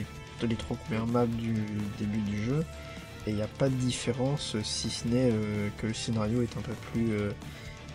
les 0.43 0.57
trois 0.57 0.77
premières 0.79 1.07
maps 1.07 1.27
du 1.27 1.55
début 1.99 2.21
du 2.21 2.43
jeu. 2.45 2.65
Et 3.27 3.31
il 3.31 3.37
n'y 3.37 3.43
a 3.43 3.49
pas 3.49 3.69
de 3.69 3.75
différence 3.75 4.57
si 4.63 4.89
ce 4.89 5.07
n'est 5.07 5.31
euh, 5.31 5.69
que 5.77 5.89
le 5.89 5.95
scénario 5.95 6.41
est 6.41 6.57
un 6.57 6.63
peu 6.63 6.73
plus 6.93 7.11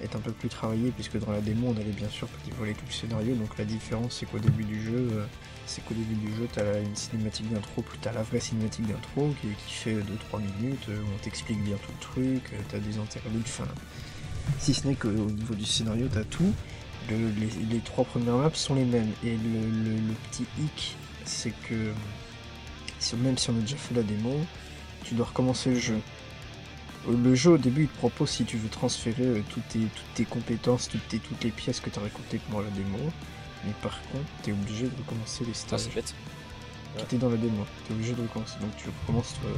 est 0.05 0.15
un 0.15 0.19
peu 0.19 0.31
plus 0.31 0.49
travaillé 0.49 0.91
puisque 0.91 1.19
dans 1.19 1.31
la 1.31 1.41
démo 1.41 1.73
on 1.75 1.79
allait 1.79 1.91
bien 1.91 2.09
sûr 2.09 2.27
voler 2.57 2.73
tout 2.73 2.85
le 2.87 2.93
scénario 2.93 3.35
donc 3.35 3.57
la 3.57 3.65
différence 3.65 4.17
c'est 4.19 4.25
qu'au 4.25 4.39
début 4.39 4.63
du 4.63 4.81
jeu 4.81 5.25
c'est 5.65 5.83
qu'au 5.83 5.93
début 5.93 6.15
du 6.15 6.35
jeu, 6.35 6.47
tu 6.51 6.59
as 6.59 6.79
une 6.79 6.95
cinématique 6.95 7.51
d'intro, 7.51 7.81
plus 7.81 7.97
tu 7.99 8.07
as 8.07 8.13
la 8.13 8.23
vraie 8.23 8.39
cinématique 8.39 8.87
d'intro 8.87 9.33
qui, 9.41 9.73
fait 9.73 9.95
2-3 9.95 10.41
minutes, 10.59 10.89
euh, 10.89 11.01
on 11.13 11.23
t'explique 11.23 11.61
bien 11.63 11.75
tout 11.77 11.91
le 11.91 11.99
truc, 11.99 12.53
euh, 12.53 12.57
tu 12.69 12.75
as 12.75 12.79
des 12.79 12.97
interludes, 12.97 13.43
enfin. 13.45 13.67
Si 14.59 14.75
ce 14.75 14.87
n'est 14.87 14.95
qu'au 14.95 15.09
niveau 15.09 15.55
du 15.55 15.65
scénario, 15.65 16.07
tu 16.07 16.19
as 16.19 16.23
tout. 16.23 16.53
les, 17.09 17.79
trois 17.79 18.05
premières 18.05 18.35
maps 18.35 18.53
sont 18.53 18.75
les 18.75 18.85
mêmes. 18.85 19.11
Et 19.23 19.31
le, 19.31 20.13
petit 20.29 20.45
hic, 20.59 20.95
c'est 21.23 21.53
que 21.67 21.91
même 23.17 23.37
si 23.39 23.49
on 23.49 23.57
a 23.57 23.61
déjà 23.61 23.75
fait 23.75 23.95
la 23.95 24.03
démo, 24.03 24.39
tu 25.03 25.15
dois 25.15 25.25
recommencer 25.25 25.71
le 25.71 25.79
jeu. 25.79 25.99
Le 27.07 27.35
jeu 27.35 27.51
au 27.51 27.57
début 27.57 27.83
il 27.83 27.87
te 27.87 27.97
propose 27.97 28.29
si 28.29 28.45
tu 28.45 28.57
veux 28.57 28.69
transférer 28.69 29.25
euh, 29.25 29.43
toutes, 29.49 29.67
tes, 29.67 29.79
toutes 29.79 30.13
tes 30.15 30.25
compétences, 30.25 30.89
toutes, 30.89 31.07
tes, 31.07 31.19
toutes 31.19 31.43
les 31.43 31.51
pièces 31.51 31.79
que 31.79 31.89
tu 31.89 31.99
as 31.99 32.01
récoltées 32.01 32.39
pendant 32.49 32.63
la 32.63 32.69
démo, 32.71 32.97
mais 33.65 33.73
par 33.81 34.01
contre, 34.11 34.25
t'es 34.43 34.51
obligé 34.51 34.85
de 34.85 34.95
recommencer 34.97 35.45
les 35.45 35.53
stages. 35.53 35.87
Ah, 35.91 35.95
bête. 35.95 36.15
Qui 36.97 37.03
étaient 37.03 37.17
dans 37.17 37.29
la 37.29 37.37
démo. 37.37 37.65
T'es 37.87 37.93
obligé 37.93 38.13
de 38.13 38.21
recommencer. 38.21 38.57
Donc 38.61 38.75
tu 38.77 38.87
recommences 39.01 39.33
toi. 39.41 39.51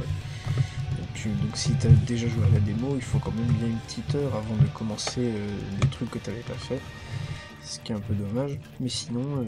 Donc, 1.24 1.56
si 1.56 1.72
t'as 1.72 1.88
déjà 1.88 2.28
joué 2.28 2.44
à 2.44 2.50
la 2.54 2.60
démo, 2.60 2.94
il 2.94 3.02
faut 3.02 3.18
quand 3.18 3.32
même 3.32 3.52
bien 3.54 3.68
une 3.68 3.78
petite 3.78 4.14
heure 4.14 4.34
avant 4.34 4.54
de 4.54 4.66
commencer 4.68 5.20
euh, 5.20 5.48
des 5.80 5.88
trucs 5.88 6.10
que 6.10 6.18
t'avais 6.18 6.40
pas 6.40 6.54
fait. 6.54 6.80
Ce 7.64 7.80
qui 7.80 7.92
est 7.92 7.94
un 7.94 8.00
peu 8.00 8.14
dommage. 8.14 8.58
Mais 8.80 8.88
sinon, 8.88 9.24
euh, 9.38 9.44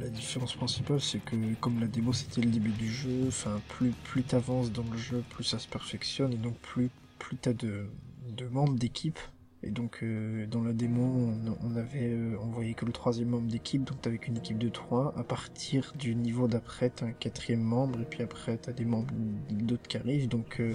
la 0.00 0.08
différence 0.08 0.54
principale, 0.54 1.00
c'est 1.00 1.18
que 1.18 1.36
comme 1.60 1.80
la 1.80 1.86
démo 1.86 2.12
c'était 2.12 2.40
le 2.40 2.50
début 2.50 2.70
du 2.70 2.92
jeu, 2.92 3.28
plus 3.68 3.90
plus 4.04 4.22
t'avances 4.22 4.72
dans 4.72 4.84
le 4.90 4.96
jeu, 4.98 5.22
plus 5.30 5.44
ça 5.44 5.58
se 5.58 5.68
perfectionne 5.68 6.32
et 6.32 6.36
donc 6.36 6.56
plus 6.58 6.90
plus 7.18 7.36
t'as 7.36 7.52
de, 7.52 7.86
de 8.30 8.46
membres 8.46 8.74
d'équipe 8.74 9.18
et 9.66 9.70
donc 9.70 9.98
euh, 10.02 10.46
dans 10.46 10.62
la 10.62 10.72
démo, 10.72 11.34
on, 11.62 11.76
avait 11.76 12.12
euh, 12.12 12.38
envoyé 12.40 12.74
que 12.74 12.84
le 12.84 12.92
troisième 12.92 13.30
membre 13.30 13.48
d'équipe, 13.48 13.82
donc 13.82 14.00
t'avais 14.00 14.18
qu'une 14.18 14.36
équipe 14.36 14.58
de 14.58 14.68
trois. 14.68 15.12
À 15.16 15.24
partir 15.24 15.92
du 15.98 16.14
niveau 16.14 16.46
d'après, 16.46 16.90
t'as 16.90 17.06
un 17.06 17.12
quatrième 17.12 17.62
membre, 17.62 18.00
et 18.00 18.04
puis 18.04 18.22
après 18.22 18.56
t'as 18.58 18.72
des 18.72 18.84
membres 18.84 19.12
d'autres 19.50 19.88
qui 19.88 19.96
arrivent. 19.96 20.28
Donc 20.28 20.60
euh, 20.60 20.72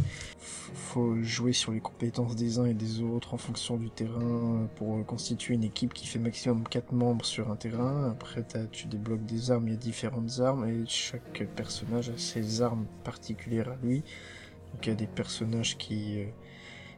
faut 0.74 1.22
jouer 1.24 1.54
sur 1.54 1.72
les 1.72 1.80
compétences 1.80 2.36
des 2.36 2.60
uns 2.60 2.66
et 2.66 2.74
des 2.74 3.02
autres 3.02 3.34
en 3.34 3.38
fonction 3.38 3.78
du 3.78 3.90
terrain 3.90 4.68
pour 4.76 5.06
constituer 5.06 5.54
une 5.54 5.64
équipe 5.64 5.94
qui 5.94 6.06
fait 6.06 6.20
maximum 6.20 6.68
quatre 6.68 6.92
membres 6.92 7.26
sur 7.26 7.50
un 7.50 7.56
terrain. 7.56 8.12
Après 8.12 8.46
tu 8.72 8.88
débloques 8.88 9.26
des 9.26 9.52
armes, 9.52 9.68
il 9.68 9.72
y 9.72 9.78
a 9.78 9.80
différentes 9.80 10.40
armes, 10.42 10.68
et 10.68 10.84
chaque 10.86 11.48
personnage 11.56 12.10
a 12.10 12.18
ses 12.18 12.62
armes 12.62 12.86
particulières 13.06 13.70
à 13.70 13.78
lui. 13.86 14.04
Donc 14.74 14.86
il 14.86 14.90
y 14.90 14.94
a 14.94 14.96
des 14.96 15.08
personnages 15.08 15.78
qui 15.78 16.26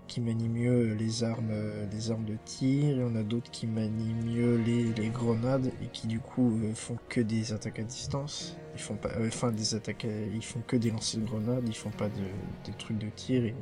qui 0.08 0.22
manient 0.22 0.50
mieux 0.50 0.94
les 0.94 1.24
armes, 1.24 1.50
euh, 1.52 1.86
les 1.92 2.12
armes 2.12 2.26
de 2.26 2.36
tir, 2.46 2.98
et 3.00 3.04
on 3.04 3.16
a 3.16 3.24
d'autres 3.24 3.52
qui 3.52 3.68
manient 3.68 4.14
mieux 4.14 4.58
les, 4.58 5.10
grenades 5.10 5.72
et 5.82 5.88
qui 5.92 6.08
du 6.08 6.20
coup 6.20 6.60
euh, 6.64 6.74
font 6.74 6.98
que 7.10 7.22
des 7.22 7.54
attaques 7.54 7.80
à 7.80 7.84
distance. 7.84 8.56
Ils 8.76 8.82
font 8.82 8.96
pas, 8.96 9.10
euh, 9.10 9.28
enfin 9.28 9.52
des 9.52 9.76
attaques, 9.76 10.06
ils 10.34 10.44
font 10.44 10.62
que 10.66 10.76
des 10.76 10.92
lancers 10.92 11.22
de 11.22 11.26
grenades, 11.26 11.64
ils 11.68 11.76
font 11.76 11.92
pas 11.92 12.10
de, 12.10 12.24
des 12.66 12.74
trucs 12.78 12.98
de 12.98 13.10
tir. 13.16 13.46
Il 13.46 13.54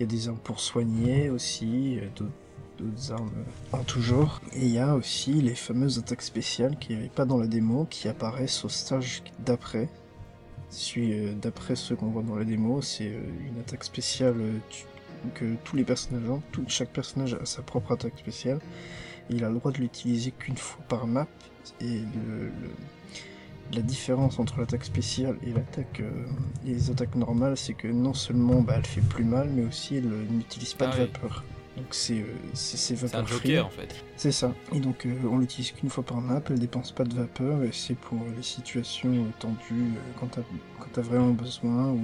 y 0.00 0.02
a 0.02 0.06
des 0.06 0.28
armes 0.28 0.38
pour 0.38 0.60
soigner 0.60 1.30
aussi, 1.30 2.00
d'autres 2.16 3.12
armes 3.12 3.30
en 3.72 3.84
tout 3.84 4.00
genre. 4.00 4.40
Et 4.54 4.66
il 4.66 4.72
y 4.72 4.78
a 4.78 4.96
aussi 4.96 5.34
les 5.34 5.54
fameuses 5.54 5.98
attaques 5.98 6.22
spéciales 6.22 6.76
qui 6.78 6.96
n'y 6.96 7.08
pas 7.08 7.24
dans 7.24 7.38
la 7.38 7.46
démo, 7.46 7.86
qui 7.88 8.08
apparaissent 8.08 8.64
au 8.64 8.68
stage 8.68 9.22
d'après. 9.44 9.88
D'après 11.40 11.76
ce 11.76 11.94
qu'on 11.94 12.08
voit 12.08 12.24
dans 12.24 12.34
la 12.34 12.44
démo, 12.44 12.82
c'est 12.82 13.06
une 13.06 13.60
attaque 13.60 13.84
spéciale, 13.84 14.34
que 15.34 15.54
tous 15.64 15.76
les 15.76 15.84
personnages 15.84 16.28
ont, 16.28 16.42
tout, 16.52 16.64
chaque 16.68 16.90
personnage 16.90 17.34
a 17.34 17.44
sa 17.44 17.62
propre 17.62 17.92
attaque 17.92 18.18
spéciale. 18.18 18.60
Et 19.30 19.34
il 19.34 19.44
a 19.44 19.48
le 19.48 19.58
droit 19.58 19.72
de 19.72 19.78
l'utiliser 19.78 20.32
qu'une 20.32 20.56
fois 20.56 20.84
par 20.88 21.06
map. 21.06 21.26
Et 21.80 22.02
la 23.72 23.82
différence 23.82 24.38
entre 24.38 24.60
l'attaque 24.60 24.84
spéciale 24.84 25.36
et 25.46 25.52
l'attaque 25.52 26.00
euh, 26.00 26.26
les 26.64 26.90
attaques 26.90 27.14
normales, 27.14 27.56
c'est 27.56 27.74
que 27.74 27.88
non 27.88 28.14
seulement 28.14 28.60
bah, 28.60 28.74
elle 28.76 28.86
fait 28.86 29.00
plus 29.00 29.24
mal, 29.24 29.48
mais 29.48 29.64
aussi 29.64 29.96
elle 29.96 30.06
euh, 30.06 30.24
n'utilise 30.30 30.74
pas 30.74 30.86
de 30.86 30.92
ah 30.94 30.98
vapeur. 30.98 31.44
Donc 31.76 31.86
c'est 31.90 32.20
euh, 32.20 32.26
c'est 32.52 32.76
C'est 32.76 33.14
un 33.14 33.26
joker 33.26 33.66
en 33.66 33.70
fait. 33.70 34.04
C'est 34.16 34.32
ça. 34.32 34.52
Et 34.72 34.80
donc 34.80 35.06
on 35.28 35.38
l'utilise 35.38 35.72
qu'une 35.72 35.90
fois 35.90 36.04
par 36.04 36.20
map, 36.20 36.40
elle 36.50 36.58
dépense 36.58 36.92
pas 36.92 37.04
de 37.04 37.14
vapeur, 37.14 37.62
et 37.64 37.70
c'est 37.72 37.96
pour 37.96 38.18
les 38.36 38.42
situations 38.42 39.26
tendues 39.40 39.94
quand 40.20 40.28
t'as 40.28 41.00
as 41.00 41.04
vraiment 41.04 41.32
besoin 41.32 41.90
ou 41.90 42.00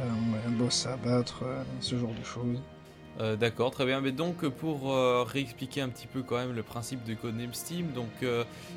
un 0.00 0.50
boss 0.50 0.86
à 0.86 0.96
battre, 0.96 1.42
euh, 1.44 1.62
ce 1.80 1.96
genre 1.96 2.14
de 2.18 2.24
choses. 2.24 2.60
Euh, 3.20 3.36
d'accord, 3.36 3.70
très 3.70 3.84
bien. 3.84 4.00
Mais 4.00 4.12
donc 4.12 4.46
pour 4.48 4.92
euh, 4.92 5.22
réexpliquer 5.22 5.80
un 5.80 5.88
petit 5.88 6.06
peu 6.06 6.22
quand 6.22 6.36
même 6.36 6.52
le 6.52 6.62
principe 6.62 7.04
de 7.04 7.14
Codename 7.14 7.54
Steam, 7.54 7.92
donc 7.92 8.10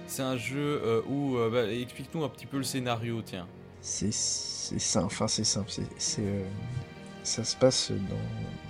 c'est 0.08 0.22
un 0.22 0.38
jeu 0.38 1.04
où 1.10 1.38
bah, 1.52 1.72
explique-nous 1.72 2.24
un 2.24 2.30
petit 2.30 2.46
peu 2.46 2.58
le 2.58 2.64
scénario, 2.64 3.22
tiens. 3.26 3.48
C'est 3.82 4.14
simple, 4.14 5.06
enfin 5.06 5.28
c'est 5.28 5.44
simple, 5.44 5.72
c'est 5.98 6.22
ça 7.24 7.44
se 7.44 7.56
passe 7.56 7.92
dans 7.92 8.67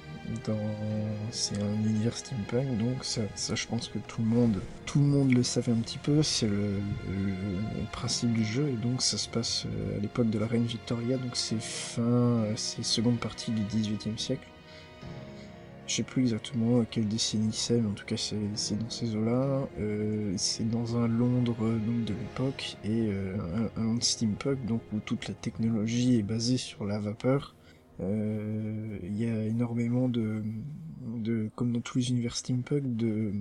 c'est 1.31 1.61
un 1.61 1.83
univers 1.85 2.15
steampunk, 2.15 2.77
donc 2.77 3.03
ça, 3.03 3.21
je 3.35 3.67
pense 3.67 3.87
que 3.87 3.99
tout 3.99 4.21
le 4.21 4.27
monde, 4.27 4.61
tout 4.85 4.99
le 4.99 5.05
monde 5.05 5.33
le 5.33 5.43
savait 5.43 5.71
un 5.71 5.77
petit 5.77 5.97
peu. 5.97 6.23
C'est 6.23 6.47
le, 6.47 6.79
principe 7.91 8.33
du 8.33 8.43
jeu, 8.43 8.67
et 8.69 8.75
donc 8.75 9.01
ça 9.01 9.17
se 9.17 9.27
passe 9.27 9.65
euh, 9.65 9.97
à 9.97 10.01
l'époque 10.01 10.29
de 10.29 10.37
la 10.37 10.45
reine 10.45 10.65
Victoria, 10.65 11.17
donc 11.17 11.35
c'est 11.35 11.59
fin, 11.59 12.01
euh, 12.01 12.53
c'est 12.55 12.83
seconde 12.83 13.19
partie 13.19 13.51
du 13.51 13.63
XVIIIe 13.63 14.17
siècle. 14.17 14.47
Je 15.87 15.95
sais 15.95 16.03
plus 16.03 16.23
exactement 16.23 16.83
quelle 16.83 17.07
décennie 17.07 17.53
c'est, 17.53 17.79
mais 17.79 17.89
en 17.89 17.93
tout 17.93 18.05
cas 18.05 18.17
c'est 18.17 18.75
dans 18.77 18.89
ces 18.89 19.15
eaux-là. 19.15 19.67
Euh, 19.79 20.33
c'est 20.35 20.69
dans 20.69 20.97
un 20.97 21.07
Londres 21.07 21.55
donc, 21.59 22.03
de 22.03 22.13
l'époque 22.13 22.75
et 22.83 23.09
un, 23.77 23.81
un 23.81 24.01
steampunk 24.01 24.65
donc 24.65 24.81
où 24.93 24.99
toute 24.99 25.29
la 25.29 25.33
technologie 25.33 26.19
est 26.19 26.23
basée 26.23 26.57
sur 26.57 26.85
la 26.85 26.99
vapeur 26.99 27.55
il 27.99 29.18
y 29.18 29.26
a 29.26 29.44
énormément 29.45 30.07
de, 30.07 30.44
de, 31.15 31.49
comme 31.56 31.72
dans 31.72 31.82
tous 31.82 31.98
les 31.98 32.10
univers 32.10 32.36
steampunk, 32.36 32.95
de, 32.95 33.32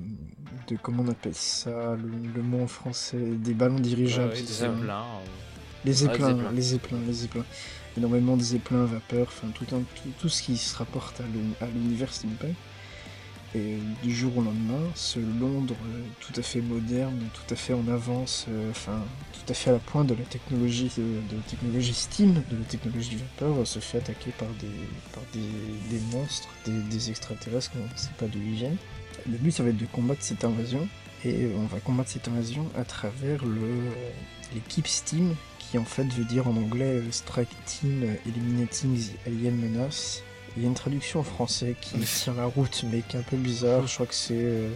de 0.68 0.76
comment 0.82 1.02
on 1.02 1.08
appelle 1.08 1.34
ça, 1.34 1.96
le, 1.96 2.42
mot 2.42 2.62
en 2.62 2.66
français, 2.66 3.18
des 3.18 3.54
ballons 3.54 3.80
dirigeables. 3.80 4.32
des 4.32 4.42
zeppelins. 4.44 5.04
Les 5.84 5.92
zeppelins, 5.92 6.52
les 6.52 6.62
zeppelins, 6.62 6.98
les 7.06 7.12
zeppelins. 7.12 7.44
Énormément 7.96 8.36
de 8.36 8.42
zeppelins 8.42 8.82
à 8.82 8.86
vapeur, 8.86 9.28
enfin 9.28 9.48
tout, 9.54 9.64
tout, 9.64 9.82
tout, 10.18 10.28
ce 10.28 10.42
qui 10.42 10.56
se 10.56 10.76
rapporte 10.76 11.20
à 11.60 11.66
l'univers 11.66 12.12
steampunk. 12.12 12.54
Et 13.54 13.78
du 14.02 14.14
jour 14.14 14.36
au 14.36 14.42
lendemain, 14.42 14.82
ce 14.94 15.18
Londres 15.18 15.76
euh, 15.86 16.02
tout 16.20 16.38
à 16.38 16.42
fait 16.42 16.60
moderne, 16.60 17.16
tout 17.32 17.54
à 17.54 17.56
fait 17.56 17.72
en 17.72 17.88
avance, 17.88 18.46
euh, 18.50 18.70
enfin 18.70 19.00
tout 19.46 19.52
à 19.52 19.54
fait 19.54 19.70
à 19.70 19.74
la 19.74 19.78
pointe 19.78 20.08
de 20.08 20.14
la 20.14 20.24
technologie, 20.24 20.90
de, 20.98 21.36
la 21.36 21.42
technologie 21.42 21.94
Steam, 21.94 22.34
de 22.50 22.56
la 22.56 22.64
technologie 22.64 23.10
du 23.10 23.16
vapeur, 23.18 23.66
se 23.66 23.78
fait 23.78 23.98
attaquer 23.98 24.32
par 24.36 24.48
des, 24.60 24.66
par 25.12 25.22
des, 25.32 26.00
monstres, 26.12 26.48
des, 26.66 27.10
extraterrestres, 27.10 27.70
on 27.76 27.92
ne 27.92 27.98
sait 27.98 28.10
pas 28.18 28.26
d'où 28.26 28.38
ils 28.38 28.54
viennent. 28.54 28.76
Le 29.30 29.38
but 29.38 29.52
ça 29.52 29.62
va 29.62 29.70
être 29.70 29.76
de 29.76 29.86
combattre 29.86 30.22
cette 30.22 30.44
invasion, 30.44 30.88
et 31.24 31.48
on 31.56 31.66
va 31.66 31.78
combattre 31.78 32.10
cette 32.10 32.26
invasion 32.28 32.68
à 32.76 32.84
travers 32.84 33.40
l'équipe 34.52 34.88
Steam, 34.88 35.34
qui 35.58 35.78
en 35.78 35.84
fait 35.84 36.04
veut 36.04 36.24
dire 36.24 36.48
en 36.48 36.56
anglais 36.56 37.00
euh, 37.00 37.10
Strike 37.10 37.48
Team 37.64 38.04
Eliminating 38.26 38.96
the 38.96 39.26
Alien 39.26 39.56
Menace 39.56 40.22
il 40.56 40.62
y 40.62 40.66
a 40.66 40.68
une 40.68 40.74
traduction 40.74 41.20
en 41.20 41.24
français 41.24 41.76
qui 41.80 41.98
tient 41.98 42.34
la 42.34 42.46
route, 42.46 42.84
mais 42.90 43.02
qui 43.02 43.16
est 43.16 43.20
un 43.20 43.22
peu 43.22 43.36
bizarre. 43.36 43.86
Je 43.86 43.94
crois 43.94 44.06
que 44.06 44.14
c'est. 44.14 44.34
Euh, 44.34 44.70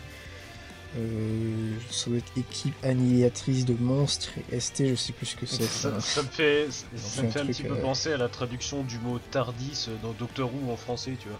euh, 0.98 1.72
ça 1.90 2.10
doit 2.10 2.18
être 2.18 2.32
équipe 2.36 2.74
annihilatrice 2.82 3.64
de 3.64 3.74
monstres 3.74 4.30
et 4.50 4.58
ST, 4.58 4.88
je 4.88 4.94
sais 4.96 5.12
plus 5.12 5.26
ce 5.26 5.36
que 5.36 5.46
c'est. 5.46 5.62
Ça, 5.62 5.90
me 5.90 6.00
fait, 6.00 6.66
ça, 6.96 7.22
me 7.22 7.30
fait 7.30 7.40
un, 7.40 7.46
petit 7.46 7.62
peu 7.62 7.74
euh, 7.74 7.82
penser 7.82 8.12
à 8.12 8.16
la 8.16 8.28
traduction 8.28 8.82
du 8.82 8.98
mot 8.98 9.20
Tardis 9.30 9.88
dans 10.02 10.12
Doctor 10.12 10.50
Who 10.52 10.72
en 10.72 10.76
français, 10.76 11.16
tu 11.20 11.28
vois. 11.28 11.38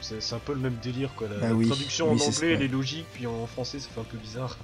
C'est 0.00 0.34
un 0.34 0.38
peu 0.38 0.54
le 0.54 0.60
même 0.60 0.78
délire 0.82 1.14
quoi. 1.14 1.28
La, 1.28 1.48
ah 1.48 1.66
traduction 1.66 2.10
en 2.10 2.14
anglais 2.14 2.54
elle 2.54 2.62
est 2.62 2.68
logique, 2.68 3.06
puis 3.12 3.26
en 3.26 3.46
français 3.46 3.78
ça 3.78 3.88
fait 3.90 4.00
un 4.00 4.04
peu 4.04 4.18
bizarre. 4.18 4.58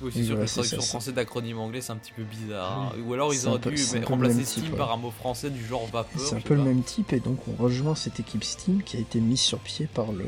Oui, 0.00 0.12
c'est 0.14 0.22
sûr 0.22 0.36
que 0.36 0.42
la 0.42 0.46
traduction 0.46 0.80
français 0.80 1.12
d'acronyme 1.12 1.58
anglais, 1.58 1.80
c'est 1.80 1.90
un 1.90 1.96
petit 1.96 2.12
peu 2.12 2.22
bizarre. 2.22 2.94
Ou 3.04 3.12
alors 3.14 3.34
ils 3.34 3.48
auraient 3.48 3.58
dû 3.58 4.04
remplacer 4.04 4.44
Steam 4.44 4.70
par 4.76 4.92
un 4.92 4.96
mot 4.96 5.10
français 5.10 5.50
du 5.50 5.66
genre 5.66 5.86
vapeur. 5.86 6.22
C'est 6.22 6.36
un 6.36 6.40
peu 6.40 6.54
le 6.54 6.62
même 6.62 6.82
type, 6.82 7.12
et 7.12 7.20
donc 7.20 7.40
on 7.48 7.60
rejoint 7.62 7.96
cette 7.96 8.20
équipe 8.20 8.44
Steam 8.44 8.82
qui 8.82 8.96
a 8.96 9.00
été 9.00 9.20
mise 9.20 9.40
sur 9.40 9.58
pied 9.58 9.88
par 9.92 10.12
le, 10.12 10.24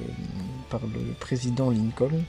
par 0.68 0.81
le 0.82 1.14
président 1.20 1.70
Lincoln. 1.70 2.24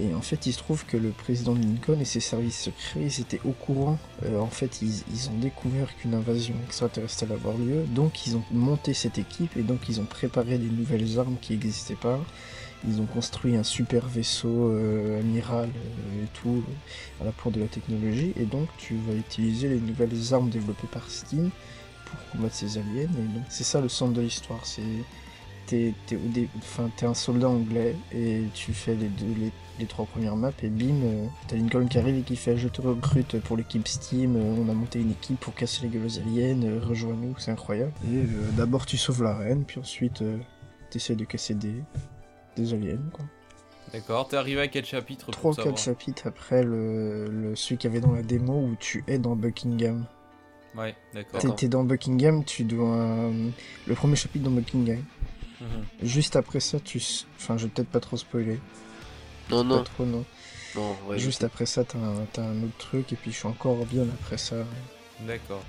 Et 0.00 0.14
en 0.14 0.22
fait, 0.22 0.46
il 0.46 0.52
se 0.52 0.58
trouve 0.58 0.86
que 0.86 0.96
le 0.96 1.10
président 1.10 1.54
Lincoln 1.54 2.00
et 2.00 2.04
ses 2.04 2.20
services 2.20 2.62
secrets, 2.62 3.00
ils 3.02 3.20
étaient 3.20 3.40
au 3.44 3.52
courant. 3.52 3.98
Euh, 4.24 4.40
en 4.40 4.48
fait, 4.48 4.80
ils, 4.80 5.30
ont 5.30 5.38
découvert 5.38 5.94
qu'une 5.96 6.14
invasion 6.14 6.54
extraterrestre 6.66 7.24
allait 7.24 7.34
avoir 7.34 7.58
lieu. 7.58 7.84
Donc, 7.84 8.26
ils 8.26 8.36
ont 8.36 8.42
monté 8.50 8.94
cette 8.94 9.18
équipe 9.18 9.56
et 9.56 9.62
donc 9.62 9.88
ils 9.88 10.00
ont 10.00 10.06
préparé 10.06 10.56
des 10.56 10.70
nouvelles 10.70 11.18
armes 11.18 11.36
qui 11.40 11.52
n'existaient 11.52 11.94
pas. 11.94 12.18
Ils 12.88 13.00
ont 13.00 13.06
construit 13.06 13.54
un 13.54 13.62
super 13.62 14.08
vaisseau 14.08 14.70
euh, 14.70 15.20
amiral 15.20 15.68
euh, 15.68 16.24
et 16.24 16.26
tout 16.32 16.64
à 17.20 17.24
la 17.24 17.30
pointe 17.32 17.54
de 17.54 17.60
la 17.60 17.68
technologie. 17.68 18.32
Et 18.40 18.46
donc, 18.46 18.68
tu 18.78 18.96
vas 19.06 19.14
utiliser 19.14 19.68
les 19.68 19.78
nouvelles 19.78 20.32
armes 20.32 20.48
développées 20.48 20.88
par 20.90 21.08
Steam 21.10 21.50
pour 22.06 22.18
combattre 22.30 22.54
ces 22.54 22.78
aliens. 22.78 23.02
Et 23.02 23.34
donc, 23.34 23.44
c'est 23.50 23.64
ça 23.64 23.80
le 23.80 23.90
centre 23.90 24.14
de 24.14 24.22
l'histoire. 24.22 24.64
C'est 24.64 24.82
t'es 25.66 27.06
un 27.06 27.14
soldat 27.14 27.48
anglais 27.48 27.96
et 28.12 28.42
tu 28.54 28.72
fais 28.72 28.94
les, 28.94 29.08
deux, 29.08 29.34
les, 29.38 29.52
les 29.82 29.88
trois 29.88 30.06
premières 30.06 30.36
maps 30.36 30.50
et 30.62 30.68
bim, 30.68 31.02
euh, 31.04 31.26
t'as 31.48 31.56
Lincoln 31.56 31.86
qui 31.86 31.98
arrive 31.98 32.16
et 32.16 32.22
qui 32.22 32.36
fait 32.36 32.56
je 32.56 32.68
te 32.68 32.80
recrute 32.80 33.38
pour 33.40 33.56
l'équipe 33.56 33.86
Steam, 33.86 34.36
euh, 34.36 34.54
on 34.58 34.68
a 34.68 34.74
monté 34.74 35.00
une 35.00 35.10
équipe 35.10 35.38
pour 35.38 35.54
casser 35.54 35.82
les 35.82 35.88
gueules 35.88 36.06
aux 36.06 36.18
aliens, 36.18 36.62
euh, 36.62 36.80
rejoins-nous, 36.82 37.34
c'est 37.38 37.50
incroyable. 37.50 37.92
Et 38.10 38.16
euh, 38.16 38.50
d'abord 38.56 38.86
tu 38.86 38.96
sauves 38.96 39.22
la 39.22 39.36
reine, 39.36 39.64
puis 39.64 39.80
ensuite 39.80 40.22
t'essaies 40.90 41.16
de 41.16 41.24
casser 41.24 41.54
des, 41.54 41.74
des 42.56 42.74
aliens. 42.74 42.98
Quoi. 43.12 43.24
D'accord, 43.92 44.28
t'es 44.28 44.36
arrivé 44.36 44.60
à 44.62 44.68
quel 44.68 44.84
chapitre 44.86 45.26
pour 45.26 45.34
Trois 45.34 45.50
ou 45.50 45.54
savoir 45.54 45.74
quatre 45.74 45.84
chapitres 45.84 46.26
après 46.26 46.62
le, 46.62 47.28
le, 47.28 47.56
celui 47.56 47.76
qu'il 47.76 47.90
y 47.90 47.92
avait 47.92 48.00
dans 48.00 48.12
la 48.12 48.22
démo 48.22 48.54
où 48.54 48.74
tu 48.78 49.04
es 49.06 49.18
dans 49.18 49.36
Buckingham. 49.36 50.06
Ouais, 50.74 50.94
d'accord. 51.12 51.54
T'es 51.56 51.68
dans 51.68 51.84
Buckingham, 51.84 52.44
tu 52.44 52.64
dois... 52.64 52.94
euh, 52.96 53.50
le 53.86 53.94
premier 53.94 54.16
chapitre 54.16 54.44
dans 54.46 54.50
Buckingham. 54.50 55.02
Mhm. 55.60 55.66
Juste 56.02 56.36
après 56.36 56.60
ça, 56.60 56.80
tu... 56.80 57.02
Enfin, 57.36 57.58
je 57.58 57.66
vais 57.66 57.70
peut-être 57.70 57.90
pas 57.90 58.00
trop 58.00 58.16
spoiler. 58.16 58.58
Non, 59.52 59.64
non, 59.64 59.78
Pas 59.78 59.84
trop, 59.84 60.04
non. 60.06 60.24
non, 60.74 60.96
ouais, 61.08 61.18
Juste 61.18 61.44
après 61.44 61.66
ça, 61.66 61.84
t'as 61.84 61.98
un, 61.98 62.62
autre 62.62 62.76
truc, 62.78 63.12
et 63.12 63.16
puis 63.16 63.30
je 63.32 63.36
suis 63.38 63.48
encore 63.48 63.84
bien 63.86 64.04
après 64.04 64.38
ça. 64.38 64.56
D'accord. 65.20 65.62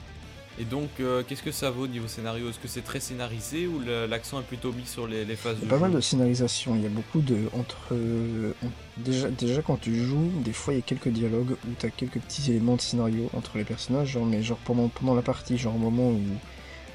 Et 0.60 0.66
donc, 0.66 0.90
euh, 1.00 1.24
qu'est-ce 1.28 1.42
que 1.44 1.52
ça 1.52 1.72
vaut 1.72 1.88
niveau 1.88 2.08
scénario? 2.08 2.50
Est-ce 2.50 2.60
que 2.60 2.68
c'est 2.68 2.84
très 2.84 3.00
scénarisé 3.00 3.68
ou 3.68 3.80
l'accent 3.82 4.40
est 4.40 4.44
plutôt 4.44 4.72
mis 4.72 4.86
sur 4.86 5.08
les, 5.08 5.26
les 5.26 5.36
phases 5.36 5.58
Il 5.58 5.64
y 5.64 5.66
de 5.66 5.68
a 5.68 5.70
pas 5.70 5.76
jeu? 5.76 5.82
mal 5.82 5.92
de 5.92 6.00
scénarisation, 6.00 6.76
il 6.76 6.84
y 6.84 6.86
a 6.86 6.90
beaucoup 6.90 7.22
de... 7.22 7.38
entre 7.54 7.78
euh, 7.94 8.54
déjà, 8.98 9.30
déjà, 9.30 9.62
quand 9.64 9.78
tu 9.78 9.96
joues, 9.96 10.32
des 10.44 10.54
fois, 10.54 10.74
il 10.74 10.78
y 10.78 10.80
a 10.80 10.84
quelques 10.84 11.10
dialogues 11.10 11.52
où 11.68 11.72
t'as 11.80 11.90
quelques 11.90 12.20
petits 12.20 12.52
éléments 12.52 12.76
de 12.76 12.82
scénario 12.82 13.30
entre 13.34 13.58
les 13.58 13.64
personnages, 13.64 14.10
genre, 14.10 14.26
mais 14.26 14.44
genre 14.44 14.60
pendant, 14.60 14.90
pendant 14.90 15.16
la 15.16 15.22
partie, 15.24 15.58
genre 15.58 15.76
au 15.76 15.80
moment 15.80 16.10
où, 16.10 16.22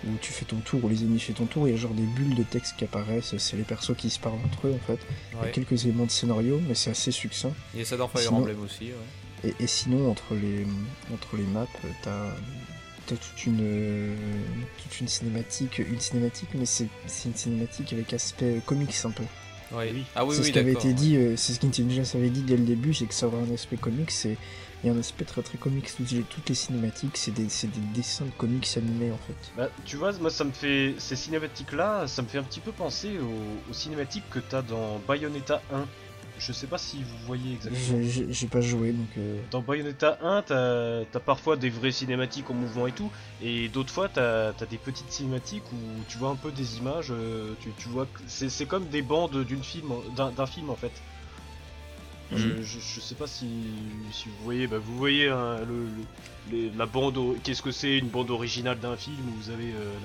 où 0.07 0.11
tu 0.21 0.33
fais 0.33 0.45
ton 0.45 0.59
tour, 0.59 0.85
où 0.85 0.89
les 0.89 1.03
ennemis 1.03 1.19
font 1.21 1.33
ton 1.33 1.47
tour, 1.47 1.67
il 1.69 1.73
y 1.73 1.75
a 1.75 1.77
genre 1.77 1.93
des 1.95 2.03
bulles 2.05 2.35
de 2.37 2.43
texte 2.45 2.77
qui 2.77 2.85
apparaissent, 2.85 3.37
c'est 3.37 3.57
les 3.57 3.63
persos 3.65 3.97
qui 3.97 4.11
se 4.11 4.19
parlent 4.21 4.39
entre 4.45 4.69
eux, 4.69 4.75
en 4.75 4.87
fait. 4.87 4.99
Il 5.33 5.39
y 5.39 5.49
a 5.49 5.51
quelques 5.51 5.85
éléments 5.85 6.07
de 6.07 6.11
scénario, 6.11 6.61
mais 6.69 6.75
c'est 6.75 6.91
assez 6.91 7.11
succinct. 7.11 7.53
Il 7.75 7.81
y 7.81 7.83
a 7.83 7.87
ça 7.87 7.97
dans 7.97 8.07
Fire 8.09 8.21
Sinon- 8.23 8.37
Emblem 8.39 8.61
aussi. 8.63 8.85
ouais. 8.87 9.51
Et, 9.59 9.63
et 9.65 9.67
sinon, 9.67 10.11
entre 10.11 10.35
les, 10.35 10.67
entre 11.13 11.37
les 11.37 11.45
maps, 11.45 11.67
t'as 12.03 12.11
as 12.31 13.17
toute 13.17 13.47
une, 13.47 14.17
toute 14.83 15.01
une 15.01 15.09
cinématique, 15.09 15.79
une 15.79 15.99
cinématique, 16.01 16.49
mais 16.55 16.67
c'est 16.67 16.89
c'est 17.07 17.29
une 17.29 17.35
cinématique 17.35 17.93
avec 17.95 18.13
aspect 18.13 18.61
comics 18.67 18.95
un 19.05 19.11
peu. 19.11 19.23
Ouais. 19.73 19.91
Oui. 19.95 20.05
Ah 20.15 20.25
oui, 20.25 20.35
c'est 20.35 20.41
oui, 20.43 20.47
ce 20.49 20.53
qui 20.53 20.59
avait 20.59 20.73
été 20.73 20.93
dit, 20.93 21.17
euh, 21.17 21.35
c'est 21.37 21.53
ce 21.55 21.61
qu'Intelligence 21.61 22.15
avait 22.15 22.31
dit 22.31 22.43
dès 22.43 22.57
le 22.57 22.65
début, 22.65 22.93
c'est 22.95 23.07
que 23.07 23.15
ça 23.15 23.27
aurait 23.27 23.43
un 23.51 23.55
aspect 23.55 23.77
comics, 23.77 24.11
c'est 24.11 24.37
il 24.83 24.87
y 24.87 24.91
a 24.91 24.95
un 24.95 24.99
aspect 24.99 25.25
très 25.25 25.43
très 25.43 25.59
comics. 25.59 25.89
Toutes 25.97 26.11
les, 26.13 26.23
toutes 26.23 26.49
les 26.49 26.55
cinématiques, 26.55 27.17
c'est 27.17 27.33
des, 27.33 27.45
des 27.45 27.81
dessins 27.95 28.25
de 28.27 28.31
comics 28.31 28.69
animés 28.77 29.11
en 29.11 29.19
fait. 29.19 29.35
Bah, 29.57 29.69
tu 29.85 29.97
vois, 29.97 30.13
moi 30.19 30.31
ça 30.31 30.45
me 30.45 30.53
fait. 30.53 30.95
Ces 30.99 31.17
cinématiques-là, 31.17 32.07
ça 32.07 32.23
me 32.23 32.29
fait 32.29 32.39
un 32.39 32.43
petit 32.45 32.61
peu 32.61 32.73
penser 32.73 33.19
aux, 33.19 33.71
aux 33.71 33.75
cinématiques 33.75 34.29
que 34.31 34.39
t'as 34.39 34.63
dans 34.63 34.99
Bayonetta 35.07 35.63
1. 35.73 35.85
Je 36.41 36.53
sais 36.53 36.69
pas 36.69 36.79
si 36.79 36.99
vous 37.03 37.17
voyez 37.27 37.55
exactement. 37.55 37.99
J'ai- 38.31 38.47
pas 38.47 38.61
joué 38.61 38.93
donc. 38.93 39.09
euh, 39.19 39.41
Dans 39.51 39.61
Bayonetta 39.61 40.19
1, 40.23 40.43
t'as 40.43 41.01
as 41.13 41.21
parfois 41.21 41.57
des 41.57 41.69
vraies 41.69 41.91
cinématiques 41.91 42.49
en 42.49 42.55
mouvement 42.55 42.87
et 42.87 42.93
tout, 42.93 43.11
et 43.43 43.69
d'autres 43.69 43.93
fois 43.93 44.09
t'as 44.09 44.51
as 44.51 44.67
des 44.71 44.79
petites 44.79 45.11
cinématiques 45.11 45.65
où 45.73 45.77
tu 46.07 46.17
vois 46.19 46.29
un 46.31 46.37
peu 46.37 46.53
des 46.53 46.77
images, 46.79 47.09
euh, 47.11 47.55
tu, 47.61 47.71
tu 47.77 47.89
vois, 47.89 48.07
c'est 48.29 48.67
comme 48.67 48.87
des 48.87 49.03
bandes 49.03 49.45
d'une 49.45 49.65
film, 49.65 49.91
d'un 50.15 50.47
film 50.47 50.71
en 50.71 50.77
fait. 50.77 50.93
Je, 52.31 52.37
Mhm. 52.37 52.63
je, 52.63 52.79
je 52.81 53.01
sais 53.01 53.15
pas 53.15 53.27
si, 53.27 53.47
si 54.13 54.29
vous 54.29 54.45
voyez, 54.45 54.67
bah, 54.67 54.79
vous 54.79 54.97
voyez 54.99 55.29
hein, 55.29 55.61
le, 55.61 55.85
le- 55.87 56.05
les- 56.51 56.71
la 56.71 56.85
bande, 56.87 57.19
qu'est-ce 57.43 57.63
que 57.63 57.71
c'est 57.71 57.97
une 57.97 58.09
bande 58.09 58.31
originale 58.31 58.79
d'un 58.81 58.97
film 58.97 59.29
où 59.29 59.33
vous 59.33 59.51
avez 59.51 59.73
euh, 59.73 59.99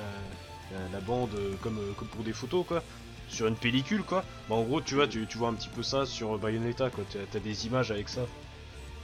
la, 0.71 0.77
la, 0.79 0.89
la 0.89 0.99
bande 1.01 1.33
euh, 1.35 1.53
comme, 1.61 1.77
euh, 1.79 1.91
comme 1.97 2.07
pour 2.07 2.23
des 2.23 2.31
photos 2.33 2.65
quoi, 2.65 2.81
sur 3.27 3.47
une 3.47 3.55
pellicule 3.57 4.03
quoi. 4.03 4.23
Bah, 4.47 4.55
en 4.55 4.63
gros 4.63 4.79
tu 4.79 4.95
vois, 4.95 5.07
tu, 5.07 5.25
tu 5.27 5.37
vois 5.37 5.49
un 5.49 5.53
petit 5.53 5.67
peu 5.69 5.83
ça 5.83 6.05
sur 6.05 6.37
Bayonetta 6.39 6.89
quoi, 6.89 7.03
t'as 7.11 7.37
as 7.37 7.41
des 7.41 7.65
images 7.67 7.91
avec 7.91 8.07
ça 8.07 8.25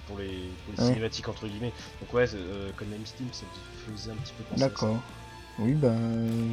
pour 0.08 0.18
les, 0.18 0.50
pour 0.66 0.74
les 0.74 0.80
Ouais. 0.82 0.88
cinématiques 0.88 1.28
entre 1.28 1.46
guillemets. 1.48 1.74
Donc 2.00 2.14
ouais, 2.14 2.26
euh, 2.34 2.72
comme 2.78 2.88
Steam, 3.06 3.28
ça 3.34 3.46
faisait 3.86 4.12
un 4.12 4.16
petit 4.16 4.34
peu 4.38 4.44
penser. 4.46 4.62
D'accord. 4.64 5.04
Oui, 5.62 5.74
ben, 5.74 5.98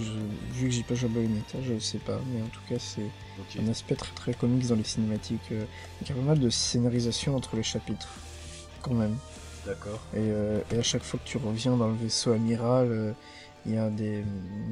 je- 0.00 0.58
vu 0.58 0.66
que 0.66 0.72
j'ai 0.74 0.82
pas 0.82 0.94
joué 0.96 1.08
à 1.08 1.12
Bayonetta, 1.12 1.58
je 1.62 1.78
sais 1.78 1.98
pas, 1.98 2.18
mais 2.32 2.42
en 2.42 2.46
tout 2.46 2.60
cas, 2.68 2.74
c'est 2.78 3.08
un 3.60 3.68
aspect 3.68 3.94
très 3.94 4.12
très 4.14 4.34
comics 4.34 4.66
dans 4.66 4.74
les 4.74 4.82
cinématiques. 4.84 5.40
euh, 5.52 5.64
Il 6.02 6.08
y 6.08 6.12
a 6.12 6.14
pas 6.14 6.22
mal 6.22 6.40
de 6.40 6.50
scénarisation 6.50 7.36
entre 7.36 7.54
les 7.56 7.62
chapitres, 7.62 8.08
quand 8.82 8.94
même. 8.94 9.16
D'accord. 9.64 10.00
Et, 10.14 10.18
euh, 10.18 10.60
et 10.72 10.78
à 10.78 10.82
chaque 10.82 11.02
fois 11.04 11.20
que 11.22 11.28
tu 11.28 11.38
reviens 11.38 11.76
dans 11.76 11.88
le 11.88 11.94
vaisseau 11.94 12.32
amiral, 12.32 12.88
euh, 12.90 13.12
il 13.66 13.74
y 13.74 13.78
a 13.78 13.90
des, 13.90 14.22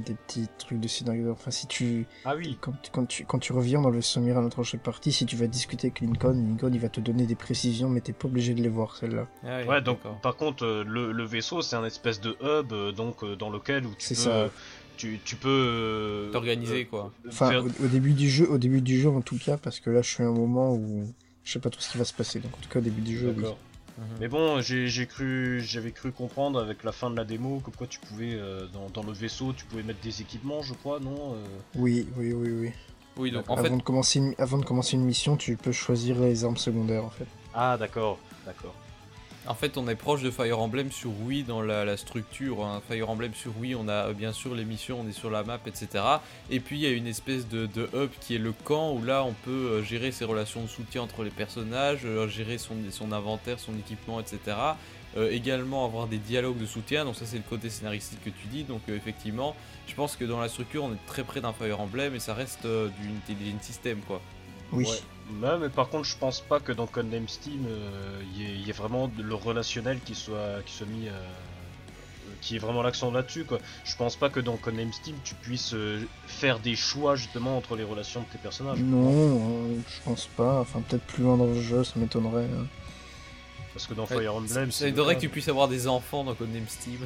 des 0.07 0.15
petits 0.15 0.47
trucs 0.59 0.81
de 0.81 0.89
scénario. 0.89 1.31
Enfin, 1.33 1.51
si 1.51 1.67
tu 1.67 2.07
Ah 2.25 2.35
oui, 2.37 2.57
quand, 2.61 2.73
quand 2.93 3.07
tu 3.07 3.25
quand 3.25 3.39
tu 3.39 3.53
reviens 3.53 3.81
dans 3.83 3.91
le 3.91 3.97
vaisseau 3.97 4.21
amiral 4.21 4.45
entre 4.45 4.63
chaque 4.63 4.83
partie, 4.83 5.11
si 5.13 5.27
tu 5.27 5.37
vas 5.37 5.47
discuter 5.47 5.89
avec 5.89 6.01
Lincoln, 6.01 6.33
Lincoln 6.35 6.71
il 6.73 6.81
va 6.81 6.89
te 6.89 7.01
donner 7.01 7.27
des 7.27 7.35
précisions, 7.35 7.89
mais 7.89 8.01
t'es 8.01 8.13
pas 8.13 8.29
obligé 8.29 8.55
de 8.55 8.63
les 8.63 8.69
voir 8.69 8.97
celles-là. 8.97 9.27
Ah 9.45 9.59
oui, 9.63 9.69
Ouais, 9.69 9.83
donc 9.83 9.99
par 10.23 10.37
contre, 10.37 10.65
euh, 10.65 10.85
le, 10.87 11.13
le 11.13 11.25
vaisseau 11.25 11.61
c'est 11.63 11.77
un 11.77 11.85
espèce 11.85 12.21
de 12.21 12.37
hub 12.43 12.73
euh, 12.73 12.93
donc 12.93 13.23
euh, 13.25 13.37
dans 13.37 13.51
lequel 13.51 13.85
où 13.87 13.91
tu 13.91 14.05
C'est 14.07 14.15
peux, 14.15 14.21
ça. 14.21 14.51
tu, 14.97 15.19
tu 15.25 15.37
peux 15.37 16.31
T'organiser, 16.33 16.83
euh, 16.83 16.89
quoi. 16.91 17.13
Enfin, 17.29 17.51
faire- 17.51 17.65
au, 17.65 17.85
au 17.85 17.89
début 17.89 18.13
du 18.13 18.29
jeu, 18.31 18.49
au 18.49 18.59
début 18.59 18.81
du 18.81 19.01
jeu 19.01 19.09
en 19.11 19.21
tout 19.23 19.39
cas, 19.39 19.57
parce 19.57 19.81
que 19.81 19.91
là 19.91 20.03
je 20.03 20.09
suis 20.11 20.23
à 20.23 20.27
un 20.27 20.33
moment 20.33 20.73
où 20.75 21.05
je 21.43 21.53
sais 21.53 21.59
pas 21.59 21.71
tout 21.71 21.81
ce 21.81 21.91
qui 21.93 21.99
va 21.99 22.05
se 22.05 22.15
passer. 22.15 22.39
Donc 22.41 22.53
en 22.55 22.61
tout 22.61 22.69
cas 22.69 22.79
au 22.79 22.83
début 22.83 23.01
du 23.03 23.19
jeu, 23.19 23.35
oui. 23.37 23.45
Mhm. 23.99 24.05
Mais 24.21 24.29
bon, 24.29 24.61
j'ai 24.61 24.89
j'ai 24.89 25.07
cru, 25.07 25.61
j'avais 25.61 25.93
cru 25.93 26.11
comprendre 26.11 26.61
avec 26.61 26.83
la 26.83 26.93
fin 26.93 27.11
de 27.11 27.17
la 27.17 27.25
démo 27.25 27.61
comme 27.61 27.75
quoi 27.75 27.87
tu 27.87 28.01
pouvais 28.01 28.35
euh, 28.35 28.67
dans, 28.73 28.89
dans 28.91 29.03
le 29.07 29.13
vaisseau, 29.13 29.53
tu 29.53 29.65
pouvais 29.67 29.83
mettre 29.83 30.01
des 30.01 30.21
équipements, 30.21 30.63
je 30.63 30.75
crois, 30.75 30.99
non 31.01 31.35
euh, 31.35 31.45
Oui, 31.77 32.09
oui, 32.17 32.33
oui, 32.33 32.51
oui. 32.51 32.73
Oui, 33.17 33.31
donc 33.31 33.49
en 33.49 33.55
avant, 33.55 33.63
fait, 33.63 33.77
de 33.77 33.83
commencer 33.83 34.19
une, 34.19 34.35
avant 34.39 34.59
de 34.59 34.65
commencer 34.65 34.97
une 34.97 35.05
mission, 35.05 35.37
tu 35.37 35.57
peux 35.57 35.71
choisir 35.71 36.19
les 36.19 36.45
armes 36.45 36.57
secondaires 36.57 37.05
en 37.05 37.11
fait. 37.11 37.27
Ah 37.55 37.77
d'accord, 37.79 38.19
d'accord. 38.45 38.75
En 39.47 39.55
fait, 39.55 39.77
on 39.77 39.87
est 39.89 39.95
proche 39.95 40.23
de 40.23 40.31
Fire 40.31 40.59
Emblem 40.59 40.91
sur 40.91 41.11
Wii 41.23 41.43
dans 41.43 41.61
la, 41.61 41.85
la 41.85 41.99
structure. 41.99 42.65
hein. 42.65 42.81
Fire 42.89 43.11
Emblem 43.11 43.35
sur 43.35 43.53
Wii, 43.59 43.75
on 43.75 43.89
a 43.89 44.09
euh, 44.09 44.13
bien 44.15 44.33
sûr 44.33 44.55
les 44.55 44.65
missions, 44.65 45.01
on 45.05 45.09
est 45.09 45.13
sur 45.13 45.31
la 45.31 45.43
map, 45.45 45.59
etc. 45.67 46.03
Et 46.51 46.61
puis 46.61 46.79
il 46.79 46.83
y 46.83 46.87
a 46.87 46.91
une 46.91 47.07
espèce 47.07 47.47
de, 47.47 47.67
de 47.67 47.89
hub 47.95 48.09
qui 48.21 48.37
est 48.37 48.39
le 48.39 48.53
camp 48.53 48.93
où 48.95 49.05
là 49.05 49.23
on 49.23 49.35
peut 49.45 49.51
euh, 49.51 49.83
gérer 49.83 50.13
ses 50.13 50.25
relations 50.25 50.63
de 50.63 50.67
soutien 50.69 51.03
entre 51.03 51.23
les 51.25 51.31
personnages, 51.31 52.01
euh, 52.07 52.27
gérer 52.27 52.57
son, 52.57 52.75
son 52.91 53.13
inventaire, 53.13 53.59
son 53.61 53.75
équipement, 53.75 54.19
etc. 54.19 54.39
Euh, 55.17 55.31
également 55.31 55.85
avoir 55.85 56.07
des 56.07 56.19
dialogues 56.19 56.59
de 56.59 56.67
soutien, 56.67 57.05
donc 57.05 57.15
ça 57.15 57.27
c'est 57.27 57.37
le 57.37 57.45
côté 57.49 57.69
scénaristique 57.69 58.25
que 58.25 58.31
tu 58.31 58.47
dis. 58.51 58.65
Donc 58.65 58.81
euh, 58.89 58.97
effectivement, 58.97 59.55
je 59.87 59.95
pense 59.95 60.17
que 60.17 60.25
dans 60.25 60.41
la 60.41 60.49
structure 60.49 60.85
on 60.85 60.93
est 60.95 61.07
très 61.07 61.23
près 61.23 61.43
d'un 61.43 61.53
Fire 61.53 61.81
Emblem 61.81 62.15
et 62.15 62.19
ça 62.19 62.33
reste 62.33 62.65
euh, 62.65 62.89
du 63.01 63.09
Intelligent 63.09 63.59
System 63.61 64.01
quoi. 64.07 64.23
Oui. 64.73 64.87
Ouais. 64.87 64.97
Ouais, 65.43 65.59
mais 65.59 65.69
par 65.71 65.89
contre, 65.89 66.05
je 66.05 66.17
pense 66.17 66.41
pas 66.41 66.61
que 66.61 66.71
dans 66.73 66.87
Condemn 66.87 67.27
Steam, 67.29 67.65
euh, 67.67 68.21
il 68.35 68.43
y, 68.43 68.45
ait- 68.47 68.55
il 68.55 68.67
y 68.67 68.71
ait 68.71 68.75
vraiment 68.75 69.09
de- 69.09 69.23
le 69.23 69.35
relationnel 69.35 70.01
qui 70.05 70.15
soit, 70.15 70.63
qui 70.67 70.73
soit 70.75 70.87
mis. 70.87 71.09
euh, 71.09 71.13
qui 72.41 72.57
est 72.57 72.59
vraiment 72.59 72.83
l'accent 72.83 73.11
là-dessus 73.11 73.45
quoi. 73.45 73.59
Je 73.85 73.97
pense 73.97 74.17
pas 74.17 74.29
que 74.29 74.39
dans 74.39 74.57
Condemn 74.59 74.93
Steam 74.93 75.17
tu 75.25 75.35
puisses 75.35 75.73
euh, 75.73 76.03
faire 76.27 76.59
des 76.59 76.77
choix 76.77 77.17
justement 77.17 77.57
entre 77.57 77.75
les 77.75 77.85
relations 77.85 78.21
de 78.21 78.27
tes 78.27 78.37
personnages. 78.39 78.81
Non, 78.81 79.09
euh, 79.09 79.77
je 79.89 80.01
pense 80.05 80.27
pas. 80.37 80.61
Enfin, 80.61 80.81
peut-être 80.83 81.05
plus 81.05 81.23
loin 81.23 81.39
dans 81.39 81.47
le 81.47 81.61
jeu, 81.63 81.85
ça 81.85 81.95
m'étonnerait. 81.97 82.45
hein. 82.45 82.67
Parce 83.73 83.87
que 83.87 83.95
dans 83.95 84.05
Ouais, 84.05 84.19
Fire 84.19 84.35
Emblem, 84.35 84.71
Ça 84.71 84.87
aiderait 84.87 85.17
que 85.17 85.21
tu 85.23 85.31
puisses 85.31 85.49
avoir 85.49 85.69
des 85.69 85.89
enfants 85.89 86.23
dans 86.23 86.35
Codename 86.35 86.67
Steam. 86.69 87.01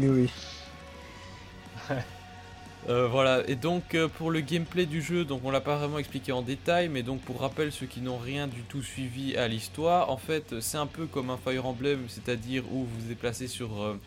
oui, 0.00 0.08
oui. 0.08 0.30
Euh, 2.88 3.08
voilà, 3.08 3.42
et 3.48 3.56
donc 3.56 3.96
euh, 3.96 4.06
pour 4.06 4.30
le 4.30 4.40
gameplay 4.40 4.86
du 4.86 5.02
jeu, 5.02 5.24
donc 5.24 5.40
on 5.44 5.50
l'a 5.50 5.60
pas 5.60 5.76
vraiment 5.76 5.98
expliqué 5.98 6.30
en 6.30 6.40
détail, 6.42 6.88
mais 6.88 7.02
donc 7.02 7.20
pour 7.22 7.40
rappel, 7.40 7.72
ceux 7.72 7.86
qui 7.86 8.00
n'ont 8.00 8.16
rien 8.16 8.46
du 8.46 8.60
tout 8.62 8.80
suivi 8.80 9.36
à 9.36 9.48
l'histoire, 9.48 10.08
en 10.08 10.16
fait 10.16 10.60
c'est 10.60 10.78
un 10.78 10.86
peu 10.86 11.06
comme 11.06 11.30
un 11.30 11.36
Fire 11.36 11.66
Emblem, 11.66 12.04
c'est-à-dire 12.06 12.62
où 12.70 12.84
vous 12.84 13.00
vous 13.00 13.08
déplacez 13.08 13.48
sur... 13.48 13.82
euh, 13.82 13.98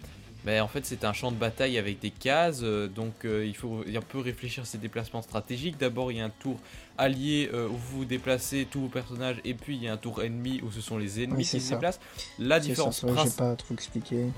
ben, 0.45 0.61
en 0.61 0.69
fait 0.69 0.85
c'est 0.85 1.03
un 1.03 1.11
champ 1.11 1.33
de 1.33 1.35
bataille 1.35 1.77
avec 1.77 1.99
des 1.99 2.11
cases, 2.11 2.61
donc 2.61 3.25
il 3.25 3.53
faut 3.53 3.83
un 3.93 4.01
peu 4.01 4.19
réfléchir 4.19 4.63
à 4.63 4.65
ces 4.65 4.77
déplacements 4.77 5.21
stratégiques. 5.21 5.77
D'abord 5.77 6.13
il 6.13 6.19
y 6.19 6.21
a 6.21 6.25
un 6.25 6.29
tour 6.29 6.57
allié 6.99 7.49
euh, 7.53 7.67
où 7.67 7.77
vous 7.91 8.05
déplacez 8.05 8.67
tous 8.69 8.81
vos 8.81 8.87
personnages, 8.87 9.37
et 9.45 9.53
puis 9.53 9.75
il 9.75 9.83
y 9.83 9.87
a 9.87 9.93
un 9.93 9.97
tour 9.97 10.21
ennemi 10.21 10.61
où 10.61 10.71
ce 10.71 10.81
sont 10.81 10.97
les 10.97 11.23
ennemis 11.23 11.37
Oui, 11.37 11.45
qui 11.45 11.59
se 11.59 11.73
déplacent. 11.73 11.99
La 12.37 12.59
différence 12.59 13.01
principale... 13.01 13.57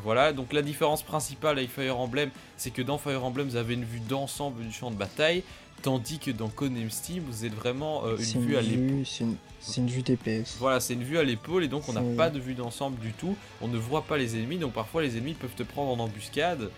Voilà, 0.04 0.32
donc 0.32 0.54
la 0.54 0.62
différence 0.62 1.04
principale 1.04 1.58
avec 1.58 1.70
Fire 1.70 2.00
Emblem, 2.00 2.30
c'est 2.58 2.72
que 2.72 2.82
dans 2.82 2.98
Fire 2.98 3.24
Emblem, 3.24 3.48
vous 3.48 3.56
avez 3.56 3.74
une 3.74 3.84
vue 3.84 4.00
d'ensemble 4.00 4.64
du 4.64 4.72
champ 4.72 4.92
de 4.92 4.96
bataille, 4.96 5.44
Tandis 5.82 6.20
que 6.20 6.30
dans 6.30 6.50
Conem 6.50 6.92
Steam, 6.92 7.24
vous 7.26 7.46
êtes 7.46 7.56
vraiment 7.56 8.06
euh, 8.06 8.16
une 8.16 8.46
vue 8.46 8.56
à 8.56 8.62
l'épaule. 8.62 9.04
c'est 9.60 9.82
une, 9.82 9.88
vue 9.88 10.04
TPS. 10.04 10.58
Voilà, 10.60 10.80
c'est 10.80 10.94
une 10.94 11.04
vue 11.04 11.18
à 11.18 11.24
l'épaule 11.24 11.64
et 11.64 11.68
donc 11.68 11.90
on 11.90 11.94
n'a 11.94 12.04
pas 12.16 12.30
de 12.30 12.40
vue 12.40 12.54
d'ensemble 12.54 13.00
du 13.00 13.14
tout. 13.14 13.36
On 13.62 13.68
ne 13.68 13.78
voit 13.78 14.04
pas 14.04 14.18
les 14.18 14.36
ennemis, 14.36 14.58
donc 14.58 14.74
parfois 14.74 15.02
les 15.02 15.18
ennemis 15.18 15.34
peuvent 15.34 15.56
te 15.56 15.64
prendre 15.64 15.90
en 15.90 16.04
embuscade. 16.04 16.70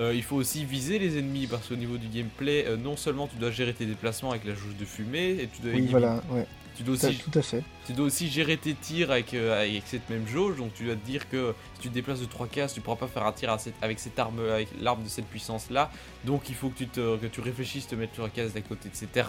Euh, 0.00 0.12
il 0.14 0.22
faut 0.22 0.36
aussi 0.36 0.64
viser 0.64 0.98
les 0.98 1.18
ennemis 1.18 1.46
parce 1.46 1.68
qu'au 1.68 1.76
niveau 1.76 1.96
du 1.98 2.08
gameplay, 2.08 2.64
euh, 2.66 2.76
non 2.76 2.96
seulement 2.96 3.26
tu 3.28 3.36
dois 3.36 3.50
gérer 3.50 3.72
tes 3.74 3.86
déplacements 3.86 4.30
avec 4.30 4.44
la 4.44 4.54
jauge 4.54 4.76
de 4.78 4.84
fumée, 4.84 5.30
et 5.40 5.48
tu 5.54 5.62
dois, 5.62 5.72
Oui, 5.72 5.86
voilà, 5.88 6.20
ouais, 6.30 6.46
tu 6.76 6.82
dois 6.82 6.96
aussi 6.96 7.16
tout 7.18 7.38
à 7.38 7.42
fait. 7.42 7.62
tu 7.86 7.92
dois 7.92 8.06
aussi 8.06 8.28
gérer 8.28 8.56
tes 8.56 8.74
tirs 8.74 9.12
avec, 9.12 9.32
euh, 9.34 9.60
avec 9.62 9.84
cette 9.86 10.10
même 10.10 10.26
jauge, 10.26 10.56
donc 10.56 10.74
tu 10.74 10.84
dois 10.86 10.96
te 10.96 11.06
dire 11.06 11.28
que 11.28 11.54
si 11.76 11.82
tu 11.82 11.88
te 11.90 11.94
déplaces 11.94 12.18
de 12.18 12.24
3 12.24 12.48
cases, 12.48 12.74
tu 12.74 12.80
pourras 12.80 12.96
pas 12.96 13.06
faire 13.06 13.24
un 13.24 13.30
tir 13.30 13.52
à 13.52 13.58
cette- 13.58 13.74
avec 13.82 14.00
cette 14.00 14.18
arme, 14.18 14.40
avec 14.40 14.68
l'arme 14.80 15.04
de 15.04 15.08
cette 15.08 15.26
puissance 15.26 15.70
là. 15.70 15.92
Donc 16.24 16.48
il 16.48 16.56
faut 16.56 16.70
que 16.70 16.78
tu, 16.78 16.88
te, 16.88 17.16
que 17.16 17.26
tu 17.26 17.40
réfléchisses, 17.40 17.86
te 17.86 17.94
mettre 17.94 18.14
sur 18.14 18.24
la 18.24 18.30
case 18.30 18.52
d'à 18.52 18.62
côté, 18.62 18.88
etc. 18.88 19.28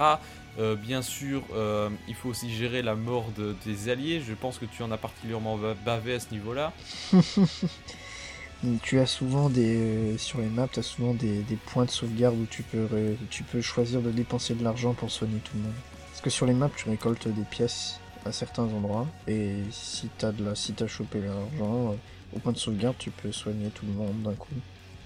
Euh, 0.58 0.76
bien 0.76 1.04
sûr, 1.04 1.44
euh, 1.54 1.90
il 2.08 2.16
faut 2.16 2.30
aussi 2.30 2.50
gérer 2.52 2.82
la 2.82 2.96
mort 2.96 3.30
de 3.38 3.54
tes 3.64 3.92
alliés. 3.92 4.20
Je 4.28 4.34
pense 4.34 4.58
que 4.58 4.66
tu 4.66 4.82
en 4.82 4.90
as 4.92 4.98
particulièrement 4.98 5.58
ba- 5.58 5.76
bavé 5.86 6.16
à 6.16 6.20
ce 6.20 6.32
niveau-là. 6.32 6.74
Tu 8.84 9.00
as 9.00 9.06
souvent 9.06 9.50
des 9.50 9.76
euh, 9.78 10.18
sur 10.18 10.40
les 10.40 10.48
maps, 10.48 10.68
tu 10.72 10.80
as 10.80 10.84
souvent 10.84 11.14
des, 11.14 11.40
des 11.44 11.56
points 11.56 11.86
de 11.86 11.90
sauvegarde 11.92 12.36
où 12.36 12.46
tu 12.50 12.64
peux 12.64 12.88
tu 13.30 13.44
peux 13.44 13.62
choisir 13.62 14.02
de 14.02 14.12
dépenser 14.12 14.54
de 14.56 14.64
l'argent 14.64 14.94
pour 14.94 15.12
soigner 15.12 15.40
tout 15.40 15.52
le 15.56 15.64
monde. 15.64 15.74
Parce 16.10 16.22
que 16.22 16.30
sur 16.30 16.46
les 16.46 16.54
maps, 16.54 16.70
tu 16.76 16.90
récoltes 16.90 17.28
des 17.28 17.44
pièces 17.44 18.00
à 18.26 18.32
certains 18.32 18.64
endroits 18.64 19.06
et 19.28 19.58
si 19.72 20.10
t'as 20.18 20.32
de 20.32 20.44
la 20.46 20.56
si 20.56 20.74
t'as 20.74 20.88
chopé 20.88 21.20
l'argent 21.22 21.92
euh, 21.92 22.36
au 22.36 22.40
point 22.40 22.52
de 22.54 22.58
sauvegarde, 22.58 22.96
tu 22.98 23.12
peux 23.12 23.32
soigner 23.32 23.70
tout 23.70 23.86
le 23.86 23.94
monde 23.94 24.24
d'un 24.24 24.34
coup. 24.34 24.48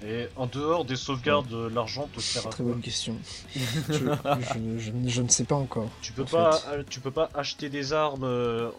Et 0.06 0.27
en 0.38 0.45
dehors 0.45 0.86
des 0.86 0.95
sauvegardes, 0.95 1.52
euh, 1.52 1.69
l'argent 1.69 2.07
te 2.15 2.22
sert 2.22 2.48
à 2.48 2.49
Très 2.52 2.64
bonne 2.64 2.80
question. 2.80 3.18
je, 3.56 3.91
je- 3.91 4.77
je 4.80 4.91
ne- 4.91 5.10
je 5.10 5.22
ne 5.22 5.27
sais 5.27 5.44
pas 5.44 5.56
encore. 5.56 5.90
Tu 6.02 6.14
peux 6.14 6.22
en 6.22 6.26
pas, 6.26 6.53
fait. 6.53 6.86
tu 6.90 7.02
peux 7.02 7.11
pas 7.11 7.30
acheter 7.34 7.68
des 7.68 7.91
armes 7.91 8.23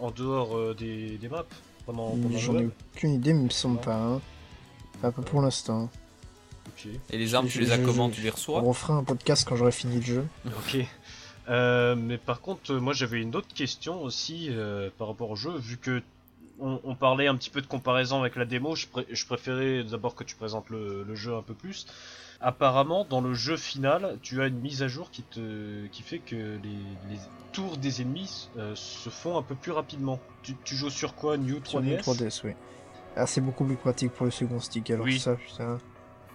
en 0.00 0.10
dehors 0.12 0.74
des, 0.74 1.18
des 1.18 1.28
maps 1.28 1.44
pendant, 1.84 2.12
pendant 2.12 2.28
le 2.30 2.38
J'en 2.38 2.58
ai 2.58 2.68
aucune 2.96 3.12
idée, 3.14 3.34
mais 3.34 3.40
il 3.40 3.44
me 3.46 3.50
semble 3.50 3.74
Non. 3.76 3.80
pas. 3.82 3.96
Hein. 3.96 4.20
Pas 5.00 5.10
pas 5.12 5.22
pour 5.22 5.40
l'instant. 5.42 5.88
Ok. 6.68 6.88
Et 7.10 7.18
les 7.18 7.34
armes, 7.34 7.46
Je- 7.48 7.52
tu 7.52 7.60
les 7.60 7.72
as 7.72 7.78
comment 7.78 8.10
Tu 8.10 8.20
les 8.20 8.30
reçois 8.30 8.60
On 8.62 8.68
refera 8.68 8.94
un 8.94 9.04
podcast 9.04 9.46
quand 9.48 9.56
j'aurai 9.56 9.72
fini 9.72 9.96
le 9.96 10.02
jeu. 10.02 10.26
Ok. 10.46 10.78
Euh, 11.48 11.96
mais 11.96 12.18
par 12.18 12.40
contre, 12.40 12.74
moi 12.74 12.92
j'avais 12.92 13.20
une 13.20 13.34
autre 13.34 13.52
question 13.54 14.02
aussi 14.02 14.48
euh, 14.50 14.88
par 14.98 15.08
rapport 15.08 15.30
au 15.30 15.36
jeu, 15.36 15.56
vu 15.56 15.78
que 15.78 16.02
on, 16.60 16.78
on 16.84 16.94
parlait 16.94 17.26
un 17.26 17.34
petit 17.34 17.50
peu 17.50 17.60
de 17.62 17.66
comparaison 17.66 18.20
avec 18.20 18.36
la 18.36 18.44
démo, 18.44 18.76
je, 18.76 18.86
pré- 18.86 19.06
je 19.10 19.26
préférais 19.26 19.82
d'abord 19.82 20.14
que 20.14 20.22
tu 20.24 20.36
présentes 20.36 20.68
le, 20.68 21.02
le 21.02 21.14
jeu 21.16 21.34
un 21.34 21.42
peu 21.42 21.54
plus. 21.54 21.86
Apparemment, 22.42 23.06
dans 23.08 23.20
le 23.20 23.34
jeu 23.34 23.56
final, 23.56 24.16
tu 24.22 24.40
as 24.42 24.46
une 24.46 24.60
mise 24.60 24.82
à 24.82 24.88
jour 24.88 25.10
qui 25.10 25.22
te 25.22 25.86
qui 25.88 26.02
fait 26.02 26.18
que 26.18 26.36
les, 26.36 27.10
les 27.10 27.18
tours 27.52 27.76
des 27.78 28.00
ennemis 28.02 28.48
euh, 28.58 28.74
se 28.76 29.08
font 29.10 29.36
un 29.38 29.42
peu 29.42 29.54
plus 29.54 29.72
rapidement. 29.72 30.20
Tu, 30.42 30.54
tu 30.64 30.76
joues 30.76 30.88
sur 30.90 31.14
quoi 31.14 31.36
New 31.36 31.58
3DS 31.58 31.68
Sur 31.68 31.80
le 31.80 31.96
3DS, 31.96 32.40
oui. 32.44 32.52
Ah, 33.16 33.26
c'est 33.26 33.40
beaucoup 33.40 33.64
plus 33.64 33.76
pratique 33.76 34.12
pour 34.12 34.24
le 34.24 34.30
second 34.30 34.60
stick. 34.60 34.90
Alors 34.90 35.04
Oui. 35.04 35.18
ça, 35.18 35.34
putain. 35.36 35.78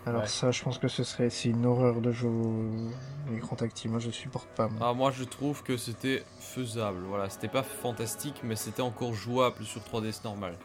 Alors 0.05 0.21
Ouais. 0.21 0.27
ça, 0.27 0.51
je 0.51 0.61
pense 0.63 0.77
que 0.77 0.87
ce 0.87 1.03
serait 1.03 1.29
c'est 1.31 1.49
une 1.49 1.65
horreur 1.65 1.99
de 1.99 2.11
jouer 2.11 2.29
au 2.29 3.35
écran 3.35 3.55
tactile. 3.55 3.89
Moi, 3.91 3.99
je 3.99 4.11
supporte 4.11 4.47
pas. 4.49 4.67
moi. 4.67 4.87
Ah, 4.89 4.93
moi 4.93 5.11
je 5.11 5.23
trouve 5.23 5.63
que 5.63 5.77
c'était 5.77 6.23
faisable. 6.39 6.99
Voilà, 7.07 7.29
c'était 7.29 7.47
pas 7.47 7.63
fantastique, 7.63 8.41
mais 8.43 8.55
c'était 8.55 8.83
encore 8.83 9.13
jouable 9.13 9.63
sur 9.63 9.81
3DS 9.81 10.23
normal. 10.23 10.55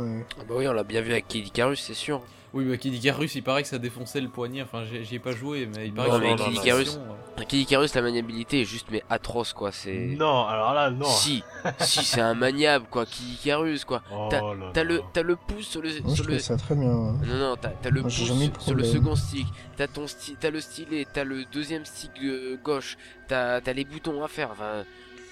Ouais. 0.00 0.24
Ah 0.38 0.42
Bah 0.48 0.54
oui, 0.56 0.66
on 0.68 0.72
l'a 0.72 0.84
bien 0.84 1.00
vu 1.00 1.12
avec 1.12 1.28
Kid 1.28 1.46
Icarus, 1.46 1.80
c'est 1.80 1.94
sûr. 1.94 2.22
Oui, 2.52 2.64
mais 2.64 2.78
Kid 2.78 2.92
Icarus, 2.92 3.32
il 3.36 3.44
paraît 3.44 3.62
que 3.62 3.68
ça 3.68 3.78
défonçait 3.78 4.20
le 4.20 4.28
poignet. 4.28 4.62
Enfin, 4.62 4.82
j'ai- 4.84 5.04
j'y 5.04 5.14
ai 5.14 5.18
pas 5.20 5.30
joué, 5.30 5.68
mais 5.72 5.86
il 5.86 5.92
paraît 5.94 6.08
Non, 6.08 6.18
que 6.18 6.24
mais 6.24 6.34
Kid 6.34 6.54
Icarus- 6.64 6.98
euh, 7.38 7.44
Kid 7.44 7.60
Icarus, 7.60 7.94
la 7.94 8.02
maniabilité 8.02 8.62
est 8.62 8.64
juste 8.64 8.88
mais 8.90 9.04
atroce 9.08 9.52
quoi. 9.52 9.70
C'est. 9.70 10.16
Non, 10.18 10.46
alors 10.46 10.74
là, 10.74 10.90
non. 10.90 11.04
Si, 11.06 11.44
si 11.78 12.02
c'est 12.04 12.20
un 12.20 12.34
maniable 12.34 12.86
quoi, 12.90 13.06
Kid 13.06 13.34
Icarus 13.34 13.84
quoi. 13.84 14.02
Oh 14.12 14.26
T'as- 14.32 14.40
là 14.40 14.70
T'as 14.74 14.82
là. 14.82 14.90
le, 14.94 15.00
t'as 15.12 15.22
le 15.22 15.36
pouce 15.36 15.68
sur 15.68 15.80
le, 15.80 15.90
Moi, 15.90 16.00
je 16.08 16.14
sur 16.14 16.24
le, 16.24 16.30
trouve 16.38 16.40
ça 16.44 16.56
très 16.56 16.74
bien. 16.74 16.90
hein. 16.90 17.20
Non, 17.24 17.36
non, 17.38 17.56
t'as 17.56 17.68
t'as 17.68 17.90
le 17.90 18.00
Moi, 18.00 18.10
pouce 18.10 18.58
sur 18.64 18.74
le 18.74 18.82
second 18.84 19.14
stick, 19.14 19.46
t'as 19.76 19.86
ton 19.86 20.06
sti- 20.06 20.34
t'as 20.40 20.50
le 20.50 20.60
stylet, 20.60 21.06
t'as 21.12 21.22
le 21.22 21.44
deuxième 21.52 21.84
stick 21.84 22.10
euh, 22.24 22.56
gauche, 22.64 22.98
t'as 23.28 23.60
t'as 23.60 23.72
les 23.72 23.84
boutons 23.84 24.24
à 24.24 24.28
faire, 24.28 24.48
enfin, 24.50 24.82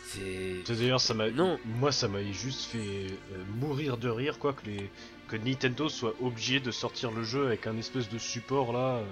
c'est... 0.08 0.74
D'ailleurs, 0.74 1.00
ça 1.00 1.14
m'a. 1.14 1.30
Non. 1.30 1.58
Moi, 1.64 1.92
ça 1.92 2.08
m'a 2.08 2.22
juste 2.24 2.64
fait 2.64 2.78
euh, 2.78 3.44
mourir 3.60 3.96
de 3.96 4.08
rire, 4.08 4.38
quoi, 4.38 4.52
que 4.52 4.66
les 4.66 4.90
que 5.28 5.36
Nintendo 5.36 5.88
soit 5.88 6.14
obligé 6.20 6.58
de 6.58 6.70
sortir 6.70 7.10
le 7.10 7.22
jeu 7.22 7.46
avec 7.46 7.66
un 7.66 7.76
espèce 7.76 8.08
de 8.08 8.18
support 8.18 8.72
là. 8.72 9.02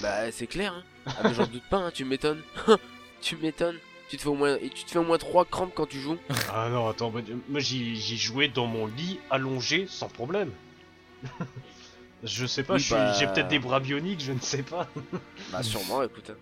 Bah, 0.00 0.32
c'est 0.32 0.46
clair, 0.46 0.72
hein. 0.72 0.82
Ah, 1.06 1.20
mais 1.24 1.34
j'en 1.34 1.46
doute 1.46 1.68
pas, 1.70 1.76
hein, 1.76 1.90
tu 1.92 2.04
m'étonnes. 2.04 2.40
tu 3.20 3.36
m'étonnes. 3.36 3.78
Tu 4.08 4.16
te 4.16 4.22
fais 4.22 4.28
au 4.28 4.34
moins, 4.34 4.56
et 4.56 4.70
tu 4.70 4.84
te 4.84 4.90
fais 4.90 4.98
au 4.98 5.04
moins 5.04 5.18
trois 5.18 5.44
crampes 5.44 5.72
quand 5.74 5.86
tu 5.86 6.00
joues. 6.00 6.16
Ah 6.52 6.68
non, 6.70 6.88
attends, 6.88 7.10
bah, 7.10 7.20
moi 7.48 7.60
j'y 7.60 8.16
jouais 8.16 8.48
dans 8.48 8.66
mon 8.66 8.86
lit 8.86 9.18
allongé 9.30 9.86
sans 9.88 10.08
problème. 10.08 10.50
je 12.24 12.46
sais 12.46 12.62
pas, 12.62 12.74
Oui, 12.74 12.80
je 12.80 12.84
suis- 12.86 12.94
bah. 12.94 13.12
j'ai 13.18 13.26
peut-être 13.26 13.48
des 13.48 13.58
bras 13.58 13.80
bioniques, 13.80 14.20
je 14.20 14.32
ne 14.32 14.40
sais 14.40 14.62
pas. 14.62 14.88
Bah, 15.52 15.62
sûrement, 15.62 16.02
écoute. 16.02 16.32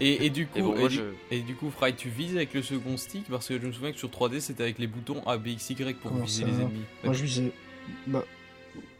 Et, 0.00 0.24
et 0.26 0.30
du 0.30 0.46
coup, 0.46 0.58
Et 0.58 0.62
bon, 0.62 0.74
et 0.76 0.78
moi, 0.80 0.88
du- 0.88 0.96
je... 0.96 1.02
et 1.30 1.40
du 1.40 1.54
coup, 1.54 1.70
Fry, 1.70 1.94
tu 1.94 2.08
vises 2.08 2.34
avec 2.36 2.54
le 2.54 2.62
second 2.62 2.96
stick 2.96 3.26
parce 3.28 3.48
que 3.48 3.60
je 3.60 3.66
me 3.66 3.72
souviens 3.72 3.92
que 3.92 3.98
sur 3.98 4.08
3D 4.08 4.40
c'était 4.40 4.62
avec 4.62 4.78
les 4.78 4.86
boutons 4.86 5.22
A, 5.26 5.36
B, 5.36 5.48
X, 5.48 5.70
Y 5.70 5.98
pour 6.00 6.10
Comment 6.12 6.24
viser 6.24 6.44
ça 6.44 6.48
les 6.50 6.54
ennemis. 6.56 6.84
Moi, 7.04 7.12
je 7.12 7.22
visais. 7.22 7.52
Bah. 8.06 8.24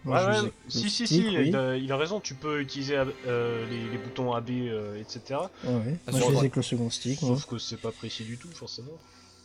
moi, 0.05 0.27
Ouais, 0.27 0.35
je 0.37 0.43
ouais, 0.43 0.53
si, 0.69 0.91
si, 0.91 1.07
stick, 1.07 1.07
si, 1.09 1.37
oui. 1.37 1.49
il, 1.49 1.57
a, 1.57 1.77
il 1.77 1.91
a 1.93 1.97
raison, 1.97 2.21
tu 2.21 2.35
peux 2.35 2.61
utiliser 2.61 2.97
euh, 3.27 3.65
les, 3.71 3.91
les 3.91 3.99
boutons 3.99 4.33
AB, 4.33 4.51
euh, 4.51 5.01
etc. 5.01 5.41
Ouais, 5.65 5.71
ouais. 5.75 5.97
Ah, 6.07 6.11
Moi, 6.11 6.21
je 6.27 6.33
visais 6.35 6.51
que 6.51 6.57
le 6.57 6.63
second 6.63 6.91
stick. 6.91 7.21
Sauf 7.21 7.47
que 7.47 7.59
c'est 7.59 7.81
pas 7.81 7.93
précis 7.93 8.25
du 8.25 8.37
tout, 8.37 8.49
forcément. 8.53 8.99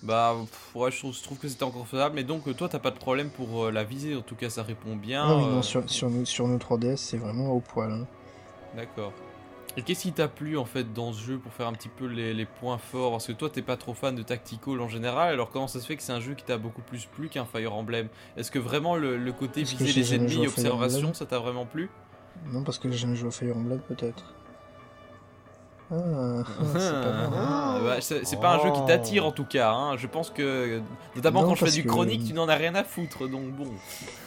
Bah 0.03 0.35
pff, 0.39 0.75
ouais, 0.75 0.91
je 0.91 0.99
trouve, 0.99 1.15
je 1.15 1.23
trouve 1.23 1.37
que 1.39 1.47
c'était 1.47 1.63
encore 1.63 1.87
faisable, 1.87 2.15
mais 2.15 2.23
donc 2.23 2.47
euh, 2.47 2.53
toi 2.53 2.69
t'as 2.69 2.77
pas 2.79 2.91
de 2.91 2.97
problème 2.99 3.29
pour 3.29 3.65
euh, 3.65 3.71
la 3.71 3.83
visée, 3.83 4.15
en 4.15 4.21
tout 4.21 4.35
cas 4.35 4.49
ça 4.49 4.61
répond 4.63 4.95
bien. 4.95 5.23
Ah 5.25 5.35
oui, 5.35 5.43
euh, 5.43 5.55
non, 5.55 5.61
sur, 5.63 5.89
sur, 5.89 6.09
nos, 6.09 6.23
sur 6.23 6.47
nos 6.47 6.57
3DS, 6.57 6.97
c'est 6.97 7.17
vraiment 7.17 7.49
au 7.51 7.59
poil. 7.59 7.91
hein. 7.91 8.07
D'accord. 8.75 9.11
Et 9.75 9.81
qu'est-ce 9.83 10.03
qui 10.03 10.11
t'a 10.11 10.27
plu 10.27 10.57
en 10.57 10.65
fait 10.65 10.91
dans 10.93 11.13
ce 11.13 11.21
jeu 11.21 11.37
pour 11.37 11.51
faire 11.53 11.67
un 11.67 11.73
petit 11.73 11.89
peu 11.89 12.05
les, 12.05 12.33
les 12.33 12.45
points 12.45 12.77
forts? 12.77 13.11
Parce 13.11 13.27
que 13.27 13.31
toi 13.31 13.49
t'es 13.49 13.61
pas 13.63 13.75
trop 13.77 13.93
fan 13.95 14.15
de 14.15 14.21
Tactical 14.23 14.79
en 14.81 14.87
général, 14.89 15.33
alors 15.33 15.49
comment 15.49 15.67
ça 15.67 15.79
se 15.79 15.85
fait 15.85 15.95
que 15.97 16.03
c'est 16.03 16.13
un 16.13 16.19
jeu 16.19 16.35
qui 16.35 16.43
t'a 16.43 16.57
beaucoup 16.57 16.81
plus 16.81 17.05
plu 17.05 17.27
qu'un 17.29 17.45
Fire 17.45 17.73
Emblem? 17.73 18.07
Est-ce 18.37 18.51
que 18.51 18.59
vraiment 18.59 18.95
le, 18.95 19.17
le 19.17 19.31
côté 19.33 19.63
viser 19.63 19.93
les 19.93 20.13
ennemis, 20.15 20.45
observation, 20.47 21.13
ça 21.15 21.25
t'a 21.25 21.39
vraiment 21.39 21.65
plu? 21.65 21.89
Non, 22.51 22.63
parce 22.63 22.77
que 22.77 22.89
j'ai 22.91 22.97
jamais 22.99 23.15
joué 23.15 23.29
à 23.29 23.31
Fire 23.31 23.57
Emblem, 23.57 23.79
peut-être. 23.87 24.35
Ah, 25.89 25.95
ah, 25.95 26.43
c'est 26.73 26.91
pas 26.91 27.13
mal. 27.13 27.29
Ah, 27.33 27.79
bah, 27.83 28.01
c'est 28.01 28.25
c'est 28.25 28.37
pas 28.39 28.55
un 28.55 28.63
jeu 28.63 28.71
qui 28.73 28.85
t'attire 28.85 29.25
en 29.25 29.31
tout 29.31 29.45
cas. 29.45 29.71
hein. 29.71 29.95
Je 29.97 30.07
pense 30.07 30.29
que, 30.29 30.81
notamment 31.15 31.41
Non, 31.43 31.47
quand 31.49 31.55
je 31.55 31.59
fais 31.59 31.65
parce 31.65 31.75
du 31.75 31.83
que- 31.83 31.87
chronique, 31.87 32.25
tu 32.27 32.33
n'en 32.33 32.49
as 32.49 32.55
rien 32.55 32.75
à 32.75 32.83
foutre, 32.83 33.27
donc 33.29 33.51
bon. 33.53 33.67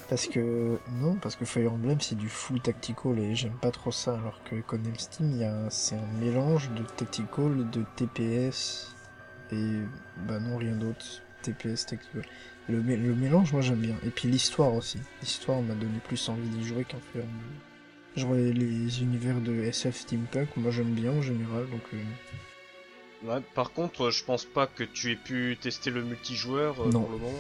Parce 0.09 0.27
que 0.27 0.79
non, 1.01 1.17
parce 1.17 1.37
que 1.37 1.45
Fire 1.45 1.73
Emblem 1.73 2.01
c'est 2.01 2.17
du 2.17 2.29
full 2.29 2.61
tactical 2.61 3.19
et 3.19 3.35
j'aime 3.35 3.53
pas 3.61 3.71
trop 3.71 3.93
ça. 3.93 4.13
Alors 4.15 4.41
que 4.45 4.57
Conem 4.63 4.97
Steam, 4.97 5.39
c'est 5.69 5.97
un 5.97 6.19
mélange 6.25 6.71
de 6.71 6.83
tactical, 6.97 7.69
de 7.71 7.85
TPS 7.97 8.95
et 9.53 9.81
bah 10.27 10.41
non 10.41 10.57
rien 10.57 10.75
d'autre. 10.75 11.05
TPS 11.43 11.87
tactical. 11.87 12.23
Le, 12.69 12.81
le 12.81 13.15
mélange, 13.15 13.53
moi 13.53 13.63
j'aime 13.63 13.81
bien. 13.81 13.95
Et 14.05 14.11
puis 14.11 14.29
l'histoire 14.29 14.73
aussi. 14.75 14.99
L'histoire 15.21 15.61
m'a 15.63 15.75
donné 15.75 15.99
plus 16.07 16.29
envie 16.29 16.49
d'y 16.49 16.65
jouer 16.65 16.85
qu'un 16.85 16.99
Fire 17.13 17.23
Emblem. 17.23 17.61
Je 18.17 18.27
vois 18.27 18.37
les, 18.37 19.03
univers 19.03 19.41
de 19.41 19.63
SF 19.65 19.97
steampunk, 19.97 20.49
moi 20.57 20.71
j'aime 20.71 20.93
bien 20.93 21.13
en 21.13 21.23
général, 21.23 21.69
donc 21.71 21.81
euh, 21.95 21.99
Ouais, 23.23 23.41
par 23.55 23.73
contre, 23.73 24.07
euh, 24.07 24.11
je 24.11 24.25
pense 24.25 24.45
pas 24.45 24.67
que 24.67 24.83
tu 24.83 25.13
aies 25.13 25.17
pu 25.17 25.57
tester 25.61 25.91
le 25.91 26.03
multijoueur 26.03 26.81
euh, 26.81 26.91
Non. 26.91 27.03
pour 27.03 27.11
le 27.13 27.19
moment. 27.19 27.33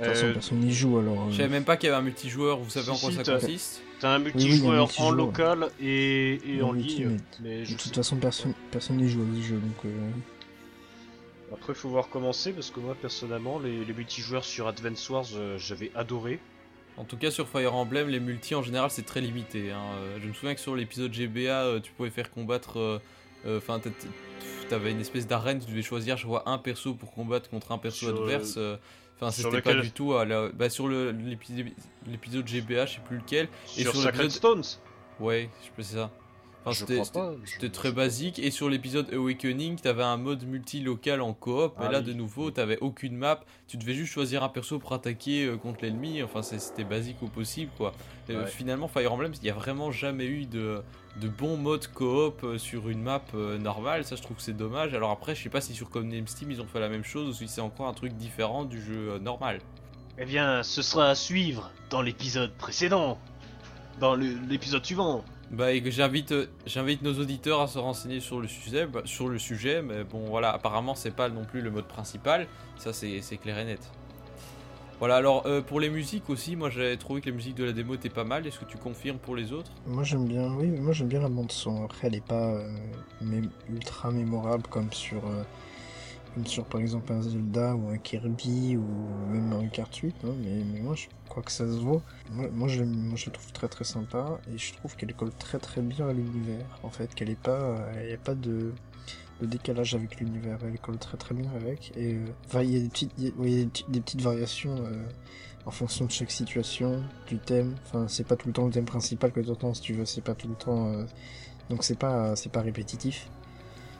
de 0.00 0.04
toute 0.04 0.14
façon 0.14 0.26
Euh, 0.26 0.32
personne 0.32 0.58
n'y 0.60 0.72
joue 0.72 0.98
alors. 0.98 1.26
euh, 1.26 1.30
Je 1.30 1.36
savais 1.36 1.48
même 1.48 1.64
pas 1.64 1.76
qu'il 1.76 1.88
y 1.88 1.92
avait 1.92 1.98
un 2.00 2.04
multijoueur, 2.04 2.58
vous 2.58 2.70
savez 2.70 2.84
Si, 2.86 2.90
en 2.90 2.96
quoi 2.98 3.10
si, 3.10 3.16
ça 3.16 3.22
t'as- 3.24 3.38
consiste 3.40 3.82
T'as 4.00 4.10
un 4.14 4.18
oui, 4.18 4.24
multijoueur 4.24 4.90
en 5.00 5.10
local 5.10 5.68
et, 5.80 6.40
et 6.46 6.62
en 6.62 6.72
ligne, 6.72 7.18
mais 7.40 7.48
mais 7.58 7.64
je 7.64 7.74
de 7.74 7.78
sais 7.78 7.84
toute 7.84 7.96
façon 7.96 8.16
personne 8.16 8.54
personne 8.70 8.96
n'y 8.96 9.08
joue 9.08 9.22
à 9.22 9.26
ce 9.36 9.42
jeu 9.42 9.56
donc. 9.56 9.84
euh, 9.86 10.10
Après, 11.52 11.74
faut 11.74 11.88
voir 11.88 12.08
commencer 12.08 12.52
parce 12.52 12.70
que 12.70 12.80
moi, 12.80 12.96
personnellement, 13.00 13.58
les, 13.58 13.84
les 13.84 13.92
multijoueurs 13.92 14.44
sur 14.44 14.66
Advance 14.68 15.08
Wars, 15.10 15.26
euh, 15.34 15.56
j'avais 15.58 15.90
adoré. 15.94 16.38
En 16.96 17.04
tout 17.04 17.16
cas, 17.16 17.30
sur 17.30 17.48
Fire 17.48 17.74
Emblem, 17.74 18.08
les 18.08 18.20
multi 18.20 18.54
en 18.54 18.62
général 18.62 18.90
c'est 18.90 19.04
très 19.04 19.20
limité. 19.20 19.72
hein. 19.72 19.82
Euh, 19.98 20.18
Je 20.22 20.28
me 20.28 20.32
souviens 20.32 20.54
que 20.54 20.60
sur 20.60 20.76
l'épisode 20.76 21.12
GBA, 21.12 21.64
euh, 21.64 21.80
tu 21.80 21.92
pouvais 21.92 22.10
faire 22.10 22.30
combattre. 22.30 22.78
euh, 22.78 22.98
euh, 23.46 23.58
Enfin, 23.58 23.80
t'avais 24.70 24.90
une 24.92 25.00
espèce 25.00 25.26
d'arène, 25.26 25.58
tu 25.58 25.66
devais 25.70 25.82
choisir, 25.82 26.16
je 26.16 26.26
vois, 26.26 26.48
un 26.48 26.56
perso 26.58 26.94
pour 26.94 27.12
combattre 27.12 27.50
contre 27.50 27.72
un 27.72 27.78
perso 27.78 28.06
Sur, 28.06 28.22
adverse. 28.22 28.56
Enfin, 29.16 29.30
c'était 29.30 29.60
pas 29.62 29.74
du 29.82 29.90
tout 29.92 30.14
à 30.14 30.24
la- 30.24 30.48
bah, 30.50 30.68
sur 30.70 30.88
le- 30.88 31.14
l'épisode 32.06 32.46
GBA, 32.46 32.86
je 32.86 32.94
sais 32.94 33.00
plus 33.04 33.18
lequel. 33.18 33.48
Et 33.76 33.82
sur 33.82 33.92
sur 33.92 34.02
Sacred 34.02 34.30
Stones 34.30 34.62
Ouais, 35.20 35.48
je 35.60 35.64
sais 35.66 35.70
pas 35.76 35.82
c'est 35.82 35.94
ça. 35.96 36.10
Enfin, 36.66 36.72
c'était- 37.46 37.68
très 37.70 37.92
basique. 37.92 38.38
Et 38.38 38.50
sur 38.50 38.68
l'épisode 38.70 39.12
Awakening, 39.12 39.76
t'avais 39.76 40.02
un 40.02 40.16
mode 40.16 40.44
multi-local 40.46 41.20
en 41.20 41.32
coop. 41.34 41.74
Mais 41.78 41.86
Ah 41.88 41.92
là, 41.92 41.98
oui. 41.98 42.04
de 42.04 42.12
nouveau, 42.14 42.50
t'avais 42.50 42.78
aucune 42.80 43.16
map. 43.16 43.40
Tu 43.68 43.76
devais 43.76 43.94
juste 43.94 44.12
choisir 44.12 44.42
un 44.42 44.48
perso 44.48 44.78
pour 44.78 44.92
attaquer 44.92 45.44
euh, 45.46 45.56
contre 45.56 45.80
l'ennemi. 45.82 46.22
Enfin, 46.22 46.42
c'est- 46.42 46.58
c'était 46.58 46.84
basique 46.84 47.22
au 47.22 47.26
possible, 47.26 47.70
quoi. 47.76 47.92
Euh, 48.30 48.46
finalement, 48.46 48.88
Fire 48.88 49.12
Emblem, 49.12 49.32
il 49.34 49.42
n'y 49.44 49.50
a 49.50 49.54
vraiment 49.54 49.90
jamais 49.92 50.24
eu 50.26 50.46
de, 50.46 50.80
de 51.20 51.28
bon 51.28 51.56
mode 51.58 51.86
coop 51.88 52.40
euh, 52.44 52.56
sur 52.58 52.88
une 52.88 53.02
map 53.02 53.22
euh, 53.34 53.58
normale. 53.58 54.04
Ça, 54.04 54.16
je 54.16 54.22
trouve 54.22 54.38
que 54.38 54.42
c'est 54.42 54.56
dommage. 54.56 54.94
Alors 54.94 55.10
après, 55.10 55.34
je 55.34 55.42
sais 55.42 55.50
pas 55.50 55.60
si 55.60 55.74
sur 55.74 55.90
Codename 55.90 56.26
Steam, 56.26 56.50
ils 56.50 56.60
ont 56.62 56.66
fait 56.66 56.80
la 56.80 56.88
même 56.88 57.04
chose 57.04 57.28
ou 57.28 57.32
si 57.34 57.46
c'est 57.48 57.60
encore 57.60 57.88
un 57.88 57.94
truc 57.94 58.14
différent 58.14 58.64
du 58.64 58.80
jeu 58.80 59.10
euh, 59.10 59.18
normal. 59.18 59.60
Eh 60.18 60.24
bien, 60.24 60.62
ce 60.62 60.80
sera 60.80 61.10
à 61.10 61.14
suivre 61.14 61.70
dans 61.90 62.00
l'épisode 62.00 62.52
précédent. 62.54 63.18
Dans 64.00 64.14
le- 64.16 64.38
l'épisode 64.48 64.84
suivant. 64.84 65.24
Bah, 65.50 65.68
j'invite, 65.84 66.32
euh, 66.32 66.46
j'invite 66.66 67.02
nos 67.02 67.14
auditeurs 67.14 67.60
à 67.60 67.66
se 67.66 67.78
renseigner 67.78 68.20
sur 68.20 68.40
le 68.40 68.48
sujet, 68.48 68.86
bah, 68.86 69.02
sur 69.04 69.28
le 69.28 69.38
sujet, 69.38 69.82
mais 69.82 70.04
bon, 70.04 70.24
voilà, 70.26 70.50
apparemment, 70.50 70.94
c'est 70.94 71.14
pas 71.14 71.28
non 71.28 71.44
plus 71.44 71.60
le 71.60 71.70
mode 71.70 71.86
principal, 71.86 72.46
ça 72.76 72.92
c'est, 72.92 73.20
clair 73.40 73.58
et 73.58 73.64
net. 73.64 73.90
Voilà, 74.98 75.16
alors 75.16 75.44
euh, 75.46 75.60
pour 75.60 75.80
les 75.80 75.90
musiques 75.90 76.30
aussi, 76.30 76.56
moi 76.56 76.70
j'avais 76.70 76.96
trouvé 76.96 77.20
que 77.20 77.26
les 77.26 77.32
musiques 77.32 77.56
de 77.56 77.64
la 77.64 77.72
démo 77.72 77.94
étaient 77.94 78.08
pas 78.08 78.24
mal, 78.24 78.46
est-ce 78.46 78.58
que 78.58 78.64
tu 78.64 78.78
confirmes 78.78 79.18
pour 79.18 79.36
les 79.36 79.52
autres? 79.52 79.70
Moi 79.86 80.04
j'aime 80.04 80.26
bien, 80.26 80.54
oui, 80.54 80.68
moi 80.68 80.92
j'aime 80.92 81.08
bien 81.08 81.20
la 81.20 81.28
bande 81.28 81.50
son. 81.52 81.84
Après, 81.84 82.06
elle 82.06 82.14
est 82.14 82.24
pas 82.24 82.52
euh, 82.52 83.42
ultra 83.68 84.10
mémorable 84.12 84.62
comme 84.70 84.92
sur, 84.92 85.20
comme 86.34 86.46
sur 86.46 86.64
par 86.64 86.80
exemple 86.80 87.12
un 87.12 87.22
Zelda 87.22 87.74
ou 87.74 87.90
un 87.90 87.98
Kirby 87.98 88.76
ou 88.76 88.86
même 89.30 89.52
un 89.52 89.62
8, 89.62 89.84
hein, 90.24 90.28
mais, 90.42 90.62
mais 90.72 90.80
moi 90.80 90.94
je 90.94 91.06
que 91.42 91.52
ça 91.52 91.66
se 91.66 91.78
vaut. 91.78 92.02
Moi, 92.32 92.68
je, 92.68 92.82
moi 92.82 93.16
je 93.16 93.26
la 93.26 93.32
trouve 93.32 93.52
très 93.52 93.68
très 93.68 93.84
sympa 93.84 94.38
et 94.52 94.58
je 94.58 94.72
trouve 94.74 94.96
qu'elle 94.96 95.14
colle 95.14 95.32
très 95.38 95.58
très 95.58 95.80
bien 95.82 96.08
à 96.08 96.12
l'univers. 96.12 96.64
En 96.82 96.90
fait, 96.90 97.14
qu'elle 97.14 97.30
est 97.30 97.38
pas, 97.40 97.76
il 98.00 98.06
n'y 98.08 98.12
a 98.12 98.18
pas 98.18 98.34
de, 98.34 98.72
de 99.40 99.46
décalage 99.46 99.94
avec 99.94 100.20
l'univers, 100.20 100.58
elle 100.64 100.78
colle 100.78 100.98
très 100.98 101.16
très 101.16 101.34
bien 101.34 101.50
avec. 101.56 101.92
Et 101.96 102.14
euh, 102.54 102.62
y 102.62 102.66
y 102.66 102.68
il 102.68 102.74
y 102.74 102.76
a 102.76 102.80
des 102.80 102.88
petites- 103.68 103.90
des 103.90 104.00
petites 104.00 104.22
variations. 104.22 104.76
euh, 104.76 105.04
en 105.66 105.70
fonction 105.70 106.04
de 106.04 106.10
chaque 106.10 106.30
situation, 106.30 107.02
du 107.26 107.38
thème. 107.38 107.74
Enfin, 107.86 108.06
c'est 108.06 108.26
pas 108.26 108.36
tout 108.36 108.48
le 108.48 108.52
temps 108.52 108.66
le 108.66 108.70
thème 108.72 108.84
principal 108.84 109.32
que 109.32 109.40
tu 109.40 109.48
entends, 109.50 109.72
si 109.72 109.80
tu 109.80 109.94
veux, 109.94 110.04
c'est 110.04 110.20
pas 110.20 110.34
tout 110.34 110.46
le 110.48 110.54
temps. 110.56 110.88
euh, 110.92 111.04
Donc 111.70 111.84
c'est 111.84 111.98
pas, 111.98 112.36
c'est 112.36 112.52
pas 112.52 112.60
répétitif. 112.60 113.28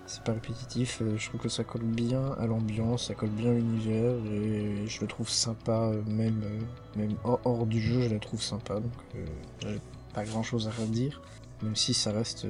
C'est 0.07 0.23
pas 0.23 0.33
répétitif. 0.33 1.01
euh, 1.03 1.17
Je 1.17 1.29
trouve 1.29 1.41
que 1.41 1.49
ça 1.49 1.65
colle 1.65 1.83
bien 1.85 2.33
à 2.39 2.47
l'ambiance, 2.47 3.07
ça 3.09 3.15
colle 3.15 3.31
bien 3.31 3.51
à 3.51 3.55
l'univers 3.55 4.15
et 4.31 4.87
je 4.87 5.01
le 5.01 5.07
trouve 5.07 5.29
sympa, 5.31 5.73
euh, 5.93 6.03
même, 6.07 6.43
euh, 6.45 6.99
même 6.99 7.15
hors, 7.25 7.67
du 7.67 7.81
jeu, 7.81 8.03
je 8.03 8.09
la 8.15 8.19
trouve 8.21 8.43
sympa. 8.43 8.81
Donc 8.81 8.93
euh, 9.17 9.25
j'ai 9.63 9.81
pas 10.15 10.25
grand 10.25 10.43
chose 10.43 10.69
à 10.69 10.71
redire, 10.71 11.23
même 11.63 11.75
si 11.77 11.95
ça 11.95 12.13
reste 12.13 12.47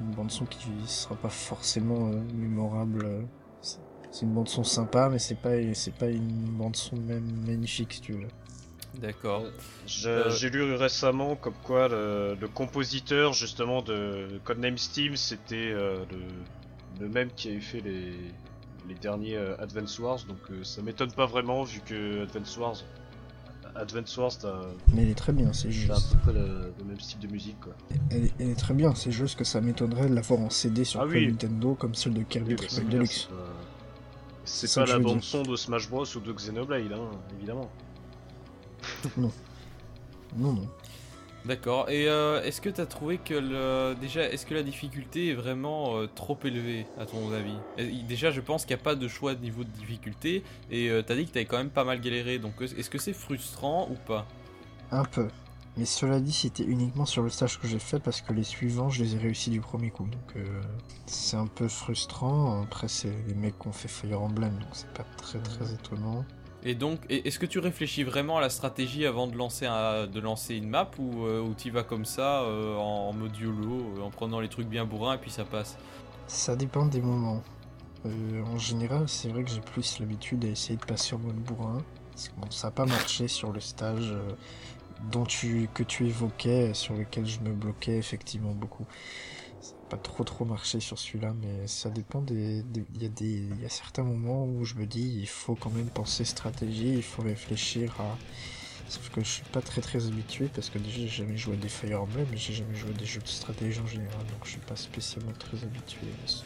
une 0.00 0.10
bande 0.10 0.30
son 0.30 0.46
qui 0.46 0.68
sera 0.86 1.14
pas 1.14 1.28
forcément 1.28 2.08
euh, 2.08 2.20
mémorable. 2.34 3.06
c'est- 3.62 3.78
une 4.22 4.32
bande 4.34 4.48
son 4.48 4.64
sympa, 4.64 5.08
mais 5.08 5.20
c'est 5.20 5.36
pas, 5.40 5.52
c'est 5.74 5.94
pas 5.94 6.08
une 6.08 6.50
bande 6.58 6.74
son 6.74 6.96
même 6.96 7.30
magnifique 7.46 7.92
si 7.92 8.00
tu 8.00 8.12
veux. 8.14 8.26
D'accord. 9.00 9.44
Euh, 10.04 10.30
J'ai 10.30 10.50
lu 10.50 10.74
récemment 10.74 11.36
comme 11.36 11.54
quoi 11.62 11.86
le, 11.86 12.36
le 12.40 12.48
compositeur 12.48 13.32
justement 13.34 13.82
de 13.82 14.40
Codename 14.42 14.76
Steam 14.78 15.14
c'était 15.14 15.70
euh, 15.72 16.04
le, 17.00 17.08
même 17.08 17.30
qui 17.36 17.48
avait 17.48 17.60
fait 17.60 17.80
les, 17.80 18.12
les 18.88 18.94
derniers 18.94 19.36
euh, 19.36 19.56
Advance 19.58 19.98
Wars 19.98 20.18
donc 20.28 20.38
euh, 20.50 20.62
ça 20.64 20.82
m'étonne 20.82 21.12
pas 21.12 21.26
vraiment 21.26 21.62
vu 21.64 21.80
que 21.80 22.22
Advance 22.24 22.56
Wars 22.58 22.76
Advance 23.76 24.16
Wars 24.16 24.32
t'as 24.40 24.60
Mais 24.92 25.02
elle 25.02 25.10
est 25.10 25.14
très 25.14 25.32
bien, 25.32 25.52
c'est 25.52 25.70
juste. 25.70 25.90
à 25.92 25.94
peu 25.94 26.18
près 26.22 26.32
le, 26.32 26.72
le 26.78 26.84
même 26.84 26.98
style 26.98 27.20
de 27.20 27.28
musique 27.28 27.58
quoi. 27.60 27.72
Elle 28.10 28.24
est, 28.24 28.32
elle 28.40 28.50
est 28.50 28.58
très 28.58 28.74
bien, 28.74 28.94
c'est 28.96 29.12
juste 29.12 29.38
que 29.38 29.44
ça 29.44 29.60
m'étonnerait 29.60 30.08
de 30.08 30.14
l'avoir 30.14 30.40
en 30.40 30.50
CD 30.50 30.82
sur 30.84 31.00
Ah 31.00 31.06
oui. 31.06 31.28
Nintendo 31.28 31.74
comme 31.76 31.94
celle 31.94 32.14
de 32.14 32.22
Kirby 32.22 32.56
Triple 32.56 32.88
Deluxe. 32.88 33.28
c'est 34.44 34.74
pas- 34.74 34.84
pas 34.86 34.92
la 34.92 34.98
bande 34.98 35.22
son 35.22 35.42
de 35.42 35.54
Smash 35.54 35.88
Bros 35.88 36.04
ou 36.16 36.20
de 36.20 36.32
Xenoblade 36.32 36.92
hein, 36.92 37.10
évidemment. 37.36 37.70
Non, 39.16 39.30
non. 40.36 40.68
D'accord. 41.46 41.88
Et 41.88 42.06
euh, 42.08 42.42
est-ce 42.42 42.60
que 42.60 42.68
tu 42.68 42.80
as 42.80 42.86
trouvé 42.86 43.16
que 43.18 43.34
le... 43.34 43.94
déjà, 43.98 44.28
est-ce 44.28 44.44
que 44.44 44.52
la 44.54 44.62
difficulté 44.62 45.28
est 45.30 45.34
vraiment 45.34 45.96
euh, 45.96 46.06
trop 46.14 46.38
élevée 46.44 46.86
à 46.98 47.06
ton 47.06 47.32
avis? 47.32 47.56
Et- 47.78 48.02
Déjà, 48.02 48.30
je 48.30 48.40
pense 48.40 48.64
qu'il 48.66 48.76
n'y 48.76 48.80
a 48.82 48.84
pas 48.84 48.94
de 48.94 49.08
choix 49.08 49.34
de 49.34 49.40
niveau 49.40 49.64
de 49.64 49.70
difficulté 49.70 50.42
et 50.70 50.90
tu 50.90 51.04
t'as 51.04 51.14
dit 51.14 51.26
que 51.26 51.32
t'avais 51.32 51.46
quand 51.46 51.56
même 51.58 51.70
pas 51.70 51.84
mal 51.84 52.00
galéré. 52.00 52.38
Donc, 52.38 52.54
est-ce 52.60 52.90
que 52.90 52.98
c'est 52.98 53.12
frustrant 53.14 53.88
ou 53.90 53.94
pas? 53.94 54.26
Un 54.90 55.04
peu. 55.04 55.28
Mais 55.76 55.84
cela 55.84 56.18
dit, 56.20 56.32
c'était 56.32 56.64
uniquement 56.64 57.06
sur 57.06 57.22
le 57.22 57.30
stage 57.30 57.58
que 57.60 57.68
j'ai 57.68 57.78
fait 57.78 58.00
parce 58.00 58.20
que 58.20 58.32
les 58.32 58.42
suivants, 58.42 58.90
je 58.90 59.02
les 59.04 59.14
ai 59.14 59.18
réussis 59.18 59.50
du 59.50 59.60
premier 59.60 59.90
coup. 59.90 60.04
Donc 60.04 60.36
euh, 60.36 60.60
c'est 61.06 61.36
un 61.36 61.46
peu 61.46 61.68
frustrant. 61.68 62.60
Après, 62.62 62.88
c'est 62.88 63.12
les 63.28 63.34
mecs 63.34 63.58
qui 63.58 63.68
ont 63.68 63.72
fait 63.72 63.88
Fire 63.88 64.20
Emblem, 64.20 64.52
donc 64.58 64.68
c'est 64.72 64.92
pas 64.92 65.04
très 65.16 65.38
très 65.38 65.72
étonnant. 65.72 66.24
Et 66.62 66.74
donc, 66.74 67.00
est-ce 67.08 67.38
que 67.38 67.46
tu 67.46 67.58
réfléchis 67.58 68.02
vraiment 68.02 68.36
à 68.36 68.40
la 68.40 68.50
stratégie 68.50 69.06
avant 69.06 69.26
de 69.26 69.36
lancer, 69.36 69.66
un- 69.66 70.06
de 70.06 70.20
lancer 70.20 70.54
une 70.56 70.68
map 70.68 70.90
ou, 70.98 71.24
euh, 71.24 71.40
ou 71.40 71.54
tu 71.54 71.70
vas 71.70 71.82
comme 71.82 72.04
ça 72.04 72.42
euh, 72.42 72.76
en, 72.76 73.12
mode 73.14 73.36
YOLO, 73.36 73.94
euh, 73.96 74.02
en 74.02 74.10
prenant 74.10 74.40
les 74.40 74.48
trucs 74.48 74.68
bien 74.68 74.84
bourrins 74.84 75.14
et 75.14 75.18
puis 75.18 75.30
ça 75.30 75.44
passe? 75.44 75.78
Ça 76.26 76.56
dépend 76.56 76.84
des 76.84 77.00
moments. 77.00 77.42
Euh, 78.06 78.42
en 78.44 78.58
général, 78.58 79.08
c'est 79.08 79.28
vrai 79.28 79.42
que 79.42 79.50
j'ai 79.50 79.60
plus 79.60 80.00
l'habitude 80.00 80.44
à 80.44 80.48
essayer 80.48 80.76
de 80.76 80.84
passer 80.84 81.14
en 81.14 81.18
mode 81.18 81.36
bourrin. 81.36 81.82
Parce 82.12 82.28
que 82.28 82.34
bon, 82.38 82.50
ça 82.50 82.68
n'a 82.68 82.72
pas 82.72 82.86
marché 82.86 83.26
sur 83.26 83.52
le 83.52 83.60
stage 83.60 84.14
dont 85.10 85.24
tu, 85.24 85.68
que 85.72 85.82
tu 85.82 86.06
évoquais, 86.06 86.74
sur 86.74 86.94
lequel 86.94 87.26
je 87.26 87.40
me 87.40 87.52
bloquais 87.52 87.96
effectivement 87.96 88.52
beaucoup. 88.52 88.86
Pas 89.90 89.96
trop 89.96 90.22
trop 90.22 90.44
marché 90.44 90.78
sur 90.78 90.98
celui-là, 90.98 91.34
mais 91.42 91.66
ça 91.66 91.90
dépend 91.90 92.20
des. 92.22 92.64
Il 92.94 93.02
y, 93.02 93.06
a 93.06 93.08
des- 93.08 93.48
y 93.60 93.64
a 93.66 93.68
certains 93.68 94.04
moments 94.04 94.44
où 94.46 94.64
je 94.64 94.74
me 94.76 94.86
dis 94.86 95.16
il 95.20 95.26
faut 95.26 95.56
quand 95.56 95.70
même 95.70 95.88
penser 95.90 96.24
stratégie, 96.24 96.94
il 96.94 97.02
faut 97.02 97.22
réfléchir 97.22 97.94
à. 98.00 98.16
Sauf 98.88 99.08
que 99.10 99.20
je 99.22 99.28
suis 99.28 99.44
pas 99.52 99.60
très 99.60 99.80
très 99.80 100.06
habitué 100.06 100.48
parce 100.54 100.68
que 100.70 100.78
déjà 100.78 100.96
j'ai 100.98 101.08
jamais 101.08 101.36
joué 101.36 101.54
à 101.54 101.56
des 101.56 101.68
Fire 101.68 102.02
Emblem, 102.02 102.26
mais 102.30 102.36
j'ai 102.36 102.52
jamais 102.54 102.74
joué 102.76 102.90
à 102.90 102.92
des 102.92 103.04
jeux 103.04 103.20
de 103.20 103.26
stratégie 103.28 103.80
en 103.80 103.86
général, 103.86 104.18
donc 104.32 104.44
je 104.44 104.50
suis 104.50 104.60
pas 104.60 104.74
spécialement 104.76 105.32
très 105.38 105.62
habitué 105.62 106.06
à, 106.24 106.28
ce- 106.28 106.44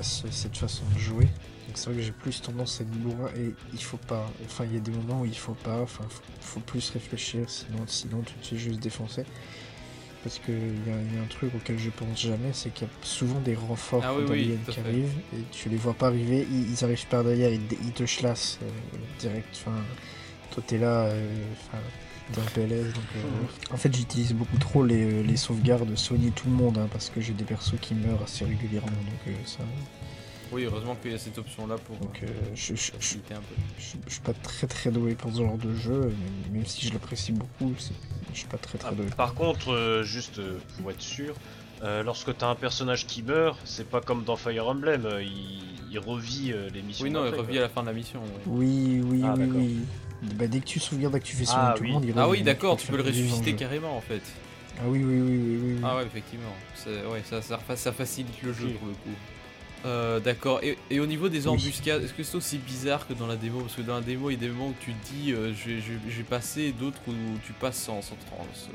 à 0.00 0.02
ce- 0.02 0.30
cette 0.30 0.56
façon 0.56 0.82
de 0.94 0.98
jouer. 0.98 1.24
Donc 1.24 1.76
c'est 1.76 1.86
vrai 1.86 1.96
que 1.96 2.02
j'ai 2.02 2.12
plus 2.12 2.40
tendance 2.42 2.80
à 2.80 2.84
être 2.84 2.90
bourrin 2.90 3.28
et 3.36 3.54
il 3.72 3.82
faut 3.82 3.96
pas. 3.98 4.30
Enfin, 4.46 4.64
il 4.66 4.74
y 4.74 4.76
a 4.76 4.80
des 4.80 4.90
moments 4.90 5.20
où 5.22 5.24
il 5.26 5.36
faut 5.36 5.54
pas. 5.54 5.80
Enfin, 5.80 6.04
faut, 6.08 6.22
faut 6.40 6.60
plus 6.60 6.90
réfléchir, 6.90 7.48
sinon, 7.48 7.84
sinon 7.86 8.22
tu 8.22 8.34
te 8.34 8.46
fais 8.46 8.58
juste 8.58 8.80
défoncer. 8.80 9.24
Parce 10.22 10.38
que 10.38 10.52
il 10.52 10.86
y, 10.86 11.16
y 11.16 11.18
a 11.18 11.22
un 11.22 11.26
truc 11.28 11.52
auquel 11.54 11.78
je 11.78 11.90
pense 11.90 12.20
jamais, 12.20 12.52
c'est 12.52 12.72
qu'il 12.72 12.86
y 12.86 12.90
a 12.90 12.94
souvent 13.02 13.40
des 13.40 13.54
renforts 13.56 14.02
Ah 14.04 14.14
oui, 14.14 14.24
oui, 14.30 14.58
qui 14.68 14.78
arrivent 14.80 15.18
et 15.34 15.42
tu 15.50 15.68
les 15.68 15.76
vois 15.76 15.94
pas 15.94 16.06
arriver, 16.06 16.46
ils, 16.50 16.70
ils 16.72 16.84
arrivent 16.84 17.06
par 17.08 17.24
derrière, 17.24 17.52
ils, 17.52 17.60
ils 17.84 17.92
te 17.92 18.04
chlassent 18.04 18.58
euh, 18.62 18.66
direct. 19.18 19.48
Enfin, 19.54 19.76
toi 20.52 20.62
t'es 20.66 20.78
là, 20.78 21.06
euh, 21.06 21.44
enfin, 21.68 21.78
PLS. 22.54 22.92
Donc, 22.92 23.04
euh, 23.16 23.74
En 23.74 23.76
fait, 23.76 23.94
j'utilise 23.94 24.32
beaucoup 24.32 24.58
trop 24.58 24.84
les, 24.84 25.02
euh, 25.02 25.22
les 25.22 25.36
sauvegardes 25.36 25.96
soigner 25.96 26.30
tout 26.30 26.48
le 26.48 26.54
monde 26.54 26.78
hein, 26.78 26.88
parce 26.92 27.10
que 27.10 27.20
j'ai 27.20 27.32
des 27.32 27.44
persos 27.44 27.74
qui 27.80 27.94
meurent 27.94 28.22
assez 28.22 28.44
régulièrement. 28.44 28.88
Donc, 28.90 29.20
euh, 29.28 29.32
ça, 29.44 29.58
Oui, 30.52 30.64
heureusement 30.64 30.94
qu'il 30.96 31.12
y 31.12 31.14
a 31.14 31.18
cette 31.18 31.38
option-là 31.38 31.76
pour 31.78 31.96
donc 31.96 32.20
euh, 32.22 32.26
je, 32.54 32.74
je, 32.74 32.76
je, 32.76 32.92
faciliter 32.92 33.34
un 33.34 33.38
peu. 33.38 33.54
je, 33.78 33.96
je 34.06 34.12
suis 34.12 34.20
pas 34.20 34.34
très 34.34 34.66
très 34.66 34.90
doué 34.90 35.14
pour 35.14 35.32
ce 35.32 35.38
genre 35.38 35.56
de 35.56 35.74
jeu, 35.74 36.12
même 36.52 36.66
si 36.66 36.86
je 36.86 36.92
l'apprécie 36.92 37.32
beaucoup, 37.32 37.72
je 38.32 38.38
suis 38.38 38.46
pas 38.48 38.58
très 38.58 38.76
très 38.78 38.90
Ah, 38.90 38.94
doué. 38.94 39.06
par 39.16 39.32
contre, 39.34 39.72
euh, 39.72 40.02
juste 40.02 40.38
euh, 40.40 40.58
pour 40.78 40.90
être 40.90 41.00
sûr, 41.00 41.34
euh, 41.82 42.02
lorsque 42.02 42.36
t'as 42.36 42.48
un 42.48 42.54
personnage 42.54 43.06
qui 43.06 43.22
meurt, 43.22 43.58
c'est 43.64 43.88
pas 43.88 44.00
comme 44.02 44.24
dans 44.24 44.36
Fire 44.36 44.68
Emblem, 44.68 45.06
euh, 45.06 45.22
il, 45.22 45.62
il 45.90 45.98
revit 45.98 46.52
euh, 46.52 46.68
les 46.74 46.82
missions. 46.82 47.04
Oui, 47.04 47.10
non, 47.10 47.24
il 47.26 47.34
revient 47.34 47.58
à 47.58 47.62
la 47.62 47.68
fin 47.70 47.80
de 47.82 47.86
la 47.86 47.92
mission. 47.94 48.20
oui. 48.22 48.42
Oui, 48.46 49.00
oui, 49.10 49.20
Ah, 49.24 49.34
oui, 49.38 49.48
oui. 49.54 49.76
Bah, 50.36 50.46
dès 50.46 50.60
que 50.60 50.66
tu 50.66 50.78
sauvegardes 50.80 51.16
et 51.16 51.20
que 51.20 51.24
tu 51.24 51.34
fais 51.34 51.44
Ah, 51.48 51.72
tout 51.76 51.82
oui. 51.82 51.88
le 51.88 51.94
monde, 51.94 52.04
il 52.04 52.14
Ah 52.16 52.28
oui, 52.28 52.42
d'accord, 52.42 52.76
tu 52.76 52.86
peux 52.88 52.96
le 52.98 53.02
ressusciter 53.02 53.54
carrément 53.56 53.96
en 53.96 54.00
fait. 54.02 54.22
Ah 54.78 54.82
oui, 54.86 55.02
oui, 55.02 55.20
oui, 55.20 55.38
oui, 55.38 55.60
oui. 55.76 55.80
Ah 55.82 55.96
ouais, 55.96 56.04
effectivement. 56.04 56.52
C'est- 56.74 57.04
Ouais, 57.06 57.22
ça, 57.24 57.40
ça, 57.42 57.58
ça 57.74 57.92
facilite 57.92 58.40
le 58.42 58.52
jeu 58.52 58.68
pour 58.78 58.88
le 58.88 58.94
coup. 58.94 59.16
Euh, 59.84 60.20
D'accord. 60.20 60.60
Et, 60.62 60.78
et 60.90 61.00
au 61.00 61.06
niveau 61.06 61.28
des 61.28 61.48
embuscades, 61.48 62.02
est-ce 62.04 62.14
que 62.14 62.22
c'est 62.22 62.36
aussi 62.36 62.58
bizarre 62.58 63.06
que 63.08 63.14
dans 63.14 63.26
la 63.26 63.36
démo? 63.36 63.60
Parce 63.60 63.74
que 63.74 63.82
dans 63.82 63.94
la 63.96 64.00
démo, 64.00 64.30
il 64.30 64.34
y 64.34 64.36
a 64.36 64.40
des 64.40 64.48
moments 64.48 64.68
où 64.68 64.74
tu 64.80 64.92
te 64.92 65.12
dis 65.12 65.32
euh, 65.32 65.52
je 65.54 65.70
vais- 65.70 65.80
je 65.80 65.92
vais- 65.94 65.98
je 66.10 66.16
vais 66.18 66.22
passer, 66.22 66.72
d'autres 66.72 67.00
où 67.08 67.12
tu 67.44 67.52
passes 67.52 67.78
sans, 67.82 68.00
sans. 68.02 68.14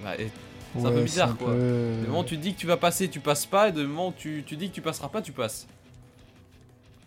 Bah, 0.03 0.11
c'est 0.17 0.85
un 0.85 0.91
peu 0.91 1.01
bizarre, 1.03 1.29
un 1.31 1.33
quoi. 1.35 1.47
peu- 1.53 1.57
de 2.01 2.07
moment 2.07 2.19
où 2.21 2.25
tu 2.25 2.37
dis 2.37 2.53
que 2.53 2.59
tu 2.59 2.67
vas 2.67 2.75
passer, 2.77 3.07
tu 3.09 3.19
passes 3.21 3.45
pas, 3.45 3.69
et 3.69 3.71
de 3.71 3.85
moment 3.85 4.09
où 4.09 4.13
tu, 4.15 4.43
tu 4.45 4.57
dis 4.57 4.69
que 4.69 4.75
tu 4.75 4.81
passeras 4.81 5.07
pas, 5.07 5.21
tu 5.21 5.31
passes. 5.31 5.65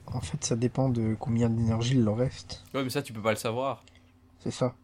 En 0.07 0.21
fait, 0.21 0.43
ça 0.45 0.57
dépend 0.57 0.89
de 0.89 1.15
combien 1.21 1.49
d'énergie 1.51 1.95
il 1.95 2.03
leur 2.03 2.17
reste. 2.17 2.65
Ouais, 2.75 2.83
mais 2.83 2.91
ça, 2.91 3.03
tu 3.03 3.13
peux 3.13 3.21
pas 3.21 3.31
le 3.31 3.37
savoir. 3.37 3.85
C'est 4.41 4.51
ça. 4.51 4.75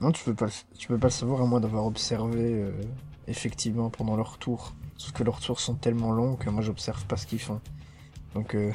Non, 0.00 0.12
tu 0.12 0.24
peux 0.24 0.34
pas, 0.34 0.46
le- 0.46 0.76
tu 0.78 0.88
peux 0.88 0.98
pas 0.98 1.06
le 1.06 1.12
savoir 1.12 1.40
à 1.42 1.46
moins 1.46 1.60
d'avoir 1.60 1.86
observé 1.86 2.40
euh, 2.42 2.72
effectivement 3.28 3.88
pendant 3.88 4.16
leur 4.16 4.36
tour. 4.38 4.74
Sauf 4.98 5.12
que 5.12 5.22
leurs 5.22 5.40
tours 5.40 5.60
sont 5.60 5.74
tellement 5.74 6.10
longs 6.12 6.36
que 6.36 6.50
moi 6.50 6.60
j'observe 6.62 7.04
pas 7.06 7.16
ce 7.16 7.26
qu'ils 7.26 7.40
font. 7.40 7.60
Donc 8.34 8.54
euh, 8.54 8.72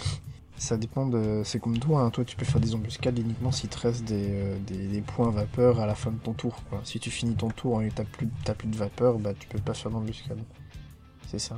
ça 0.57 0.77
dépend 0.77 1.05
de. 1.05 1.41
C'est 1.43 1.59
comme 1.59 1.77
toi, 1.79 2.01
hein. 2.01 2.09
toi 2.09 2.25
tu 2.25 2.35
peux 2.35 2.45
faire 2.45 2.61
des 2.61 2.75
embuscades 2.75 3.17
uniquement 3.19 3.51
s'il 3.51 3.69
te 3.69 3.77
reste 3.79 4.03
des, 4.05 4.29
euh, 4.31 4.57
des, 4.67 4.87
des 4.87 5.01
points 5.01 5.29
vapeur 5.29 5.79
à 5.79 5.85
la 5.85 5.95
fin 5.95 6.11
de 6.11 6.17
ton 6.17 6.33
tour. 6.33 6.55
Quoi. 6.69 6.81
Si 6.83 6.99
tu 6.99 7.09
finis 7.11 7.35
ton 7.35 7.49
tour 7.49 7.81
et 7.81 7.89
t'as 7.89 8.03
plus, 8.05 8.27
t'as 8.43 8.53
plus 8.53 8.67
de 8.67 8.75
vapeur, 8.75 9.17
bah 9.19 9.33
tu 9.37 9.47
peux 9.47 9.59
pas 9.59 9.73
faire 9.73 9.91
d'embuscade. 9.91 10.39
C'est 11.27 11.39
ça. 11.39 11.55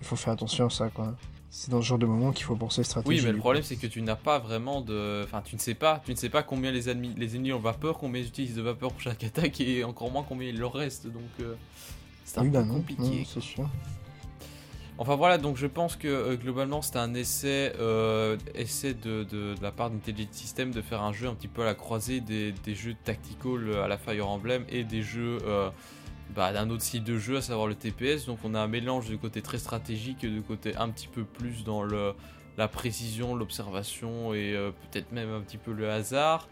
Il 0.00 0.04
faut 0.06 0.16
faire 0.16 0.32
attention 0.34 0.66
à 0.66 0.70
ça, 0.70 0.88
quoi. 0.90 1.14
C'est 1.48 1.70
dans 1.70 1.80
ce 1.80 1.86
genre 1.86 1.98
de 1.98 2.06
moment 2.06 2.32
qu'il 2.32 2.44
faut 2.44 2.56
penser 2.56 2.82
stratégie. 2.82 3.20
Oui, 3.20 3.24
mais 3.24 3.30
le 3.30 3.38
problème 3.38 3.62
c'est 3.62 3.76
que 3.76 3.86
tu 3.86 4.02
n'as 4.02 4.16
pas 4.16 4.40
vraiment 4.40 4.80
de. 4.80 5.22
Enfin, 5.24 5.40
tu 5.44 5.54
ne 5.54 5.60
sais 5.60 5.74
pas, 5.74 6.02
tu 6.04 6.10
ne 6.10 6.16
sais 6.16 6.28
pas 6.28 6.42
combien 6.42 6.72
les 6.72 6.88
ennemis, 6.90 7.14
les 7.16 7.36
ennemis 7.36 7.52
ont 7.52 7.60
vapeur, 7.60 7.96
combien 7.98 8.20
ils 8.20 8.26
utilisent 8.26 8.56
de 8.56 8.62
vapeur 8.62 8.90
pour 8.90 9.00
chaque 9.00 9.22
attaque 9.22 9.60
et 9.60 9.84
encore 9.84 10.10
moins 10.10 10.24
combien 10.28 10.48
il 10.48 10.58
leur 10.58 10.72
reste. 10.72 11.06
Donc, 11.06 11.22
euh, 11.40 11.54
c'est 12.24 12.38
un 12.38 12.42
Oui, 12.42 12.48
peu 12.48 12.54
bah 12.54 12.64
non, 12.64 12.74
compliqué. 12.74 13.02
non, 13.02 13.24
c'est 13.24 13.40
sûr. 13.40 13.68
Enfin 14.96 15.16
voilà, 15.16 15.38
donc 15.38 15.56
je 15.56 15.66
pense 15.66 15.96
que 15.96 16.06
euh, 16.06 16.36
globalement 16.36 16.80
c'était 16.80 17.00
un 17.00 17.14
essai, 17.14 17.72
euh, 17.80 18.36
de, 18.54 19.54
la 19.60 19.72
part 19.72 19.90
d'Intelligent 19.90 20.28
System 20.30 20.70
de 20.70 20.80
faire 20.82 21.02
un 21.02 21.12
jeu 21.12 21.26
un 21.26 21.34
petit 21.34 21.48
peu 21.48 21.62
à 21.62 21.64
la 21.64 21.74
croisée 21.74 22.20
des, 22.20 22.54
jeux 22.74 22.94
tactical 23.02 23.68
euh, 23.68 23.82
à 23.82 23.88
la 23.88 23.98
Fire 23.98 24.28
Emblem 24.28 24.64
et 24.68 24.84
des 24.84 25.02
jeux 25.02 25.38
bah, 26.34 26.52
d'un 26.52 26.70
autre 26.70 26.82
style 26.82 27.02
de 27.02 27.18
jeu, 27.18 27.38
à 27.38 27.42
savoir 27.42 27.66
le 27.66 27.74
TPS. 27.74 28.26
Donc 28.26 28.38
on 28.44 28.54
a 28.54 28.60
un 28.60 28.68
mélange 28.68 29.10
de 29.10 29.16
côté 29.16 29.42
très 29.42 29.58
stratégique 29.58 30.22
et 30.22 30.28
de 30.28 30.40
côté 30.40 30.76
un 30.76 30.88
petit 30.90 31.08
peu 31.08 31.24
plus 31.24 31.64
dans 31.64 31.82
la 32.56 32.68
précision, 32.68 33.34
l'observation 33.34 34.32
et 34.32 34.54
peut-être 34.92 35.10
même 35.10 35.32
un 35.32 35.40
petit 35.40 35.58
peu 35.58 35.72
le 35.72 35.90
hasard. 35.90 36.48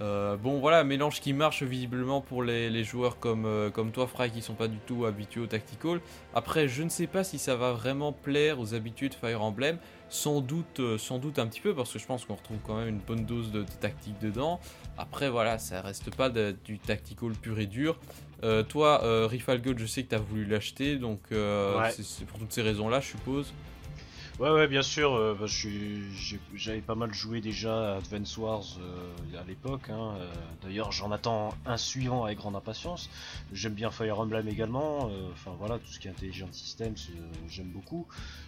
Euh, 0.00 0.36
bon 0.36 0.58
voilà, 0.58 0.80
un 0.80 0.84
mélange 0.84 1.20
qui 1.20 1.32
marche 1.32 1.62
visiblement 1.62 2.20
pour 2.20 2.42
les, 2.42 2.70
les 2.70 2.82
joueurs 2.82 3.18
comme, 3.18 3.44
euh, 3.44 3.70
comme 3.70 3.92
toi 3.92 4.06
Fry 4.06 4.30
qui 4.30 4.40
sont 4.40 4.54
pas 4.54 4.66
du 4.66 4.78
tout 4.78 5.04
habitués 5.04 5.40
au 5.42 5.46
tactical. 5.46 6.00
Après, 6.34 6.66
je 6.66 6.82
ne 6.82 6.88
sais 6.88 7.06
pas 7.06 7.24
si 7.24 7.38
ça 7.38 7.56
va 7.56 7.72
vraiment 7.72 8.12
plaire 8.12 8.58
aux 8.58 8.74
habitués 8.74 9.10
de 9.10 9.14
Fire 9.14 9.42
Emblem. 9.42 9.78
Sans 10.08 10.40
doute, 10.42 10.80
euh, 10.80 10.98
sans 10.98 11.18
doute 11.18 11.38
un 11.38 11.46
petit 11.46 11.60
peu, 11.60 11.74
parce 11.74 11.90
que 11.92 11.98
je 11.98 12.04
pense 12.06 12.24
qu'on 12.26 12.34
retrouve 12.34 12.58
quand 12.66 12.76
même 12.76 12.88
une 12.88 12.98
bonne 12.98 13.24
dose 13.24 13.50
de, 13.50 13.62
de 13.62 13.70
tactique 13.80 14.18
dedans. 14.20 14.60
Après, 14.98 15.30
voilà, 15.30 15.58
ça 15.58 15.80
reste 15.80 16.14
pas 16.14 16.28
de- 16.28 16.54
du 16.64 16.78
tactical 16.78 17.30
pur 17.32 17.58
et 17.58 17.66
dur. 17.66 17.98
Toi, 18.68 19.00
Rifle 19.28 19.60
Gold, 19.62 19.78
je 19.78 19.86
sais 19.86 20.02
que 20.02 20.08
tu 20.08 20.14
as 20.16 20.18
voulu 20.18 20.44
l'acheter, 20.44 20.96
donc 20.96 21.20
Ouais. 21.30 21.90
c'est- 21.92 22.02
c'est 22.02 22.24
pour 22.26 22.38
toutes 22.40 22.52
ces 22.52 22.60
raisons-là, 22.62 22.98
je 23.00 23.06
suppose. 23.08 23.52
Ouais, 24.38 24.50
ouais, 24.50 24.66
bien 24.66 24.82
sûr. 24.82 25.12
euh, 25.14 25.36
J'avais 26.54 26.80
pas 26.80 26.94
mal 26.94 27.12
joué 27.14 27.40
déjà 27.40 27.92
à 27.92 27.96
Advance 27.98 28.36
Wars 28.38 28.64
euh, 28.80 29.12
à 29.40 29.44
l'époque. 29.44 29.88
hein, 29.90 30.16
euh, 30.18 30.32
D'ailleurs, 30.62 30.90
j'en 30.90 31.12
attends 31.12 31.54
un 31.64 31.76
suivant 31.76 32.24
avec 32.24 32.38
grande 32.38 32.56
impatience. 32.56 33.08
J'aime 33.52 33.74
bien 33.74 33.90
Fire 33.90 34.18
Emblem 34.18 34.48
également. 34.48 35.10
Enfin 35.32 35.52
voilà, 35.58 35.78
tout 35.78 35.86
ce 35.92 36.00
qui 36.00 36.08
est 36.08 36.10
Intelligent 36.10 36.48
Systems, 36.50 36.96
j'aime 37.48 37.68
beaucoup. 37.68 38.06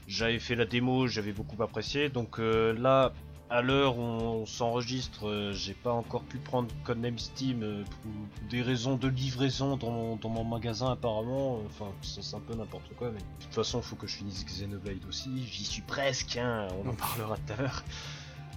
J'avais 0.09 0.39
fait 0.39 0.55
la 0.57 0.65
démo, 0.65 1.07
j'avais 1.07 1.33
beaucoup 1.33 1.63
apprécié. 1.63 2.09
Donc 2.09 2.39
là, 2.39 3.13
à 3.51 3.63
l'heure 3.63 3.99
où 3.99 4.03
on 4.03 4.47
s'enregistre, 4.47 5.29
euh, 5.29 5.53
j'ai 5.53 5.75
pas 5.75 5.93
encore 5.93 6.23
pu 6.23 6.39
prendre 6.39 6.69
Codename 6.83 7.19
Steam 7.19 7.63
euh, 7.63 7.85
pour 7.85 8.49
des 8.49 8.63
raisons 8.63 8.97
de 8.97 9.09
livraison 9.09 9.77
dans 9.77 9.91
mon, 9.91 10.45
magasin 10.45 10.93
apparemment. 10.93 11.61
Enfin, 11.67 11.87
ça, 12.03 12.23
c'est 12.23 12.37
un 12.37 12.41
peu 12.41 12.55
n'importe 12.55 12.95
quoi. 12.97 13.11
Mais 13.11 13.19
de 13.19 13.45
toute 13.45 13.55
façon, 13.55 13.83
faut 13.83 13.97
que 13.97 14.07
je 14.07 14.17
finisse 14.17 14.45
Xenoblade 14.45 15.05
aussi. 15.09 15.47
J'y 15.47 15.65
suis 15.65 15.83
presque. 15.83 16.37
Hein, 16.37 16.69
on 16.85 16.89
en 16.89 16.95
parlera 16.95 17.37
tout 17.37 17.53
à 17.53 17.57
l'heure. 17.57 17.85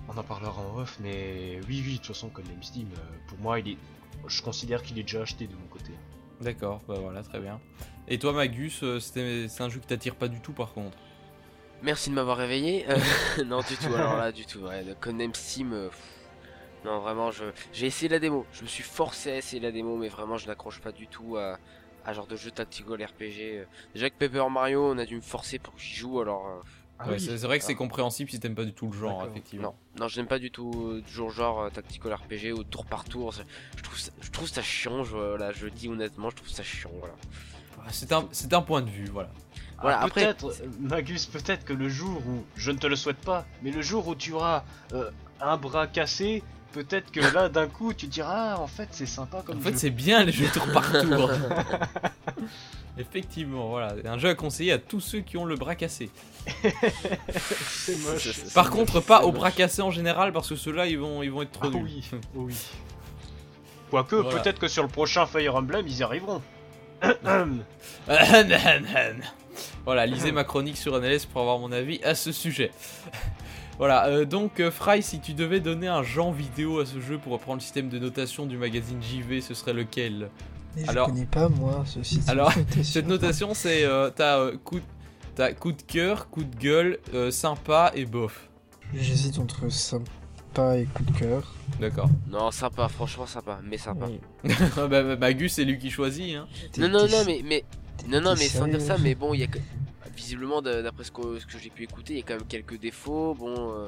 On 0.10 0.18
en 0.18 0.24
parlera 0.24 0.62
en 0.62 0.78
off. 0.80 0.98
Mais 1.02 1.60
oui, 1.68 1.84
oui. 1.86 1.94
De 1.94 1.98
toute 1.98 2.08
façon, 2.08 2.30
Codename 2.30 2.64
Steam, 2.64 2.88
euh, 2.94 3.18
pour 3.28 3.38
moi, 3.40 3.60
il 3.60 3.70
est. 3.70 3.78
Je 4.28 4.42
considère 4.42 4.82
qu'il 4.82 4.98
est 4.98 5.04
déjà 5.04 5.22
acheté 5.22 5.48
de 5.48 5.54
mon 5.54 5.68
côté. 5.68 5.94
D'accord, 6.42 6.82
bah 6.88 6.96
voilà, 7.00 7.24
très 7.24 7.40
bien. 7.40 7.60
Et 8.08 8.20
toi, 8.20 8.32
Magus, 8.32 8.84
euh, 8.84 9.00
c'est 9.00 9.62
un 9.62 9.70
jeu 9.70 9.80
qui 9.80 9.88
t'attire 9.88 10.16
pas 10.16 10.28
du 10.28 10.40
tout 10.40 10.54
par 10.54 10.74
contre? 10.74 10.98
Merci 11.84 12.10
de 12.10 12.16
m'avoir 12.16 12.38
réveillé. 12.38 12.86
Euh, 12.90 12.98
non, 13.46 13.60
du 13.62 13.78
tout, 13.78 13.94
alors 13.94 14.18
là, 14.18 14.32
du 14.32 14.46
tout. 14.46 14.60
Ouais, 14.60 14.84
le 14.84 14.96
Codename 14.96 15.34
Steam. 15.34 15.74
euh, 15.74 15.90
pff, 15.90 16.00
non, 16.86 17.00
vraiment, 17.00 17.32
je 17.32 17.46
j'ai 17.74 17.86
essayé 17.88 18.10
la 18.10 18.20
démo. 18.20 18.46
Je 18.54 18.64
me 18.64 18.68
suis 18.68 18.84
forcé 18.84 19.32
à 19.32 19.38
essayer 19.38 19.62
la 19.62 19.72
démo, 19.72 19.96
mais 19.98 20.10
vraiment, 20.10 20.38
je 20.38 20.48
n'accroche 20.48 20.80
pas 20.82 20.92
du 20.92 21.08
tout 21.08 21.38
à, 21.38 21.60
à 22.06 22.14
genre 22.14 22.28
de 22.28 22.36
jeu 22.36 22.50
tactical 22.52 23.04
RPG. 23.04 23.68
Déjà 23.94 24.10
que 24.10 24.16
Paper 24.18 24.48
Mario, 24.50 24.92
on 24.92 24.98
a 24.98 25.06
dû 25.06 25.16
me 25.16 25.22
forcer 25.22 25.60
pour 25.60 25.74
que 25.76 25.80
j'y 25.82 25.94
joue, 25.96 26.20
alors. 26.20 26.48
euh, 26.48 26.62
Ah 27.00 27.10
Ouais, 27.10 27.20
C'est 27.20 27.38
c'est 27.38 27.46
vrai 27.46 27.60
que 27.60 27.66
c'est 27.66 27.74
Ah. 27.74 27.76
compréhensible 27.76 28.30
si 28.32 28.40
t'aimes 28.40 28.56
pas 28.56 28.66
du 28.66 28.74
tout 28.74 28.88
le 28.88 28.98
genre, 28.98 29.20
D'accord. 29.20 29.32
effectivement. 29.32 29.76
non, 29.96 30.02
non, 30.02 30.08
je 30.08 30.18
n'aime 30.18 30.28
pas 30.28 30.40
du 30.40 30.50
tout 30.50 30.72
euh, 30.90 31.02
toujours 31.06 31.30
genre 31.30 31.62
euh, 31.62 31.70
tactical 31.70 32.12
RPG 32.14 32.54
ou 32.58 32.64
tour 32.64 32.88
par 32.88 33.04
tour. 33.04 33.34
Je 33.78 33.84
trouve 33.84 34.00
ça, 34.00 34.12
je 34.20 34.32
trouve 34.32 34.48
ça 34.48 34.64
chiant. 34.64 35.04
Je, 35.04 35.16
voilà, 35.16 35.52
je 35.52 35.66
le 35.66 35.72
dis 35.72 35.90
honnêtement, 35.90 36.32
je 36.32 36.38
trouve 36.38 36.50
ça 36.50 36.64
chiant. 36.64 36.90
Voilà. 37.00 37.14
C'est 37.92 38.12
un, 38.14 38.28
c'est 38.32 38.52
un 38.54 38.62
point 38.64 38.82
de 38.82 38.90
vue, 38.90 39.06
voilà. 39.06 39.30
Voilà, 39.82 40.00
Ah, 40.02 40.06
après- 40.06 40.26
peut-être, 40.26 40.46
euh, 40.48 40.68
Magus, 40.80 41.26
peut-être 41.28 41.64
que 41.66 41.74
le 41.74 41.88
jour 41.90 42.22
où, 42.28 42.44
je 42.56 42.72
ne 42.72 42.78
te 42.78 42.88
le 42.88 42.96
souhaite 42.96 43.18
pas, 43.22 43.46
mais 43.62 43.72
le 43.72 43.82
jour 43.82 44.08
où 44.08 44.16
tu 44.16 44.34
auras 44.34 44.64
euh, 44.94 45.12
un 45.40 45.56
bras 45.58 45.86
cassé, 45.88 46.42
peut-être 46.74 47.12
que 47.12 47.20
là, 47.20 47.48
d'un 47.50 47.68
coup, 47.68 47.94
tu 47.94 48.08
diras, 48.08 48.56
ah, 48.56 48.60
en 48.60 48.66
fait, 48.68 48.88
c'est 48.92 49.06
sympa 49.06 49.44
comme 49.46 49.58
En 49.58 49.62
fait, 49.62 49.78
c'est 49.78 49.92
bien 49.92 50.24
les 50.24 50.32
jeux 50.32 50.48
tour 50.52 50.66
par 50.74 50.92
tour. 50.92 51.30
Effectivement, 53.00 53.68
voilà. 53.70 53.94
C'est 54.02 54.08
un 54.08 54.18
jeu 54.18 54.30
à 54.30 54.34
conseiller 54.36 54.72
à 54.72 54.80
tous 54.80 55.00
ceux 55.00 55.20
qui 55.20 55.38
ont 55.38 55.46
le 55.46 55.56
bras 55.56 55.76
cassé. 55.76 56.10
C'est 56.64 57.96
moche. 58.00 58.32
C'est- 58.32 58.54
Par 58.56 58.66
c'est 58.66 58.72
contre, 58.72 58.96
moche, 58.96 59.06
pas 59.06 59.24
au 59.24 59.32
bras 59.32 59.52
cassé 59.52 59.84
en 59.84 59.92
général, 59.92 60.34
parce 60.34 60.50
que 60.50 60.56
ceux-là, 60.56 60.88
ils 60.88 60.98
vont, 60.98 61.22
ils 61.22 61.30
vont 61.32 61.44
être 61.44 61.52
trop 61.52 61.68
Ah 61.68 61.76
nuls. 61.76 61.84
oui, 61.84 62.10
oh 62.36 62.40
oui. 62.48 62.56
Quoique, 63.92 64.16
Voilà. 64.16 64.40
peut-être 64.42 64.58
que 64.60 64.68
sur 64.68 64.82
le 64.82 64.90
prochain 64.90 65.28
Fire 65.28 65.56
Emblem, 65.56 65.86
ils 65.88 65.98
y 66.00 66.04
arriveront. 66.04 66.42
voilà, 69.88 70.06
lisez 70.06 70.34
ma 70.34 70.44
chronique 70.44 70.76
sur 70.76 71.00
NLS 71.00 71.28
pour 71.32 71.40
avoir 71.40 71.60
mon 71.60 71.72
avis 71.72 72.04
à 72.04 72.14
ce 72.14 72.34
sujet. 72.34 72.72
voilà, 73.78 74.08
euh, 74.08 74.26
donc 74.26 74.60
euh, 74.60 74.70
Fry, 74.70 75.02
si 75.02 75.22
tu 75.22 75.34
devais 75.34 75.62
donner 75.62 75.88
un 75.88 76.04
genre 76.04 76.34
vidéo 76.34 76.80
à 76.82 76.86
ce 76.86 77.00
jeu 77.00 77.18
pour 77.18 77.32
reprendre 77.32 77.60
le 77.60 77.62
système 77.62 77.88
de 77.88 77.98
notation 77.98 78.46
du 78.46 78.58
magazine 78.58 79.02
JV, 79.02 79.40
ce 79.40 79.54
serait 79.54 79.72
lequel? 79.72 80.30
Mais 80.76 80.84
je 80.84 80.90
Alors- 80.90 81.08
connais 81.08 81.26
pas, 81.26 81.48
moi, 81.48 81.86
ce 81.86 82.04
système. 82.04 82.38
Alors. 82.38 82.52
Cette 82.84 83.08
notation, 83.08 83.54
c'est 83.54 83.86
euh, 83.86 84.10
t'as 84.10 84.40
euh, 84.40 84.58
coup, 84.62 84.82
coup 85.58 85.72
de 85.72 85.82
cœur, 85.84 86.30
coup 86.30 86.44
de 86.44 86.56
gueule, 86.58 87.00
euh, 87.14 87.32
sympa 87.32 87.94
et 87.96 88.04
bof. 88.06 88.50
J'hésite 88.94 89.40
entre 89.40 89.70
sympa 89.70 90.76
et 90.76 90.84
coup 90.84 91.04
de 91.04 91.18
cœur. 91.18 91.56
D'accord. 91.80 92.10
Non, 92.30 92.52
sympa, 92.52 92.90
franchement 92.90 93.26
sympa, 93.26 93.62
mais 93.64 93.78
sympa. 93.78 94.08
Oui. 94.10 94.20
bah, 94.76 94.90
bah, 94.90 95.16
Magus, 95.16 95.54
c'est 95.54 95.64
lui 95.64 95.78
qui 95.78 95.92
choisit. 95.92 96.36
Hein. 96.36 96.46
Non, 96.78 96.90
non, 96.90 97.08
non, 97.08 97.24
mais, 97.26 97.42
mais, 97.46 97.64
non, 98.08 98.22
non, 98.22 98.34
t'es 98.36 98.40
mais 98.42 98.48
sans 98.50 98.68
dire 98.68 98.82
ça, 98.82 98.98
mais 98.98 99.16
bon, 99.16 99.34
il 99.34 99.40
y 99.40 99.44
a 99.44 99.48
que- 99.48 99.60
visiblement, 100.16 100.62
d'après 100.62 101.04
ce 101.04 101.12
que, 101.12 101.40
ce 101.40 101.46
que 101.46 101.58
j'ai 101.60 101.70
pu 101.70 101.84
écouter, 101.84 102.14
il 102.14 102.18
y 102.18 102.22
a 102.22 102.26
quand 102.26 102.36
même 102.36 102.48
quelques 102.48 102.80
défauts. 102.80 103.36
Bon, 103.36 103.54
euh, 103.74 103.88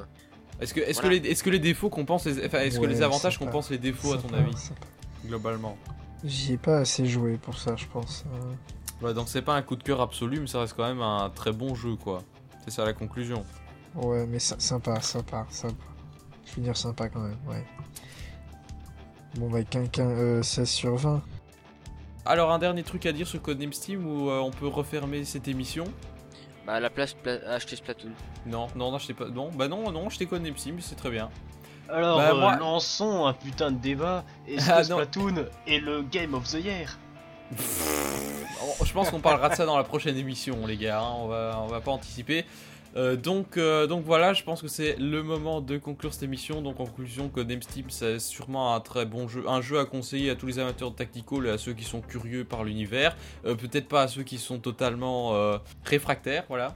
Est-ce 0.60 0.72
que, 0.74 0.80
est-ce 0.80 1.00
Voilà. 1.00 1.18
que, 1.18 1.22
les, 1.24 1.30
est-ce 1.30 1.42
que 1.42 1.50
les 1.50 1.58
défauts 1.58 1.90
compensent 1.90 2.26
les, 2.28 2.46
enfin, 2.46 2.60
est-ce 2.60 2.78
que 2.78 2.86
les 2.86 3.02
avantages 3.02 3.38
compensent 3.38 3.70
les 3.70 3.78
défauts 3.78 4.12
à 4.14 4.18
ton 4.18 4.32
avis, 4.34 4.54
globalement 5.26 5.76
J'y 6.24 6.52
ai 6.54 6.56
pas 6.58 6.78
assez 6.78 7.06
joué 7.06 7.36
pour 7.38 7.58
ça, 7.58 7.74
je 7.76 7.86
pense. 7.86 8.24
Euh, 8.34 8.38
Voilà, 9.00 9.14
donc 9.14 9.28
c'est 9.28 9.42
pas 9.42 9.54
un 9.54 9.62
coup 9.62 9.74
de 9.76 9.82
cœur 9.82 10.00
absolu, 10.02 10.38
mais 10.40 10.46
ça 10.46 10.60
reste 10.60 10.74
quand 10.76 10.86
même 10.86 11.00
un 11.00 11.30
très 11.30 11.52
bon 11.52 11.74
jeu, 11.74 11.96
quoi. 11.96 12.22
C'est 12.64 12.70
ça 12.70 12.84
la 12.84 12.92
conclusion. 12.92 13.44
Ouais, 13.94 14.26
mais 14.26 14.38
sy- 14.38 14.54
sympa, 14.58 15.00
sympa, 15.00 15.46
sympa. 15.50 15.82
Je 16.44 16.56
veux 16.56 16.62
dire 16.62 16.76
sympa 16.76 17.08
quand 17.08 17.20
même, 17.20 17.38
ouais. 17.48 17.64
Bon, 19.36 19.48
bah, 19.50 19.62
quelqu'un, 19.64 20.08
euh, 20.10 20.42
16 20.42 20.68
sur 20.68 20.96
20. 20.96 21.22
Alors, 22.26 22.52
un 22.52 22.58
dernier 22.58 22.82
truc 22.82 23.06
à 23.06 23.12
dire 23.12 23.26
sur 23.26 23.40
Codename 23.40 23.72
Steam 23.72 24.06
où 24.06 24.30
euh, 24.30 24.38
on 24.40 24.50
peut 24.50 24.68
refermer 24.68 25.24
cette 25.24 25.48
émission 25.48 25.84
bah, 26.66 26.74
à 26.74 26.80
la 26.80 26.90
place, 26.90 27.14
pla- 27.14 27.38
acheter 27.48 27.76
Splatoon. 27.76 28.10
Non, 28.46 28.66
non, 28.76 28.90
non, 28.92 28.98
je 28.98 29.06
t'ai 29.08 29.14
pas. 29.14 29.26
Non, 29.28 29.50
bah 29.54 29.66
non, 29.68 29.90
non, 29.90 30.10
je 30.10 30.18
t'ai 30.18 30.26
Codename 30.26 30.56
Steam, 30.56 30.76
c'est 30.80 30.94
très 30.96 31.10
bien. 31.10 31.30
Alors, 31.88 32.18
Bah, 32.18 32.30
euh, 32.32 32.38
moi- 32.40 32.56
lançons 32.56 33.26
un 33.26 33.32
putain 33.32 33.72
de 33.72 33.78
débat. 33.78 34.24
Est-ce 34.46 34.70
Ah, 34.70 34.82
que 34.82 34.88
non. 34.88 34.96
Splatoon 34.96 35.46
est 35.66 35.78
le 35.80 36.02
Game 36.02 36.34
of 36.34 36.44
the 36.48 36.62
Year? 36.62 36.98
Je 37.56 38.92
pense 38.92 39.10
qu'on 39.10 39.20
parlera 39.20 39.48
de 39.48 39.54
ça 39.54 39.64
dans 39.66 39.76
la 39.76 39.84
prochaine 39.84 40.16
émission, 40.16 40.66
les 40.66 40.76
gars. 40.76 41.00
hein, 41.00 41.12
On 41.18 41.26
va, 41.28 41.58
on 41.62 41.66
va 41.66 41.80
pas 41.80 41.90
anticiper. 41.90 42.44
Euh, 42.96 43.14
donc, 43.14 43.56
euh, 43.56 43.86
donc 43.86 44.04
voilà, 44.04 44.32
je 44.32 44.42
pense 44.42 44.60
que 44.62 44.66
c'est 44.68 44.96
le 44.98 45.22
moment 45.22 45.60
de 45.60 45.78
conclure 45.78 46.12
cette 46.12 46.24
émission. 46.24 46.60
Donc 46.60 46.80
en 46.80 46.86
conclusion, 46.86 47.28
Codename 47.28 47.62
Steam, 47.62 47.88
c'est 47.88 48.18
sûrement 48.18 48.74
un 48.74 48.80
très 48.80 49.06
bon 49.06 49.28
jeu, 49.28 49.44
un 49.48 49.60
jeu 49.60 49.78
à 49.78 49.84
conseiller 49.84 50.30
à 50.30 50.34
tous 50.34 50.46
les 50.46 50.58
amateurs 50.58 50.90
de 50.90 50.96
tactical 50.96 51.46
et 51.46 51.50
à 51.50 51.58
ceux 51.58 51.72
qui 51.72 51.84
sont 51.84 52.00
curieux 52.00 52.44
par 52.44 52.64
l'univers. 52.64 53.16
Euh, 53.44 53.54
Peut-être 53.54 53.86
pas 53.86 54.02
à 54.02 54.08
ceux 54.08 54.24
qui 54.24 54.38
sont 54.38 54.58
totalement 54.58 55.32
réfractaires, 55.84 56.44
voilà. 56.48 56.74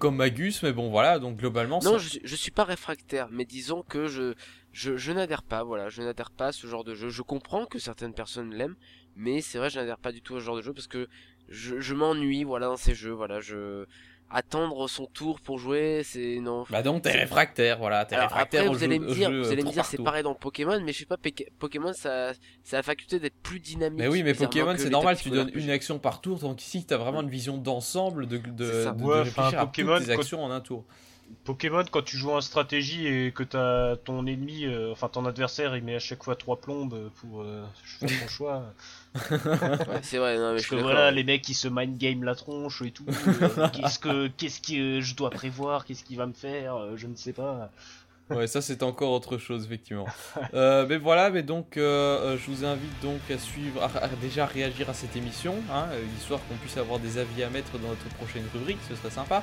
Comme 0.00 0.16
Magus, 0.16 0.62
mais 0.64 0.72
bon 0.72 0.90
voilà. 0.90 1.18
Donc 1.20 1.36
globalement, 1.36 1.78
Non, 1.84 1.92
ça- 1.92 1.98
je, 1.98 2.08
suis- 2.08 2.20
je 2.24 2.34
suis 2.36 2.50
pas 2.50 2.64
réfractaire, 2.64 3.28
mais 3.30 3.44
disons 3.44 3.82
que 3.88 4.08
je, 4.08 4.34
je, 4.72 4.96
je 4.96 5.12
n'adhère 5.12 5.44
pas, 5.44 5.62
voilà, 5.62 5.88
je 5.88 6.02
n'adhère 6.02 6.32
pas 6.32 6.48
à 6.48 6.52
ce 6.52 6.66
genre 6.66 6.82
de 6.82 6.94
jeu. 6.94 7.08
Je 7.10 7.22
comprends 7.22 7.64
que 7.64 7.78
certaines 7.78 8.12
personnes 8.12 8.52
l'aiment, 8.52 8.74
mais 9.14 9.40
c'est 9.40 9.56
vrai, 9.58 9.70
je 9.70 9.78
n'adhère 9.78 9.98
pas 9.98 10.10
du 10.10 10.20
tout 10.20 10.34
à 10.36 10.40
ce 10.40 10.44
genre 10.44 10.56
de 10.56 10.62
jeu 10.62 10.72
parce 10.72 10.88
que 10.88 11.06
je, 11.48 11.78
je 11.78 11.94
m'ennuie, 11.94 12.42
voilà, 12.42 12.66
dans 12.66 12.76
ces 12.76 12.94
jeux, 12.94 13.12
voilà, 13.12 13.40
je 13.40 13.86
attendre 14.30 14.88
son 14.88 15.06
tour 15.06 15.40
pour 15.40 15.58
jouer, 15.58 16.02
c'est 16.04 16.38
non. 16.40 16.64
bah 16.70 16.82
donc 16.82 17.02
t'es 17.02 17.12
réfractaire, 17.12 17.78
voilà. 17.78 18.04
T'es 18.04 18.16
réfractaire 18.16 18.60
après, 18.60 18.68
au 18.68 18.72
vous 18.72 18.78
jeu- 18.78 18.84
allez 18.84 18.98
me 18.98 19.12
dire, 19.12 19.30
jeu, 19.30 19.40
vous 19.42 19.46
allez 19.48 19.56
me 19.56 19.62
tour 19.62 19.72
dire, 19.72 19.82
par 19.82 19.90
c'est 19.90 20.02
pareil 20.02 20.22
dans 20.22 20.34
Pokémon, 20.34 20.80
mais 20.84 20.92
je 20.92 20.98
sais 20.98 21.06
pas, 21.06 21.16
Pokémon, 21.58 21.92
ça, 21.92 22.32
ça 22.64 22.76
a 22.76 22.78
la 22.80 22.82
faculté 22.82 23.18
d'être 23.18 23.36
plus 23.42 23.60
dynamique. 23.60 23.98
Mais 23.98 24.08
oui, 24.08 24.22
mais 24.22 24.34
Pokémon, 24.34 24.74
c'est 24.76 24.90
normal, 24.90 25.16
tu 25.16 25.30
donnes 25.30 25.50
une 25.54 25.70
action 25.70 25.98
par 25.98 26.20
tour, 26.20 26.38
donc 26.38 26.62
ici, 26.62 26.84
tu 26.86 26.92
as 26.94 26.98
vraiment 26.98 27.22
une 27.22 27.30
vision 27.30 27.56
d'ensemble 27.56 28.26
de, 28.26 28.38
de, 28.38 28.64
réfléchir 29.10 29.42
enfin, 29.44 29.56
à 29.58 29.66
Pokémon, 29.66 29.96
toutes 29.96 30.06
tes 30.06 30.12
quand- 30.14 30.20
actions 30.20 30.44
en 30.44 30.50
un 30.50 30.60
tour. 30.60 30.84
Pokémon, 31.44 31.84
quand 31.90 32.02
tu 32.02 32.16
joues 32.16 32.30
en 32.32 32.40
stratégie 32.40 33.06
et 33.06 33.32
que 33.32 33.42
t'as 33.42 33.96
ton 33.96 34.26
ennemi, 34.26 34.64
euh, 34.66 34.92
enfin 34.92 35.08
ton 35.08 35.24
adversaire, 35.26 35.76
il 35.76 35.82
met 35.84 35.94
à 35.96 35.98
chaque 35.98 36.22
fois 36.22 36.36
trois 36.36 36.60
plombes 36.60 37.10
pour 37.20 37.42
euh, 37.42 37.64
faire 38.00 38.08
son 38.08 38.28
choix. 38.28 38.62
Ouais, 39.30 40.00
c'est 40.02 40.18
vrai, 40.18 40.36
non, 40.38 40.48
mais 40.48 40.56
Parce 40.56 40.64
je 40.64 40.68
que 40.70 40.74
voilà, 40.76 41.10
les 41.10 41.24
mecs 41.24 41.42
qui 41.42 41.54
se 41.54 41.68
mind 41.68 41.98
game 41.98 42.22
la 42.24 42.34
tronche 42.34 42.82
et 42.82 42.90
tout. 42.90 43.04
euh, 43.08 43.68
qu'est-ce 43.72 43.98
que, 43.98 44.28
qu'est-ce 44.28 44.60
que 44.60 45.00
je 45.00 45.14
dois 45.14 45.30
prévoir, 45.30 45.84
qu'est-ce 45.84 46.04
qu'il 46.04 46.16
va 46.16 46.26
me 46.26 46.32
faire, 46.34 46.76
euh, 46.76 46.92
je 46.96 47.06
ne 47.06 47.16
sais 47.16 47.32
pas. 47.32 47.70
Ouais, 48.30 48.46
ça 48.46 48.60
c'est 48.60 48.82
encore 48.82 49.12
autre 49.12 49.38
chose, 49.38 49.64
effectivement. 49.64 50.06
Euh, 50.54 50.86
mais 50.88 50.96
voilà, 50.98 51.30
mais 51.30 51.42
donc 51.42 51.76
euh, 51.76 52.36
je 52.38 52.50
vous 52.50 52.64
invite 52.64 53.02
donc 53.02 53.20
à 53.30 53.38
suivre, 53.38 53.82
à, 53.82 54.04
à 54.04 54.08
déjà 54.08 54.46
réagir 54.46 54.88
à 54.88 54.94
cette 54.94 55.14
émission, 55.16 55.56
hein, 55.70 55.86
histoire 56.18 56.40
qu'on 56.48 56.54
puisse 56.56 56.76
avoir 56.78 56.98
des 57.00 57.18
avis 57.18 57.42
à 57.42 57.50
mettre 57.50 57.72
dans 57.78 57.88
notre 57.88 58.08
prochaine 58.16 58.44
rubrique, 58.54 58.78
ce 58.88 58.94
serait 58.96 59.10
sympa. 59.10 59.42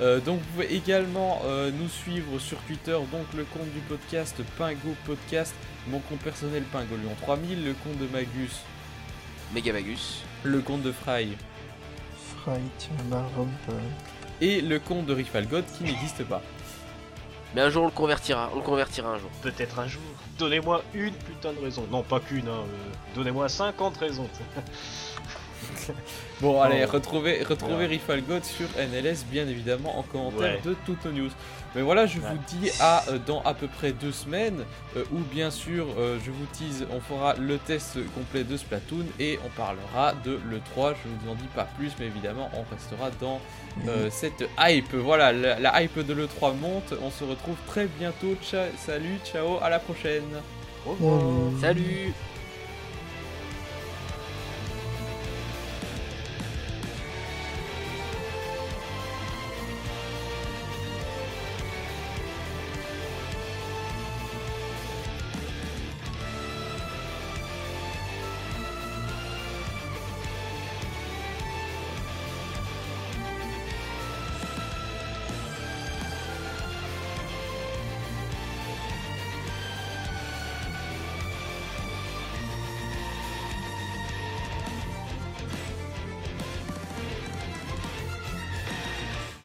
Euh, 0.00 0.18
donc 0.20 0.38
vous 0.38 0.46
pouvez 0.54 0.74
également 0.74 1.42
euh, 1.44 1.70
nous 1.70 1.88
suivre 1.88 2.38
sur 2.38 2.58
Twitter, 2.62 2.92
donc 3.12 3.26
le 3.36 3.44
compte 3.44 3.70
du 3.72 3.80
podcast 3.80 4.36
Pingo 4.56 4.94
Podcast, 5.04 5.54
mon 5.88 5.98
compte 6.00 6.20
personnel 6.20 6.62
Pingolion 6.72 7.14
3000, 7.22 7.64
le 7.64 7.74
compte 7.74 7.98
de 7.98 8.06
Magus, 8.06 8.60
Megavagus. 9.54 10.22
le 10.42 10.60
compte 10.60 10.82
de 10.82 10.92
Fry 10.92 11.36
bah, 13.10 13.28
Rob, 13.36 13.48
euh, 13.68 13.72
et 14.40 14.62
le 14.62 14.78
compte 14.78 15.06
de 15.06 15.12
Rifalgod 15.12 15.64
qui 15.76 15.84
n'existe 15.84 16.24
pas. 16.24 16.40
Mais 17.54 17.60
un 17.60 17.68
jour 17.70 17.82
on 17.82 17.86
le 17.86 17.92
convertira, 17.92 18.48
on 18.52 18.56
le 18.56 18.62
convertira 18.62 19.10
un 19.10 19.18
jour. 19.18 19.30
Peut-être 19.42 19.78
un 19.80 19.88
jour. 19.88 20.02
Donnez-moi 20.38 20.82
une 20.94 21.12
putain 21.12 21.52
de 21.52 21.58
raison. 21.58 21.86
Non, 21.90 22.02
pas 22.02 22.20
qu'une, 22.20 22.48
hein. 22.48 22.62
euh, 22.62 23.14
Donnez-moi 23.14 23.48
50 23.48 23.96
raisons. 23.96 24.28
Bon, 26.40 26.60
allez, 26.60 26.84
Oh. 26.86 26.90
retrouvez, 26.92 27.42
retrouvez. 27.42 27.86
Rifalgod 27.86 28.44
sur 28.44 28.66
NLS, 28.78 29.24
bien 29.30 29.46
évidemment, 29.46 29.98
en 29.98 30.02
commentaire 30.02 30.40
Ouais. 30.40 30.60
de 30.64 30.74
toutes 30.86 31.04
nos 31.04 31.12
news. 31.12 31.30
Mais 31.74 31.82
voilà, 31.82 32.06
je 32.06 32.18
Ouais. 32.18 32.28
vous 32.30 32.38
dis 32.58 32.70
à 32.80 33.04
euh, 33.08 33.18
dans 33.26 33.42
à 33.42 33.54
peu 33.54 33.66
près 33.68 33.92
deux 33.92 34.10
semaines, 34.12 34.64
euh, 34.96 35.04
où 35.12 35.18
bien 35.18 35.50
sûr, 35.50 35.86
euh, 35.98 36.18
je 36.24 36.30
vous 36.30 36.46
tease, 36.52 36.86
on 36.92 37.00
fera 37.00 37.34
le 37.34 37.58
test 37.58 37.98
complet 38.14 38.42
de 38.44 38.56
Splatoon 38.56 39.04
et 39.20 39.38
on 39.44 39.48
parlera 39.50 40.14
de 40.24 40.38
l'E3. 40.50 40.94
Je 41.04 41.08
ne 41.08 41.14
vous 41.22 41.30
en 41.30 41.34
dis 41.34 41.48
pas 41.54 41.64
plus, 41.78 41.92
mais 42.00 42.06
évidemment, 42.06 42.50
on 42.54 42.64
restera 42.74 43.10
dans 43.20 43.40
euh, 43.86 44.08
cette 44.10 44.44
hype. 44.58 44.94
Voilà, 44.94 45.32
la, 45.32 45.58
la 45.60 45.82
hype 45.82 45.98
de 46.04 46.12
l'E3 46.14 46.54
monte. 46.54 46.94
On 47.02 47.10
se 47.10 47.22
retrouve 47.24 47.56
très 47.66 47.86
bientôt. 47.86 48.34
Tcha- 48.42 48.70
salut, 48.78 49.18
ciao, 49.24 49.58
à 49.62 49.68
la 49.70 49.78
prochaine. 49.78 50.24
Au 50.86 50.90
revoir. 50.92 51.20
Salut 51.60 52.12